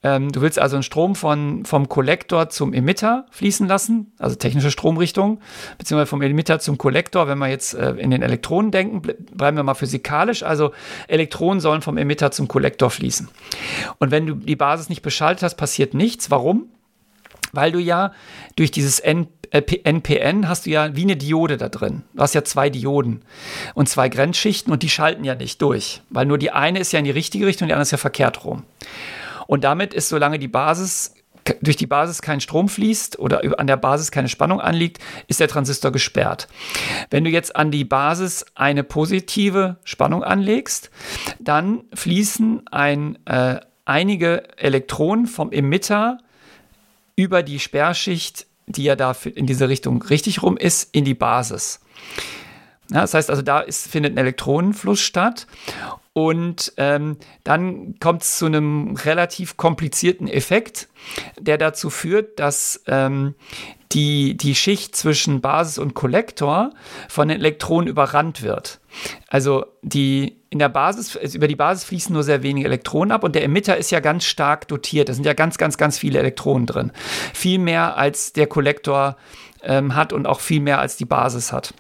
Ähm, 0.04 0.32
du 0.32 0.42
willst 0.42 0.60
also 0.60 0.76
einen 0.76 0.84
Strom 0.84 1.16
von, 1.16 1.66
vom 1.66 1.90
Kollektor 1.90 2.50
zum 2.50 2.74
Emitter 2.74 3.26
fließen 3.32 3.68
lassen, 3.68 4.14
also 4.20 4.36
technische 4.36 4.72
Stromrichtung, 4.72 5.40
beziehungsweise 5.78 6.10
vom 6.10 6.22
Emitter 6.22 6.60
zum 6.60 6.78
Kollektor. 6.78 7.28
Wenn 7.28 7.40
wir 7.40 7.48
jetzt 7.48 7.74
äh, 7.74 7.92
in 7.92 8.12
den 8.12 8.22
Elektronen 8.22 8.72
denken, 8.72 9.02
bleiben 9.02 9.58
wir 9.58 9.64
mal 9.64 9.74
physikalisch. 9.74 10.44
Also 10.44 10.72
Elektronen 11.08 11.60
sollen 11.60 11.82
vom 11.82 11.98
Emitter 11.98 12.32
zum 12.32 12.48
Kollektor 12.48 12.90
fließen. 12.90 13.30
Und 14.00 14.12
wenn 14.12 14.28
du 14.28 14.36
die 14.36 14.56
Basis 14.56 14.90
nicht 14.90 15.02
beschaltet 15.02 15.44
hast, 15.44 15.56
passiert 15.56 15.94
nichts. 15.94 16.30
Warum? 16.30 16.70
weil 17.54 17.72
du 17.72 17.80
ja 17.80 18.14
durch 18.56 18.72
dieses 18.72 19.00
N, 19.00 19.28
NPN 19.52 20.44
äh, 20.44 20.48
hast 20.48 20.66
du 20.66 20.70
ja 20.70 20.96
wie 20.96 21.04
eine 21.04 21.16
Diode 21.16 21.58
da 21.58 21.70
drin. 21.70 22.04
Du 22.14 22.22
hast 22.22 22.36
ja 22.36 22.44
zwei 22.44 22.70
Dioden 22.70 23.22
und 23.74 23.90
zwei 23.90 24.10
Grenzschichten 24.10 24.72
und 24.72 24.84
die 24.84 24.90
schalten 24.90 25.24
ja 25.24 25.36
nicht 25.36 25.62
durch, 25.62 26.02
weil 26.10 26.26
nur 26.26 26.38
die 26.38 26.52
eine 26.52 26.80
ist 26.80 26.92
ja 26.92 27.00
in 27.00 27.06
die 27.06 27.12
richtige 27.12 27.46
Richtung 27.46 27.66
und 27.66 27.70
die 27.70 27.74
andere 27.74 27.84
ist 27.84 27.92
ja 27.92 27.98
verkehrt 27.98 28.44
rum. 28.44 28.64
Und 29.48 29.64
damit 29.64 29.94
ist, 29.94 30.10
solange 30.10 30.40
die 30.40 30.48
Basis 30.48 31.14
durch 31.62 31.78
die 31.78 31.88
Basis 31.88 32.22
kein 32.22 32.42
Strom 32.42 32.70
fließt 32.70 33.20
oder 33.20 33.42
an 33.60 33.68
der 33.68 33.78
Basis 33.78 34.12
keine 34.12 34.30
Spannung 34.30 34.60
anliegt, 34.60 35.00
ist 35.28 35.40
der 35.40 35.48
Transistor 35.48 35.92
gesperrt. 35.92 36.48
Wenn 37.10 37.24
du 37.24 37.30
jetzt 37.30 37.56
an 37.56 37.72
die 37.72 37.86
Basis 37.86 38.46
eine 38.56 38.84
positive 38.84 39.78
Spannung 39.84 40.24
anlegst, 40.24 40.92
dann 41.40 41.84
fließen 41.94 42.68
ein, 42.68 43.18
äh, 43.26 43.60
einige 43.86 44.58
Elektronen 44.58 45.28
vom 45.28 45.52
Emitter 45.52 46.18
über 47.16 47.44
die 47.44 47.60
Sperrschicht, 47.60 48.46
die 48.68 48.84
ja 48.84 48.96
da 48.96 49.16
in 49.34 49.46
diese 49.46 49.70
Richtung 49.70 50.02
richtig 50.02 50.44
rum 50.44 50.58
ist, 50.58 50.94
in 50.94 51.06
die 51.06 51.14
Basis. 51.14 51.80
Ja, 52.92 53.02
das 53.02 53.14
heißt 53.14 53.30
also, 53.30 53.42
da 53.42 53.60
ist, 53.60 53.88
findet 53.88 54.14
ein 54.14 54.18
Elektronenfluss 54.18 55.00
statt 55.00 55.48
und 56.18 56.74
ähm, 56.78 57.18
dann 57.44 58.00
kommt 58.00 58.24
es 58.24 58.40
zu 58.40 58.48
einem 58.48 58.96
relativ 58.96 59.56
komplizierten 59.56 60.28
Effekt, 60.28 60.88
der 61.40 61.60
dazu 61.60 61.92
führt, 61.92 62.40
dass 62.40 62.82
ähm, 62.88 63.36
die, 63.92 64.36
die 64.36 64.56
Schicht 64.56 64.96
zwischen 64.96 65.42
Basis 65.42 65.78
und 65.78 65.94
Kollektor 65.94 66.72
von 67.08 67.28
den 67.28 67.38
Elektronen 67.38 67.88
überrannt 67.88 68.42
wird. 68.42 68.80
Also 69.28 69.68
die 69.84 70.42
in 70.50 70.58
der 70.58 70.70
Basis, 70.70 71.16
also 71.16 71.38
über 71.38 71.48
die 71.48 71.56
Basis 71.56 71.84
fließen 71.84 72.12
nur 72.12 72.24
sehr 72.24 72.42
wenige 72.42 72.66
Elektronen 72.66 73.12
ab 73.12 73.24
und 73.24 73.36
der 73.36 73.44
Emitter 73.44 73.78
ist 73.78 73.92
ja 73.92 74.00
ganz 74.00 74.26
stark 74.26 74.68
dotiert. 74.70 75.10
Da 75.10 75.14
sind 75.14 75.28
ja 75.28 75.34
ganz, 75.34 75.60
ganz, 75.60 75.78
ganz 75.78 76.00
viele 76.00 76.18
Elektronen 76.18 76.66
drin. 76.66 76.92
Viel 77.36 77.60
mehr 77.60 77.96
als 77.96 78.34
der 78.34 78.48
Kollektor 78.48 79.18
ähm, 79.62 79.94
hat 79.94 80.14
und 80.14 80.26
auch 80.26 80.40
viel 80.40 80.62
mehr 80.62 80.80
als 80.80 80.98
die 80.98 81.06
Basis 81.06 81.54
hat. 81.54 81.76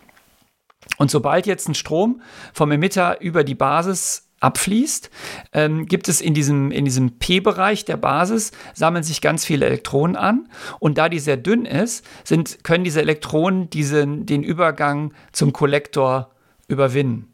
Und 0.97 1.09
sobald 1.09 1.47
jetzt 1.47 1.67
ein 1.67 1.73
Strom 1.73 2.21
vom 2.53 2.71
Emitter 2.71 3.19
über 3.19 3.43
die 3.43 3.55
Basis 3.55 4.26
abfließt, 4.39 5.09
ähm, 5.53 5.85
gibt 5.85 6.09
es 6.09 6.21
in 6.21 6.33
diesem, 6.33 6.71
in 6.71 6.85
diesem 6.85 7.17
P-Bereich 7.17 7.85
der 7.85 7.97
Basis, 7.97 8.51
sammeln 8.73 9.03
sich 9.03 9.21
ganz 9.21 9.45
viele 9.45 9.65
Elektronen 9.65 10.15
an. 10.15 10.47
Und 10.79 10.97
da 10.97 11.09
die 11.09 11.19
sehr 11.19 11.37
dünn 11.37 11.65
ist, 11.65 12.05
sind, 12.23 12.63
können 12.63 12.83
diese 12.83 13.01
Elektronen 13.01 13.69
diesen, 13.69 14.25
den 14.25 14.43
Übergang 14.43 15.13
zum 15.31 15.53
Kollektor 15.53 16.31
überwinden 16.67 17.33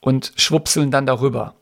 und 0.00 0.32
schwupseln 0.36 0.90
dann 0.90 1.06
darüber. 1.06 1.54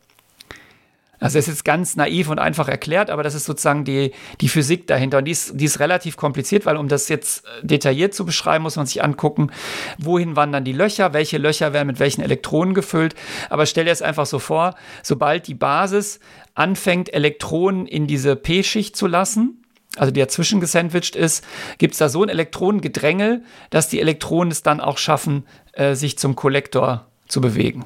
Also 1.21 1.39
es 1.39 1.47
ist 1.47 1.55
jetzt 1.55 1.65
ganz 1.65 1.97
naiv 1.97 2.31
und 2.31 2.39
einfach 2.39 2.67
erklärt, 2.67 3.11
aber 3.11 3.23
das 3.23 3.35
ist 3.35 3.45
sozusagen 3.45 3.85
die, 3.85 4.13
die 4.41 4.49
Physik 4.49 4.87
dahinter. 4.87 5.19
Und 5.19 5.27
die 5.27 5.33
ist, 5.33 5.53
die 5.55 5.67
ist 5.67 5.79
relativ 5.79 6.17
kompliziert, 6.17 6.65
weil 6.65 6.77
um 6.77 6.89
das 6.89 7.09
jetzt 7.09 7.45
äh, 7.45 7.67
detailliert 7.67 8.15
zu 8.15 8.25
beschreiben, 8.25 8.63
muss 8.63 8.77
man 8.77 8.87
sich 8.87 9.05
angucken, 9.05 9.51
wohin 9.99 10.35
wandern 10.35 10.65
die 10.65 10.73
Löcher, 10.73 11.13
welche 11.13 11.37
Löcher 11.39 11.75
werden 11.75 11.87
mit 11.87 12.01
welchen 12.01 12.23
Elektronen 12.23 12.73
gefüllt. 12.73 13.15
Aber 13.51 13.67
stell 13.67 13.85
dir 13.85 13.93
es 13.93 14.03
einfach 14.03 14.27
so 14.27 14.39
vor, 14.39 14.75
sobald 15.03 15.47
die 15.47 15.55
Basis 15.55 16.21
anfängt, 16.55 17.13
Elektronen 17.13 17.87
in 17.87 18.07
diese 18.07 18.35
P-Schicht 18.35 18.97
zu 18.97 19.07
lassen, 19.07 19.63
also 19.97 20.13
die 20.13 20.21
dazwischen 20.21 20.61
gesandwiched 20.61 21.17
ist, 21.17 21.45
gibt 21.79 21.93
es 21.93 21.99
da 21.99 22.09
so 22.09 22.23
ein 22.23 22.29
Elektronengedrängel, 22.29 23.43
dass 23.71 23.89
die 23.89 24.01
Elektronen 24.01 24.53
es 24.53 24.63
dann 24.63 24.81
auch 24.81 24.99
schaffen, 24.99 25.45
äh, 25.73 25.95
sich 25.95 26.17
zum 26.17 26.37
Kollektor 26.37 27.07
zu 27.29 27.41
bewegen. 27.41 27.85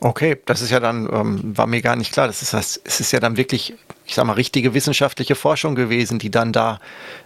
Okay, 0.00 0.38
das 0.46 0.62
ist 0.62 0.70
ja 0.70 0.80
dann, 0.80 1.08
ähm, 1.12 1.56
war 1.56 1.66
mir 1.66 1.82
gar 1.82 1.94
nicht 1.94 2.12
klar. 2.12 2.26
Das 2.26 2.40
ist, 2.40 2.54
das, 2.54 2.80
es 2.84 3.00
ist 3.00 3.12
ja 3.12 3.20
dann 3.20 3.36
wirklich, 3.36 3.74
ich 4.10 4.16
sag 4.16 4.26
mal, 4.26 4.32
richtige 4.32 4.74
wissenschaftliche 4.74 5.36
Forschung 5.36 5.76
gewesen, 5.76 6.18
die 6.18 6.32
dann 6.32 6.52
da 6.52 6.80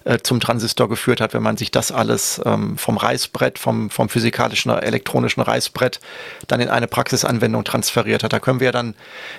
äh, 0.05 0.19
zum 0.19 0.39
Transistor 0.39 0.87
geführt 0.87 1.23
hat, 1.23 1.33
wenn 1.33 1.43
man 1.43 1.57
sich 1.57 1.71
das 1.71 1.91
alles 1.91 2.43
ähm, 2.45 2.77
vom 2.77 2.99
Reißbrett, 2.99 3.59
vom, 3.59 3.89
vom 3.89 4.11
physikalischen, 4.11 4.71
elektronischen 4.71 5.43
Reißbrett 5.43 5.99
dann 6.47 6.61
in 6.61 6.69
eine 6.69 6.87
Praxisanwendung 6.87 7.65
transferiert 7.65 8.23
hat. 8.23 8.35
Da 8.35 8.39
können 8.39 8.61
wir 8.61 8.71
dann 8.71 8.95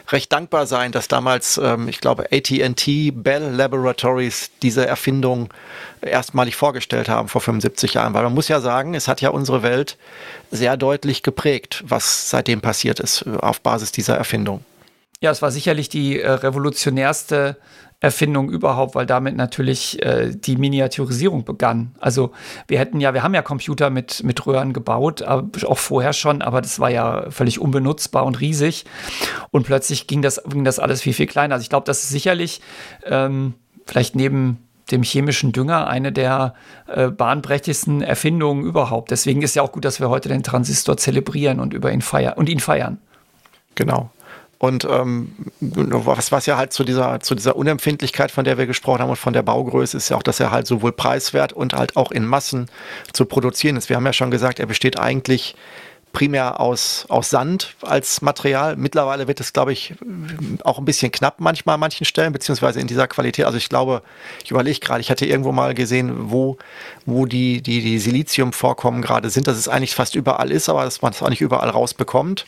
recht 0.09 0.33
dankbar 0.33 0.65
sein, 0.65 0.91
dass 0.91 1.07
damals, 1.07 1.59
ähm, 1.63 1.87
ich 1.87 2.01
glaube, 2.01 2.29
AT&T, 2.31 3.11
Bell 3.11 3.51
Laboratories 3.53 4.49
diese 4.63 4.87
Erfindung 4.87 5.53
erstmalig 6.01 6.55
vorgestellt 6.55 7.09
haben 7.09 7.27
vor 7.27 7.41
75 7.41 7.93
Jahren. 7.93 8.15
Weil 8.15 8.23
man 8.23 8.33
muss 8.33 8.47
ja 8.47 8.59
sagen, 8.59 8.95
es 8.95 9.07
hat 9.07 9.21
ja 9.21 9.29
unsere 9.29 9.61
Welt 9.61 9.97
sehr 10.49 10.77
deutlich 10.77 11.21
geprägt, 11.21 11.83
was 11.87 12.31
seitdem 12.31 12.61
passiert 12.61 12.99
ist 12.99 13.23
äh, 13.27 13.37
auf 13.37 13.61
Basis 13.61 13.91
dieser 13.91 14.17
Erfindung. 14.17 14.65
Ja, 15.25 15.31
es 15.31 15.41
war 15.41 15.49
sicherlich 15.49 15.89
die 15.89 16.21
äh, 16.21 16.29
revolutionärste 16.29 17.57
Erfindung 17.99 18.51
überhaupt, 18.51 18.93
weil 18.93 19.07
damit 19.07 19.35
natürlich 19.35 19.99
äh, 20.05 20.29
die 20.35 20.55
Miniaturisierung 20.55 21.45
begann. 21.45 21.95
Also 21.99 22.31
wir 22.67 22.77
hätten 22.77 23.01
ja, 23.01 23.15
wir 23.15 23.23
haben 23.23 23.33
ja 23.33 23.41
Computer 23.41 23.89
mit, 23.89 24.23
mit 24.23 24.45
Röhren 24.45 24.71
gebaut, 24.71 25.23
auch 25.23 25.79
vorher 25.79 26.13
schon, 26.13 26.43
aber 26.43 26.61
das 26.61 26.79
war 26.79 26.91
ja 26.91 27.31
völlig 27.31 27.59
unbenutzbar 27.59 28.23
und 28.23 28.39
riesig. 28.39 28.85
Und 29.49 29.65
plötzlich 29.65 30.05
ging 30.05 30.21
das, 30.21 30.43
ging 30.47 30.63
das 30.63 30.77
alles 30.77 31.01
viel, 31.01 31.13
viel 31.13 31.25
kleiner. 31.25 31.55
Also 31.55 31.63
ich 31.63 31.69
glaube, 31.69 31.87
das 31.87 32.03
ist 32.03 32.09
sicherlich 32.09 32.61
ähm, 33.07 33.55
vielleicht 33.87 34.15
neben 34.15 34.59
dem 34.91 35.01
chemischen 35.01 35.53
Dünger 35.53 35.87
eine 35.87 36.11
der 36.11 36.53
äh, 36.85 37.07
bahnbrechtigsten 37.07 38.03
Erfindungen 38.03 38.63
überhaupt. 38.63 39.09
Deswegen 39.09 39.41
ist 39.41 39.55
ja 39.55 39.63
auch 39.63 39.71
gut, 39.71 39.85
dass 39.85 39.99
wir 39.99 40.11
heute 40.11 40.29
den 40.29 40.43
Transistor 40.43 40.97
zelebrieren 40.97 41.59
und 41.59 41.73
über 41.73 41.91
ihn 41.91 42.03
feiern 42.03 42.33
und 42.35 42.47
ihn 42.47 42.59
feiern. 42.59 42.99
Genau. 43.73 44.11
Und 44.57 44.85
ähm, 44.85 45.35
was, 45.59 46.31
was 46.31 46.45
ja 46.45 46.57
halt 46.57 46.71
zu 46.71 46.83
dieser, 46.83 47.19
zu 47.19 47.35
dieser 47.35 47.55
Unempfindlichkeit, 47.55 48.31
von 48.31 48.45
der 48.45 48.57
wir 48.57 48.65
gesprochen 48.65 49.01
haben 49.01 49.09
und 49.09 49.17
von 49.17 49.33
der 49.33 49.43
Baugröße, 49.43 49.97
ist 49.97 50.09
ja 50.09 50.17
auch, 50.17 50.23
dass 50.23 50.39
er 50.39 50.51
halt 50.51 50.65
sowohl 50.65 50.93
preiswert 50.93 51.53
und 51.53 51.73
halt 51.73 51.97
auch 51.97 52.11
in 52.11 52.25
Massen 52.25 52.67
zu 53.11 53.25
produzieren 53.25 53.75
ist. 53.75 53.89
Wir 53.89 53.97
haben 53.97 54.05
ja 54.05 54.13
schon 54.13 54.31
gesagt, 54.31 54.59
er 54.59 54.65
besteht 54.65 54.97
eigentlich 54.97 55.55
primär 56.15 56.61
aus, 56.61 57.05
aus 57.09 57.29
Sand 57.29 57.75
als 57.81 58.21
Material. 58.21 58.77
Mittlerweile 58.77 59.27
wird 59.27 59.41
es, 59.41 59.51
glaube 59.51 59.73
ich, 59.73 59.93
auch 60.63 60.79
ein 60.79 60.85
bisschen 60.85 61.11
knapp 61.11 61.41
manchmal 61.41 61.73
an 61.73 61.81
manchen 61.81 62.05
Stellen, 62.05 62.31
beziehungsweise 62.31 62.79
in 62.79 62.87
dieser 62.87 63.07
Qualität. 63.07 63.45
Also 63.45 63.57
ich 63.57 63.67
glaube, 63.67 64.01
ich 64.43 64.49
überlege 64.49 64.79
gerade, 64.79 65.01
ich 65.01 65.11
hatte 65.11 65.25
irgendwo 65.25 65.51
mal 65.51 65.75
gesehen, 65.75 66.31
wo, 66.31 66.57
wo 67.05 67.25
die, 67.25 67.61
die, 67.61 67.81
die 67.81 67.99
Siliziumvorkommen 67.99 69.01
gerade 69.01 69.29
sind, 69.29 69.47
dass 69.47 69.57
es 69.57 69.67
eigentlich 69.67 69.93
fast 69.93 70.15
überall 70.15 70.51
ist, 70.51 70.69
aber 70.69 70.85
dass 70.85 71.01
man 71.01 71.11
es 71.11 71.21
auch 71.21 71.29
nicht 71.29 71.41
überall 71.41 71.69
rausbekommt. 71.69 72.45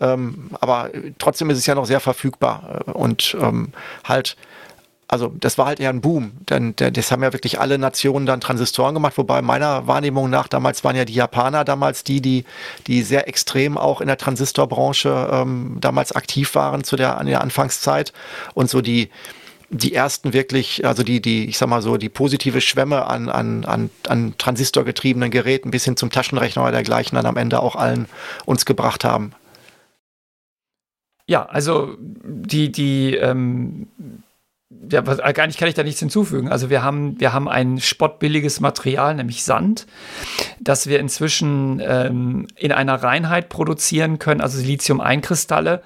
Ähm, 0.00 0.50
aber 0.60 0.90
trotzdem 1.18 1.50
ist 1.50 1.58
es 1.58 1.66
ja 1.66 1.74
noch 1.74 1.86
sehr 1.86 2.00
verfügbar 2.00 2.84
und 2.94 3.36
ähm, 3.40 3.72
halt 4.04 4.36
also 5.12 5.30
das 5.38 5.58
war 5.58 5.66
halt 5.66 5.78
eher 5.78 5.90
ein 5.90 6.00
Boom. 6.00 6.32
Denn 6.48 6.74
das 6.74 7.12
haben 7.12 7.22
ja 7.22 7.34
wirklich 7.34 7.60
alle 7.60 7.76
Nationen 7.76 8.24
dann 8.24 8.40
Transistoren 8.40 8.94
gemacht, 8.94 9.18
wobei 9.18 9.42
meiner 9.42 9.86
Wahrnehmung 9.86 10.30
nach 10.30 10.48
damals 10.48 10.84
waren 10.84 10.96
ja 10.96 11.04
die 11.04 11.12
Japaner 11.12 11.66
damals 11.66 12.02
die, 12.02 12.22
die, 12.22 12.46
die 12.86 13.02
sehr 13.02 13.28
extrem 13.28 13.76
auch 13.76 14.00
in 14.00 14.06
der 14.06 14.16
Transistorbranche 14.16 15.28
ähm, 15.30 15.76
damals 15.82 16.12
aktiv 16.12 16.54
waren 16.54 16.82
zu 16.82 16.96
der, 16.96 17.18
an 17.18 17.26
der 17.26 17.42
Anfangszeit 17.42 18.14
und 18.54 18.70
so 18.70 18.80
die 18.80 19.10
die 19.74 19.94
ersten 19.94 20.34
wirklich, 20.34 20.84
also 20.84 21.02
die, 21.02 21.22
die, 21.22 21.48
ich 21.48 21.56
sag 21.56 21.66
mal 21.66 21.80
so, 21.80 21.96
die 21.96 22.10
positive 22.10 22.60
Schwemme 22.60 23.06
an, 23.06 23.30
an, 23.30 23.64
an, 23.64 23.90
an 24.06 24.34
transistorgetriebenen 24.36 25.30
Geräten 25.30 25.70
bis 25.70 25.86
hin 25.86 25.96
zum 25.96 26.10
Taschenrechner 26.10 26.62
oder 26.62 26.72
dergleichen 26.72 27.16
dann 27.16 27.24
am 27.24 27.38
Ende 27.38 27.60
auch 27.60 27.74
allen 27.74 28.06
uns 28.44 28.66
gebracht 28.66 29.02
haben. 29.02 29.32
Ja, 31.28 31.44
also 31.46 31.96
die, 32.00 32.72
die, 32.72 33.14
ähm, 33.16 33.88
ja, 34.90 35.00
gar 35.00 35.46
nicht 35.46 35.58
kann 35.58 35.68
ich 35.68 35.74
da 35.74 35.82
nichts 35.82 36.00
hinzufügen. 36.00 36.48
Also 36.48 36.68
wir 36.70 36.82
haben, 36.82 37.18
wir 37.20 37.32
haben 37.32 37.48
ein 37.48 37.80
spottbilliges 37.80 38.60
Material, 38.60 39.14
nämlich 39.14 39.44
Sand, 39.44 39.86
das 40.60 40.86
wir 40.86 40.98
inzwischen 40.98 41.80
ähm, 41.84 42.46
in 42.56 42.72
einer 42.72 43.02
Reinheit 43.02 43.48
produzieren 43.48 44.18
können, 44.18 44.40
also 44.40 44.58
Silizium-Einkristalle. 44.58 45.82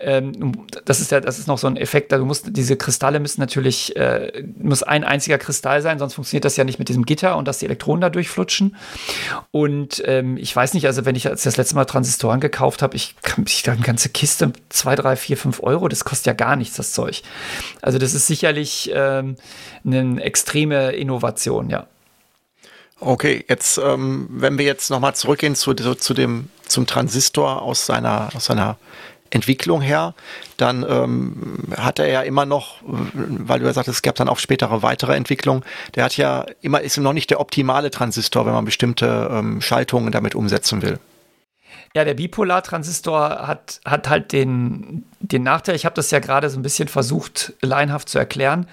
Ähm, 0.00 0.66
das 0.84 1.00
ist 1.00 1.10
ja, 1.10 1.20
das 1.20 1.38
ist 1.38 1.48
noch 1.48 1.58
so 1.58 1.66
ein 1.66 1.76
Effekt, 1.76 2.12
du 2.12 2.24
musst, 2.24 2.56
diese 2.56 2.76
Kristalle 2.76 3.20
müssen 3.20 3.40
natürlich, 3.40 3.96
äh, 3.96 4.44
muss 4.58 4.82
ein 4.82 5.04
einziger 5.04 5.38
Kristall 5.38 5.82
sein, 5.82 5.98
sonst 5.98 6.14
funktioniert 6.14 6.44
das 6.44 6.56
ja 6.56 6.64
nicht 6.64 6.78
mit 6.78 6.88
diesem 6.88 7.04
Gitter 7.04 7.36
und 7.36 7.46
dass 7.46 7.58
die 7.58 7.66
Elektronen 7.66 8.00
da 8.00 8.10
durchflutschen. 8.10 8.76
Und 9.50 10.02
ähm, 10.06 10.36
ich 10.36 10.54
weiß 10.54 10.74
nicht, 10.74 10.86
also 10.86 11.04
wenn 11.04 11.14
ich 11.14 11.24
das 11.24 11.56
letzte 11.56 11.74
Mal 11.74 11.84
Transistoren 11.84 12.40
gekauft 12.40 12.82
habe, 12.82 12.96
ich, 12.96 13.14
ich 13.46 13.62
da 13.62 13.72
eine 13.72 13.82
ganze 13.82 14.08
Kiste, 14.08 14.52
zwei, 14.70 14.96
drei, 14.96 15.16
vier, 15.16 15.36
fünf 15.36 15.62
Euro, 15.62 15.88
das 15.88 16.04
kostet 16.04 16.26
ja 16.26 16.32
gar 16.32 16.56
nichts, 16.56 16.76
das 16.76 16.92
Zeug. 16.92 17.22
Also 17.82 17.98
das 17.98 18.14
ist 18.14 18.19
sicherlich 18.26 18.90
ähm, 18.94 19.36
eine 19.84 20.22
extreme 20.22 20.92
Innovation, 20.92 21.70
ja. 21.70 21.86
Okay, 23.00 23.44
jetzt, 23.48 23.78
ähm, 23.78 24.28
wenn 24.30 24.58
wir 24.58 24.66
jetzt 24.66 24.90
nochmal 24.90 25.14
zurückgehen 25.14 25.54
zu, 25.54 25.72
zu 25.72 26.14
dem, 26.14 26.50
zum 26.66 26.86
Transistor 26.86 27.62
aus 27.62 27.86
seiner, 27.86 28.28
aus 28.34 28.44
seiner 28.44 28.76
Entwicklung 29.30 29.80
her, 29.80 30.14
dann 30.56 30.84
ähm, 30.88 31.72
hat 31.76 31.98
er 31.98 32.08
ja 32.08 32.20
immer 32.22 32.44
noch, 32.44 32.76
weil 32.82 33.60
du 33.60 33.66
ja 33.66 33.72
sagtest, 33.72 33.96
es 33.96 34.02
gab 34.02 34.16
dann 34.16 34.28
auch 34.28 34.38
spätere 34.38 34.82
weitere 34.82 35.14
Entwicklungen, 35.14 35.64
der 35.94 36.04
hat 36.04 36.16
ja 36.16 36.44
immer, 36.60 36.80
ist 36.82 36.98
noch 36.98 37.12
nicht 37.12 37.30
der 37.30 37.40
optimale 37.40 37.90
Transistor, 37.90 38.44
wenn 38.44 38.52
man 38.52 38.64
bestimmte 38.64 39.30
ähm, 39.32 39.60
Schaltungen 39.62 40.12
damit 40.12 40.34
umsetzen 40.34 40.82
will. 40.82 40.98
Ja, 41.92 42.04
der 42.04 42.14
Bipolartransistor 42.14 43.48
hat, 43.48 43.80
hat 43.84 44.08
halt 44.08 44.30
den, 44.30 45.06
den 45.18 45.42
Nachteil, 45.42 45.74
ich 45.74 45.84
habe 45.84 45.96
das 45.96 46.12
ja 46.12 46.20
gerade 46.20 46.48
so 46.48 46.56
ein 46.56 46.62
bisschen 46.62 46.86
versucht, 46.86 47.52
laienhaft 47.62 48.08
zu 48.08 48.16
erklären, 48.16 48.68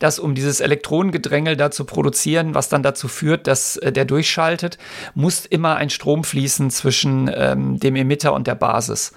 dass 0.00 0.18
um 0.18 0.34
dieses 0.34 0.60
Elektronengedrängel 0.60 1.56
da 1.56 1.70
zu 1.70 1.86
produzieren, 1.86 2.54
was 2.54 2.68
dann 2.68 2.82
dazu 2.82 3.08
führt, 3.08 3.46
dass 3.46 3.78
äh, 3.78 3.90
der 3.90 4.04
durchschaltet, 4.04 4.76
muss 5.14 5.46
immer 5.46 5.76
ein 5.76 5.88
Strom 5.88 6.24
fließen 6.24 6.70
zwischen 6.70 7.30
ähm, 7.34 7.80
dem 7.80 7.96
Emitter 7.96 8.34
und 8.34 8.46
der 8.46 8.54
Basis. 8.54 9.12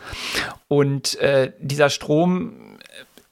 Und 0.70 1.20
äh, 1.20 1.52
dieser 1.60 1.90
Strom 1.90 2.71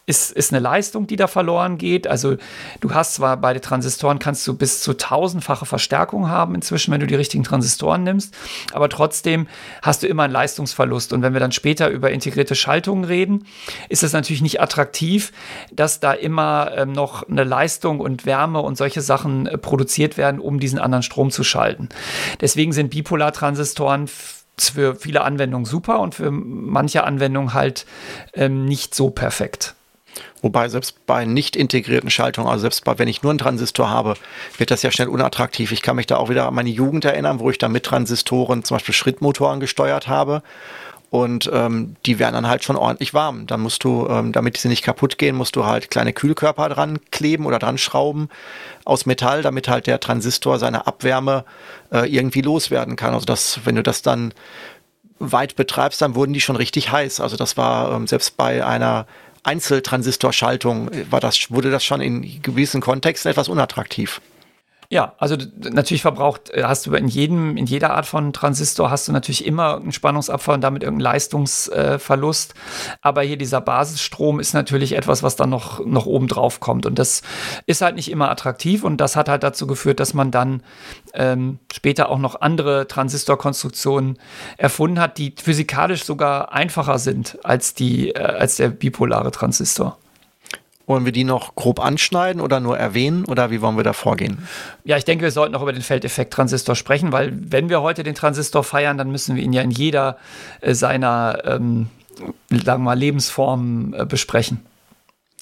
ist, 0.10 0.32
ist 0.32 0.52
eine 0.52 0.60
Leistung, 0.60 1.06
die 1.06 1.16
da 1.16 1.28
verloren 1.28 1.78
geht. 1.78 2.08
Also 2.08 2.38
du 2.82 2.94
hast 2.96 3.14
zwar 3.14 3.38
bei 3.38 3.54
den 3.54 3.62
Transistoren 3.62 4.18
kannst 4.18 4.46
du 4.48 4.56
bis 4.56 4.82
zu 4.82 4.94
tausendfache 4.94 5.68
Verstärkung 5.68 6.30
haben 6.30 6.56
inzwischen, 6.56 6.92
wenn 6.92 7.00
du 7.00 7.06
die 7.06 7.16
richtigen 7.16 7.44
Transistoren 7.44 8.04
nimmst, 8.04 8.36
aber 8.74 8.90
trotzdem 8.90 9.48
hast 9.84 10.02
du 10.02 10.08
immer 10.08 10.24
einen 10.24 10.34
Leistungsverlust. 10.34 11.14
Und 11.14 11.22
wenn 11.22 11.34
wir 11.34 11.40
dann 11.40 11.52
später 11.52 11.90
über 11.90 12.10
integrierte 12.10 12.56
Schaltungen 12.56 13.04
reden, 13.04 13.46
ist 13.88 14.02
es 14.02 14.12
natürlich 14.12 14.42
nicht 14.42 14.60
attraktiv, 14.60 15.32
dass 15.72 16.00
da 16.00 16.14
immer 16.14 16.72
ähm, 16.76 16.92
noch 16.92 17.30
eine 17.30 17.44
Leistung 17.44 18.00
und 18.00 18.26
Wärme 18.26 18.62
und 18.62 18.78
solche 18.78 19.02
Sachen 19.02 19.46
äh, 19.46 19.60
produziert 19.60 20.18
werden, 20.18 20.42
um 20.42 20.60
diesen 20.60 20.80
anderen 20.80 21.04
Strom 21.04 21.30
zu 21.30 21.44
schalten. 21.44 21.88
Deswegen 22.42 22.72
sind 22.72 22.90
Bipolartransistoren 22.90 24.10
für 24.58 24.96
viele 24.96 25.22
Anwendungen 25.22 25.66
super 25.66 26.00
und 26.00 26.16
für 26.16 26.32
manche 26.32 27.04
Anwendungen 27.04 27.54
halt 27.54 27.86
ähm, 28.34 28.66
nicht 28.66 28.96
so 28.96 29.12
perfekt. 29.12 29.76
Wobei 30.42 30.70
selbst 30.70 31.06
bei 31.06 31.26
nicht 31.26 31.56
integrierten 31.56 32.10
Schaltungen, 32.10 32.50
also 32.50 32.62
selbst 32.62 32.86
bei, 32.86 32.98
wenn 32.98 33.08
ich 33.08 33.24
nur 33.24 33.32
einen 33.32 33.40
Transistor 33.40 33.90
habe, 33.90 34.16
wird 34.58 34.72
das 34.72 34.84
ja 34.84 34.92
schnell 34.92 35.10
unattraktiv. 35.10 35.72
Ich 35.72 35.82
kann 35.82 35.96
mich 35.98 36.08
da 36.08 36.18
auch 36.18 36.30
wieder 36.30 36.48
an 36.48 36.54
meine 36.54 36.70
Jugend 36.70 37.06
erinnern, 37.06 37.40
wo 37.40 37.50
ich 37.50 37.58
da 37.58 37.68
mit 37.68 37.86
Transistoren 37.86 38.64
zum 38.64 38.76
Beispiel 38.76 38.94
Schrittmotoren 38.94 39.60
gesteuert 39.60 40.08
habe. 40.08 40.42
Und 41.12 41.50
ähm, 41.52 41.96
die 42.06 42.20
werden 42.20 42.36
dann 42.36 42.48
halt 42.48 42.64
schon 42.64 42.76
ordentlich 42.76 43.16
warm. 43.16 43.48
Dann 43.48 43.62
musst 43.62 43.84
du, 43.84 44.08
ähm, 44.08 44.32
damit 44.32 44.58
sie 44.58 44.68
nicht 44.68 44.84
kaputt 44.84 45.18
gehen, 45.18 45.36
musst 45.36 45.56
du 45.56 45.66
halt 45.66 45.90
kleine 45.90 46.14
Kühlkörper 46.14 46.70
dran 46.70 47.00
kleben 47.10 47.48
oder 47.48 47.58
dran 47.58 47.80
schrauben 47.80 48.30
aus 48.86 49.08
Metall, 49.08 49.42
damit 49.42 49.68
halt 49.68 49.88
der 49.88 50.00
Transistor 50.00 50.60
seine 50.60 50.86
Abwärme 50.86 51.46
äh, 51.92 52.08
irgendwie 52.08 52.42
loswerden 52.42 52.96
kann. 52.96 53.16
Also 53.16 53.26
das, 53.26 53.62
wenn 53.66 53.76
du 53.76 53.82
das 53.82 54.04
dann 54.04 54.34
weit 55.18 55.56
betreibst, 55.56 56.02
dann 56.02 56.14
wurden 56.14 56.34
die 56.34 56.42
schon 56.42 56.56
richtig 56.56 56.92
heiß. 56.92 57.20
Also 57.20 57.38
das 57.38 57.58
war 57.58 57.92
ähm, 57.92 58.06
selbst 58.06 58.38
bei 58.38 58.64
einer 58.64 59.08
Einzeltransistorschaltung 59.50 60.92
war 61.10 61.20
das, 61.20 61.50
wurde 61.50 61.72
das 61.72 61.84
schon 61.84 62.02
in 62.02 62.42
gewissen 62.44 62.82
Kontexten 62.82 63.32
etwas 63.32 63.50
unattraktiv. 63.50 64.22
Ja, 64.92 65.14
also 65.20 65.38
natürlich 65.56 66.02
verbraucht, 66.02 66.50
äh, 66.50 66.64
hast 66.64 66.88
du 66.88 66.96
in 66.96 67.08
jedem, 67.08 67.58
in 67.58 67.68
jeder 67.68 67.94
Art 67.94 68.08
von 68.08 68.34
Transistor 68.34 68.90
hast 68.90 69.08
du 69.08 69.12
natürlich 69.12 69.46
immer 69.46 69.76
einen 69.76 69.92
Spannungsabfall 69.92 70.56
und 70.56 70.62
damit 70.62 70.82
irgendeinen 70.82 71.04
Leistungsverlust. 71.04 72.56
Aber 73.02 73.22
hier 73.22 73.38
dieser 73.38 73.62
Basisstrom 73.62 74.40
ist 74.40 74.54
natürlich 74.54 74.94
etwas, 74.94 75.22
was 75.22 75.36
dann 75.36 75.52
noch, 75.52 75.86
noch 75.86 76.08
oben 76.08 76.28
drauf 76.28 76.60
kommt. 76.60 76.88
Und 76.88 76.98
das 76.98 77.22
ist 77.68 77.82
halt 77.82 77.98
nicht 77.98 78.10
immer 78.10 78.32
attraktiv 78.32 78.84
und 78.84 78.98
das 78.98 79.16
hat 79.16 79.30
halt 79.30 79.44
dazu 79.44 79.68
geführt, 79.68 80.00
dass 80.00 80.16
man 80.16 80.32
dann 80.32 80.64
ähm, 81.14 81.60
später 81.72 82.10
auch 82.10 82.18
noch 82.18 82.42
andere 82.42 82.88
Transistorkonstruktionen 82.88 84.18
erfunden 84.58 85.00
hat, 85.00 85.20
die 85.20 85.36
physikalisch 85.40 86.04
sogar 86.04 86.52
einfacher 86.52 86.98
sind 86.98 87.38
als 87.44 87.76
die, 87.76 88.10
äh, 88.16 88.20
als 88.20 88.56
der 88.56 88.70
bipolare 88.70 89.30
Transistor. 89.30 90.00
Wollen 90.90 91.06
wir 91.06 91.12
die 91.12 91.24
noch 91.24 91.54
grob 91.54 91.80
anschneiden 91.80 92.42
oder 92.42 92.60
nur 92.60 92.76
erwähnen 92.76 93.24
oder 93.26 93.52
wie 93.52 93.62
wollen 93.62 93.78
wir 93.78 93.84
da 93.84 93.94
vorgehen? 93.94 94.40
Ja, 94.86 94.98
ich 94.98 95.06
denke, 95.06 95.24
wir 95.24 95.30
sollten 95.30 95.54
noch 95.54 95.62
über 95.62 95.72
den 95.72 95.84
Feldeffekt-Transistor 95.84 96.76
sprechen, 96.76 97.12
weil 97.12 97.32
wenn 97.32 97.70
wir 97.70 97.84
heute 97.84 98.02
den 98.02 98.16
Transistor 98.16 98.64
feiern, 98.64 98.98
dann 98.98 99.12
müssen 99.12 99.36
wir 99.36 99.44
ihn 99.44 99.54
ja 99.54 99.62
in 99.62 99.70
jeder 99.70 100.18
äh, 100.62 100.74
seiner, 100.74 101.44
ähm, 101.46 101.90
sagen 102.50 102.82
wir 102.82 102.86
mal, 102.86 102.98
Lebensformen 102.98 103.94
äh, 103.94 104.08
besprechen. 104.08 104.62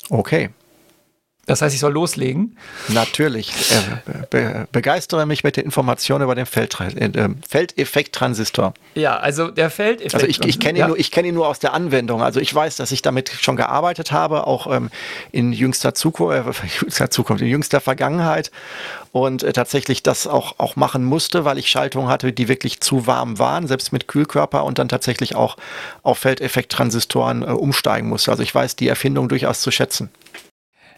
Okay. 0.09 0.49
Das 1.47 1.61
heißt, 1.61 1.73
ich 1.73 1.79
soll 1.79 1.93
loslegen? 1.93 2.57
Natürlich. 2.89 3.51
Äh, 3.71 4.25
be 4.29 4.67
begeistere 4.73 5.25
mich 5.25 5.45
mit 5.45 5.55
den 5.55 5.63
Informationen 5.63 6.25
über 6.25 6.35
den 6.35 6.45
äh, 6.45 7.29
Feldeffekt-Transistor. 7.47 8.73
Ja, 8.95 9.17
also 9.17 9.49
der 9.49 9.69
Feldeffekt. 9.69 10.13
Also 10.13 10.27
ich, 10.27 10.43
ich 10.43 10.59
kenne 10.59 10.77
ihn, 10.77 10.81
ja. 10.81 10.87
Nur, 10.89 10.97
kenn 10.97 11.23
ihn 11.23 11.33
nur 11.33 11.47
aus 11.47 11.59
der 11.59 11.73
Anwendung. 11.73 12.21
Also 12.21 12.41
ich 12.41 12.53
weiß, 12.53 12.75
dass 12.75 12.91
ich 12.91 13.01
damit 13.01 13.29
schon 13.29 13.55
gearbeitet 13.55 14.11
habe, 14.11 14.45
auch 14.45 14.67
ähm, 14.71 14.89
in 15.31 15.53
jüngster 15.53 15.93
Zukunft, 15.93 16.63
äh, 16.63 16.67
jüngster 16.81 17.09
Zukunft, 17.09 17.41
in 17.41 17.47
jüngster 17.47 17.79
Vergangenheit 17.79 18.51
und 19.13 19.43
äh, 19.43 19.53
tatsächlich 19.53 20.03
das 20.03 20.27
auch, 20.27 20.59
auch 20.59 20.75
machen 20.75 21.05
musste, 21.05 21.45
weil 21.45 21.57
ich 21.57 21.69
Schaltungen 21.69 22.09
hatte, 22.09 22.33
die 22.33 22.49
wirklich 22.49 22.81
zu 22.81 23.07
warm 23.07 23.39
waren, 23.39 23.67
selbst 23.67 23.93
mit 23.93 24.09
Kühlkörper 24.09 24.65
und 24.65 24.79
dann 24.79 24.89
tatsächlich 24.89 25.35
auch 25.35 25.55
auf 26.03 26.17
Feldeffekt-Transistoren 26.19 27.43
äh, 27.43 27.45
umsteigen 27.45 28.09
musste. 28.09 28.31
Also 28.31 28.43
ich 28.43 28.53
weiß 28.53 28.75
die 28.75 28.89
Erfindung 28.89 29.29
durchaus 29.29 29.61
zu 29.61 29.71
schätzen. 29.71 30.09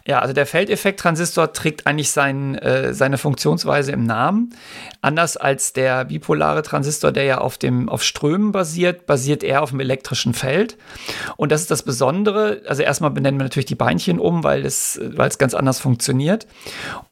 Ja, 0.06 0.20
also 0.20 0.32
der 0.32 0.46
Feldeffekt-Transistor 0.46 1.52
trägt 1.52 1.86
eigentlich 1.86 2.10
sein, 2.10 2.56
äh, 2.56 2.94
seine 2.94 3.18
Funktionsweise 3.18 3.92
im 3.92 4.04
Namen. 4.04 4.54
Anders 5.02 5.36
als 5.36 5.72
der 5.72 6.06
bipolare 6.06 6.62
Transistor, 6.62 7.12
der 7.12 7.24
ja 7.24 7.38
auf, 7.38 7.58
dem, 7.58 7.88
auf 7.88 8.02
Strömen 8.02 8.52
basiert, 8.52 9.06
basiert 9.06 9.42
er 9.42 9.62
auf 9.62 9.70
dem 9.70 9.80
elektrischen 9.80 10.34
Feld. 10.34 10.76
Und 11.36 11.52
das 11.52 11.62
ist 11.62 11.70
das 11.70 11.82
Besondere. 11.82 12.62
Also 12.66 12.82
erstmal 12.82 13.10
benennen 13.10 13.38
wir 13.38 13.44
natürlich 13.44 13.66
die 13.66 13.74
Beinchen 13.74 14.18
um, 14.18 14.44
weil 14.44 14.64
es, 14.64 15.00
weil 15.02 15.28
es 15.28 15.38
ganz 15.38 15.54
anders 15.54 15.80
funktioniert. 15.80 16.46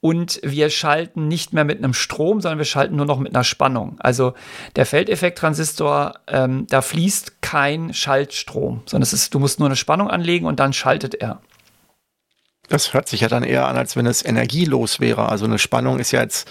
Und 0.00 0.40
wir 0.42 0.70
schalten 0.70 1.28
nicht 1.28 1.52
mehr 1.52 1.64
mit 1.64 1.78
einem 1.78 1.94
Strom, 1.94 2.40
sondern 2.40 2.58
wir 2.58 2.64
schalten 2.64 2.96
nur 2.96 3.06
noch 3.06 3.18
mit 3.18 3.34
einer 3.34 3.44
Spannung. 3.44 3.96
Also 4.00 4.34
der 4.76 4.86
Feldeffekt-Transistor, 4.86 6.14
ähm, 6.26 6.66
da 6.68 6.82
fließt 6.82 7.42
kein 7.42 7.92
Schaltstrom, 7.92 8.82
sondern 8.86 9.02
es 9.02 9.12
ist, 9.12 9.34
du 9.34 9.38
musst 9.38 9.58
nur 9.58 9.68
eine 9.68 9.76
Spannung 9.76 10.08
anlegen 10.08 10.46
und 10.46 10.60
dann 10.60 10.72
schaltet 10.72 11.14
er. 11.14 11.40
Das 12.68 12.92
hört 12.92 13.08
sich 13.08 13.22
ja 13.22 13.28
dann 13.28 13.42
eher 13.42 13.66
an, 13.66 13.76
als 13.76 13.96
wenn 13.96 14.06
es 14.06 14.24
energielos 14.24 15.00
wäre. 15.00 15.28
Also 15.28 15.46
eine 15.46 15.58
Spannung 15.58 15.98
ist 15.98 16.12
ja 16.12 16.20
jetzt, 16.20 16.50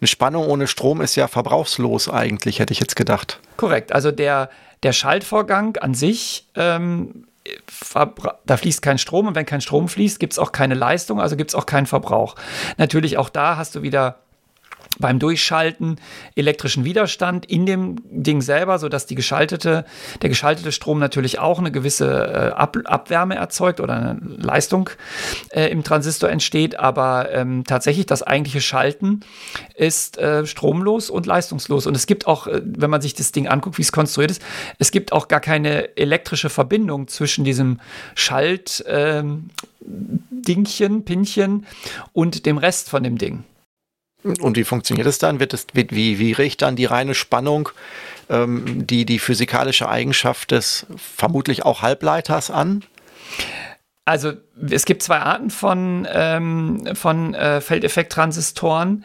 eine 0.00 0.08
Spannung 0.08 0.46
ohne 0.46 0.66
Strom 0.66 1.00
ist 1.00 1.14
ja 1.14 1.28
verbrauchslos 1.28 2.08
eigentlich, 2.08 2.58
hätte 2.58 2.72
ich 2.72 2.80
jetzt 2.80 2.96
gedacht. 2.96 3.38
Korrekt. 3.56 3.92
Also 3.92 4.10
der, 4.10 4.48
der 4.82 4.92
Schaltvorgang 4.92 5.76
an 5.76 5.94
sich, 5.94 6.46
ähm, 6.54 7.26
da 8.46 8.56
fließt 8.56 8.82
kein 8.82 8.98
Strom 8.98 9.26
und 9.26 9.34
wenn 9.34 9.46
kein 9.46 9.60
Strom 9.60 9.88
fließt, 9.88 10.20
gibt 10.20 10.34
es 10.34 10.38
auch 10.38 10.52
keine 10.52 10.74
Leistung, 10.74 11.20
also 11.20 11.36
gibt 11.36 11.50
es 11.50 11.54
auch 11.54 11.66
keinen 11.66 11.86
Verbrauch. 11.86 12.34
Natürlich 12.76 13.16
auch 13.18 13.28
da 13.28 13.56
hast 13.56 13.74
du 13.74 13.82
wieder 13.82 14.16
beim 14.98 15.18
Durchschalten 15.18 15.96
elektrischen 16.34 16.84
Widerstand 16.84 17.46
in 17.46 17.66
dem 17.66 17.96
Ding 18.10 18.40
selber, 18.40 18.78
sodass 18.78 19.06
die 19.06 19.14
geschaltete, 19.14 19.84
der 20.22 20.28
geschaltete 20.28 20.72
Strom 20.72 20.98
natürlich 20.98 21.38
auch 21.38 21.58
eine 21.58 21.70
gewisse 21.70 22.08
äh, 22.08 22.58
Ab 22.58 22.76
Abwärme 22.84 23.36
erzeugt 23.36 23.80
oder 23.80 23.94
eine 23.94 24.18
Leistung 24.20 24.90
äh, 25.50 25.66
im 25.66 25.84
Transistor 25.84 26.30
entsteht. 26.30 26.78
Aber 26.78 27.30
ähm, 27.32 27.64
tatsächlich 27.64 28.06
das 28.06 28.22
eigentliche 28.22 28.60
Schalten 28.60 29.20
ist 29.74 30.18
äh, 30.18 30.46
stromlos 30.46 31.10
und 31.10 31.26
leistungslos. 31.26 31.86
Und 31.86 31.96
es 31.96 32.06
gibt 32.06 32.26
auch, 32.26 32.46
äh, 32.46 32.60
wenn 32.64 32.90
man 32.90 33.00
sich 33.00 33.14
das 33.14 33.32
Ding 33.32 33.46
anguckt, 33.48 33.78
wie 33.78 33.82
es 33.82 33.92
konstruiert 33.92 34.30
ist, 34.30 34.42
es 34.78 34.90
gibt 34.90 35.12
auch 35.12 35.28
gar 35.28 35.40
keine 35.40 35.96
elektrische 35.96 36.50
Verbindung 36.50 37.08
zwischen 37.08 37.44
diesem 37.44 37.80
Schalt. 38.14 38.84
Ähm, 38.88 39.50
Dingchen, 39.80 41.04
Pinchen 41.04 41.66
und 42.12 42.46
dem 42.46 42.58
Rest 42.58 42.90
von 42.90 43.02
dem 43.02 43.18
Ding. 43.18 43.44
Und 44.40 44.56
wie 44.56 44.64
funktioniert 44.64 45.06
es 45.06 45.18
dann? 45.18 45.40
Wird 45.40 45.54
es, 45.54 45.66
wie, 45.72 46.18
wie 46.18 46.32
regt 46.32 46.62
dann 46.62 46.76
die 46.76 46.84
reine 46.84 47.14
Spannung 47.14 47.70
ähm, 48.28 48.86
die, 48.86 49.04
die 49.04 49.18
physikalische 49.18 49.88
Eigenschaft 49.88 50.50
des 50.50 50.86
vermutlich 50.96 51.64
auch 51.64 51.82
Halbleiters 51.82 52.50
an? 52.50 52.84
Also 54.04 54.32
es 54.70 54.86
gibt 54.86 55.02
zwei 55.02 55.18
Arten 55.18 55.50
von, 55.50 56.08
ähm, 56.10 56.88
von 56.94 57.34
äh, 57.34 57.60
Feldeffekt-Transistoren. 57.60 59.04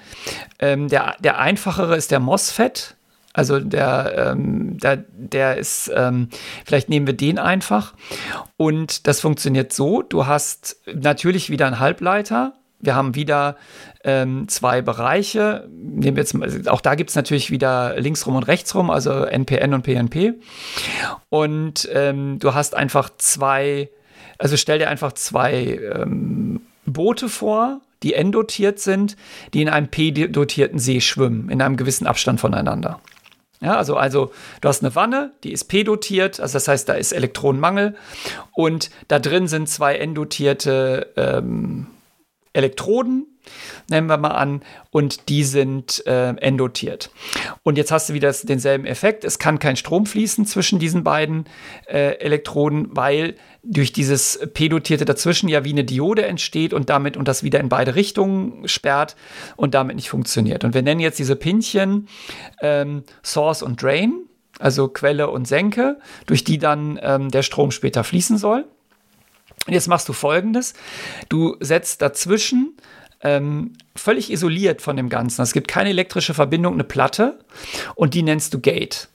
Ähm, 0.59 0.87
der, 0.87 1.17
der 1.19 1.39
einfachere 1.39 1.97
ist 1.97 2.11
der 2.11 2.21
MOSFET. 2.21 2.95
Also 3.33 3.59
der, 3.59 4.31
ähm, 4.31 4.77
der, 4.77 5.03
der 5.09 5.57
ist, 5.57 5.91
ähm, 5.93 6.29
vielleicht 6.65 6.87
nehmen 6.87 7.07
wir 7.07 7.15
den 7.15 7.37
einfach. 7.39 7.95
Und 8.57 9.07
das 9.07 9.19
funktioniert 9.19 9.73
so, 9.73 10.03
du 10.03 10.27
hast 10.27 10.77
natürlich 10.93 11.49
wieder 11.49 11.65
einen 11.65 11.79
Halbleiter. 11.79 12.53
Wir 12.83 12.95
haben 12.95 13.15
wieder 13.15 13.55
ähm, 14.03 14.47
zwei 14.49 14.81
Bereiche. 14.81 15.67
Nehmen 15.71 16.17
jetzt, 16.17 16.35
auch 16.67 16.81
da 16.81 16.95
gibt 16.95 17.09
es 17.09 17.15
natürlich 17.15 17.49
wieder 17.49 17.99
linksrum 17.99 18.35
und 18.35 18.43
rechtsrum, 18.43 18.89
also 18.89 19.23
NPN 19.23 19.73
und 19.73 19.83
PNP. 19.83 20.33
Und 21.29 21.89
ähm, 21.93 22.39
du 22.39 22.53
hast 22.53 22.75
einfach 22.75 23.09
zwei, 23.17 23.89
also 24.37 24.57
stell 24.57 24.79
dir 24.79 24.89
einfach 24.89 25.13
zwei 25.13 25.79
ähm, 25.95 26.61
Boote 26.85 27.29
vor, 27.29 27.79
die 28.03 28.13
N-dotiert 28.15 28.79
sind, 28.79 29.15
die 29.53 29.61
in 29.61 29.69
einem 29.69 29.87
P-dotierten 29.87 30.77
See 30.77 30.99
schwimmen, 30.99 31.49
in 31.49 31.61
einem 31.61 31.77
gewissen 31.77 32.05
Abstand 32.05 32.41
voneinander. 32.41 32.99
Ja, 33.61 33.77
also, 33.77 33.95
also 33.95 34.33
du 34.59 34.67
hast 34.67 34.83
eine 34.83 34.93
Wanne, 34.93 35.31
die 35.45 35.53
ist 35.53 35.65
P-dotiert, 35.69 36.41
also 36.41 36.53
das 36.53 36.67
heißt, 36.67 36.89
da 36.89 36.95
ist 36.95 37.13
Elektronenmangel 37.13 37.95
und 38.51 38.89
da 39.07 39.19
drin 39.19 39.47
sind 39.47 39.69
zwei 39.69 39.95
N-dotierte 39.95 41.13
ähm, 41.15 41.87
Elektroden, 42.53 43.27
nehmen 43.89 44.07
wir 44.07 44.17
mal 44.17 44.29
an, 44.29 44.61
und 44.91 45.27
die 45.29 45.43
sind 45.43 46.05
äh, 46.05 46.29
endotiert. 46.29 47.09
Und 47.63 47.77
jetzt 47.77 47.91
hast 47.91 48.09
du 48.09 48.13
wieder 48.13 48.31
denselben 48.31 48.85
Effekt. 48.85 49.23
Es 49.23 49.39
kann 49.39 49.59
kein 49.59 49.75
Strom 49.75 50.05
fließen 50.05 50.45
zwischen 50.45 50.79
diesen 50.79 51.03
beiden 51.03 51.45
äh, 51.87 52.17
Elektroden, 52.19 52.89
weil 52.91 53.35
durch 53.63 53.93
dieses 53.93 54.39
p-dotierte 54.53 55.05
dazwischen 55.05 55.49
ja 55.49 55.63
wie 55.63 55.71
eine 55.71 55.83
Diode 55.83 56.25
entsteht 56.25 56.73
und 56.73 56.89
damit 56.89 57.17
und 57.17 57.27
das 57.27 57.43
wieder 57.43 57.59
in 57.59 57.69
beide 57.69 57.95
Richtungen 57.95 58.67
sperrt 58.67 59.15
und 59.55 59.73
damit 59.73 59.95
nicht 59.95 60.09
funktioniert. 60.09 60.63
Und 60.63 60.73
wir 60.73 60.81
nennen 60.81 60.99
jetzt 60.99 61.19
diese 61.19 61.35
Pinchen 61.35 62.07
ähm, 62.61 63.03
Source 63.23 63.63
und 63.63 63.81
Drain, 63.81 64.25
also 64.59 64.87
Quelle 64.87 65.29
und 65.29 65.47
Senke, 65.47 65.99
durch 66.25 66.43
die 66.43 66.57
dann 66.57 66.99
ähm, 67.01 67.29
der 67.29 67.41
Strom 67.41 67.71
später 67.71 68.03
fließen 68.03 68.37
soll. 68.37 68.65
Und 69.67 69.73
jetzt 69.73 69.87
machst 69.87 70.07
du 70.09 70.13
folgendes: 70.13 70.73
Du 71.29 71.55
setzt 71.59 72.01
dazwischen 72.01 72.77
ähm, 73.21 73.73
völlig 73.95 74.31
isoliert 74.31 74.81
von 74.81 74.97
dem 74.97 75.09
Ganzen. 75.09 75.41
Es 75.41 75.53
gibt 75.53 75.67
keine 75.67 75.89
elektrische 75.89 76.33
Verbindung, 76.33 76.73
eine 76.73 76.83
Platte 76.83 77.39
und 77.95 78.13
die 78.13 78.23
nennst 78.23 78.53
du 78.53 78.59
Gate. 78.59 79.07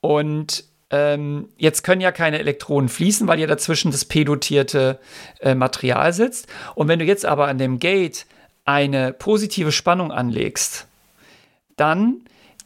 Und 0.00 0.64
ähm, 0.90 1.48
jetzt 1.56 1.82
können 1.84 2.00
ja 2.00 2.12
keine 2.12 2.38
Elektronen 2.38 2.88
fließen, 2.88 3.28
weil 3.28 3.40
ja 3.40 3.46
dazwischen 3.46 3.92
das 3.92 4.04
p-dotierte 4.04 4.98
äh, 5.40 5.54
Material 5.54 6.12
sitzt. 6.12 6.48
Und 6.74 6.88
wenn 6.88 6.98
du 6.98 7.04
jetzt 7.04 7.24
aber 7.24 7.48
an 7.48 7.58
dem 7.58 7.78
Gate 7.78 8.26
eine 8.64 9.12
positive 9.12 9.72
Spannung 9.72 10.12
anlegst, 10.12 10.86
dann 11.76 12.22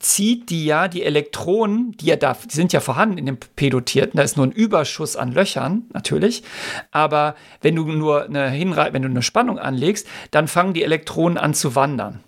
zieht 0.06 0.50
die 0.50 0.64
ja 0.64 0.86
die 0.86 1.02
Elektronen, 1.02 1.92
die 1.96 2.06
ja 2.06 2.16
da, 2.16 2.34
die 2.34 2.54
sind 2.54 2.72
ja 2.72 2.80
vorhanden 2.80 3.18
in 3.18 3.26
dem 3.26 3.38
P-dotierten, 3.38 4.16
da 4.16 4.22
ist 4.22 4.36
nur 4.36 4.46
ein 4.46 4.52
Überschuss 4.52 5.16
an 5.16 5.32
Löchern, 5.32 5.82
natürlich. 5.92 6.44
Aber 6.92 7.34
wenn 7.60 7.74
du 7.74 7.84
nur 7.84 8.24
eine 8.24 8.50
Hinrei 8.50 8.92
wenn 8.92 9.02
du 9.02 9.08
eine 9.08 9.22
Spannung 9.22 9.58
anlegst, 9.58 10.06
dann 10.30 10.46
fangen 10.46 10.74
die 10.74 10.84
Elektronen 10.84 11.38
an 11.38 11.54
zu 11.54 11.74
wandern. 11.74 12.20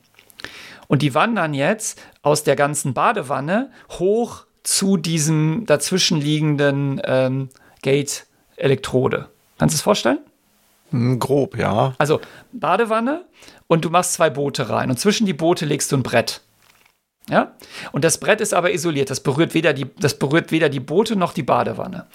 Und 0.88 1.02
die 1.02 1.14
wandern 1.14 1.54
jetzt 1.54 2.02
aus 2.22 2.42
der 2.42 2.56
ganzen 2.56 2.94
Badewanne 2.94 3.70
hoch 3.90 4.46
zu 4.64 4.96
diesem 4.96 5.64
dazwischenliegenden 5.66 7.00
ähm, 7.04 7.48
Gate-Elektrode. 7.82 9.28
Kannst 9.58 9.74
du 9.74 9.76
es 9.76 9.82
vorstellen? 9.82 10.18
Hm, 10.90 11.18
grob, 11.18 11.56
ja. 11.56 11.94
Also 11.98 12.20
Badewanne 12.52 13.24
und 13.68 13.84
du 13.84 13.90
machst 13.90 14.14
zwei 14.14 14.30
Boote 14.30 14.68
rein 14.68 14.90
und 14.90 14.98
zwischen 14.98 15.26
die 15.26 15.34
Boote 15.34 15.64
legst 15.64 15.92
du 15.92 15.96
ein 15.96 16.02
Brett. 16.02 16.40
Ja? 17.28 17.52
Und 17.92 18.04
das 18.04 18.18
Brett 18.18 18.40
ist 18.40 18.54
aber 18.54 18.72
isoliert. 18.72 19.10
Das 19.10 19.20
berührt 19.20 19.54
weder 19.54 19.72
die, 19.72 19.86
das 19.98 20.18
berührt 20.18 20.50
weder 20.50 20.68
die 20.68 20.80
Boote 20.80 21.16
noch 21.16 21.32
die 21.32 21.42
Badewanne. 21.42 22.06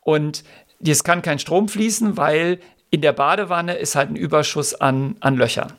Und 0.00 0.44
es 0.84 1.04
kann 1.04 1.22
kein 1.22 1.38
Strom 1.38 1.68
fließen, 1.68 2.16
weil 2.16 2.60
in 2.90 3.00
der 3.00 3.12
Badewanne 3.12 3.74
ist 3.74 3.94
halt 3.94 4.10
ein 4.10 4.16
Überschuss 4.16 4.74
an, 4.74 5.16
an 5.20 5.36
Löchern. 5.36 5.72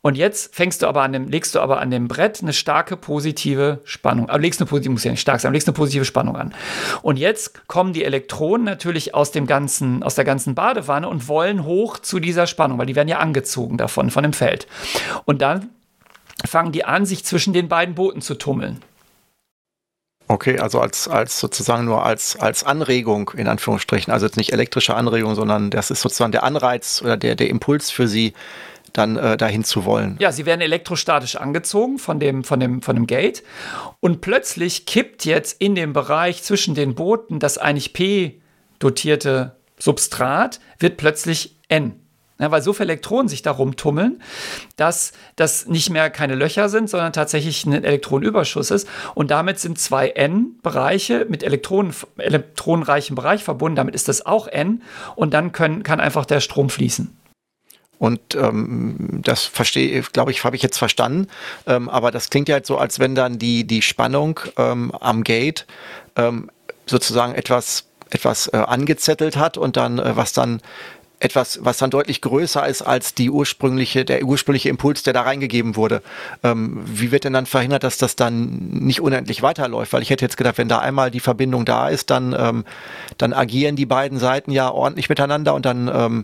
Und 0.00 0.16
jetzt 0.16 0.54
fängst 0.54 0.82
du 0.82 0.86
aber 0.86 1.02
an 1.02 1.12
dem, 1.12 1.28
legst 1.28 1.54
du 1.54 1.60
aber 1.60 1.80
an 1.80 1.90
dem 1.90 2.08
Brett 2.08 2.42
eine 2.42 2.52
starke 2.52 2.96
positive 2.96 3.80
Spannung. 3.84 4.28
Aber 4.28 4.38
legst 4.38 4.60
eine 4.60 4.68
positive, 4.68 4.92
muss 4.92 5.04
ja 5.04 5.10
nicht 5.10 5.20
stark 5.20 5.40
sein, 5.40 5.52
legst 5.52 5.68
eine 5.68 5.74
positive 5.74 6.04
Spannung 6.04 6.36
an. 6.36 6.54
Und 7.02 7.18
jetzt 7.18 7.66
kommen 7.68 7.92
die 7.92 8.04
Elektronen 8.04 8.64
natürlich 8.64 9.14
aus 9.14 9.30
dem 9.30 9.46
ganzen, 9.46 10.02
aus 10.02 10.14
der 10.14 10.24
ganzen 10.24 10.54
Badewanne 10.54 11.08
und 11.08 11.28
wollen 11.28 11.64
hoch 11.64 11.98
zu 11.98 12.20
dieser 12.20 12.46
Spannung, 12.46 12.78
weil 12.78 12.86
die 12.86 12.96
werden 12.96 13.08
ja 13.08 13.18
angezogen 13.18 13.78
davon, 13.78 14.10
von 14.10 14.22
dem 14.22 14.32
Feld. 14.32 14.66
Und 15.24 15.40
dann 15.40 15.70
fangen 16.46 16.72
die 16.72 16.84
an, 16.84 17.06
sich 17.06 17.24
zwischen 17.24 17.52
den 17.52 17.68
beiden 17.68 17.94
Booten 17.94 18.20
zu 18.20 18.34
tummeln. 18.34 18.80
Okay, 20.26 20.58
also 20.58 20.80
als, 20.80 21.06
als 21.06 21.38
sozusagen 21.38 21.84
nur 21.84 22.04
als, 22.04 22.36
als 22.36 22.64
Anregung 22.64 23.30
in 23.36 23.46
Anführungsstrichen, 23.46 24.12
also 24.12 24.24
jetzt 24.24 24.38
nicht 24.38 24.52
elektrische 24.52 24.94
Anregung, 24.94 25.34
sondern 25.34 25.70
das 25.70 25.90
ist 25.90 26.00
sozusagen 26.00 26.32
der 26.32 26.44
Anreiz 26.44 27.02
oder 27.02 27.16
der, 27.16 27.34
der 27.34 27.50
Impuls 27.50 27.90
für 27.90 28.08
sie, 28.08 28.32
dann 28.94 29.16
äh, 29.16 29.36
dahin 29.36 29.64
zu 29.64 29.84
wollen. 29.84 30.16
Ja, 30.20 30.32
sie 30.32 30.46
werden 30.46 30.60
elektrostatisch 30.60 31.36
angezogen 31.36 31.98
von 31.98 32.20
dem, 32.20 32.44
von, 32.44 32.60
dem, 32.60 32.80
von 32.80 32.94
dem 32.96 33.06
Gate 33.06 33.42
und 34.00 34.20
plötzlich 34.20 34.86
kippt 34.86 35.24
jetzt 35.24 35.60
in 35.60 35.74
dem 35.74 35.92
Bereich 35.92 36.42
zwischen 36.42 36.74
den 36.74 36.94
Booten 36.94 37.38
das 37.38 37.58
eigentlich 37.58 37.92
P-dotierte 37.92 39.56
Substrat, 39.78 40.60
wird 40.78 40.96
plötzlich 40.96 41.58
N. 41.68 42.03
Ja, 42.40 42.50
weil 42.50 42.62
so 42.62 42.72
viele 42.72 42.92
Elektronen 42.92 43.28
sich 43.28 43.42
da 43.42 43.52
rumtummeln, 43.52 44.20
dass 44.74 45.12
das 45.36 45.66
nicht 45.66 45.90
mehr 45.90 46.10
keine 46.10 46.34
Löcher 46.34 46.68
sind, 46.68 46.90
sondern 46.90 47.12
tatsächlich 47.12 47.64
ein 47.64 47.84
Elektronenüberschuss 47.84 48.72
ist. 48.72 48.88
Und 49.14 49.30
damit 49.30 49.60
sind 49.60 49.78
zwei 49.78 50.08
N-Bereiche 50.08 51.26
mit 51.28 51.44
Elektronen, 51.44 51.94
elektronenreichem 52.16 53.14
Bereich 53.14 53.44
verbunden. 53.44 53.76
Damit 53.76 53.94
ist 53.94 54.08
das 54.08 54.26
auch 54.26 54.48
N. 54.48 54.82
Und 55.14 55.32
dann 55.32 55.52
können, 55.52 55.84
kann 55.84 56.00
einfach 56.00 56.26
der 56.26 56.40
Strom 56.40 56.70
fließen. 56.70 57.16
Und 57.98 58.34
ähm, 58.34 59.20
das 59.22 59.44
verstehe, 59.44 60.02
glaube 60.12 60.32
ich, 60.32 60.42
habe 60.42 60.56
ich 60.56 60.62
jetzt 60.62 60.78
verstanden. 60.78 61.28
Ähm, 61.66 61.88
aber 61.88 62.10
das 62.10 62.30
klingt 62.30 62.48
ja 62.48 62.54
halt 62.54 62.66
so, 62.66 62.78
als 62.78 62.98
wenn 62.98 63.14
dann 63.14 63.38
die, 63.38 63.64
die 63.64 63.80
Spannung 63.80 64.40
ähm, 64.56 64.90
am 64.90 65.22
Gate 65.22 65.66
ähm, 66.16 66.50
sozusagen 66.86 67.34
etwas 67.34 67.86
etwas 68.10 68.48
äh, 68.48 68.56
angezettelt 68.56 69.36
hat 69.36 69.58
und 69.58 69.76
dann, 69.76 69.98
äh, 69.98 70.16
was 70.16 70.32
dann 70.32 70.60
etwas, 71.24 71.58
was 71.62 71.78
dann 71.78 71.90
deutlich 71.90 72.20
größer 72.20 72.66
ist 72.68 72.82
als 72.82 73.14
die 73.14 73.30
ursprüngliche, 73.30 74.04
der 74.04 74.22
ursprüngliche 74.24 74.68
Impuls, 74.68 75.02
der 75.04 75.14
da 75.14 75.22
reingegeben 75.22 75.74
wurde. 75.74 76.02
Ähm, 76.42 76.82
wie 76.84 77.10
wird 77.12 77.24
denn 77.24 77.32
dann 77.32 77.46
verhindert, 77.46 77.82
dass 77.82 77.96
das 77.96 78.14
dann 78.14 78.68
nicht 78.70 79.00
unendlich 79.00 79.40
weiterläuft? 79.40 79.94
Weil 79.94 80.02
ich 80.02 80.10
hätte 80.10 80.22
jetzt 80.22 80.36
gedacht, 80.36 80.58
wenn 80.58 80.68
da 80.68 80.80
einmal 80.80 81.10
die 81.10 81.20
Verbindung 81.20 81.64
da 81.64 81.88
ist, 81.88 82.10
dann, 82.10 82.36
ähm, 82.38 82.64
dann 83.16 83.32
agieren 83.32 83.74
die 83.74 83.86
beiden 83.86 84.18
Seiten 84.18 84.50
ja 84.50 84.70
ordentlich 84.70 85.08
miteinander 85.08 85.54
und 85.54 85.64
dann 85.64 85.88
ähm, 85.88 86.22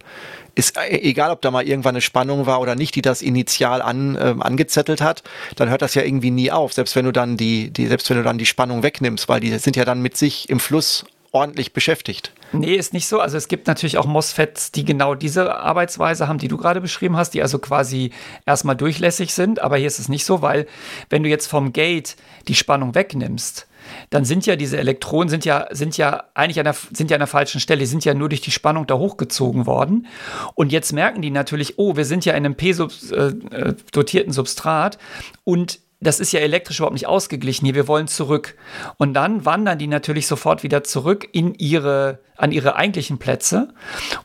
ist 0.54 0.76
äh, 0.76 0.98
egal, 0.98 1.30
ob 1.30 1.40
da 1.40 1.50
mal 1.50 1.66
irgendwann 1.66 1.94
eine 1.94 2.02
Spannung 2.02 2.44
war 2.44 2.60
oder 2.60 2.74
nicht, 2.74 2.94
die 2.94 3.02
das 3.02 3.22
initial 3.22 3.80
an, 3.80 4.18
ähm, 4.20 4.42
angezettelt 4.42 5.00
hat, 5.00 5.22
dann 5.56 5.70
hört 5.70 5.80
das 5.80 5.94
ja 5.94 6.02
irgendwie 6.02 6.30
nie 6.30 6.50
auf, 6.50 6.74
selbst 6.74 6.94
wenn 6.94 7.06
du 7.06 7.12
dann 7.12 7.38
die, 7.38 7.70
die, 7.70 7.86
selbst 7.86 8.10
wenn 8.10 8.18
du 8.18 8.22
dann 8.22 8.36
die 8.36 8.44
Spannung 8.44 8.82
wegnimmst, 8.82 9.30
weil 9.30 9.40
die 9.40 9.56
sind 9.56 9.76
ja 9.76 9.86
dann 9.86 10.02
mit 10.02 10.18
sich 10.18 10.50
im 10.50 10.60
Fluss 10.60 11.06
ordentlich 11.32 11.72
beschäftigt. 11.72 12.32
Nee, 12.52 12.74
ist 12.74 12.92
nicht 12.92 13.06
so. 13.06 13.20
Also 13.20 13.36
es 13.36 13.48
gibt 13.48 13.66
natürlich 13.66 13.98
auch 13.98 14.06
MOSFETs, 14.06 14.72
die 14.72 14.84
genau 14.84 15.14
diese 15.14 15.56
Arbeitsweise 15.56 16.26
haben, 16.26 16.38
die 16.38 16.48
du 16.48 16.56
gerade 16.56 16.80
beschrieben 16.80 17.16
hast, 17.16 17.30
die 17.34 17.42
also 17.42 17.58
quasi 17.58 18.10
erstmal 18.46 18.76
durchlässig 18.76 19.32
sind. 19.34 19.60
Aber 19.60 19.76
hier 19.76 19.86
ist 19.86 19.98
es 19.98 20.08
nicht 20.08 20.24
so, 20.24 20.42
weil 20.42 20.66
wenn 21.10 21.22
du 21.22 21.28
jetzt 21.28 21.46
vom 21.46 21.72
Gate 21.72 22.16
die 22.48 22.54
Spannung 22.54 22.94
wegnimmst, 22.94 23.66
dann 24.10 24.24
sind 24.24 24.46
ja 24.46 24.56
diese 24.56 24.78
Elektronen 24.78 25.28
sind 25.28 25.44
ja, 25.44 25.66
sind 25.70 25.96
ja 25.96 26.24
eigentlich 26.34 26.58
an 26.58 26.64
der, 26.64 26.76
sind 26.92 27.10
ja 27.10 27.16
an 27.16 27.20
der 27.20 27.26
falschen 27.26 27.60
Stelle, 27.60 27.80
die 27.80 27.86
sind 27.86 28.04
ja 28.04 28.14
nur 28.14 28.28
durch 28.28 28.40
die 28.40 28.50
Spannung 28.50 28.86
da 28.86 28.96
hochgezogen 28.96 29.66
worden. 29.66 30.06
Und 30.54 30.72
jetzt 30.72 30.92
merken 30.92 31.22
die 31.22 31.30
natürlich, 31.30 31.78
oh, 31.78 31.96
wir 31.96 32.04
sind 32.04 32.24
ja 32.24 32.34
in 32.34 32.44
einem 32.44 32.54
P-dotierten 32.56 34.30
äh, 34.30 34.32
äh, 34.32 34.34
Substrat 34.34 34.98
und 35.44 35.80
das 36.00 36.18
ist 36.18 36.32
ja 36.32 36.40
elektrisch 36.40 36.78
überhaupt 36.78 36.94
nicht 36.94 37.06
ausgeglichen 37.06 37.66
hier, 37.66 37.74
wir 37.74 37.86
wollen 37.86 38.08
zurück. 38.08 38.56
Und 38.96 39.14
dann 39.14 39.44
wandern 39.44 39.78
die 39.78 39.86
natürlich 39.86 40.26
sofort 40.26 40.62
wieder 40.62 40.82
zurück 40.82 41.28
in 41.32 41.54
ihre, 41.54 42.20
an 42.36 42.52
ihre 42.52 42.76
eigentlichen 42.76 43.18
Plätze. 43.18 43.68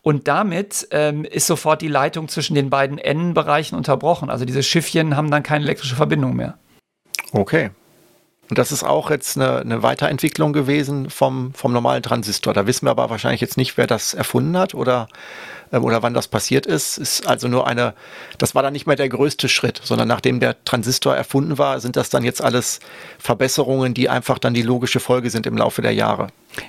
Und 0.02 0.27
damit 0.27 0.88
ähm, 0.91 1.26
ist 1.26 1.47
sofort 1.47 1.81
die 1.81 1.89
Leitung 1.89 2.30
zwischen 2.30 2.56
den 2.56 2.69
beiden 2.69 2.97
N-Bereichen 2.97 3.76
unterbrochen. 3.76 4.30
Also 4.30 4.45
diese 4.45 4.64
Schiffchen 4.64 5.18
haben 5.18 5.30
dann 5.30 5.43
keine 5.43 5.65
elektrische 5.65 5.95
Verbindung 5.95 6.35
mehr. 6.35 6.57
Okay. 7.34 7.72
Und 8.50 8.58
das 8.58 8.72
ist 8.72 8.84
auch 8.84 9.10
jetzt 9.10 9.38
eine, 9.38 9.60
eine 9.60 9.84
Weiterentwicklung 9.84 10.54
gewesen 10.54 11.10
vom, 11.10 11.54
vom 11.54 11.74
normalen 11.74 12.04
Transistor. 12.04 12.54
Da 12.54 12.68
wissen 12.68 12.86
wir 12.86 12.92
aber 12.92 13.10
wahrscheinlich 13.10 13.42
jetzt 13.42 13.58
nicht, 13.58 13.78
wer 13.78 13.88
das 13.88 14.14
erfunden 14.14 14.58
hat 14.58 14.76
oder 14.76 15.08
ähm, 15.72 15.84
oder 15.84 16.04
wann 16.04 16.14
das 16.14 16.28
passiert 16.28 16.66
ist, 16.66 16.98
ist 16.98 17.28
also 17.28 17.48
nur 17.48 17.68
eine, 17.68 17.94
das 18.38 18.56
war 18.56 18.64
dann 18.64 18.74
nicht 18.74 18.88
mehr 18.88 18.96
der 18.96 19.10
größte 19.10 19.50
Schritt, 19.50 19.82
sondern 19.84 20.08
nachdem 20.08 20.40
der 20.40 20.64
Transistor 20.64 21.16
erfunden 21.16 21.58
war, 21.58 21.80
sind 21.80 21.96
das 21.96 22.10
dann 22.10 22.24
jetzt 22.24 22.42
alles 22.42 22.80
Verbesserungen, 23.20 23.94
die 23.94 24.10
einfach 24.10 24.40
dann 24.40 24.54
die 24.54 24.62
logische 24.62 25.00
Folge 25.00 25.30
sind 25.30 25.46
im 25.46 25.58
Laufe 25.58 25.82
der 25.82 25.94
Jahre. 25.94 26.28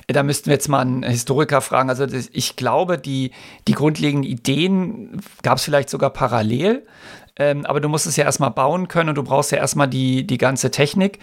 Da 0.08 0.22
müssten 0.22 0.46
wir 0.46 0.54
jetzt 0.54 0.68
mal 0.68 0.80
einen 0.80 1.02
Historiker 1.04 1.60
fragen. 1.60 1.90
Also 1.90 2.06
ich 2.32 2.56
glaube, 2.56 2.98
die, 2.98 3.30
die 3.68 3.72
grundlegenden 3.72 4.28
Ideen 4.28 5.20
gab 5.42 5.58
es 5.58 5.64
vielleicht 5.64 5.90
sogar 5.90 6.10
parallel. 6.10 6.84
Ähm, 7.38 7.66
aber 7.66 7.80
du 7.80 7.88
musst 7.88 8.06
es 8.06 8.16
ja 8.16 8.24
erstmal 8.24 8.50
bauen 8.50 8.88
können 8.88 9.10
und 9.10 9.14
du 9.16 9.22
brauchst 9.22 9.52
ja 9.52 9.58
erstmal 9.58 9.88
die, 9.88 10.26
die 10.26 10.38
ganze 10.38 10.70
Technik. 10.70 11.18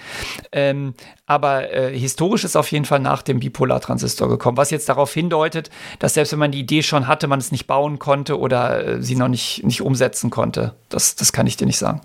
Ähm, 0.51 0.93
aber 1.25 1.71
äh, 1.71 1.97
historisch 1.97 2.43
ist 2.43 2.55
auf 2.55 2.71
jeden 2.71 2.85
Fall 2.85 2.99
nach 2.99 3.21
dem 3.21 3.39
Bipolartransistor 3.39 4.29
gekommen, 4.29 4.57
was 4.57 4.69
jetzt 4.69 4.89
darauf 4.89 5.13
hindeutet, 5.13 5.69
dass 5.99 6.13
selbst 6.13 6.31
wenn 6.31 6.39
man 6.39 6.51
die 6.51 6.59
Idee 6.59 6.83
schon 6.83 7.07
hatte, 7.07 7.27
man 7.27 7.39
es 7.39 7.51
nicht 7.51 7.65
bauen 7.65 7.99
konnte 7.99 8.39
oder 8.39 8.85
äh, 8.85 9.01
sie 9.01 9.15
noch 9.15 9.27
nicht, 9.27 9.63
nicht 9.63 9.81
umsetzen 9.81 10.29
konnte. 10.29 10.73
Das, 10.89 11.15
das 11.15 11.33
kann 11.33 11.47
ich 11.47 11.57
dir 11.57 11.65
nicht 11.65 11.79
sagen. 11.79 12.01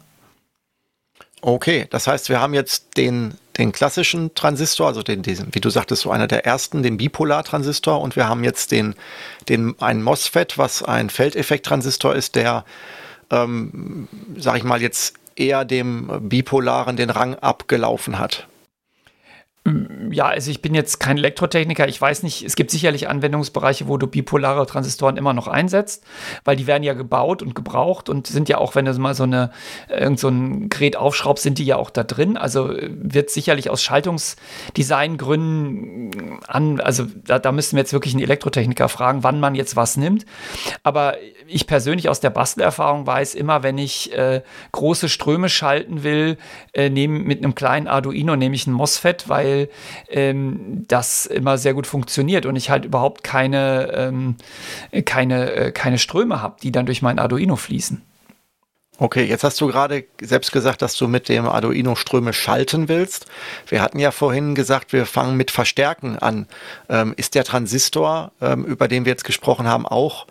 Okay, 1.41 1.87
das 1.91 2.09
heißt, 2.09 2.31
wir 2.31 2.41
haben 2.41 2.53
jetzt 2.53 2.97
den, 2.97 3.35
den 3.59 3.71
klassischen 3.71 4.35
Transistor, 4.35 4.89
also 4.89 5.05
den, 5.05 5.23
diesen, 5.23 5.55
wie 5.55 5.61
du 5.61 5.71
sagtest, 5.71 6.03
so 6.03 6.11
einer 6.11 6.27
der 6.27 6.45
ersten, 6.45 6.83
den 6.83 6.97
Bipolartransistor, 6.97 8.01
und 8.01 8.17
wir 8.17 8.29
haben 8.29 8.43
jetzt 8.43 8.73
den, 8.73 8.97
den, 9.49 9.77
einen 9.81 10.03
MOSFET, 10.03 10.59
was 10.59 10.83
ein 10.83 11.11
Feldeffekttransistor 11.11 12.15
ist, 12.15 12.35
der 12.35 12.65
ähm, 13.31 14.09
sag 14.37 14.57
ich 14.57 14.65
mal, 14.65 14.83
jetzt 14.83 15.15
eher 15.37 15.65
dem 15.65 16.11
Bipolaren 16.29 16.97
den 16.97 17.11
Rang 17.11 17.35
abgelaufen 17.35 18.19
hat. 18.19 18.49
Ja, 20.11 20.27
also 20.27 20.51
ich 20.51 20.63
bin 20.63 20.75
jetzt 20.75 21.01
kein 21.01 21.19
Elektrotechniker. 21.19 21.89
Ich 21.89 22.01
weiß 22.01 22.23
nicht, 22.23 22.45
es 22.45 22.57
gibt 22.57 22.71
sicherlich 22.71 23.09
Anwendungsbereiche, 23.09 23.89
wo 23.89 23.97
du 23.97 24.07
bipolare 24.07 24.67
Transistoren 24.67 25.17
immer 25.17 25.33
noch 25.33 25.49
einsetzt, 25.49 26.05
weil 26.45 26.57
die 26.57 26.67
werden 26.67 26.83
ja 26.83 26.95
gebaut 26.95 27.43
und 27.43 27.55
gebraucht 27.55 28.09
und 28.09 28.27
sind 28.27 28.49
ja 28.49 28.59
auch, 28.59 28.75
wenn 28.75 28.85
du 28.85 28.99
mal 28.99 29.15
so 29.15 29.25
eine 29.25 29.51
irgend 29.89 30.21
so 30.21 30.29
ein 30.29 30.69
Gerät 30.69 30.97
aufschraubst, 30.97 31.43
sind 31.43 31.59
die 31.59 31.65
ja 31.65 31.77
auch 31.77 31.91
da 31.91 32.05
drin. 32.05 32.37
Also 32.37 32.73
äh, 32.73 32.91
wird 32.91 33.31
sicherlich 33.31 33.71
aus 33.71 33.83
Schaltungsdesigngründen 33.83 36.41
an, 36.47 36.81
also 36.81 37.07
da, 37.25 37.39
da 37.39 37.53
müssten 37.53 37.77
wir 37.77 37.81
jetzt 37.81 37.93
wirklich 37.93 38.15
einen 38.15 38.23
Elektrotechniker 38.23 38.89
fragen, 38.89 39.23
wann 39.23 39.41
man 39.41 39.55
jetzt 39.55 39.77
was 39.77 39.97
nimmt. 39.97 40.27
Aber 40.83 41.17
ich 41.47 41.67
persönlich 41.67 42.09
aus 42.09 42.21
der 42.21 42.31
Bastelerfahrung 42.31 43.07
weiß 43.07 43.35
immer, 43.35 43.63
wenn 43.63 43.79
ich 43.79 44.17
äh, 44.17 44.43
große 44.73 45.09
Ströme 45.09 45.49
schalten 45.49 46.03
will, 46.03 46.37
äh, 46.73 46.91
nehm, 46.91 47.25
mit 47.25 47.43
einem 47.43 47.55
kleinen 47.55 47.89
Arduino 47.89 48.37
nehme 48.37 48.55
ich 48.55 48.67
ein 48.67 48.73
MOSFET, 48.73 49.29
weil 49.29 49.58
ähm, 50.09 50.85
das 50.89 51.27
immer 51.27 51.59
sehr 51.59 51.75
gut 51.75 51.87
funktioniert 51.87 52.47
und 52.47 52.57
ich 52.57 52.71
halt 52.71 52.85
überhaupt 52.85 53.25
keine, 53.25 53.91
ähm, 53.93 54.37
keine, 55.05 55.53
äh, 55.53 55.73
keine 55.73 55.99
Ströme 55.99 56.41
habe, 56.41 56.57
die 56.63 56.73
dann 56.73 56.87
durch 56.87 57.03
mein 57.03 57.19
Arduino 57.19 57.57
fließen. 57.57 58.03
Okay, 59.01 59.25
jetzt 59.25 59.45
hast 59.45 59.61
du 59.61 59.69
gerade 59.69 60.05
selbst 60.21 60.51
gesagt, 60.51 60.83
dass 60.83 60.97
du 60.97 61.07
mit 61.07 61.29
dem 61.29 61.47
Arduino 61.47 61.95
Ströme 61.95 62.33
schalten 62.33 62.89
willst. 62.89 63.27
Wir 63.69 63.81
hatten 63.81 64.01
ja 64.01 64.11
vorhin 64.11 64.57
gesagt, 64.57 64.93
wir 64.93 65.07
fangen 65.07 65.37
mit 65.37 65.53
Verstärken 65.53 66.19
an. 66.19 66.49
Ähm, 66.89 67.15
ist 67.17 67.37
der 67.37 67.45
Transistor, 67.45 68.33
ähm, 68.41 68.65
über 68.65 68.89
den 68.89 69.05
wir 69.05 69.11
jetzt 69.11 69.23
gesprochen 69.23 69.69
haben, 69.69 69.87
auch 69.87 70.27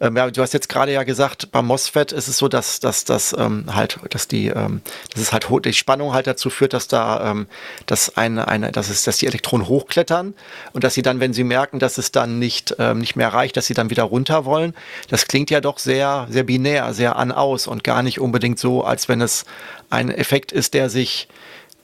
ähm, 0.00 0.16
ja, 0.16 0.30
du 0.30 0.40
hast 0.40 0.54
jetzt 0.54 0.68
gerade 0.68 0.92
ja 0.92 1.02
gesagt, 1.02 1.52
beim 1.52 1.66
MOSFET 1.66 2.12
ist 2.12 2.26
es 2.26 2.38
so, 2.38 2.48
dass, 2.48 2.80
dass, 2.80 3.04
dass 3.04 3.34
ähm, 3.38 3.66
halt, 3.74 3.98
dass 4.08 4.28
die, 4.28 4.48
ähm, 4.48 4.80
dass 5.12 5.22
es 5.22 5.32
halt 5.32 5.46
die 5.64 5.72
Spannung 5.74 6.14
halt 6.14 6.26
dazu 6.26 6.48
führt, 6.48 6.72
dass 6.72 6.88
da, 6.88 7.30
ähm, 7.30 7.46
dass 7.86 8.16
eine, 8.16 8.48
eine, 8.48 8.72
dass 8.72 8.88
es, 8.88 9.02
dass 9.02 9.18
die 9.18 9.26
Elektronen 9.26 9.68
hochklettern 9.68 10.34
und 10.72 10.84
dass 10.84 10.94
sie 10.94 11.02
dann, 11.02 11.20
wenn 11.20 11.34
sie 11.34 11.44
merken, 11.44 11.78
dass 11.78 11.98
es 11.98 12.12
dann 12.12 12.38
nicht, 12.38 12.74
ähm, 12.78 12.98
nicht 12.98 13.14
mehr 13.14 13.28
reicht, 13.28 13.56
dass 13.56 13.66
sie 13.66 13.74
dann 13.74 13.90
wieder 13.90 14.04
runter 14.04 14.46
wollen. 14.46 14.74
Das 15.08 15.26
klingt 15.26 15.50
ja 15.50 15.60
doch 15.60 15.78
sehr, 15.78 16.26
sehr 16.30 16.44
binär, 16.44 16.94
sehr 16.94 17.16
an 17.16 17.30
aus 17.30 17.66
und 17.66 17.84
gar 17.84 18.02
nicht 18.02 18.20
unbedingt 18.20 18.58
so, 18.58 18.82
als 18.82 19.08
wenn 19.08 19.20
es 19.20 19.44
ein 19.90 20.10
Effekt 20.10 20.50
ist, 20.50 20.72
der 20.72 20.88
sich 20.88 21.28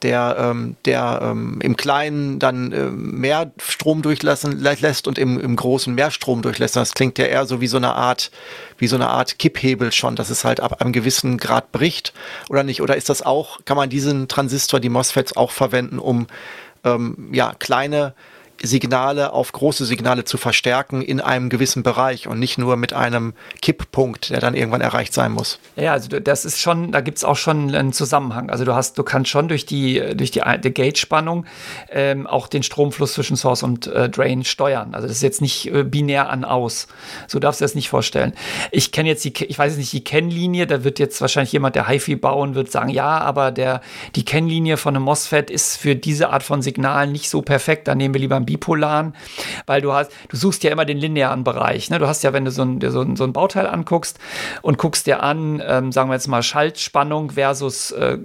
der, 0.02 0.36
ähm, 0.38 0.76
der 0.84 1.20
ähm, 1.22 1.58
im 1.62 1.76
Kleinen 1.76 2.38
dann 2.38 2.72
äh, 2.72 2.90
mehr 2.90 3.50
Strom 3.58 4.02
durchlassen 4.02 4.58
lässt 4.60 5.08
und 5.08 5.18
im, 5.18 5.38
im 5.40 5.56
Großen 5.56 5.94
mehr 5.94 6.10
Strom 6.10 6.42
durchlässt. 6.42 6.76
Das 6.76 6.94
klingt 6.94 7.18
ja 7.18 7.26
eher 7.26 7.46
so 7.46 7.60
wie 7.60 7.66
so 7.66 7.76
eine 7.76 7.94
Art, 7.94 8.30
wie 8.78 8.86
so 8.86 8.96
eine 8.96 9.08
Art 9.08 9.38
Kipphebel 9.38 9.92
schon, 9.92 10.16
dass 10.16 10.30
es 10.30 10.44
halt 10.44 10.60
ab 10.60 10.80
einem 10.80 10.92
gewissen 10.92 11.38
Grad 11.38 11.72
bricht 11.72 12.12
oder 12.48 12.62
nicht? 12.62 12.80
Oder 12.82 12.96
ist 12.96 13.08
das 13.08 13.22
auch, 13.22 13.60
kann 13.64 13.76
man 13.76 13.90
diesen 13.90 14.28
Transistor, 14.28 14.80
die 14.80 14.88
MOSFETs 14.88 15.36
auch 15.36 15.50
verwenden, 15.50 15.98
um 15.98 16.26
ähm, 16.84 17.30
ja, 17.32 17.54
kleine 17.58 18.14
Signale 18.62 19.32
auf 19.32 19.52
große 19.52 19.84
Signale 19.84 20.24
zu 20.24 20.38
verstärken 20.38 21.02
in 21.02 21.20
einem 21.20 21.48
gewissen 21.48 21.82
Bereich 21.82 22.28
und 22.28 22.38
nicht 22.38 22.58
nur 22.58 22.76
mit 22.76 22.92
einem 22.92 23.34
Kipppunkt, 23.62 24.30
der 24.30 24.40
dann 24.40 24.54
irgendwann 24.54 24.80
erreicht 24.80 25.14
sein 25.14 25.32
muss. 25.32 25.58
Ja, 25.76 25.92
also 25.92 26.08
das 26.20 26.44
ist 26.44 26.60
schon, 26.60 26.92
da 26.92 27.00
gibt 27.00 27.18
es 27.18 27.24
auch 27.24 27.36
schon 27.36 27.74
einen 27.74 27.92
Zusammenhang. 27.92 28.50
Also 28.50 28.64
du 28.64 28.74
hast, 28.74 28.98
du 28.98 29.02
kannst 29.02 29.30
schon 29.30 29.48
durch 29.48 29.66
die, 29.66 30.02
durch 30.14 30.30
die, 30.30 30.42
die 30.62 30.70
Gate-Spannung 30.70 31.46
ähm, 31.90 32.26
auch 32.26 32.48
den 32.48 32.62
Stromfluss 32.62 33.14
zwischen 33.14 33.36
Source 33.36 33.62
und 33.62 33.86
äh, 33.86 34.08
Drain 34.08 34.44
steuern. 34.44 34.94
Also 34.94 35.06
das 35.06 35.16
ist 35.16 35.22
jetzt 35.22 35.40
nicht 35.40 35.72
äh, 35.72 35.84
binär 35.84 36.30
an 36.30 36.44
aus. 36.44 36.88
So 37.26 37.38
darfst 37.38 37.60
du 37.60 37.64
das 37.64 37.74
nicht 37.74 37.88
vorstellen. 37.88 38.32
Ich 38.70 38.92
kenne 38.92 39.08
jetzt 39.08 39.24
die, 39.24 39.32
ich 39.44 39.58
weiß 39.58 39.72
jetzt 39.72 39.78
nicht 39.78 39.92
die 39.92 40.04
Kennlinie, 40.04 40.66
da 40.66 40.84
wird 40.84 40.98
jetzt 40.98 41.20
wahrscheinlich 41.20 41.52
jemand, 41.52 41.76
der 41.76 41.88
HiFi 41.88 42.16
bauen 42.16 42.54
wird, 42.54 42.70
sagen, 42.70 42.90
ja, 42.90 43.18
aber 43.18 43.50
der, 43.50 43.82
die 44.14 44.24
Kennlinie 44.24 44.76
von 44.76 44.96
einem 44.96 45.04
MOSFET 45.04 45.50
ist 45.50 45.76
für 45.76 45.94
diese 45.94 46.30
Art 46.30 46.42
von 46.42 46.62
Signalen 46.62 47.12
nicht 47.12 47.28
so 47.28 47.42
perfekt. 47.42 47.88
Da 47.88 47.94
nehmen 47.94 48.14
wir 48.14 48.20
lieber 48.20 48.36
ein 48.36 48.45
bipolaren, 48.46 49.14
weil 49.66 49.82
du 49.82 49.92
hast, 49.92 50.10
du 50.28 50.36
suchst 50.36 50.62
ja 50.64 50.70
immer 50.70 50.84
den 50.84 50.98
linearen 50.98 51.44
Bereich. 51.44 51.90
Ne? 51.90 51.98
Du 51.98 52.06
hast 52.06 52.24
ja, 52.24 52.32
wenn 52.32 52.44
du 52.44 52.50
so 52.50 52.62
ein, 52.62 52.80
so 52.80 53.02
ein, 53.02 53.16
so 53.16 53.24
ein 53.24 53.32
Bauteil 53.32 53.66
anguckst 53.66 54.18
und 54.62 54.78
guckst 54.78 55.06
dir 55.06 55.22
an, 55.22 55.62
ähm, 55.66 55.92
sagen 55.92 56.08
wir 56.08 56.14
jetzt 56.14 56.28
mal 56.28 56.42
Schaltspannung 56.42 57.32
versus 57.32 57.90
äh, 57.90 58.18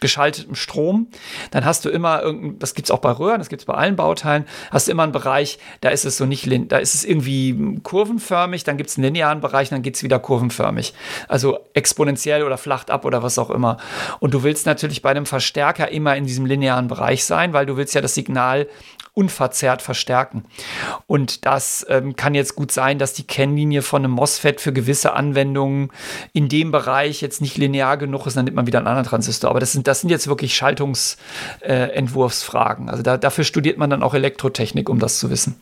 geschaltetem 0.00 0.54
Strom, 0.54 1.08
dann 1.50 1.64
hast 1.64 1.84
du 1.84 1.90
immer 1.90 2.22
irgendein, 2.22 2.58
das 2.58 2.74
gibt 2.74 2.86
es 2.86 2.90
auch 2.90 2.98
bei 2.98 3.12
Röhren, 3.12 3.38
das 3.38 3.48
gibt 3.48 3.62
es 3.62 3.66
bei 3.66 3.74
allen 3.74 3.96
Bauteilen, 3.96 4.46
hast 4.70 4.88
du 4.88 4.92
immer 4.92 5.04
einen 5.04 5.12
Bereich, 5.12 5.58
da 5.80 5.90
ist 5.90 6.04
es 6.04 6.16
so 6.16 6.26
nicht, 6.26 6.48
da 6.72 6.78
ist 6.78 6.94
es 6.94 7.04
irgendwie 7.04 7.78
kurvenförmig, 7.82 8.64
dann 8.64 8.76
gibt 8.76 8.90
es 8.90 8.96
einen 8.96 9.04
linearen 9.04 9.40
Bereich, 9.40 9.68
dann 9.68 9.82
geht 9.82 9.96
es 9.96 10.02
wieder 10.02 10.18
kurvenförmig. 10.18 10.94
Also 11.28 11.58
exponentiell 11.74 12.42
oder 12.42 12.58
flacht 12.58 12.90
ab 12.90 13.04
oder 13.04 13.22
was 13.22 13.38
auch 13.38 13.50
immer. 13.50 13.76
Und 14.18 14.34
du 14.34 14.42
willst 14.42 14.66
natürlich 14.66 15.02
bei 15.02 15.10
einem 15.10 15.26
Verstärker 15.26 15.90
immer 15.90 16.16
in 16.16 16.24
diesem 16.24 16.46
linearen 16.46 16.88
Bereich 16.88 17.24
sein, 17.24 17.52
weil 17.52 17.66
du 17.66 17.76
willst 17.76 17.94
ja 17.94 18.00
das 18.00 18.14
Signal 18.14 18.66
unverzerrt 19.20 19.82
verstärken. 19.82 20.46
Und 21.06 21.44
das 21.44 21.84
ähm, 21.90 22.16
kann 22.16 22.34
jetzt 22.34 22.56
gut 22.56 22.72
sein, 22.72 22.98
dass 22.98 23.12
die 23.12 23.24
Kennlinie 23.24 23.82
von 23.82 24.02
einem 24.02 24.14
MOSFET 24.14 24.62
für 24.62 24.72
gewisse 24.72 25.12
Anwendungen 25.12 25.90
in 26.32 26.48
dem 26.48 26.70
Bereich 26.70 27.20
jetzt 27.20 27.42
nicht 27.42 27.58
linear 27.58 27.98
genug 27.98 28.26
ist, 28.26 28.38
dann 28.38 28.46
nimmt 28.46 28.56
man 28.56 28.66
wieder 28.66 28.78
einen 28.78 28.88
anderen 28.88 29.06
Transistor. 29.06 29.50
Aber 29.50 29.60
das 29.60 29.72
sind, 29.72 29.86
das 29.86 30.00
sind 30.00 30.08
jetzt 30.08 30.26
wirklich 30.26 30.54
Schaltungsentwurfsfragen. 30.54 32.88
Äh, 32.88 32.90
also 32.90 33.02
da, 33.02 33.18
dafür 33.18 33.44
studiert 33.44 33.76
man 33.76 33.90
dann 33.90 34.02
auch 34.02 34.14
Elektrotechnik, 34.14 34.88
um 34.88 34.98
das 34.98 35.18
zu 35.18 35.28
wissen. 35.28 35.60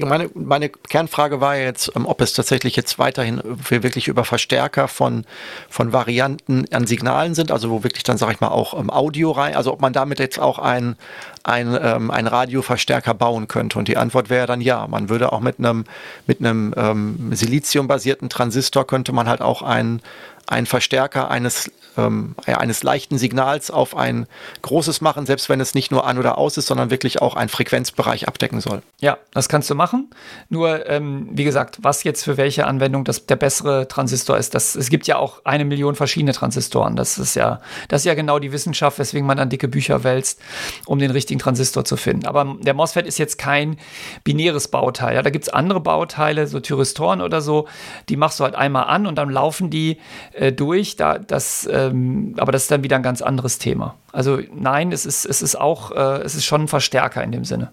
Meine, 0.00 0.30
meine 0.32 0.70
Kernfrage 0.70 1.42
war 1.42 1.56
jetzt, 1.56 1.92
ähm, 1.94 2.06
ob 2.06 2.22
es 2.22 2.32
tatsächlich 2.32 2.76
jetzt 2.76 2.98
weiterhin 2.98 3.42
wir 3.44 3.82
wirklich 3.82 4.08
über 4.08 4.24
Verstärker 4.24 4.88
von, 4.88 5.24
von 5.68 5.92
Varianten 5.92 6.64
an 6.72 6.86
Signalen 6.86 7.34
sind, 7.34 7.50
also 7.50 7.70
wo 7.70 7.84
wirklich 7.84 8.02
dann, 8.02 8.16
sage 8.16 8.32
ich 8.32 8.40
mal, 8.40 8.48
auch 8.48 8.78
ähm, 8.78 8.88
Audio 8.90 9.32
rein, 9.32 9.54
also 9.54 9.70
ob 9.72 9.82
man 9.82 9.92
damit 9.92 10.18
jetzt 10.18 10.38
auch 10.38 10.58
ein, 10.58 10.96
ein, 11.42 11.78
ähm, 11.80 12.10
ein 12.10 12.26
Radioverstärker 12.26 13.12
bauen 13.12 13.48
könnte. 13.48 13.78
Und 13.78 13.88
die 13.88 13.98
Antwort 13.98 14.30
wäre 14.30 14.46
dann 14.46 14.62
ja. 14.62 14.86
Man 14.86 15.10
würde 15.10 15.30
auch 15.32 15.40
mit 15.40 15.58
einem, 15.58 15.84
mit 16.26 16.40
einem 16.40 16.72
ähm, 16.76 17.30
Silizium-basierten 17.34 18.30
Transistor 18.30 18.86
könnte 18.86 19.12
man 19.12 19.28
halt 19.28 19.42
auch 19.42 19.60
einen, 19.60 20.00
einen 20.46 20.66
Verstärker 20.66 21.30
eines 21.30 21.70
ähm, 21.96 22.34
eines 22.46 22.82
leichten 22.82 23.18
Signals 23.18 23.70
auf 23.70 23.96
ein 23.96 24.26
großes 24.62 25.00
machen, 25.00 25.26
selbst 25.26 25.48
wenn 25.48 25.60
es 25.60 25.74
nicht 25.74 25.90
nur 25.90 26.06
an 26.06 26.18
oder 26.18 26.38
aus 26.38 26.56
ist, 26.56 26.66
sondern 26.66 26.90
wirklich 26.90 27.20
auch 27.20 27.34
einen 27.34 27.48
Frequenzbereich 27.48 28.28
abdecken 28.28 28.60
soll. 28.60 28.82
Ja, 29.00 29.18
das 29.32 29.48
kannst 29.48 29.70
du 29.70 29.74
machen. 29.74 30.10
Nur, 30.48 30.88
ähm, 30.88 31.28
wie 31.32 31.44
gesagt, 31.44 31.78
was 31.82 32.04
jetzt 32.04 32.24
für 32.24 32.36
welche 32.36 32.66
Anwendung 32.66 33.04
das, 33.04 33.26
der 33.26 33.36
bessere 33.36 33.88
Transistor 33.88 34.38
ist, 34.38 34.54
das, 34.54 34.74
es 34.74 34.90
gibt 34.90 35.06
ja 35.06 35.16
auch 35.16 35.44
eine 35.44 35.64
Million 35.64 35.94
verschiedene 35.94 36.32
Transistoren. 36.32 36.96
Das 36.96 37.18
ist 37.18 37.34
ja, 37.34 37.60
das 37.88 38.02
ist 38.02 38.06
ja 38.06 38.14
genau 38.14 38.38
die 38.38 38.52
Wissenschaft, 38.52 38.98
weswegen 38.98 39.26
man 39.26 39.36
dann 39.36 39.50
dicke 39.50 39.68
Bücher 39.68 40.04
wälzt, 40.04 40.40
um 40.86 40.98
den 40.98 41.10
richtigen 41.10 41.40
Transistor 41.40 41.84
zu 41.84 41.96
finden. 41.96 42.26
Aber 42.26 42.56
der 42.60 42.74
MOSFET 42.74 43.06
ist 43.06 43.18
jetzt 43.18 43.38
kein 43.38 43.76
binäres 44.24 44.68
Bauteil. 44.68 45.14
Ja, 45.14 45.22
da 45.22 45.30
gibt 45.30 45.44
es 45.44 45.48
andere 45.48 45.80
Bauteile, 45.80 46.46
so 46.46 46.60
Thyristoren 46.60 47.20
oder 47.20 47.40
so, 47.40 47.68
die 48.08 48.16
machst 48.16 48.40
du 48.40 48.44
halt 48.44 48.54
einmal 48.54 48.84
an 48.84 49.06
und 49.06 49.16
dann 49.16 49.30
laufen 49.30 49.70
die 49.70 49.98
äh, 50.32 50.52
durch. 50.52 50.96
Da, 50.96 51.18
das 51.18 51.66
äh, 51.66 51.81
ähm, 51.90 52.34
aber 52.38 52.52
das 52.52 52.62
ist 52.62 52.70
dann 52.70 52.82
wieder 52.82 52.96
ein 52.96 53.02
ganz 53.02 53.22
anderes 53.22 53.58
Thema. 53.58 53.96
Also 54.12 54.40
nein, 54.54 54.92
es 54.92 55.06
ist, 55.06 55.24
es 55.24 55.42
ist 55.42 55.56
auch, 55.56 55.90
äh, 55.90 56.22
es 56.22 56.34
ist 56.34 56.44
schon 56.44 56.62
ein 56.62 56.68
Verstärker 56.68 57.22
in 57.22 57.32
dem 57.32 57.44
Sinne. 57.44 57.70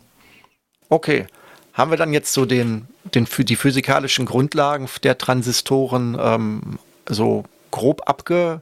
Okay. 0.90 1.28
Haben 1.74 1.92
wir 1.92 1.98
dann 1.98 2.12
jetzt 2.12 2.34
so 2.34 2.46
den, 2.46 2.88
den, 3.16 3.26
die 3.38 3.56
physikalischen 3.56 4.26
Grundlagen 4.26 4.90
der 5.04 5.18
Transistoren 5.18 6.18
ähm, 6.20 6.80
so 7.08 7.46
grob 7.72 8.02
abge, 8.10 8.62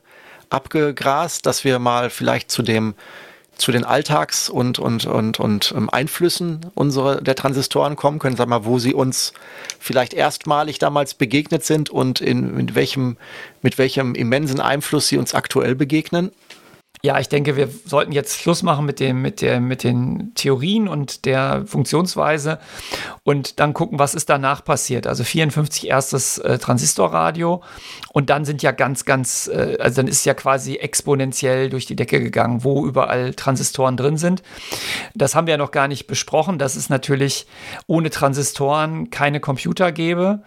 abgegrast, 0.49 1.45
dass 1.45 1.63
wir 1.63 1.79
mal 1.79 2.09
vielleicht 2.09 2.51
zu 2.51 2.61
dem 2.61 2.93
zu 3.57 3.71
den 3.71 3.83
Alltags- 3.83 4.49
und, 4.49 4.79
und, 4.79 5.05
und, 5.05 5.39
und 5.39 5.73
ähm, 5.75 5.89
Einflüssen 5.89 6.61
unserer, 6.75 7.21
der 7.21 7.35
Transistoren 7.35 7.95
kommen 7.95 8.19
können, 8.19 8.35
sag 8.35 8.47
mal, 8.47 8.65
wo 8.65 8.79
sie 8.79 8.93
uns 8.93 9.33
vielleicht 9.79 10.13
erstmalig 10.13 10.79
damals 10.79 11.13
begegnet 11.13 11.65
sind 11.65 11.89
und 11.89 12.21
in, 12.21 12.59
in 12.59 12.75
welchem, 12.75 13.17
mit 13.61 13.77
welchem 13.77 14.15
immensen 14.15 14.59
Einfluss 14.59 15.07
sie 15.07 15.17
uns 15.17 15.33
aktuell 15.33 15.75
begegnen? 15.75 16.31
Ja, 17.03 17.19
ich 17.19 17.29
denke, 17.29 17.55
wir 17.55 17.69
sollten 17.85 18.11
jetzt 18.11 18.39
Schluss 18.39 18.63
machen 18.63 18.85
mit, 18.85 18.99
dem, 18.99 19.21
mit, 19.21 19.41
der, 19.41 19.59
mit 19.59 19.83
den 19.83 20.31
Theorien 20.33 20.87
und 20.87 21.25
der 21.25 21.63
Funktionsweise 21.67 22.57
und 23.23 23.59
dann 23.59 23.73
gucken, 23.73 23.99
was 23.99 24.15
ist 24.15 24.29
danach 24.29 24.65
passiert. 24.65 25.05
Also 25.05 25.23
54 25.23 25.87
erstes 25.87 26.39
äh, 26.39 26.57
Transistorradio 26.57 27.61
und 28.13 28.31
dann 28.31 28.45
sind 28.45 28.63
ja 28.63 28.71
ganz, 28.71 29.05
ganz, 29.05 29.47
äh, 29.47 29.77
also 29.79 29.97
dann 29.97 30.07
ist 30.07 30.25
ja 30.25 30.33
quasi 30.33 30.77
exponentiell 30.77 31.69
durch 31.69 31.85
die 31.85 31.95
Decke 31.95 32.19
gegangen, 32.19 32.63
wo 32.63 32.87
überall 32.87 33.35
Transistoren 33.35 33.95
drin 33.95 34.17
sind. 34.17 34.41
Das 35.13 35.35
haben 35.35 35.45
wir 35.45 35.51
ja 35.51 35.57
noch 35.57 35.71
gar 35.71 35.87
nicht 35.87 36.07
besprochen, 36.07 36.57
dass 36.57 36.75
es 36.75 36.89
natürlich 36.89 37.45
ohne 37.85 38.09
Transistoren 38.09 39.11
keine 39.11 39.39
Computer 39.39 39.91
gäbe 39.91 40.41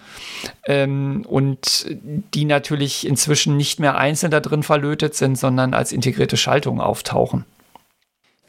ähm, 0.64 1.24
und 1.28 1.86
die 2.34 2.44
natürlich 2.44 3.06
inzwischen 3.06 3.56
nicht 3.56 3.78
mehr 3.78 3.96
einzeln 3.96 4.32
da 4.32 4.40
drin 4.40 4.64
verlötet 4.64 5.14
sind, 5.14 5.38
sondern 5.38 5.74
als 5.74 5.92
integrierte 5.92 6.39
Schaltungen 6.40 6.80
auftauchen. 6.80 7.44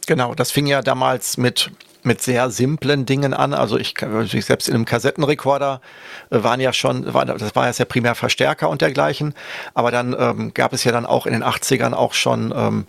Genau, 0.07 0.33
das 0.33 0.51
fing 0.51 0.65
ja 0.65 0.81
damals 0.81 1.37
mit 1.37 1.71
mit 2.03 2.21
sehr 2.21 2.49
simplen 2.49 3.05
Dingen 3.05 3.33
an. 3.33 3.53
Also 3.53 3.77
ich, 3.77 3.93
ich 4.33 4.45
selbst 4.45 4.67
in 4.67 4.75
einem 4.75 4.85
Kassettenrekorder 4.85 5.81
äh, 6.29 6.43
waren 6.43 6.59
ja 6.59 6.73
schon, 6.73 7.13
war, 7.13 7.25
das 7.25 7.55
war 7.55 7.71
ja 7.71 7.85
primär 7.85 8.15
Verstärker 8.15 8.69
und 8.69 8.81
dergleichen. 8.81 9.33
Aber 9.73 9.91
dann 9.91 10.15
ähm, 10.17 10.53
gab 10.53 10.73
es 10.73 10.83
ja 10.83 10.91
dann 10.91 11.05
auch 11.05 11.25
in 11.25 11.33
den 11.33 11.43
80ern 11.43 11.93
auch 11.93 12.13
schon 12.13 12.53
ähm, 12.55 12.85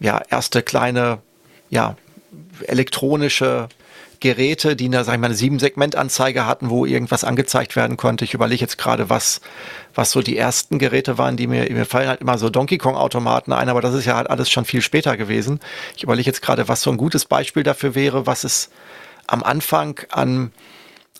ja 0.00 0.20
erste 0.30 0.62
kleine 0.62 1.18
ja 1.70 1.96
elektronische 2.66 3.68
Geräte, 4.20 4.76
die 4.76 4.86
eine, 4.86 5.04
sag 5.04 5.14
ich 5.14 5.20
mal, 5.20 5.26
eine 5.26 5.34
Sieben-Segment-Anzeige 5.34 6.46
hatten, 6.46 6.70
wo 6.70 6.86
irgendwas 6.86 7.24
angezeigt 7.24 7.76
werden 7.76 7.96
konnte. 7.96 8.24
Ich 8.24 8.34
überlege 8.34 8.60
jetzt 8.60 8.78
gerade, 8.78 9.10
was, 9.10 9.40
was 9.94 10.10
so 10.10 10.22
die 10.22 10.36
ersten 10.36 10.78
Geräte 10.78 11.18
waren, 11.18 11.36
die 11.36 11.46
mir, 11.46 11.70
mir 11.70 11.86
fallen 11.86 12.08
halt 12.08 12.20
immer 12.20 12.38
so 12.38 12.50
Donkey 12.50 12.78
Kong-Automaten 12.78 13.52
ein, 13.52 13.68
aber 13.68 13.80
das 13.80 13.94
ist 13.94 14.04
ja 14.04 14.16
halt 14.16 14.30
alles 14.30 14.50
schon 14.50 14.64
viel 14.64 14.82
später 14.82 15.16
gewesen. 15.16 15.60
Ich 15.96 16.02
überlege 16.02 16.26
jetzt 16.26 16.42
gerade, 16.42 16.68
was 16.68 16.82
so 16.82 16.90
ein 16.90 16.96
gutes 16.96 17.24
Beispiel 17.24 17.62
dafür 17.62 17.94
wäre, 17.94 18.26
was 18.26 18.44
es 18.44 18.70
am 19.26 19.42
Anfang 19.42 20.00
an 20.10 20.52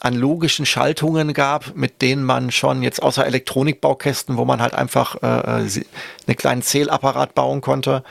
an 0.00 0.14
logischen 0.14 0.66
Schaltungen 0.66 1.32
gab, 1.32 1.74
mit 1.74 2.02
denen 2.02 2.22
man 2.22 2.50
schon 2.50 2.82
jetzt 2.82 3.02
außer 3.02 3.26
Elektronikbaukästen, 3.26 4.36
wo 4.36 4.44
man 4.44 4.60
halt 4.60 4.74
einfach 4.74 5.16
äh, 5.22 5.26
äh 5.26 5.84
einen 6.26 6.36
kleinen 6.36 6.62
Zählapparat 6.62 7.34
bauen 7.34 7.62
konnte, 7.62 8.04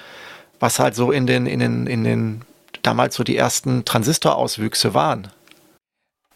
was 0.60 0.80
halt 0.80 0.95
so 0.95 1.12
in 1.12 1.28
den, 1.28 1.45
in 1.45 1.60
den, 1.60 1.88
in 1.88 2.03
den 2.03 2.41
damals 2.86 3.16
so 3.16 3.24
die 3.24 3.38
ersten 3.38 3.86
Transistorauswüchse 3.86 4.94
waren. 4.94 5.30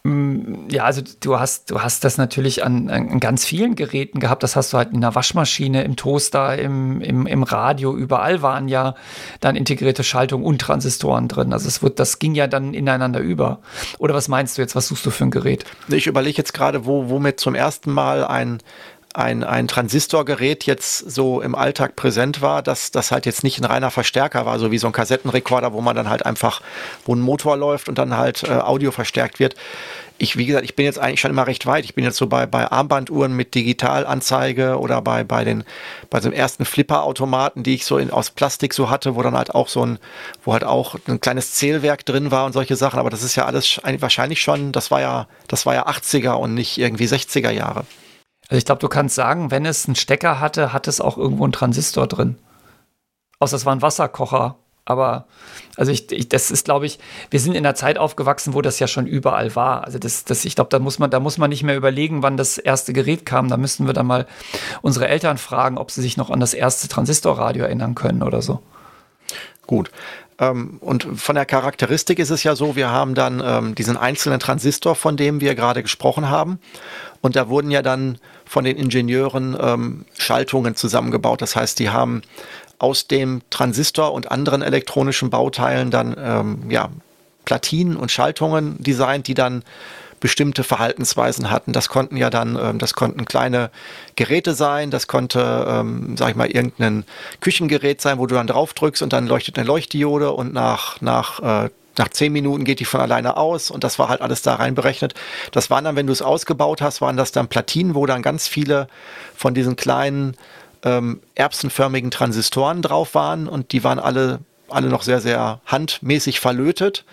Mm, 0.02 0.70
ja, 0.70 0.84
also 0.84 1.02
du 1.20 1.38
hast, 1.38 1.70
du 1.70 1.82
hast 1.82 2.04
das 2.04 2.16
natürlich 2.16 2.64
an, 2.64 2.88
an, 2.88 3.20
ganz 3.20 3.44
vielen 3.44 3.74
Geräten 3.74 4.18
gehabt. 4.18 4.42
Das 4.42 4.56
hast 4.56 4.72
du 4.72 4.78
halt 4.78 4.92
in 4.92 5.02
der 5.02 5.14
Waschmaschine, 5.14 5.84
im 5.84 5.96
Toaster, 5.96 6.58
im, 6.58 7.02
im, 7.02 7.26
im 7.26 7.42
Radio. 7.42 7.94
Überall 7.94 8.40
waren 8.40 8.68
ja 8.68 8.94
dann 9.40 9.56
integrierte 9.56 10.02
Schaltungen 10.02 10.46
und 10.46 10.58
Transistoren 10.60 11.28
drin. 11.28 11.52
Also 11.52 11.68
es 11.68 11.82
wird, 11.82 11.98
das 11.98 12.18
ging 12.18 12.34
ja 12.34 12.46
dann 12.46 12.72
ineinander 12.72 13.20
über. 13.20 13.60
Oder 13.98 14.14
was 14.14 14.28
meinst 14.28 14.56
du 14.56 14.62
jetzt? 14.62 14.74
Was 14.74 14.88
suchst 14.88 15.04
du 15.04 15.10
für 15.10 15.24
ein 15.24 15.30
Gerät? 15.30 15.64
Ich 15.88 16.06
überlege 16.06 16.38
jetzt 16.38 16.54
gerade, 16.54 16.86
wo, 16.86 17.10
womit 17.10 17.38
zum 17.38 17.54
ersten 17.54 17.92
Mal 17.92 18.24
ein, 18.24 18.62
ein, 19.14 19.42
ein 19.42 19.66
Transistorgerät 19.66 20.64
jetzt 20.64 20.98
so 21.10 21.40
im 21.40 21.54
Alltag 21.54 21.96
präsent 21.96 22.42
war, 22.42 22.62
dass 22.62 22.90
das 22.90 23.10
halt 23.10 23.26
jetzt 23.26 23.42
nicht 23.42 23.58
ein 23.58 23.64
reiner 23.64 23.90
Verstärker 23.90 24.46
war, 24.46 24.58
so 24.58 24.70
wie 24.70 24.78
so 24.78 24.86
ein 24.86 24.92
Kassettenrekorder, 24.92 25.72
wo 25.72 25.80
man 25.80 25.96
dann 25.96 26.08
halt 26.08 26.24
einfach, 26.24 26.62
wo 27.04 27.14
ein 27.14 27.20
Motor 27.20 27.56
läuft 27.56 27.88
und 27.88 27.98
dann 27.98 28.16
halt 28.16 28.44
äh, 28.44 28.52
Audio 28.52 28.92
verstärkt 28.92 29.40
wird. 29.40 29.56
Ich, 30.18 30.36
wie 30.36 30.44
gesagt, 30.44 30.64
ich 30.64 30.76
bin 30.76 30.84
jetzt 30.84 30.98
eigentlich 30.98 31.20
schon 31.20 31.30
immer 31.30 31.46
recht 31.46 31.64
weit. 31.64 31.84
Ich 31.84 31.94
bin 31.94 32.04
jetzt 32.04 32.18
so 32.18 32.26
bei, 32.26 32.44
bei 32.44 32.70
Armbanduhren 32.70 33.34
mit 33.34 33.54
Digitalanzeige 33.54 34.78
oder 34.78 35.00
bei, 35.00 35.24
bei 35.24 35.44
den, 35.44 35.64
bei 36.10 36.20
so 36.20 36.30
ersten 36.30 36.66
Flipper-Automaten, 36.66 37.62
die 37.62 37.74
ich 37.74 37.86
so 37.86 37.96
in, 37.96 38.10
aus 38.10 38.30
Plastik 38.30 38.74
so 38.74 38.90
hatte, 38.90 39.16
wo 39.16 39.22
dann 39.22 39.34
halt 39.34 39.54
auch 39.54 39.68
so 39.68 39.84
ein, 39.84 39.98
wo 40.44 40.52
halt 40.52 40.62
auch 40.62 40.96
ein 41.08 41.20
kleines 41.20 41.54
Zählwerk 41.54 42.04
drin 42.04 42.30
war 42.30 42.44
und 42.44 42.52
solche 42.52 42.76
Sachen. 42.76 43.00
Aber 43.00 43.08
das 43.08 43.22
ist 43.22 43.34
ja 43.34 43.46
alles 43.46 43.80
wahrscheinlich 43.98 44.42
schon, 44.42 44.72
das 44.72 44.90
war 44.90 45.00
ja, 45.00 45.26
das 45.48 45.64
war 45.64 45.74
ja 45.74 45.86
80er 45.86 46.32
und 46.32 46.54
nicht 46.54 46.76
irgendwie 46.76 47.06
60er 47.06 47.50
Jahre. 47.50 47.86
Also 48.50 48.58
ich 48.58 48.64
glaube, 48.64 48.80
du 48.80 48.88
kannst 48.88 49.14
sagen, 49.14 49.52
wenn 49.52 49.64
es 49.64 49.86
einen 49.86 49.94
Stecker 49.94 50.40
hatte, 50.40 50.72
hat 50.72 50.88
es 50.88 51.00
auch 51.00 51.16
irgendwo 51.16 51.44
einen 51.44 51.52
Transistor 51.52 52.08
drin. 52.08 52.36
Außer 53.38 53.54
es 53.54 53.64
war 53.64 53.74
ein 53.74 53.80
Wasserkocher. 53.80 54.56
Aber 54.84 55.26
also 55.76 55.92
ich, 55.92 56.10
ich 56.10 56.28
das 56.28 56.50
ist, 56.50 56.64
glaube 56.64 56.86
ich, 56.86 56.98
wir 57.30 57.38
sind 57.38 57.54
in 57.54 57.64
einer 57.64 57.76
Zeit 57.76 57.96
aufgewachsen, 57.96 58.54
wo 58.54 58.60
das 58.60 58.80
ja 58.80 58.88
schon 58.88 59.06
überall 59.06 59.54
war. 59.54 59.84
Also 59.84 60.00
das, 60.00 60.24
das, 60.24 60.44
ich 60.44 60.56
glaube, 60.56 60.70
da 60.70 60.80
muss 60.80 60.98
man, 60.98 61.12
da 61.12 61.20
muss 61.20 61.38
man 61.38 61.50
nicht 61.50 61.62
mehr 61.62 61.76
überlegen, 61.76 62.24
wann 62.24 62.36
das 62.36 62.58
erste 62.58 62.92
Gerät 62.92 63.24
kam. 63.24 63.48
Da 63.48 63.56
müssten 63.56 63.86
wir 63.86 63.92
dann 63.92 64.06
mal 64.06 64.26
unsere 64.82 65.06
Eltern 65.06 65.38
fragen, 65.38 65.78
ob 65.78 65.92
sie 65.92 66.02
sich 66.02 66.16
noch 66.16 66.28
an 66.28 66.40
das 66.40 66.52
erste 66.52 66.88
Transistorradio 66.88 67.62
erinnern 67.62 67.94
können 67.94 68.24
oder 68.24 68.42
so. 68.42 68.62
Gut. 69.64 69.92
Ähm, 70.40 70.78
und 70.80 71.06
von 71.20 71.34
der 71.34 71.44
Charakteristik 71.44 72.18
ist 72.18 72.30
es 72.30 72.42
ja 72.42 72.56
so, 72.56 72.74
wir 72.74 72.90
haben 72.90 73.14
dann 73.14 73.42
ähm, 73.44 73.74
diesen 73.74 73.96
einzelnen 73.96 74.40
Transistor, 74.40 74.96
von 74.96 75.16
dem 75.16 75.40
wir 75.40 75.54
gerade 75.54 75.82
gesprochen 75.82 76.30
haben. 76.30 76.58
Und 77.20 77.36
da 77.36 77.48
wurden 77.48 77.70
ja 77.70 77.82
dann 77.82 78.18
von 78.46 78.64
den 78.64 78.76
Ingenieuren 78.76 79.56
ähm, 79.60 80.04
Schaltungen 80.18 80.74
zusammengebaut. 80.74 81.42
Das 81.42 81.54
heißt, 81.54 81.78
die 81.78 81.90
haben 81.90 82.22
aus 82.78 83.06
dem 83.06 83.42
Transistor 83.50 84.12
und 84.12 84.30
anderen 84.30 84.62
elektronischen 84.62 85.28
Bauteilen 85.28 85.90
dann 85.90 86.16
ähm, 86.18 86.70
ja, 86.70 86.88
Platinen 87.44 87.96
und 87.96 88.10
Schaltungen 88.10 88.82
designt, 88.82 89.26
die 89.26 89.34
dann 89.34 89.62
bestimmte 90.20 90.64
Verhaltensweisen 90.64 91.50
hatten. 91.50 91.72
Das 91.72 91.88
konnten 91.88 92.16
ja 92.16 92.30
dann, 92.30 92.58
ähm, 92.60 92.78
das 92.78 92.94
konnten 92.94 93.24
kleine 93.24 93.70
Geräte 94.16 94.54
sein, 94.54 94.90
das 94.90 95.06
konnte, 95.06 95.66
ähm, 95.68 96.16
sag 96.16 96.30
ich 96.30 96.36
mal, 96.36 96.50
irgendein 96.50 97.04
Küchengerät 97.40 98.00
sein, 98.00 98.18
wo 98.18 98.26
du 98.26 98.34
dann 98.34 98.46
drauf 98.46 98.74
drückst 98.74 99.02
und 99.02 99.12
dann 99.12 99.26
leuchtet 99.26 99.58
eine 99.58 99.66
Leuchtdiode 99.66 100.30
und 100.32 100.52
nach, 100.52 101.00
nach 101.00 101.64
äh, 101.64 101.70
nach 101.98 102.08
zehn 102.08 102.32
Minuten 102.32 102.64
geht 102.64 102.80
die 102.80 102.84
von 102.84 103.00
alleine 103.00 103.36
aus 103.36 103.70
und 103.70 103.84
das 103.84 103.98
war 103.98 104.08
halt 104.08 104.22
alles 104.22 104.42
da 104.42 104.54
rein 104.54 104.74
berechnet. 104.74 105.14
Das 105.52 105.70
waren 105.70 105.84
dann, 105.84 105.96
wenn 105.96 106.06
du 106.06 106.12
es 106.12 106.22
ausgebaut 106.22 106.80
hast, 106.80 107.00
waren 107.00 107.16
das 107.16 107.32
dann 107.32 107.48
Platinen, 107.48 107.94
wo 107.94 108.06
dann 108.06 108.22
ganz 108.22 108.48
viele 108.48 108.88
von 109.36 109.54
diesen 109.54 109.76
kleinen 109.76 110.36
ähm, 110.82 111.20
erbsenförmigen 111.34 112.10
Transistoren 112.10 112.80
drauf 112.80 113.14
waren 113.14 113.48
und 113.48 113.72
die 113.72 113.84
waren 113.84 113.98
alle, 113.98 114.38
alle 114.68 114.88
noch 114.88 115.02
sehr, 115.02 115.20
sehr 115.20 115.60
handmäßig 115.66 116.40
verlötet. 116.40 117.04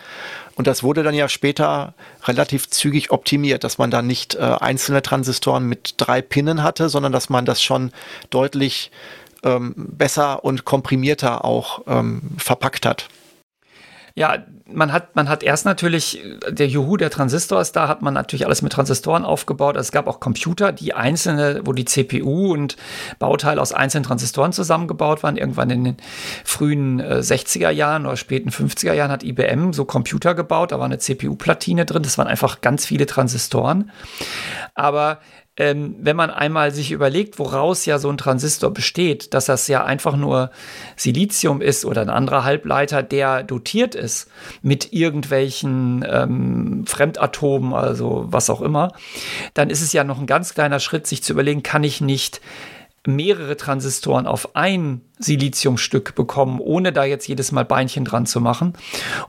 Und 0.58 0.66
das 0.66 0.82
wurde 0.82 1.04
dann 1.04 1.14
ja 1.14 1.30
später 1.30 1.94
relativ 2.24 2.68
zügig 2.70 3.12
optimiert, 3.12 3.64
dass 3.64 3.78
man 3.78 3.92
dann 3.92 4.08
nicht 4.08 4.34
äh, 4.34 4.40
einzelne 4.40 5.04
Transistoren 5.04 5.66
mit 5.66 5.94
drei 5.98 6.24
Pinnen 6.24 6.64
hatte, 6.64 6.90
sondern 6.90 7.12
dass 7.12 7.30
man 7.30 7.46
das 7.46 7.62
schon 7.62 7.92
deutlich 8.32 8.90
ähm, 9.44 9.76
besser 9.78 10.44
und 10.44 10.66
komprimierter 10.66 11.46
auch 11.46 11.84
ähm, 11.86 12.32
verpackt 12.40 12.88
hat. 12.88 13.08
Ja, 14.16 14.44
man 14.72 14.92
hat, 14.92 15.16
man 15.16 15.30
hat 15.30 15.44
erst 15.44 15.66
natürlich, 15.66 16.22
der 16.50 16.68
Juhu 16.68 16.98
der 16.98 17.10
Transistor 17.10 17.62
ist 17.62 17.76
da, 17.76 17.88
hat 17.88 18.02
man 18.02 18.14
natürlich 18.14 18.46
alles 18.46 18.62
mit 18.62 18.74
Transistoren 18.74 19.26
aufgebaut. 19.26 19.76
Es 19.78 19.92
gab 19.92 20.08
auch 20.08 20.20
Computer, 20.20 20.72
die 20.72 20.94
einzelne, 20.94 21.62
wo 21.64 21.74
die 21.74 21.86
CPU 21.86 22.54
und 22.54 22.78
Bauteile 23.20 23.62
aus 23.62 23.74
einzelnen 23.74 24.04
Transistoren 24.04 24.52
zusammengebaut 24.52 25.24
waren. 25.24 25.38
Irgendwann 25.38 25.70
in 25.70 25.84
den 25.84 25.98
frühen 26.44 27.00
äh, 27.00 27.20
60er 27.20 27.70
Jahren 27.70 28.06
oder 28.06 28.18
späten 28.18 28.50
50er 28.50 28.94
Jahren 28.94 29.12
hat 29.12 29.24
IBM 29.24 29.74
so 29.74 29.86
Computer 29.86 30.36
gebaut. 30.36 30.72
Da 30.72 30.80
war 30.80 30.86
eine 30.86 31.00
CPU-Platine 31.00 31.86
drin. 31.86 32.04
Das 32.04 32.18
waren 32.18 32.28
einfach 32.28 32.62
ganz 32.62 32.86
viele 32.86 33.06
Transistoren. 33.06 33.92
Aber 34.76 35.20
ähm, 35.58 35.96
wenn 36.00 36.16
man 36.16 36.30
einmal 36.30 36.72
sich 36.72 36.92
überlegt, 36.92 37.40
woraus 37.40 37.86
ja 37.86 37.98
so 37.98 38.10
ein 38.10 38.18
Transistor 38.18 38.72
besteht, 38.72 39.34
dass 39.34 39.46
das 39.46 39.68
ja 39.68 39.84
einfach 39.84 40.16
nur 40.16 40.52
Silizium 40.96 41.62
ist 41.62 41.84
oder 41.84 42.02
ein 42.02 42.10
anderer 42.10 42.44
Halbleiter, 42.44 43.02
der 43.04 43.44
dotiert 43.44 43.96
ist 43.96 44.30
mit 44.62 44.94
irgendwelchen 44.94 46.06
ähm, 46.08 46.86
Fremdatomen, 46.86 47.74
also 47.74 48.26
was 48.28 48.50
auch 48.50 48.62
immer, 48.62 48.92
dann 49.56 49.70
ist 49.70 49.82
es 49.82 49.94
ja 49.94 50.04
noch 50.04 50.20
ein 50.20 50.28
ganz 50.28 50.54
kleiner 50.54 50.80
Schritt, 50.80 51.08
sich 51.08 51.24
zu 51.24 51.34
überlegen, 51.34 51.64
kann 51.64 51.84
ich 51.84 52.02
nicht 52.02 52.40
mehrere 53.08 53.58
Transistoren 53.58 54.28
auf 54.28 54.56
ein 54.56 55.02
Siliziumstück 55.18 56.14
bekommen, 56.14 56.60
ohne 56.60 56.92
da 56.92 57.06
jetzt 57.06 57.28
jedes 57.28 57.52
Mal 57.52 57.66
Beinchen 57.66 58.06
dran 58.06 58.26
zu 58.26 58.42
machen. 58.42 58.74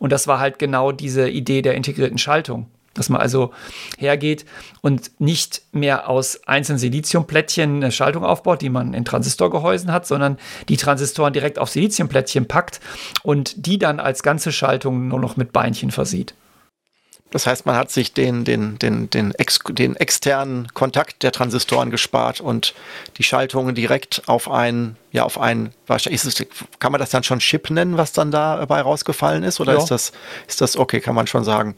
Und 0.00 0.10
das 0.10 0.26
war 0.26 0.40
halt 0.40 0.58
genau 0.58 0.92
diese 0.92 1.28
Idee 1.28 1.62
der 1.62 1.74
integrierten 1.74 2.18
Schaltung. 2.18 2.66
Dass 2.98 3.08
man 3.08 3.20
also 3.20 3.52
hergeht 3.96 4.44
und 4.82 5.10
nicht 5.20 5.62
mehr 5.72 6.08
aus 6.08 6.46
einzelnen 6.46 6.78
Siliziumplättchen 6.78 7.76
eine 7.76 7.92
Schaltung 7.92 8.24
aufbaut, 8.24 8.60
die 8.60 8.68
man 8.68 8.92
in 8.92 9.04
Transistorgehäusen 9.04 9.92
hat, 9.92 10.06
sondern 10.06 10.36
die 10.68 10.76
Transistoren 10.76 11.32
direkt 11.32 11.58
auf 11.58 11.70
Siliziumplättchen 11.70 12.46
packt 12.46 12.80
und 13.22 13.66
die 13.66 13.78
dann 13.78 14.00
als 14.00 14.22
ganze 14.22 14.52
Schaltung 14.52 15.08
nur 15.08 15.20
noch 15.20 15.36
mit 15.36 15.52
Beinchen 15.52 15.90
versieht. 15.90 16.34
Das 17.30 17.46
heißt, 17.46 17.66
man 17.66 17.76
hat 17.76 17.90
sich 17.90 18.14
den, 18.14 18.44
den, 18.44 18.78
den, 18.78 19.10
den, 19.10 19.34
ex, 19.34 19.58
den 19.68 19.96
externen 19.96 20.68
Kontakt 20.72 21.22
der 21.22 21.30
Transistoren 21.30 21.90
gespart 21.90 22.40
und 22.40 22.74
die 23.18 23.22
Schaltungen 23.22 23.74
direkt 23.74 24.22
auf 24.26 24.50
einen, 24.50 24.96
ja, 25.12 25.24
auf 25.24 25.38
einen, 25.38 25.74
wahrscheinlich 25.86 26.24
ist 26.24 26.40
es, 26.40 26.46
kann 26.78 26.90
man 26.90 27.00
das 27.00 27.10
dann 27.10 27.24
schon 27.24 27.40
Chip 27.40 27.68
nennen, 27.68 27.98
was 27.98 28.12
dann 28.12 28.30
dabei 28.30 28.80
rausgefallen 28.80 29.42
ist? 29.42 29.60
Oder 29.60 29.74
ja. 29.74 29.78
ist 29.78 29.90
das, 29.90 30.12
ist 30.46 30.62
das 30.62 30.78
okay, 30.78 31.00
kann 31.00 31.14
man 31.14 31.26
schon 31.26 31.44
sagen? 31.44 31.76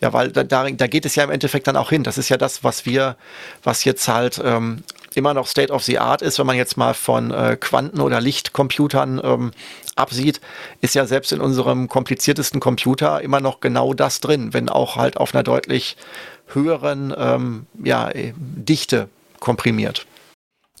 Ja, 0.00 0.12
weil 0.12 0.30
da, 0.30 0.44
da, 0.44 0.70
da 0.70 0.86
geht 0.86 1.04
es 1.06 1.16
ja 1.16 1.24
im 1.24 1.30
Endeffekt 1.30 1.66
dann 1.66 1.76
auch 1.76 1.90
hin. 1.90 2.04
Das 2.04 2.18
ist 2.18 2.28
ja 2.28 2.36
das, 2.36 2.62
was 2.62 2.86
wir, 2.86 3.16
was 3.64 3.84
jetzt 3.84 4.06
halt 4.08 4.40
ähm, 4.44 4.84
immer 5.14 5.34
noch 5.34 5.46
State 5.46 5.72
of 5.72 5.82
the 5.82 5.98
Art 5.98 6.22
ist, 6.22 6.38
wenn 6.38 6.46
man 6.46 6.56
jetzt 6.56 6.76
mal 6.76 6.94
von 6.94 7.30
äh, 7.32 7.56
Quanten- 7.58 8.00
oder 8.00 8.20
Lichtcomputern 8.20 9.20
ähm, 9.22 9.50
absieht, 9.96 10.40
ist 10.80 10.94
ja 10.94 11.06
selbst 11.06 11.32
in 11.32 11.40
unserem 11.40 11.88
kompliziertesten 11.88 12.60
Computer 12.60 13.20
immer 13.20 13.40
noch 13.40 13.60
genau 13.60 13.92
das 13.92 14.20
drin, 14.20 14.54
wenn 14.54 14.68
auch 14.68 14.96
halt 14.96 15.16
auf 15.16 15.34
einer 15.34 15.42
deutlich 15.42 15.96
höheren 16.46 17.12
ähm, 17.16 17.66
ja, 17.82 18.10
Dichte 18.14 19.08
komprimiert. 19.40 20.06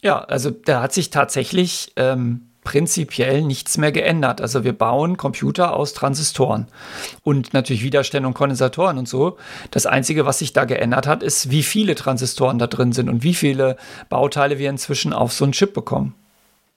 Ja, 0.02 0.20
also 0.20 0.50
da 0.50 0.82
hat 0.82 0.92
sich 0.92 1.10
tatsächlich 1.10 1.92
ähm, 1.96 2.47
prinzipiell 2.68 3.40
nichts 3.40 3.78
mehr 3.78 3.92
geändert. 3.92 4.42
Also 4.42 4.62
wir 4.62 4.74
bauen 4.74 5.16
Computer 5.16 5.74
aus 5.74 5.94
Transistoren 5.94 6.66
und 7.22 7.54
natürlich 7.54 7.82
Widerstände 7.82 8.26
und 8.26 8.34
Kondensatoren 8.34 8.98
und 8.98 9.08
so. 9.08 9.38
Das 9.70 9.86
Einzige, 9.86 10.26
was 10.26 10.40
sich 10.40 10.52
da 10.52 10.66
geändert 10.66 11.06
hat, 11.06 11.22
ist, 11.22 11.50
wie 11.50 11.62
viele 11.62 11.94
Transistoren 11.94 12.58
da 12.58 12.66
drin 12.66 12.92
sind 12.92 13.08
und 13.08 13.22
wie 13.22 13.32
viele 13.32 13.78
Bauteile 14.10 14.58
wir 14.58 14.68
inzwischen 14.68 15.14
auf 15.14 15.32
so 15.32 15.44
einen 15.44 15.52
Chip 15.52 15.72
bekommen. 15.72 16.14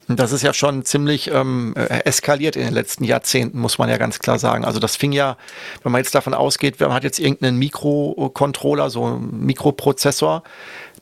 Das 0.07 0.31
ist 0.31 0.43
ja 0.43 0.53
schon 0.53 0.85
ziemlich 0.85 1.29
ähm, 1.29 1.73
äh, 1.75 2.05
eskaliert 2.05 2.55
in 2.55 2.63
den 2.63 2.73
letzten 2.73 3.03
Jahrzehnten, 3.03 3.59
muss 3.59 3.77
man 3.77 3.89
ja 3.89 3.97
ganz 3.97 4.19
klar 4.19 4.39
sagen. 4.39 4.63
Also 4.63 4.79
das 4.79 4.95
fing 4.95 5.11
ja, 5.11 5.35
wenn 5.83 5.91
man 5.91 5.99
jetzt 5.99 6.15
davon 6.15 6.33
ausgeht, 6.33 6.79
man 6.79 6.93
hat 6.93 7.03
jetzt 7.03 7.19
irgendeinen 7.19 7.57
Mikrocontroller, 7.57 8.89
so 8.89 9.05
einen 9.05 9.45
Mikroprozessor, 9.45 10.43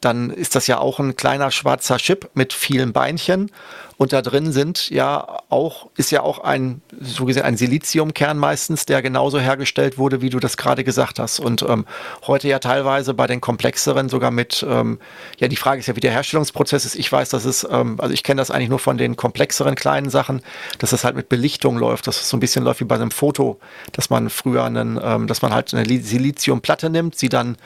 dann 0.02 0.30
ist 0.30 0.56
das 0.56 0.68
ja 0.68 0.80
auch 0.80 1.00
ein 1.00 1.16
kleiner 1.16 1.52
schwarzer 1.52 1.98
Chip 1.98 2.30
mit 2.34 2.54
vielen 2.54 2.94
Beinchen. 2.94 3.52
Und 4.00 4.14
da 4.14 4.22
drin 4.22 4.54
sind 4.54 4.90
ja 4.92 5.42
auch, 5.50 5.90
ist 5.98 6.10
ja 6.10 6.22
auch 6.22 6.40
ein, 6.40 6.82
so 7.02 7.26
gesehen, 7.26 7.44
ein 7.44 7.58
Siliziumkern 7.58 8.38
meistens, 8.38 8.86
der 8.86 9.02
genauso 9.02 9.42
hergestellt 9.42 9.98
wurde, 9.98 10.22
wie 10.22 10.30
du 10.30 10.40
das 10.40 10.56
gerade 10.56 10.86
gesagt 10.86 11.20
hast. 11.20 11.42
Und 11.42 11.64
ähm, 11.64 11.86
heute 12.26 12.48
ja 12.48 12.60
teilweise 12.60 13.14
bei 13.14 13.28
den 13.28 13.42
komplexeren 13.42 14.08
sogar 14.08 14.32
mit, 14.32 14.66
ähm, 14.66 15.00
ja, 15.38 15.50
die 15.50 15.58
Frage 15.58 15.82
ist 15.82 15.88
ja, 15.88 15.98
wie 15.98 16.00
der 16.00 16.12
Herstellungsprozess 16.12 16.86
ist. 16.86 16.96
Ich 16.96 17.12
weiß, 17.12 17.28
dass 17.28 17.44
es, 17.44 17.68
ähm, 17.70 18.00
also 18.00 18.14
ich 18.14 18.24
kenne 18.24 18.40
das 18.40 18.52
eigentlich 18.52 18.70
nur 18.70 18.80
von 18.80 18.98
den 18.98 19.18
komplexeren 19.18 19.76
kleinen 19.76 20.10
Sachen, 20.10 20.44
dass 20.78 20.94
es 20.94 21.04
halt 21.04 21.18
mit 21.18 21.28
Belichtung 21.28 21.78
läuft, 21.78 22.08
dass 22.08 22.22
es 22.22 22.30
so 22.30 22.38
ein 22.38 22.40
bisschen 22.40 22.64
läuft 22.64 22.80
wie 22.80 22.86
bei 22.86 22.96
einem 22.96 23.12
Foto, 23.12 23.60
dass 23.92 24.10
man 24.10 24.30
früher 24.30 24.64
einen, 24.64 24.98
ähm, 25.04 25.28
dass 25.28 25.42
man 25.42 25.54
halt 25.54 25.74
eine 25.74 25.86
Siliziumplatte 25.86 26.90
nimmt, 26.90 27.18
sie 27.18 27.28
dann 27.28 27.58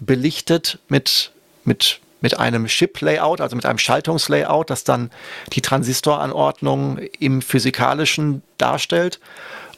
belichtet 0.00 0.78
mit, 0.88 1.31
mit 1.64 2.00
mit 2.22 2.38
einem 2.38 2.66
Chip-Layout, 2.66 3.40
also 3.40 3.56
mit 3.56 3.66
einem 3.66 3.78
Schaltungslayout, 3.78 4.70
das 4.70 4.84
dann 4.84 5.10
die 5.52 5.60
Transistoranordnung 5.60 6.98
im 7.18 7.42
physikalischen 7.42 8.42
darstellt 8.58 9.18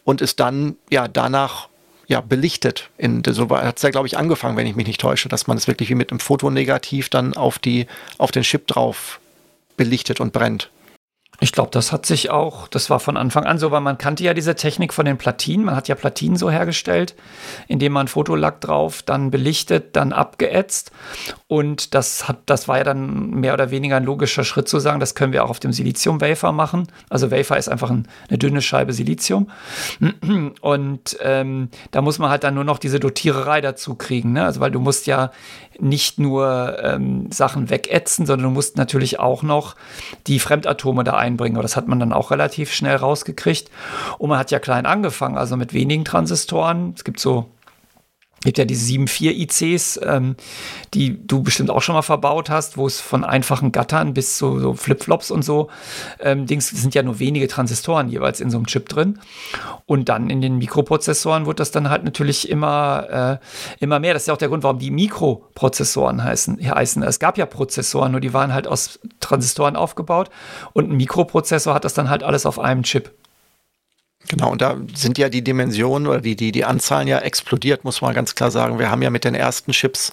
und 0.04 0.20
ist 0.20 0.40
dann 0.40 0.76
ja 0.90 1.08
danach 1.08 1.68
ja, 2.06 2.20
belichtet. 2.20 2.90
In, 2.98 3.22
so 3.26 3.48
hat 3.48 3.76
es 3.76 3.82
ja, 3.82 3.90
glaube 3.90 4.06
ich, 4.06 4.18
angefangen, 4.18 4.56
wenn 4.56 4.66
ich 4.66 4.76
mich 4.76 4.86
nicht 4.86 5.00
täusche, 5.00 5.30
dass 5.30 5.46
man 5.46 5.56
es 5.56 5.66
wirklich 5.66 5.88
wie 5.88 5.94
mit 5.94 6.10
einem 6.10 6.20
Fotonegativ 6.20 7.08
dann 7.08 7.34
auf, 7.34 7.58
die, 7.58 7.86
auf 8.18 8.30
den 8.30 8.42
Chip 8.42 8.66
drauf 8.66 9.20
belichtet 9.78 10.20
und 10.20 10.34
brennt. 10.34 10.70
Ich 11.44 11.52
glaube, 11.52 11.68
das 11.72 11.92
hat 11.92 12.06
sich 12.06 12.30
auch, 12.30 12.68
das 12.68 12.88
war 12.88 13.00
von 13.00 13.18
Anfang 13.18 13.44
an 13.44 13.58
so, 13.58 13.70
weil 13.70 13.82
man 13.82 13.98
kannte 13.98 14.24
ja 14.24 14.32
diese 14.32 14.54
Technik 14.54 14.94
von 14.94 15.04
den 15.04 15.18
Platinen. 15.18 15.66
Man 15.66 15.76
hat 15.76 15.88
ja 15.88 15.94
Platinen 15.94 16.38
so 16.38 16.50
hergestellt, 16.50 17.14
indem 17.68 17.92
man 17.92 18.08
Fotolack 18.08 18.62
drauf, 18.62 19.02
dann 19.02 19.30
belichtet, 19.30 19.94
dann 19.94 20.14
abgeätzt. 20.14 20.90
Und 21.46 21.94
das 21.94 22.28
hat, 22.28 22.38
das 22.46 22.66
war 22.66 22.78
ja 22.78 22.84
dann 22.84 23.28
mehr 23.28 23.52
oder 23.52 23.70
weniger 23.70 23.98
ein 23.98 24.04
logischer 24.04 24.42
Schritt 24.42 24.70
zu 24.70 24.78
sagen, 24.78 25.00
das 25.00 25.14
können 25.14 25.34
wir 25.34 25.44
auch 25.44 25.50
auf 25.50 25.60
dem 25.60 25.74
Silizium-Wafer 25.74 26.50
machen. 26.52 26.88
Also 27.10 27.30
Wafer 27.30 27.58
ist 27.58 27.68
einfach 27.68 27.90
ein, 27.90 28.08
eine 28.30 28.38
dünne 28.38 28.62
Scheibe 28.62 28.94
Silizium. 28.94 29.50
Und 30.62 31.18
ähm, 31.20 31.68
da 31.90 32.00
muss 32.00 32.18
man 32.18 32.30
halt 32.30 32.44
dann 32.44 32.54
nur 32.54 32.64
noch 32.64 32.78
diese 32.78 33.00
Dotiererei 33.00 33.60
dazu 33.60 33.96
kriegen. 33.96 34.32
Ne? 34.32 34.46
Also 34.46 34.60
weil 34.60 34.70
du 34.70 34.80
musst 34.80 35.06
ja 35.06 35.30
nicht 35.78 36.18
nur 36.18 36.78
ähm, 36.82 37.30
Sachen 37.30 37.68
wegätzen, 37.68 38.26
sondern 38.26 38.48
du 38.48 38.54
musst 38.54 38.78
natürlich 38.78 39.18
auch 39.18 39.42
noch 39.42 39.76
die 40.26 40.38
Fremdatome 40.38 41.04
da 41.04 41.14
einbringen. 41.34 41.56
Aber 41.56 41.62
das 41.62 41.76
hat 41.76 41.88
man 41.88 42.00
dann 42.00 42.12
auch 42.12 42.30
relativ 42.30 42.72
schnell 42.72 42.96
rausgekriegt. 42.96 43.70
Und 44.18 44.30
man 44.30 44.38
hat 44.38 44.50
ja 44.50 44.58
klein 44.58 44.86
angefangen, 44.86 45.36
also 45.36 45.56
mit 45.56 45.72
wenigen 45.74 46.04
Transistoren. 46.04 46.94
Es 46.96 47.04
gibt 47.04 47.20
so 47.20 47.46
gibt 48.44 48.58
ja 48.58 48.64
diese 48.64 48.92
7.4 48.92 49.32
ICs, 49.32 50.00
ähm, 50.02 50.36
die 50.94 51.26
du 51.26 51.42
bestimmt 51.42 51.70
auch 51.70 51.82
schon 51.82 51.94
mal 51.94 52.02
verbaut 52.02 52.50
hast, 52.50 52.76
wo 52.76 52.86
es 52.86 53.00
von 53.00 53.24
einfachen 53.24 53.72
Gattern 53.72 54.14
bis 54.14 54.36
zu 54.38 54.60
so 54.60 54.74
Flipflops 54.74 55.30
und 55.30 55.42
so 55.42 55.68
ähm, 56.20 56.46
Dings 56.46 56.68
sind 56.68 56.94
ja 56.94 57.02
nur 57.02 57.18
wenige 57.18 57.48
Transistoren 57.48 58.08
jeweils 58.08 58.40
in 58.40 58.50
so 58.50 58.56
einem 58.56 58.66
Chip 58.66 58.88
drin. 58.88 59.18
Und 59.86 60.08
dann 60.08 60.30
in 60.30 60.40
den 60.40 60.58
Mikroprozessoren 60.58 61.46
wird 61.46 61.60
das 61.60 61.70
dann 61.70 61.90
halt 61.90 62.04
natürlich 62.04 62.48
immer, 62.48 63.40
äh, 63.40 63.84
immer 63.84 63.98
mehr. 63.98 64.14
Das 64.14 64.22
ist 64.22 64.26
ja 64.28 64.34
auch 64.34 64.38
der 64.38 64.48
Grund, 64.48 64.62
warum 64.62 64.78
die 64.78 64.90
Mikroprozessoren 64.90 66.22
heißen, 66.22 66.58
heißen. 66.62 67.02
Es 67.02 67.18
gab 67.18 67.38
ja 67.38 67.46
Prozessoren, 67.46 68.12
nur 68.12 68.20
die 68.20 68.32
waren 68.32 68.52
halt 68.52 68.66
aus 68.66 69.00
Transistoren 69.20 69.76
aufgebaut. 69.76 70.30
Und 70.72 70.90
ein 70.90 70.96
Mikroprozessor 70.96 71.74
hat 71.74 71.84
das 71.84 71.94
dann 71.94 72.10
halt 72.10 72.22
alles 72.22 72.46
auf 72.46 72.58
einem 72.58 72.82
Chip. 72.82 73.12
Genau, 74.28 74.50
und 74.50 74.62
da 74.62 74.76
sind 74.94 75.18
ja 75.18 75.28
die 75.28 75.42
Dimensionen 75.42 76.08
oder 76.08 76.20
die, 76.20 76.34
die, 76.34 76.50
die 76.50 76.64
Anzahlen 76.64 77.08
ja 77.08 77.18
explodiert, 77.18 77.84
muss 77.84 78.00
man 78.00 78.14
ganz 78.14 78.34
klar 78.34 78.50
sagen. 78.50 78.78
Wir 78.78 78.90
haben 78.90 79.02
ja 79.02 79.10
mit 79.10 79.24
den 79.24 79.34
ersten 79.34 79.72
Chips, 79.72 80.12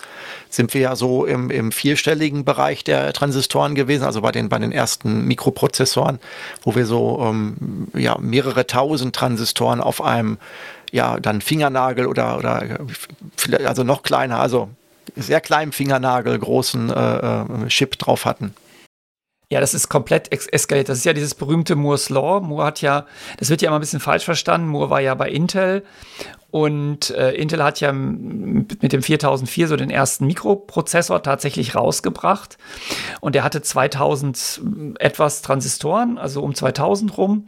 sind 0.49 0.73
wir 0.73 0.81
ja 0.81 0.95
so 0.97 1.25
im, 1.25 1.49
im 1.49 1.71
vierstelligen 1.71 2.43
Bereich 2.43 2.83
der 2.83 3.13
Transistoren 3.13 3.73
gewesen, 3.73 4.03
also 4.03 4.21
bei 4.21 4.31
den, 4.31 4.49
bei 4.49 4.59
den 4.59 4.73
ersten 4.73 5.25
Mikroprozessoren, 5.27 6.19
wo 6.61 6.75
wir 6.75 6.85
so 6.85 7.25
ähm, 7.25 7.87
ja, 7.93 8.17
mehrere 8.19 8.67
tausend 8.67 9.15
Transistoren 9.15 9.79
auf 9.79 10.01
einem, 10.01 10.37
ja, 10.91 11.17
dann 11.19 11.39
Fingernagel 11.39 12.05
oder, 12.05 12.37
oder 12.37 12.79
also 13.63 13.83
noch 13.83 14.03
kleiner, 14.03 14.41
also 14.41 14.69
sehr 15.15 15.39
kleinen 15.39 15.71
Fingernagel 15.71 16.37
großen 16.37 16.89
äh, 16.89 17.39
äh 17.41 17.67
Chip 17.67 17.97
drauf 17.97 18.25
hatten. 18.25 18.53
Ja, 19.51 19.59
das 19.59 19.73
ist 19.73 19.89
komplett 19.89 20.31
eskaliert. 20.31 20.87
Das 20.87 20.99
ist 20.99 21.03
ja 21.03 21.11
dieses 21.11 21.35
berühmte 21.35 21.75
Moore's 21.75 22.09
Law. 22.09 22.39
Moore 22.39 22.63
hat 22.63 22.81
ja, 22.81 23.05
das 23.37 23.49
wird 23.49 23.61
ja 23.61 23.67
immer 23.67 23.79
ein 23.79 23.81
bisschen 23.81 23.99
falsch 23.99 24.23
verstanden. 24.23 24.69
Moore 24.69 24.89
war 24.89 25.01
ja 25.01 25.13
bei 25.13 25.29
Intel 25.29 25.83
und 26.51 27.11
äh, 27.11 27.31
Intel 27.31 27.63
hat 27.63 27.79
ja 27.79 27.93
mit 27.93 28.91
dem 28.91 29.01
4004 29.01 29.69
so 29.69 29.77
den 29.77 29.89
ersten 29.89 30.27
Mikroprozessor 30.27 31.23
tatsächlich 31.23 31.75
rausgebracht. 31.75 32.57
Und 33.21 33.35
der 33.35 33.45
hatte 33.45 33.61
2000 33.61 34.61
etwas 34.99 35.41
Transistoren, 35.41 36.17
also 36.17 36.41
um 36.41 36.53
2000 36.53 37.17
rum. 37.17 37.45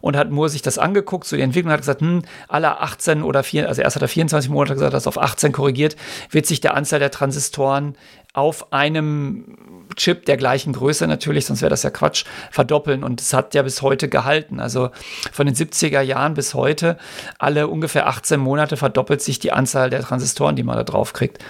Und 0.00 0.16
hat 0.16 0.30
Moore 0.30 0.48
sich 0.48 0.62
das 0.62 0.78
angeguckt, 0.78 1.26
so 1.26 1.36
die 1.36 1.42
Entwicklung 1.42 1.70
hat 1.70 1.80
gesagt, 1.80 2.00
hm, 2.00 2.22
alle 2.48 2.80
18 2.80 3.22
oder 3.22 3.42
4, 3.42 3.68
also 3.68 3.82
erst 3.82 3.96
hat 3.96 4.02
er 4.02 4.08
24 4.08 4.50
Monate 4.50 4.72
gesagt, 4.72 4.94
das 4.94 5.06
auf 5.06 5.18
18 5.18 5.52
korrigiert, 5.52 5.96
wird 6.30 6.46
sich 6.46 6.60
der 6.60 6.74
Anzahl 6.74 6.98
der 6.98 7.10
Transistoren 7.10 7.94
auf 8.36 8.70
einem 8.70 9.56
Chip 9.96 10.26
der 10.26 10.36
gleichen 10.36 10.74
Größe 10.74 11.06
natürlich, 11.06 11.46
sonst 11.46 11.62
wäre 11.62 11.70
das 11.70 11.84
ja 11.84 11.90
Quatsch, 11.90 12.26
verdoppeln. 12.50 13.02
Und 13.02 13.22
es 13.22 13.32
hat 13.32 13.54
ja 13.54 13.62
bis 13.62 13.80
heute 13.80 14.10
gehalten. 14.10 14.60
Also 14.60 14.90
von 15.32 15.46
den 15.46 15.54
70er 15.54 16.02
Jahren 16.02 16.34
bis 16.34 16.52
heute, 16.52 16.98
alle 17.38 17.68
ungefähr 17.68 18.06
18 18.06 18.38
Monate 18.46 18.76
verdoppelt 18.76 19.20
sich 19.20 19.38
die 19.38 19.52
Anzahl 19.52 19.90
der 19.90 20.00
Transistoren, 20.00 20.56
die 20.56 20.62
man 20.62 20.76
da 20.76 20.84
drauf 20.84 21.12
kriegt. 21.12 21.44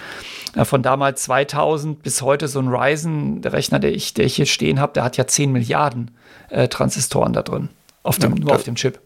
Von 0.63 0.81
damals 0.81 1.23
2000 1.23 2.01
bis 2.01 2.21
heute 2.21 2.47
so 2.47 2.59
ein 2.59 2.67
Ryzen, 2.67 3.41
der 3.41 3.53
Rechner, 3.53 3.79
der 3.79 3.93
ich, 3.93 4.13
der 4.13 4.25
ich 4.25 4.35
hier 4.35 4.45
stehen 4.45 4.79
habe, 4.79 4.93
der 4.93 5.03
hat 5.03 5.17
ja 5.17 5.27
10 5.27 5.51
Milliarden 5.51 6.11
äh, 6.49 6.67
Transistoren 6.67 7.33
da 7.33 7.43
drin. 7.43 7.69
Auf 8.03 8.17
dem, 8.17 8.35
ja, 8.35 8.43
nur 8.43 8.55
auf 8.55 8.63
dem 8.63 8.75
Chip. 8.75 8.99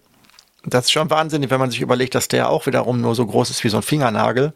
Das 0.64 0.86
ist 0.86 0.92
schon 0.92 1.10
wahnsinnig, 1.10 1.50
wenn 1.50 1.60
man 1.60 1.72
sich 1.72 1.82
überlegt, 1.82 2.14
dass 2.14 2.28
der 2.28 2.50
auch 2.50 2.68
wiederum 2.68 3.02
nur 3.02 3.16
so 3.16 3.26
groß 3.26 3.50
ist 3.50 3.64
wie 3.64 3.70
so 3.70 3.78
ein 3.78 3.84
Fingernagel 3.84 4.54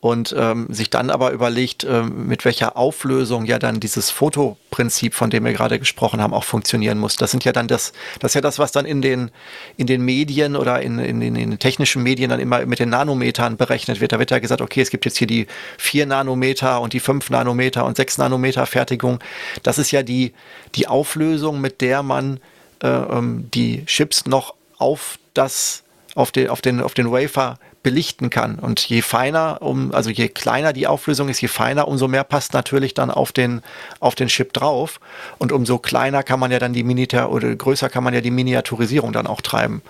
und 0.00 0.34
ähm, 0.36 0.66
sich 0.70 0.88
dann 0.88 1.10
aber 1.10 1.30
überlegt, 1.30 1.84
ähm, 1.84 2.26
mit 2.26 2.46
welcher 2.46 2.78
Auflösung 2.78 3.44
ja 3.44 3.58
dann 3.58 3.80
dieses 3.80 4.10
Fotoprinzip, 4.10 5.12
von 5.12 5.28
dem 5.28 5.44
wir 5.44 5.52
gerade 5.52 5.78
gesprochen 5.78 6.22
haben, 6.22 6.32
auch 6.32 6.44
funktionieren 6.44 6.98
muss. 6.98 7.16
Das 7.16 7.30
sind 7.30 7.44
ja 7.44 7.52
dann 7.52 7.68
das, 7.68 7.92
das 8.18 8.30
ist 8.30 8.34
ja 8.34 8.40
das, 8.40 8.58
was 8.58 8.72
dann 8.72 8.86
in 8.86 9.02
den, 9.02 9.30
in 9.76 9.86
den 9.86 10.02
Medien 10.02 10.56
oder 10.56 10.80
in, 10.80 10.98
in, 10.98 11.20
in 11.20 11.34
den 11.34 11.58
technischen 11.58 12.02
Medien 12.02 12.30
dann 12.30 12.40
immer 12.40 12.64
mit 12.64 12.78
den 12.78 12.88
Nanometern 12.88 13.58
berechnet 13.58 14.00
wird. 14.00 14.12
Da 14.12 14.18
wird 14.18 14.30
ja 14.30 14.38
gesagt, 14.38 14.62
okay, 14.62 14.80
es 14.80 14.88
gibt 14.88 15.04
jetzt 15.04 15.18
hier 15.18 15.26
die 15.26 15.46
4 15.76 16.06
Nanometer 16.06 16.80
und 16.80 16.94
die 16.94 17.00
5 17.00 17.28
Nanometer 17.28 17.84
und 17.84 17.98
6 17.98 18.16
Nanometer 18.16 18.64
Fertigung. 18.64 19.18
Das 19.62 19.76
ist 19.76 19.90
ja 19.90 20.02
die, 20.02 20.32
die 20.76 20.88
Auflösung, 20.88 21.60
mit 21.60 21.82
der 21.82 22.02
man 22.02 22.40
äh, 22.82 22.88
ähm, 22.88 23.50
die 23.52 23.84
Chips 23.84 24.24
noch 24.24 24.54
auf 24.78 25.18
das, 25.34 25.82
auf 26.14 26.32
den, 26.32 26.48
auf 26.48 26.62
den, 26.62 26.80
auf 26.80 26.94
den 26.94 27.10
Wafer 27.10 27.58
belichten 27.82 28.30
kann. 28.30 28.58
Und 28.58 28.80
je 28.80 29.02
feiner, 29.02 29.62
um, 29.62 29.92
also 29.92 30.10
je 30.10 30.28
kleiner 30.28 30.72
die 30.72 30.86
Auflösung 30.86 31.28
ist, 31.28 31.40
je 31.40 31.48
feiner, 31.48 31.88
umso 31.88 32.08
mehr 32.08 32.24
passt 32.24 32.52
natürlich 32.52 32.94
dann 32.94 33.10
auf 33.10 33.32
den, 33.32 33.62
auf 34.00 34.14
den 34.14 34.28
Chip 34.28 34.52
drauf. 34.52 35.00
Und 35.38 35.52
umso 35.52 35.78
kleiner 35.78 36.22
kann 36.22 36.40
man 36.40 36.50
ja 36.50 36.58
dann 36.58 36.72
die 36.72 36.84
Miniatur 36.84 37.30
oder 37.30 37.54
größer 37.54 37.88
kann 37.88 38.04
man 38.04 38.14
ja 38.14 38.20
die 38.20 38.30
Miniaturisierung 38.30 39.12
dann 39.12 39.26
auch 39.26 39.40
treiben. 39.40 39.82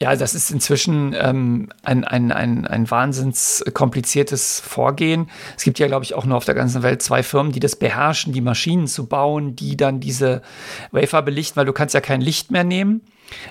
Ja, 0.00 0.14
das 0.14 0.34
ist 0.34 0.50
inzwischen 0.50 1.14
ähm, 1.18 1.70
ein, 1.82 2.04
ein, 2.04 2.30
ein, 2.30 2.66
ein 2.66 2.90
wahnsinns 2.90 3.64
kompliziertes 3.72 4.60
Vorgehen. 4.60 5.30
Es 5.56 5.64
gibt 5.64 5.78
ja, 5.78 5.86
glaube 5.86 6.04
ich, 6.04 6.12
auch 6.12 6.26
nur 6.26 6.36
auf 6.36 6.44
der 6.44 6.54
ganzen 6.54 6.82
Welt 6.82 7.00
zwei 7.00 7.22
Firmen, 7.22 7.52
die 7.52 7.60
das 7.60 7.76
beherrschen, 7.76 8.34
die 8.34 8.42
Maschinen 8.42 8.88
zu 8.88 9.06
bauen, 9.06 9.56
die 9.56 9.74
dann 9.74 10.00
diese 10.00 10.42
Wafer 10.90 11.22
belichten, 11.22 11.56
weil 11.56 11.64
du 11.64 11.72
kannst 11.72 11.94
ja 11.94 12.02
kein 12.02 12.20
Licht 12.20 12.50
mehr 12.50 12.64
nehmen. 12.64 13.00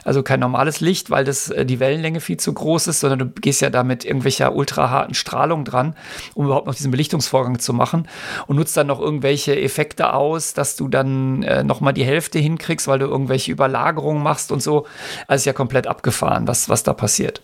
Also 0.04 0.24
kein 0.24 0.40
normales 0.40 0.80
Licht, 0.80 1.10
weil 1.10 1.26
das 1.26 1.50
äh, 1.50 1.66
die 1.66 1.80
Wellenlänge 1.80 2.22
viel 2.22 2.38
zu 2.38 2.54
groß 2.54 2.88
ist, 2.88 3.00
sondern 3.00 3.20
du 3.20 3.26
gehst 3.28 3.62
ja 3.62 3.70
da 3.70 3.84
mit 3.84 4.06
irgendwelcher 4.06 4.56
ultraharten 4.56 5.14
Strahlung 5.14 5.66
dran, 5.66 5.96
um 6.34 6.46
überhaupt 6.46 6.68
noch 6.68 6.76
diesen 6.76 6.92
Belichtungsvorgang 6.92 7.60
zu 7.60 7.74
machen 7.74 8.08
und 8.48 8.56
nutzt 8.56 8.76
dann 8.78 8.88
noch 8.88 9.00
irgendwelche 9.00 9.60
Effekte 9.60 10.14
aus, 10.14 10.54
dass 10.54 10.76
du 10.76 10.88
dann 10.88 11.44
äh, 11.44 11.64
noch 11.64 11.82
mal 11.82 11.92
die 11.92 12.06
Hälfte 12.06 12.40
hinkriegst, 12.40 12.88
weil 12.88 13.00
du 13.00 13.06
irgendwelche 13.06 13.52
Überlagerungen 13.52 14.24
machst 14.24 14.52
und 14.52 14.62
so. 14.62 14.86
Also 15.28 15.42
ist 15.42 15.46
ja 15.46 15.54
komplett 15.54 15.88
abgefahren, 15.88 16.48
was, 16.48 16.70
was 16.70 16.84
da 16.84 16.94
passiert. 16.94 17.42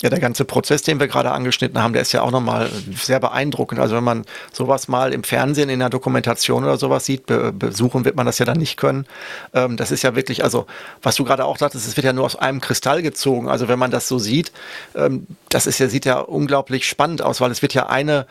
Ja, 0.00 0.10
der 0.10 0.20
ganze 0.20 0.44
Prozess, 0.44 0.82
den 0.82 1.00
wir 1.00 1.08
gerade 1.08 1.32
angeschnitten 1.32 1.82
haben, 1.82 1.92
der 1.92 2.02
ist 2.02 2.12
ja 2.12 2.22
auch 2.22 2.30
nochmal 2.30 2.70
sehr 2.94 3.18
beeindruckend. 3.18 3.80
Also 3.80 3.96
wenn 3.96 4.04
man 4.04 4.24
sowas 4.52 4.86
mal 4.86 5.12
im 5.12 5.24
Fernsehen 5.24 5.68
in 5.68 5.80
der 5.80 5.90
Dokumentation 5.90 6.62
oder 6.62 6.78
sowas 6.78 7.04
sieht, 7.04 7.26
be 7.26 7.52
besuchen 7.52 8.04
wird 8.04 8.14
man 8.14 8.24
das 8.24 8.38
ja 8.38 8.44
dann 8.44 8.58
nicht 8.58 8.76
können. 8.76 9.06
Ähm, 9.54 9.76
das 9.76 9.90
ist 9.90 10.02
ja 10.02 10.14
wirklich, 10.14 10.44
also 10.44 10.66
was 11.02 11.16
du 11.16 11.24
gerade 11.24 11.44
auch 11.44 11.58
sagtest, 11.58 11.88
es 11.88 11.96
wird 11.96 12.04
ja 12.04 12.12
nur 12.12 12.24
aus 12.24 12.36
einem 12.36 12.60
Kristall 12.60 13.02
gezogen. 13.02 13.48
Also 13.48 13.66
wenn 13.66 13.78
man 13.78 13.90
das 13.90 14.06
so 14.06 14.18
sieht, 14.18 14.52
ähm, 14.94 15.26
das 15.48 15.66
ist 15.66 15.80
ja, 15.80 15.88
sieht 15.88 16.04
ja 16.04 16.20
unglaublich 16.20 16.88
spannend 16.88 17.20
aus, 17.20 17.40
weil 17.40 17.50
es 17.50 17.62
wird 17.62 17.74
ja 17.74 17.88
eine, 17.88 18.26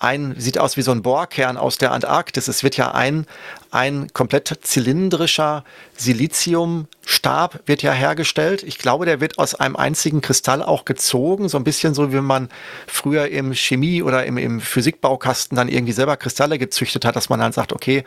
ein, 0.00 0.34
sieht 0.38 0.58
aus 0.58 0.78
wie 0.78 0.82
so 0.82 0.92
ein 0.92 1.02
Bohrkern 1.02 1.58
aus 1.58 1.76
der 1.76 1.92
Antarktis. 1.92 2.48
Es 2.48 2.64
wird 2.64 2.78
ja 2.78 2.92
ein, 2.92 3.26
ein 3.70 4.10
komplett 4.14 4.48
zylindrischer 4.62 5.62
Siliziumstab 5.98 7.60
wird 7.66 7.82
ja 7.82 7.92
hergestellt. 7.92 8.62
Ich 8.62 8.78
glaube, 8.78 9.04
der 9.04 9.20
wird 9.20 9.38
aus 9.38 9.54
einem 9.54 9.76
einzigen 9.76 10.22
Kristall 10.22 10.62
auch 10.62 10.86
gezogen, 10.86 11.50
so 11.50 11.58
ein 11.58 11.64
bisschen 11.64 11.92
so, 11.92 12.14
wie 12.14 12.20
man 12.22 12.48
früher 12.86 13.28
im 13.28 13.52
Chemie 13.52 14.02
oder 14.02 14.24
im, 14.24 14.38
im 14.38 14.60
Physikbaukasten 14.62 15.54
dann 15.54 15.68
irgendwie 15.68 15.92
selber 15.92 16.16
Kristalle 16.16 16.58
gezüchtet 16.58 17.04
hat, 17.04 17.14
dass 17.14 17.28
man 17.28 17.38
dann 17.38 17.52
sagt, 17.52 17.74
okay, 17.74 18.04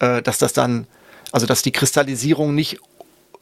äh, 0.00 0.20
dass 0.22 0.38
das 0.38 0.52
dann, 0.52 0.88
also 1.30 1.46
dass 1.46 1.62
die 1.62 1.72
Kristallisierung 1.72 2.52
nicht 2.52 2.80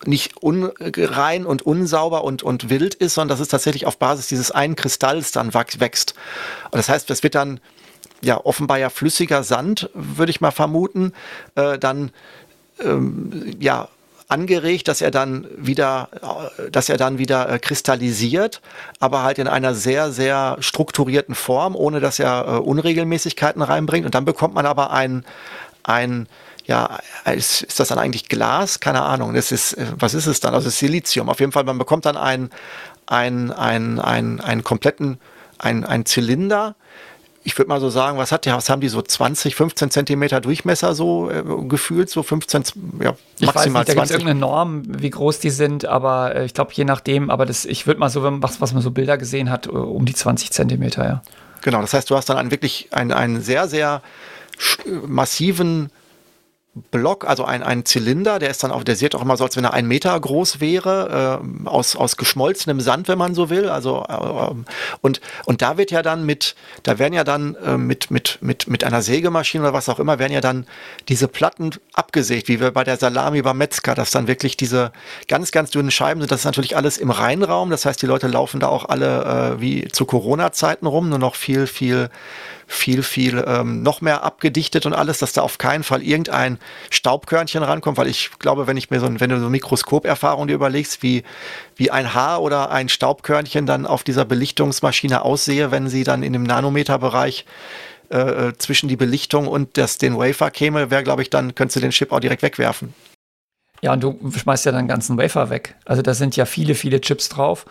nicht 0.05 0.37
unrein 0.37 1.47
und 1.47 1.63
unsauber 1.63 2.23
und, 2.23 2.43
und 2.43 2.69
wild 2.69 2.95
ist, 2.95 3.15
sondern 3.15 3.31
dass 3.31 3.41
es 3.41 3.49
tatsächlich 3.49 3.87
auf 3.87 3.97
Basis 3.97 4.27
dieses 4.27 4.51
einen 4.51 4.77
Kristalls 4.77 5.33
dann 5.33 5.55
wächst. 5.55 6.15
Und 6.65 6.77
das 6.77 6.91
heißt, 6.91 7.09
es 7.09 7.23
wird 7.23 7.35
dann 7.35 7.61
ja 8.23 8.41
offenbar 8.45 8.79
ja 8.79 8.91
flüssiger 8.91 9.43
Sand, 9.43 9.91
würde 9.95 10.31
ich 10.31 10.41
mal 10.41 10.51
vermuten, 10.51 11.13
äh, 11.55 11.79
dann 11.79 12.11
ähm, 12.81 13.57
ja 13.59 13.89
angeregt, 14.29 14.89
dass 14.89 15.01
er 15.01 15.11
dann 15.11 15.47
wieder, 15.57 16.09
äh, 16.59 16.71
dass 16.71 16.89
er 16.89 16.97
dann 16.97 17.19
wieder 17.19 17.49
äh, 17.49 17.59
kristallisiert, 17.59 18.61
aber 18.99 19.23
halt 19.23 19.39
in 19.39 19.49
einer 19.49 19.75
sehr, 19.75 20.11
sehr 20.11 20.57
strukturierten 20.61 21.35
Form, 21.35 21.77
ohne 21.77 22.01
dass 22.01 22.19
er 22.19 22.45
äh, 22.47 22.51
Unregelmäßigkeiten 22.59 23.63
reinbringt. 23.63 24.07
Und 24.07 24.15
dann 24.15 24.25
bekommt 24.25 24.55
man 24.55 24.67
aber 24.67 24.91
ein, 24.91 25.25
ein 25.85 26.29
ja, 26.67 26.99
ist, 27.25 27.63
ist 27.63 27.79
das 27.79 27.89
dann 27.89 27.99
eigentlich 27.99 28.29
Glas? 28.29 28.81
Keine 28.81 29.03
Ahnung. 29.03 29.35
Das 29.35 29.53
ist, 29.53 29.75
äh, 29.75 29.87
was 29.97 30.15
ist 30.15 30.27
es 30.27 30.41
dann? 30.41 30.55
Also 30.55 30.71
Silizium. 30.71 31.29
Auf 31.29 31.41
jeden 31.41 31.53
Fall, 31.53 31.65
man 31.65 31.79
bekommt 31.79 32.07
dann 32.07 32.17
einen, 32.17 32.51
einen, 33.07 33.53
einen, 33.53 34.01
einen, 34.01 34.41
einen 34.41 34.65
kompletten, 34.65 35.19
einen, 35.59 35.85
einen 35.85 36.07
Zylinder. 36.07 36.75
Ich 37.47 37.57
würde 37.57 37.69
mal 37.69 37.81
so 37.81 37.91
sagen, 37.91 38.19
was 38.19 38.33
hat 38.33 38.45
die, 38.45 38.51
was 38.51 38.69
haben 38.69 38.81
die 38.81 38.89
so 38.89 39.01
20, 39.01 39.55
15 39.55 39.93
Zentimeter 39.93 40.41
Durchmesser 40.41 40.97
so 40.97 41.31
äh, 41.31 41.45
gefühlt, 41.69 42.11
so 42.11 42.25
15, 42.25 42.65
ja, 43.01 43.15
ich 43.39 43.47
maximal 43.47 43.83
weiß 43.83 43.87
nicht, 43.87 43.97
da 43.97 44.03
gibt 44.03 44.11
irgendeine 44.11 44.41
Norm, 44.41 44.83
wie 44.89 45.11
groß 45.11 45.39
die 45.39 45.51
sind, 45.51 45.85
aber 45.85 46.35
äh, 46.35 46.45
ich 46.45 46.55
glaube, 46.55 46.73
je 46.75 46.85
nachdem, 46.85 47.31
aber 47.31 47.47
das, 47.47 47.65
ich 47.65 47.87
würde 47.87 48.01
mal 48.01 48.11
so, 48.11 48.23
was, 48.43 48.61
was 48.61 48.73
man 48.73 48.83
so 48.83 48.91
Bilder 48.91 49.17
gesehen 49.17 49.49
hat, 49.49 49.67
äh, 49.67 49.71
um 49.71 50.05
die 50.07 50.15
20 50.15 50.51
Zentimeter, 50.51 51.05
ja. 51.05 51.23
Genau, 51.63 51.81
das 51.81 51.95
heißt, 51.95 52.11
du 52.11 52.17
hast 52.17 52.29
dann 52.29 52.37
einen 52.37 52.51
wirklich 52.51 52.89
einen, 52.91 53.13
einen 53.13 53.41
sehr, 53.41 53.69
sehr 53.69 54.03
massiven 55.07 55.91
Block, 56.91 57.27
also 57.27 57.45
ein, 57.45 57.63
ein 57.63 57.87
Zylinder, 57.87 58.39
der 58.39 58.51
ist 58.51 58.63
dann 58.63 58.71
auch, 58.71 58.85
der 58.85 58.97
sieht 58.97 59.15
auch 59.15 59.23
immer 59.23 59.37
so, 59.39 59.45
als 59.45 59.57
wenn 59.57 59.65
er 59.65 59.73
ein 59.73 59.87
Meter 59.87 60.19
groß 60.19 60.61
wäre, 60.61 61.41
äh, 61.43 61.69
aus, 61.69 61.97
aus 61.97 62.19
geschmolzenem 62.19 62.81
Sand, 62.81 63.09
wenn 63.09 63.17
man 63.17 63.35
so 63.35 63.49
will. 63.49 63.71
Also 63.71 64.05
äh, 64.09 64.55
und, 65.01 65.21
und 65.47 65.63
da 65.63 65.79
wird 65.79 65.91
ja 65.91 66.03
dann 66.03 66.27
mit, 66.27 66.55
da 66.83 66.99
werden 66.99 67.15
ja 67.15 67.25
dann 67.25 67.55
äh, 67.55 67.79
mit, 67.79 68.11
mit, 68.11 68.39
mit, 68.43 68.69
mit 68.69 68.85
einer 68.85 69.01
Sägemaschine 69.01 69.65
oder 69.65 69.73
was 69.73 69.89
auch 69.89 69.99
immer, 69.99 70.19
werden 70.19 70.33
ja 70.33 70.43
dann 70.43 70.67
diese 71.09 71.29
Platten 71.29 71.71
abgesägt, 71.95 72.49
wie 72.49 72.61
wir 72.61 72.71
bei 72.73 72.85
der 72.85 72.99
Salami 72.99 73.41
beim 73.41 73.57
Metzger, 73.57 73.95
dass 73.95 74.11
dann 74.11 74.29
wirklich 74.29 74.59
diese 74.59 74.93
ganz, 75.29 75.53
ganz 75.53 75.71
dünnen 75.71 75.91
Scheiben 75.91 76.21
sind. 76.21 76.31
Das 76.31 76.41
ist 76.41 76.47
natürlich 76.47 76.77
alles 76.77 76.99
im 76.99 77.11
Reinraum. 77.11 77.71
Das 77.71 77.87
heißt, 77.87 78.03
die 78.03 78.07
Leute 78.07 78.27
laufen 78.29 78.61
da 78.61 78.69
auch 78.69 78.85
alle 78.85 79.57
äh, 79.57 79.61
wie 79.63 79.89
zu 79.89 80.05
Corona-Zeiten 80.05 80.87
rum, 80.87 81.09
nur 81.09 81.19
noch 81.19 81.37
viel, 81.37 81.67
viel 81.67 82.11
viel, 82.67 83.03
viel 83.03 83.45
ähm, 83.47 83.83
noch 83.83 84.01
mehr 84.01 84.25
abgedichtet 84.25 84.87
und 84.87 84.93
alles, 84.93 85.19
dass 85.19 85.33
da 85.33 85.43
auf 85.43 85.59
keinen 85.59 85.85
Fall 85.85 86.03
irgendein 86.03 86.59
Staubkörnchen 86.91 87.63
rankommt, 87.63 87.97
weil 87.97 88.09
ich 88.09 88.31
glaube, 88.39 88.67
wenn 88.67 88.77
ich 88.77 88.91
mir 88.91 89.01
so, 89.01 89.09
wenn 89.09 89.31
du 89.31 89.41
so 89.41 89.49
Mikroskoperfahrung 89.49 90.49
dir 90.49 90.55
überlegst, 90.55 91.03
wie, 91.03 91.23
wie 91.77 91.91
ein 91.91 92.13
Haar 92.13 92.43
oder 92.43 92.71
ein 92.71 92.89
Staubkörnchen 92.89 93.67
dann 93.67 93.87
auf 93.87 94.03
dieser 94.03 94.25
Belichtungsmaschine 94.25 95.23
aussehe, 95.23 95.71
wenn 95.71 95.89
sie 95.89 96.05
dann 96.05 96.23
in 96.23 96.33
dem 96.33 96.43
Nanometerbereich 96.43 97.47
äh, 98.11 98.19
äh 98.19 98.53
zwischen 98.59 98.89
die 98.89 98.97
Belichtung 98.97 99.47
und 99.47 99.79
das, 99.79 99.99
den 99.99 100.17
Wafer 100.17 100.51
käme, 100.51 100.91
wäre, 100.91 101.05
glaube 101.05 101.23
ich, 101.23 101.31
dann 101.31 101.55
könntest 101.55 101.77
du 101.77 101.81
den 101.81 101.91
Chip 101.91 102.13
auch 102.13 102.21
direkt 102.21 102.43
wegwerfen. 102.43 102.95
Ja, 103.83 103.93
und 103.93 104.03
du 104.03 104.19
schmeißt 104.35 104.67
ja 104.67 104.73
deinen 104.73 104.89
ganzen 104.89 105.19
Wafer 105.19 105.51
weg. 105.51 105.77
Also 105.85 106.03
da 106.03 106.15
sind 106.15 106.37
ja 106.37 106.47
viele, 106.47 106.75
viele 106.75 107.01
Chips 107.01 107.29
drauf. 107.29 107.67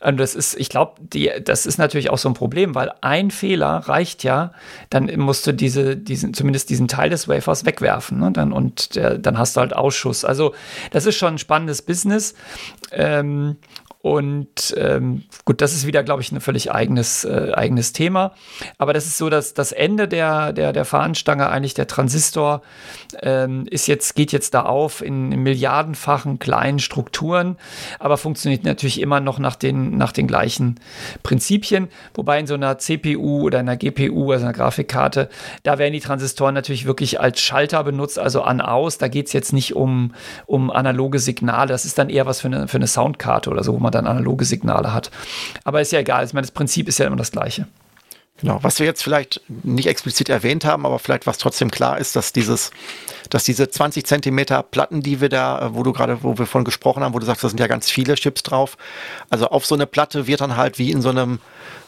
Und 0.00 0.16
das 0.18 0.34
ist, 0.34 0.54
ich 0.58 0.68
glaube, 0.68 1.00
das 1.44 1.66
ist 1.66 1.78
natürlich 1.78 2.10
auch 2.10 2.18
so 2.18 2.28
ein 2.28 2.34
Problem, 2.34 2.74
weil 2.74 2.92
ein 3.00 3.30
Fehler 3.30 3.76
reicht 3.86 4.24
ja, 4.24 4.52
dann 4.88 5.10
musst 5.18 5.46
du 5.46 5.52
diese, 5.52 5.96
diesen, 5.96 6.34
zumindest 6.34 6.70
diesen 6.70 6.88
Teil 6.88 7.10
des 7.10 7.28
Wafers 7.28 7.64
wegwerfen. 7.64 8.18
Ne? 8.18 8.32
Dann, 8.32 8.52
und 8.52 8.94
der, 8.96 9.18
dann 9.18 9.38
hast 9.38 9.56
du 9.56 9.60
halt 9.60 9.74
Ausschuss. 9.74 10.24
Also 10.24 10.54
das 10.92 11.06
ist 11.06 11.16
schon 11.16 11.34
ein 11.34 11.38
spannendes 11.38 11.82
Business. 11.82 12.34
Ähm, 12.92 13.56
und 14.02 14.74
ähm, 14.78 15.24
gut, 15.44 15.60
das 15.60 15.74
ist 15.74 15.86
wieder, 15.86 16.02
glaube 16.02 16.22
ich, 16.22 16.32
ein 16.32 16.40
völlig 16.40 16.72
eigenes, 16.72 17.24
äh, 17.24 17.52
eigenes 17.54 17.92
Thema. 17.92 18.32
Aber 18.78 18.94
das 18.94 19.04
ist 19.04 19.18
so, 19.18 19.28
dass 19.28 19.52
das 19.52 19.72
Ende 19.72 20.08
der, 20.08 20.54
der, 20.54 20.72
der 20.72 20.86
Fahnenstange, 20.86 21.50
eigentlich 21.50 21.74
der 21.74 21.86
Transistor, 21.86 22.62
ähm, 23.20 23.66
ist 23.70 23.88
jetzt, 23.88 24.14
geht 24.14 24.32
jetzt 24.32 24.54
da 24.54 24.62
auf 24.62 25.02
in, 25.02 25.32
in, 25.32 25.42
milliardenfachen 25.42 26.38
kleinen 26.38 26.78
Strukturen, 26.78 27.58
aber 27.98 28.16
funktioniert 28.16 28.64
natürlich 28.64 29.02
immer 29.02 29.20
noch 29.20 29.38
nach 29.38 29.54
den, 29.54 29.98
nach 29.98 30.12
den 30.12 30.26
gleichen 30.26 30.80
Prinzipien. 31.22 31.88
Wobei 32.14 32.40
in 32.40 32.46
so 32.46 32.54
einer 32.54 32.78
CPU 32.78 33.42
oder 33.42 33.58
einer 33.58 33.76
GPU, 33.76 34.32
also 34.32 34.46
einer 34.46 34.54
Grafikkarte, 34.54 35.28
da 35.62 35.76
werden 35.76 35.92
die 35.92 36.00
Transistoren 36.00 36.54
natürlich 36.54 36.86
wirklich 36.86 37.20
als 37.20 37.38
Schalter 37.40 37.84
benutzt, 37.84 38.18
also 38.18 38.40
an 38.40 38.62
aus. 38.62 38.96
Da 38.96 39.08
geht 39.08 39.26
es 39.26 39.34
jetzt 39.34 39.52
nicht 39.52 39.76
um, 39.76 40.14
um 40.46 40.70
analoge 40.70 41.18
Signale. 41.18 41.68
Das 41.68 41.84
ist 41.84 41.98
dann 41.98 42.08
eher 42.08 42.24
was 42.24 42.40
für 42.40 42.48
eine, 42.48 42.66
für 42.66 42.78
eine 42.78 42.86
Soundkarte 42.86 43.50
oder 43.50 43.62
so, 43.62 43.74
wo 43.74 43.78
man 43.78 43.89
man 43.90 44.04
dann 44.04 44.06
analoge 44.06 44.44
Signale 44.44 44.92
hat. 44.92 45.10
Aber 45.64 45.80
ist 45.80 45.92
ja 45.92 46.00
egal. 46.00 46.24
Ich 46.24 46.32
meine, 46.32 46.46
das 46.46 46.52
Prinzip 46.52 46.88
ist 46.88 46.98
ja 46.98 47.06
immer 47.06 47.16
das 47.16 47.32
gleiche. 47.32 47.66
Genau, 48.40 48.58
was 48.62 48.78
wir 48.78 48.86
jetzt 48.86 49.02
vielleicht 49.02 49.42
nicht 49.48 49.86
explizit 49.86 50.30
erwähnt 50.30 50.64
haben, 50.64 50.86
aber 50.86 50.98
vielleicht 50.98 51.26
was 51.26 51.36
trotzdem 51.36 51.70
klar 51.70 51.98
ist, 51.98 52.16
dass 52.16 52.32
dieses, 52.32 52.70
dass 53.28 53.44
diese 53.44 53.68
20 53.68 54.06
Zentimeter 54.06 54.62
Platten, 54.62 55.02
die 55.02 55.20
wir 55.20 55.28
da, 55.28 55.66
äh, 55.66 55.74
wo 55.74 55.82
du 55.82 55.92
gerade, 55.92 56.22
wo 56.22 56.38
wir 56.38 56.46
von 56.46 56.64
gesprochen 56.64 57.02
haben, 57.02 57.12
wo 57.12 57.18
du 57.18 57.26
sagst, 57.26 57.44
da 57.44 57.50
sind 57.50 57.60
ja 57.60 57.66
ganz 57.66 57.90
viele 57.90 58.14
Chips 58.14 58.42
drauf. 58.42 58.78
Also 59.28 59.48
auf 59.48 59.66
so 59.66 59.74
eine 59.74 59.86
Platte 59.86 60.26
wird 60.26 60.40
dann 60.40 60.56
halt 60.56 60.78
wie 60.78 60.90
in 60.90 61.02
so 61.02 61.10
einem 61.10 61.38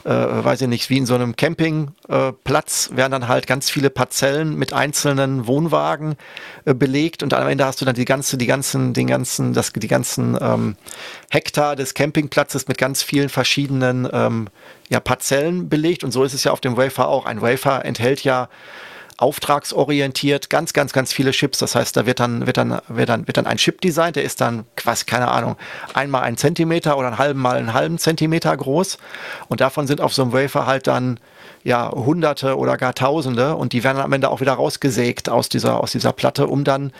äh, 0.04 0.10
weiß 0.10 0.62
ich 0.62 0.68
nicht, 0.68 0.90
wie 0.90 0.98
in 0.98 1.06
so 1.06 1.14
einem 1.14 1.36
Campingplatz 1.36 2.90
äh, 2.92 2.96
werden 2.96 3.12
dann 3.12 3.28
halt 3.28 3.46
ganz 3.46 3.70
viele 3.70 3.90
Parzellen 3.90 4.56
mit 4.56 4.72
einzelnen 4.72 5.46
Wohnwagen 5.46 6.16
äh, 6.64 6.74
belegt 6.74 7.22
und 7.22 7.34
am 7.34 7.48
Ende 7.48 7.64
hast 7.64 7.80
du 7.80 7.84
dann 7.84 7.94
die 7.94 8.04
ganze, 8.04 8.36
die 8.36 8.46
ganzen, 8.46 8.94
den 8.94 9.06
ganzen, 9.06 9.52
das, 9.52 9.72
die 9.72 9.88
ganzen 9.88 10.36
ähm, 10.40 10.76
Hektar 11.30 11.76
des 11.76 11.94
Campingplatzes 11.94 12.68
mit 12.68 12.78
ganz 12.78 13.02
vielen 13.02 13.28
verschiedenen 13.28 14.08
ähm, 14.12 14.48
ja, 14.88 15.00
Parzellen 15.00 15.68
belegt 15.68 16.04
und 16.04 16.12
so 16.12 16.24
ist 16.24 16.34
es 16.34 16.44
ja 16.44 16.52
auf 16.52 16.60
dem 16.60 16.76
Wafer 16.76 17.08
auch. 17.08 17.26
Ein 17.26 17.40
Wafer 17.40 17.84
enthält 17.84 18.24
ja 18.24 18.48
auftragsorientiert, 19.22 20.50
ganz, 20.50 20.72
ganz, 20.72 20.92
ganz 20.92 21.12
viele 21.12 21.30
Chips. 21.30 21.58
Das 21.58 21.76
heißt, 21.76 21.96
da 21.96 22.06
wird 22.06 22.18
dann, 22.18 22.46
wird 22.46 22.56
dann, 22.56 22.80
wird 22.88 23.08
dann, 23.08 23.26
wird 23.26 23.36
dann 23.36 23.46
ein 23.46 23.56
Chip 23.56 23.80
designt, 23.80 24.16
der 24.16 24.24
ist 24.24 24.40
dann 24.40 24.64
quasi, 24.76 25.04
keine 25.04 25.28
Ahnung, 25.28 25.56
einmal 25.94 26.22
ein 26.22 26.36
Zentimeter 26.36 26.98
oder 26.98 27.06
einen 27.06 27.18
halben 27.18 27.40
mal 27.40 27.56
einen 27.56 27.72
halben 27.72 27.98
Zentimeter 27.98 28.56
groß. 28.56 28.98
Und 29.48 29.60
davon 29.60 29.86
sind 29.86 30.00
auf 30.00 30.12
so 30.12 30.22
einem 30.22 30.32
Wafer 30.32 30.66
halt 30.66 30.88
dann 30.88 31.20
ja 31.62 31.92
Hunderte 31.92 32.58
oder 32.58 32.76
gar 32.76 32.94
Tausende 32.94 33.54
und 33.54 33.72
die 33.72 33.84
werden 33.84 33.98
am 33.98 34.12
Ende 34.12 34.28
auch 34.28 34.40
wieder 34.40 34.54
rausgesägt 34.54 35.28
aus 35.28 35.48
dieser, 35.48 35.80
aus 35.80 35.92
dieser 35.92 36.12
Platte, 36.12 36.48
um 36.48 36.64
dann, 36.64 36.92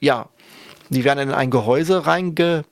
ja, 0.00 0.26
die 0.88 1.04
werden 1.04 1.20
in 1.20 1.30
ein 1.30 1.50
Gehäuse 1.50 2.04
reinge 2.04 2.64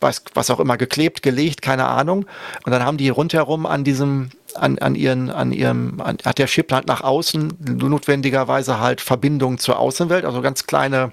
was, 0.00 0.22
was 0.34 0.50
auch 0.50 0.60
immer 0.60 0.76
geklebt, 0.76 1.22
gelegt, 1.22 1.62
keine 1.62 1.86
Ahnung. 1.86 2.26
Und 2.64 2.72
dann 2.72 2.84
haben 2.84 2.96
die 2.96 3.08
rundherum 3.08 3.66
an 3.66 3.84
diesem, 3.84 4.30
an, 4.56 4.78
an 4.78 4.94
ihren, 4.94 5.30
an 5.30 5.52
ihrem, 5.52 6.00
an, 6.00 6.18
hat 6.24 6.38
der 6.38 6.46
Chip 6.46 6.72
halt 6.72 6.86
nach 6.86 7.02
außen 7.02 7.52
notwendigerweise 7.58 8.80
halt 8.80 9.00
Verbindung 9.00 9.58
zur 9.58 9.78
Außenwelt, 9.78 10.24
also 10.24 10.42
ganz 10.42 10.66
kleine, 10.66 11.12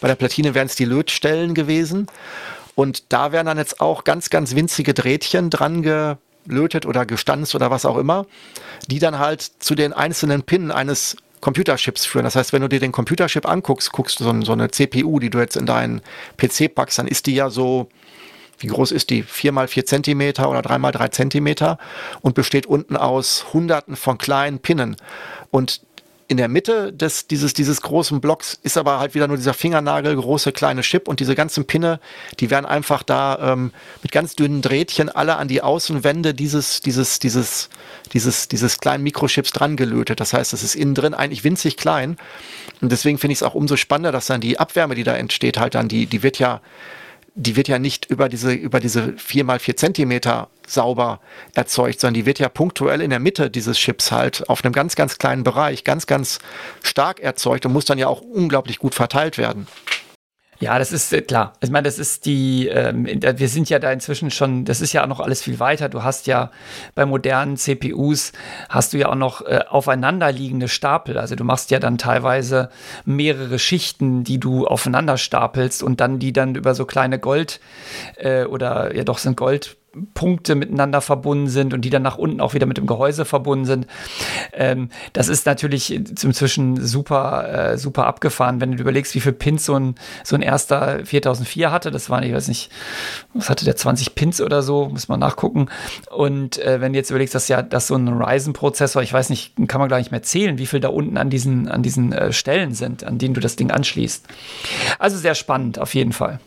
bei 0.00 0.08
der 0.08 0.14
Platine 0.14 0.54
wären 0.54 0.66
es 0.66 0.76
die 0.76 0.84
Lötstellen 0.84 1.54
gewesen. 1.54 2.06
Und 2.74 3.12
da 3.12 3.32
werden 3.32 3.46
dann 3.46 3.58
jetzt 3.58 3.80
auch 3.80 4.04
ganz, 4.04 4.28
ganz 4.30 4.54
winzige 4.54 4.92
Drähtchen 4.92 5.48
dran 5.48 5.82
gelötet 5.82 6.84
oder 6.84 7.06
gestanzt 7.06 7.54
oder 7.54 7.70
was 7.70 7.86
auch 7.86 7.96
immer, 7.96 8.26
die 8.88 8.98
dann 8.98 9.18
halt 9.18 9.40
zu 9.40 9.74
den 9.74 9.92
einzelnen 9.92 10.42
Pinnen 10.42 10.70
eines 10.70 11.16
Computerchips 11.40 12.04
führen. 12.04 12.24
Das 12.24 12.36
heißt, 12.36 12.52
wenn 12.52 12.62
du 12.62 12.68
dir 12.68 12.80
den 12.80 12.92
Computerchip 12.92 13.48
anguckst, 13.48 13.92
guckst 13.92 14.20
du 14.20 14.24
so, 14.24 14.40
so 14.42 14.52
eine 14.52 14.70
CPU, 14.70 15.20
die 15.20 15.30
du 15.30 15.38
jetzt 15.38 15.56
in 15.56 15.66
deinen 15.66 16.02
PC 16.36 16.74
packst, 16.74 16.98
dann 16.98 17.06
ist 17.06 17.26
die 17.26 17.34
ja 17.34 17.50
so 17.50 17.88
wie 18.58 18.68
groß 18.68 18.92
ist 18.92 19.10
die? 19.10 19.22
Vier 19.22 19.52
mal 19.52 19.68
vier 19.68 19.86
Zentimeter 19.86 20.48
oder 20.50 20.62
drei 20.62 20.78
mal 20.78 20.92
drei 20.92 21.08
Zentimeter 21.08 21.78
und 22.20 22.34
besteht 22.34 22.66
unten 22.66 22.96
aus 22.96 23.52
Hunderten 23.52 23.96
von 23.96 24.18
kleinen 24.18 24.60
Pinnen. 24.60 24.96
Und 25.50 25.80
in 26.28 26.38
der 26.38 26.48
Mitte 26.48 26.92
des, 26.92 27.28
dieses, 27.28 27.54
dieses 27.54 27.82
großen 27.82 28.20
Blocks 28.20 28.58
ist 28.62 28.76
aber 28.76 28.98
halt 28.98 29.14
wieder 29.14 29.28
nur 29.28 29.36
dieser 29.36 29.54
Fingernagel 29.54 30.16
große 30.16 30.50
kleine 30.50 30.80
Chip 30.80 31.06
und 31.06 31.20
diese 31.20 31.36
ganzen 31.36 31.66
Pinne, 31.66 32.00
die 32.40 32.50
werden 32.50 32.66
einfach 32.66 33.04
da 33.04 33.52
ähm, 33.52 33.72
mit 34.02 34.10
ganz 34.10 34.34
dünnen 34.34 34.60
Drehtchen 34.60 35.08
alle 35.08 35.36
an 35.36 35.46
die 35.46 35.62
Außenwände 35.62 36.34
dieses, 36.34 36.80
dieses, 36.80 37.20
dieses, 37.20 37.68
dieses, 38.12 38.48
dieses 38.48 38.78
kleinen 38.78 39.04
Mikrochips 39.04 39.52
dran 39.52 39.76
gelötet. 39.76 40.18
Das 40.18 40.32
heißt, 40.32 40.52
es 40.52 40.64
ist 40.64 40.74
innen 40.74 40.96
drin 40.96 41.14
eigentlich 41.14 41.44
winzig 41.44 41.76
klein. 41.76 42.16
Und 42.80 42.90
deswegen 42.90 43.18
finde 43.18 43.32
ich 43.32 43.38
es 43.38 43.42
auch 43.44 43.54
umso 43.54 43.76
spannender, 43.76 44.10
dass 44.10 44.26
dann 44.26 44.40
die 44.40 44.58
Abwärme, 44.58 44.96
die 44.96 45.04
da 45.04 45.14
entsteht, 45.14 45.58
halt 45.58 45.76
dann, 45.76 45.86
die, 45.86 46.06
die 46.06 46.24
wird 46.24 46.40
ja 46.40 46.60
die 47.36 47.54
wird 47.54 47.68
ja 47.68 47.78
nicht 47.78 48.06
über 48.06 48.30
diese, 48.30 48.52
über 48.52 48.80
diese 48.80 49.12
vier 49.18 49.44
mal 49.44 49.58
vier 49.58 49.76
Zentimeter 49.76 50.48
sauber 50.66 51.20
erzeugt, 51.54 52.00
sondern 52.00 52.14
die 52.14 52.26
wird 52.26 52.38
ja 52.38 52.48
punktuell 52.48 53.02
in 53.02 53.10
der 53.10 53.20
Mitte 53.20 53.50
dieses 53.50 53.76
Chips 53.76 54.10
halt 54.10 54.48
auf 54.48 54.64
einem 54.64 54.72
ganz, 54.72 54.96
ganz 54.96 55.18
kleinen 55.18 55.44
Bereich 55.44 55.84
ganz, 55.84 56.06
ganz 56.06 56.38
stark 56.82 57.20
erzeugt 57.20 57.66
und 57.66 57.74
muss 57.74 57.84
dann 57.84 57.98
ja 57.98 58.08
auch 58.08 58.22
unglaublich 58.22 58.78
gut 58.78 58.94
verteilt 58.94 59.36
werden. 59.36 59.68
Ja, 60.58 60.78
das 60.78 60.92
ist 60.92 61.12
äh, 61.12 61.22
klar. 61.22 61.52
Ich 61.60 61.70
meine, 61.70 61.84
das 61.84 61.98
ist 61.98 62.24
die, 62.24 62.68
ähm, 62.68 63.06
wir 63.06 63.48
sind 63.48 63.68
ja 63.68 63.78
da 63.78 63.92
inzwischen 63.92 64.30
schon, 64.30 64.64
das 64.64 64.80
ist 64.80 64.92
ja 64.92 65.02
auch 65.02 65.08
noch 65.08 65.20
alles 65.20 65.42
viel 65.42 65.60
weiter. 65.60 65.88
Du 65.88 66.02
hast 66.02 66.26
ja 66.26 66.50
bei 66.94 67.04
modernen 67.04 67.56
CPUs, 67.56 68.32
hast 68.68 68.92
du 68.92 68.98
ja 68.98 69.08
auch 69.10 69.14
noch 69.16 69.42
äh, 69.42 69.60
aufeinanderliegende 69.68 70.68
Stapel. 70.68 71.18
Also 71.18 71.34
du 71.34 71.44
machst 71.44 71.70
ja 71.70 71.78
dann 71.78 71.98
teilweise 71.98 72.70
mehrere 73.04 73.58
Schichten, 73.58 74.24
die 74.24 74.38
du 74.38 74.66
aufeinander 74.66 75.18
stapelst 75.18 75.82
und 75.82 76.00
dann 76.00 76.18
die 76.18 76.32
dann 76.32 76.54
über 76.54 76.74
so 76.74 76.86
kleine 76.86 77.18
Gold 77.18 77.60
äh, 78.16 78.44
oder 78.44 78.94
ja 78.94 79.04
doch 79.04 79.18
sind 79.18 79.36
Gold 79.36 79.76
Punkte 80.14 80.54
miteinander 80.54 81.00
verbunden 81.00 81.48
sind 81.48 81.72
und 81.72 81.82
die 81.82 81.90
dann 81.90 82.02
nach 82.02 82.18
unten 82.18 82.40
auch 82.40 82.54
wieder 82.54 82.66
mit 82.66 82.76
dem 82.76 82.86
Gehäuse 82.86 83.24
verbunden 83.24 83.64
sind. 83.64 83.86
Ähm, 84.52 84.90
das 85.12 85.28
ist 85.28 85.46
natürlich 85.46 85.92
inzwischen 85.92 86.84
super, 86.84 87.72
äh, 87.72 87.78
super 87.78 88.06
abgefahren, 88.06 88.60
wenn 88.60 88.72
du 88.72 88.78
überlegst, 88.78 89.14
wie 89.14 89.20
viel 89.20 89.32
Pins 89.32 89.64
so 89.64 89.74
ein, 89.74 89.94
so 90.24 90.36
ein 90.36 90.42
erster 90.42 91.04
4004 91.04 91.70
hatte. 91.70 91.90
Das 91.90 92.10
waren, 92.10 92.24
ich 92.24 92.32
weiß 92.32 92.48
nicht, 92.48 92.70
was 93.34 93.48
hatte 93.48 93.64
der 93.64 93.76
20 93.76 94.14
Pins 94.14 94.40
oder 94.40 94.62
so, 94.62 94.88
muss 94.88 95.08
man 95.08 95.20
nachgucken. 95.20 95.68
Und 96.10 96.58
äh, 96.58 96.80
wenn 96.80 96.92
du 96.92 96.98
jetzt 96.98 97.10
überlegst, 97.10 97.34
dass 97.34 97.48
ja, 97.48 97.62
dass 97.62 97.86
so 97.86 97.94
ein 97.94 98.08
Ryzen-Prozessor, 98.08 99.02
ich 99.02 99.12
weiß 99.12 99.30
nicht, 99.30 99.54
kann 99.68 99.80
man 99.80 99.88
gar 99.88 99.98
nicht 99.98 100.10
mehr 100.10 100.22
zählen, 100.22 100.58
wie 100.58 100.66
viel 100.66 100.80
da 100.80 100.88
unten 100.88 101.16
an 101.16 101.30
diesen, 101.30 101.68
an 101.68 101.82
diesen 101.82 102.12
äh, 102.12 102.32
Stellen 102.32 102.74
sind, 102.74 103.04
an 103.04 103.18
denen 103.18 103.34
du 103.34 103.40
das 103.40 103.56
Ding 103.56 103.70
anschließt. 103.70 104.26
Also 104.98 105.16
sehr 105.16 105.34
spannend, 105.34 105.78
auf 105.78 105.94
jeden 105.94 106.12
Fall. 106.12 106.40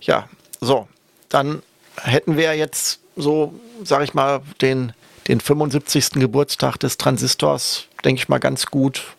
Ja, 0.00 0.28
so, 0.60 0.88
dann 1.28 1.62
hätten 1.96 2.36
wir 2.36 2.54
jetzt 2.54 3.00
so, 3.16 3.54
sag 3.84 4.02
ich 4.02 4.14
mal, 4.14 4.40
den, 4.60 4.92
den 5.28 5.40
75. 5.40 6.10
Geburtstag 6.12 6.76
des 6.78 6.98
Transistors, 6.98 7.86
denke 8.04 8.20
ich 8.20 8.28
mal, 8.28 8.38
ganz 8.38 8.66
gut 8.66 9.14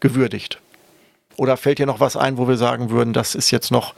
gewürdigt. 0.00 0.58
Oder 1.36 1.56
fällt 1.56 1.78
dir 1.78 1.86
noch 1.86 2.00
was 2.00 2.16
ein, 2.16 2.36
wo 2.36 2.46
wir 2.48 2.56
sagen 2.56 2.90
würden, 2.90 3.12
das 3.12 3.34
ist 3.34 3.50
jetzt 3.50 3.70
noch 3.70 3.94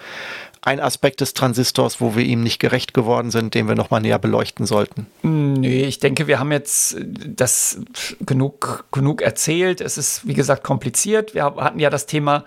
ein 0.62 0.81
Aspekt 0.81 1.20
des 1.20 1.35
Transistors, 1.35 2.01
wo 2.01 2.16
wir 2.16 2.24
ihm 2.24 2.43
nicht 2.43 2.59
gerecht 2.59 2.94
geworden 2.94 3.31
sind, 3.31 3.55
den 3.55 3.68
wir 3.68 3.74
nochmal 3.74 4.01
näher 4.01 4.18
beleuchten 4.18 4.64
sollten? 4.64 5.06
Nee, 5.22 5.85
ich 5.85 5.98
denke, 5.98 6.26
wir 6.26 6.39
haben 6.39 6.52
jetzt 6.52 6.97
das 7.02 7.81
genug, 8.24 8.86
genug 8.90 9.20
erzählt. 9.20 9.82
Es 9.82 9.98
ist, 9.98 10.26
wie 10.26 10.32
gesagt, 10.32 10.64
kompliziert. 10.64 11.35
Wir 11.35 11.44
hatten 11.44 11.81
ja 11.81 11.90
das 11.90 12.06
Thema 12.06 12.44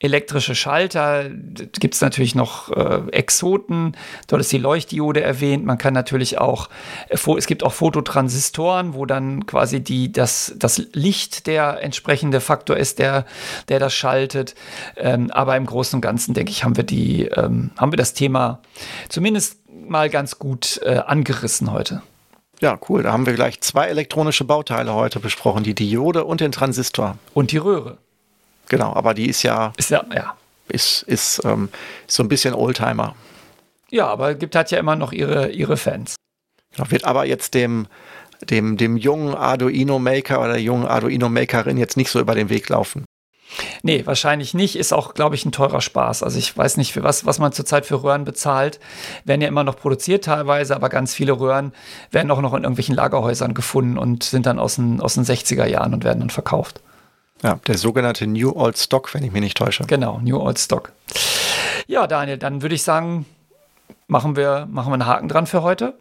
elektrische 0.00 0.54
Schalter. 0.54 1.28
Gibt 1.28 1.94
es 1.94 2.00
natürlich 2.00 2.34
noch 2.34 2.70
äh, 2.72 3.02
Exoten. 3.12 3.96
Dort 4.26 4.40
ist 4.40 4.50
die 4.50 4.58
Leuchtdiode 4.58 5.20
erwähnt. 5.20 5.64
Man 5.64 5.78
kann 5.78 5.92
natürlich 5.92 6.38
auch, 6.38 6.70
äh, 7.08 7.18
es 7.36 7.46
gibt 7.46 7.62
auch 7.62 7.72
Fototransistoren, 7.72 8.94
wo 8.94 9.04
dann 9.04 9.46
quasi 9.46 9.80
die, 9.80 10.10
das, 10.10 10.54
das 10.56 10.78
Licht 10.92 11.46
der 11.46 11.82
entsprechende 11.82 12.40
Faktor 12.40 12.78
ist, 12.78 12.98
der, 12.98 13.26
der 13.68 13.78
das 13.78 13.94
schaltet. 13.94 14.54
Ähm, 14.96 15.30
aber 15.30 15.56
im 15.56 15.66
Großen 15.66 15.98
und 15.98 16.00
Ganzen, 16.00 16.32
denke 16.32 16.50
ich, 16.50 16.64
haben 16.64 16.76
wir 16.76 16.84
die, 16.84 17.26
ähm, 17.26 17.70
haben 17.76 17.92
wir 17.92 17.98
das 17.98 18.14
Thema 18.14 18.60
zumindest 19.10 19.58
mal 19.68 20.08
ganz 20.08 20.38
gut 20.38 20.80
äh, 20.82 20.96
angerissen 20.96 21.72
heute. 21.72 22.02
Ja, 22.60 22.78
cool. 22.88 23.02
Da 23.02 23.12
haben 23.12 23.26
wir 23.26 23.34
gleich 23.34 23.60
zwei 23.60 23.86
elektronische 23.86 24.44
Bauteile 24.44 24.94
heute 24.94 25.20
besprochen, 25.20 25.62
die 25.62 25.74
Diode 25.74 26.24
und 26.24 26.40
den 26.40 26.52
Transistor. 26.52 27.16
Und 27.34 27.52
die 27.52 27.58
Röhre. 27.58 27.98
Genau, 28.70 28.94
aber 28.94 29.14
die 29.14 29.28
ist 29.28 29.42
ja, 29.42 29.72
ist 29.76 29.90
ja, 29.90 30.04
ja. 30.14 30.34
Ist, 30.68 31.02
ist, 31.02 31.42
ähm, 31.44 31.68
so 32.06 32.22
ein 32.22 32.28
bisschen 32.28 32.54
Oldtimer. 32.54 33.16
Ja, 33.90 34.06
aber 34.06 34.34
gibt 34.34 34.54
hat 34.54 34.70
ja 34.70 34.78
immer 34.78 34.94
noch 34.94 35.12
ihre, 35.12 35.50
ihre 35.50 35.76
Fans. 35.76 36.14
Ja, 36.76 36.88
wird 36.88 37.04
aber 37.04 37.26
jetzt 37.26 37.54
dem, 37.54 37.88
dem, 38.48 38.76
dem 38.76 38.96
jungen 38.96 39.34
Arduino-Maker 39.34 40.38
oder 40.38 40.52
der 40.52 40.62
jungen 40.62 40.86
Arduino-Makerin 40.86 41.78
jetzt 41.78 41.96
nicht 41.96 42.10
so 42.10 42.20
über 42.20 42.36
den 42.36 42.48
Weg 42.48 42.68
laufen. 42.68 43.04
Nee, 43.82 44.06
wahrscheinlich 44.06 44.54
nicht. 44.54 44.76
Ist 44.76 44.92
auch, 44.92 45.14
glaube 45.14 45.34
ich, 45.34 45.44
ein 45.44 45.50
teurer 45.50 45.80
Spaß. 45.80 46.22
Also 46.22 46.38
ich 46.38 46.56
weiß 46.56 46.76
nicht, 46.76 46.92
für 46.92 47.02
was, 47.02 47.26
was 47.26 47.40
man 47.40 47.50
zurzeit 47.50 47.84
für 47.84 48.04
Röhren 48.04 48.24
bezahlt. 48.24 48.78
Werden 49.24 49.40
ja 49.40 49.48
immer 49.48 49.64
noch 49.64 49.74
produziert 49.74 50.26
teilweise, 50.26 50.76
aber 50.76 50.88
ganz 50.90 51.12
viele 51.12 51.32
Röhren 51.32 51.72
werden 52.12 52.30
auch 52.30 52.40
noch 52.40 52.54
in 52.54 52.62
irgendwelchen 52.62 52.94
Lagerhäusern 52.94 53.52
gefunden 53.52 53.98
und 53.98 54.22
sind 54.22 54.46
dann 54.46 54.60
aus 54.60 54.76
den, 54.76 55.00
aus 55.00 55.14
den 55.14 55.24
60er 55.24 55.66
Jahren 55.66 55.92
und 55.92 56.04
werden 56.04 56.20
dann 56.20 56.30
verkauft. 56.30 56.80
Ja, 57.42 57.58
der 57.66 57.78
sogenannte 57.78 58.26
New 58.26 58.52
Old 58.52 58.76
Stock, 58.78 59.14
wenn 59.14 59.24
ich 59.24 59.32
mich 59.32 59.40
nicht 59.40 59.56
täusche. 59.56 59.84
Genau, 59.86 60.20
New 60.22 60.38
Old 60.38 60.58
Stock. 60.58 60.92
Ja, 61.86 62.06
Daniel, 62.06 62.38
dann 62.38 62.62
würde 62.62 62.74
ich 62.74 62.82
sagen, 62.82 63.26
machen 64.06 64.36
wir, 64.36 64.66
machen 64.70 64.90
wir 64.90 64.94
einen 64.94 65.06
Haken 65.06 65.28
dran 65.28 65.46
für 65.46 65.62
heute. 65.62 65.94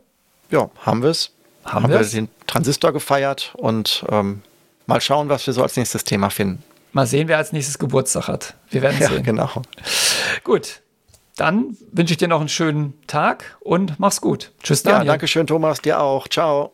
Ja, 0.52 0.70
haben 0.86 1.02
wir 1.02 1.10
es. 1.10 1.32
Haben, 1.66 1.84
haben 1.84 1.94
wir 1.94 2.04
den 2.04 2.30
Transistor 2.48 2.92
gefeiert 2.92 3.54
und 3.56 4.04
ähm, 4.10 4.42
mal 4.88 5.02
schauen, 5.02 5.30
was 5.30 5.46
wir 5.46 5.54
so 5.54 5.62
als 5.62 5.78
nächstes 5.78 6.04
Thema 6.04 6.30
finden. 6.30 6.64
Mal 6.92 7.06
sehen, 7.06 7.28
wer 7.28 7.38
als 7.38 7.52
nächstes 7.52 7.78
Geburtstag 7.78 8.28
hat. 8.28 8.56
Wir 8.70 8.82
werden 8.82 8.98
ja, 9.00 9.10
sehen. 9.10 9.24
Genau. 9.24 9.50
Gut. 10.44 10.82
Dann 11.36 11.78
wünsche 11.92 12.14
ich 12.14 12.18
dir 12.18 12.28
noch 12.28 12.40
einen 12.40 12.50
schönen 12.50 13.00
Tag 13.08 13.58
und 13.62 13.98
mach's 14.00 14.20
gut. 14.20 14.52
Tschüss, 14.62 14.84
Daniel. 14.84 15.06
Ja, 15.06 15.14
danke 15.14 15.28
schön, 15.28 15.48
Thomas. 15.48 15.82
Dir 15.82 16.02
auch. 16.02 16.28
Ciao. 16.28 16.74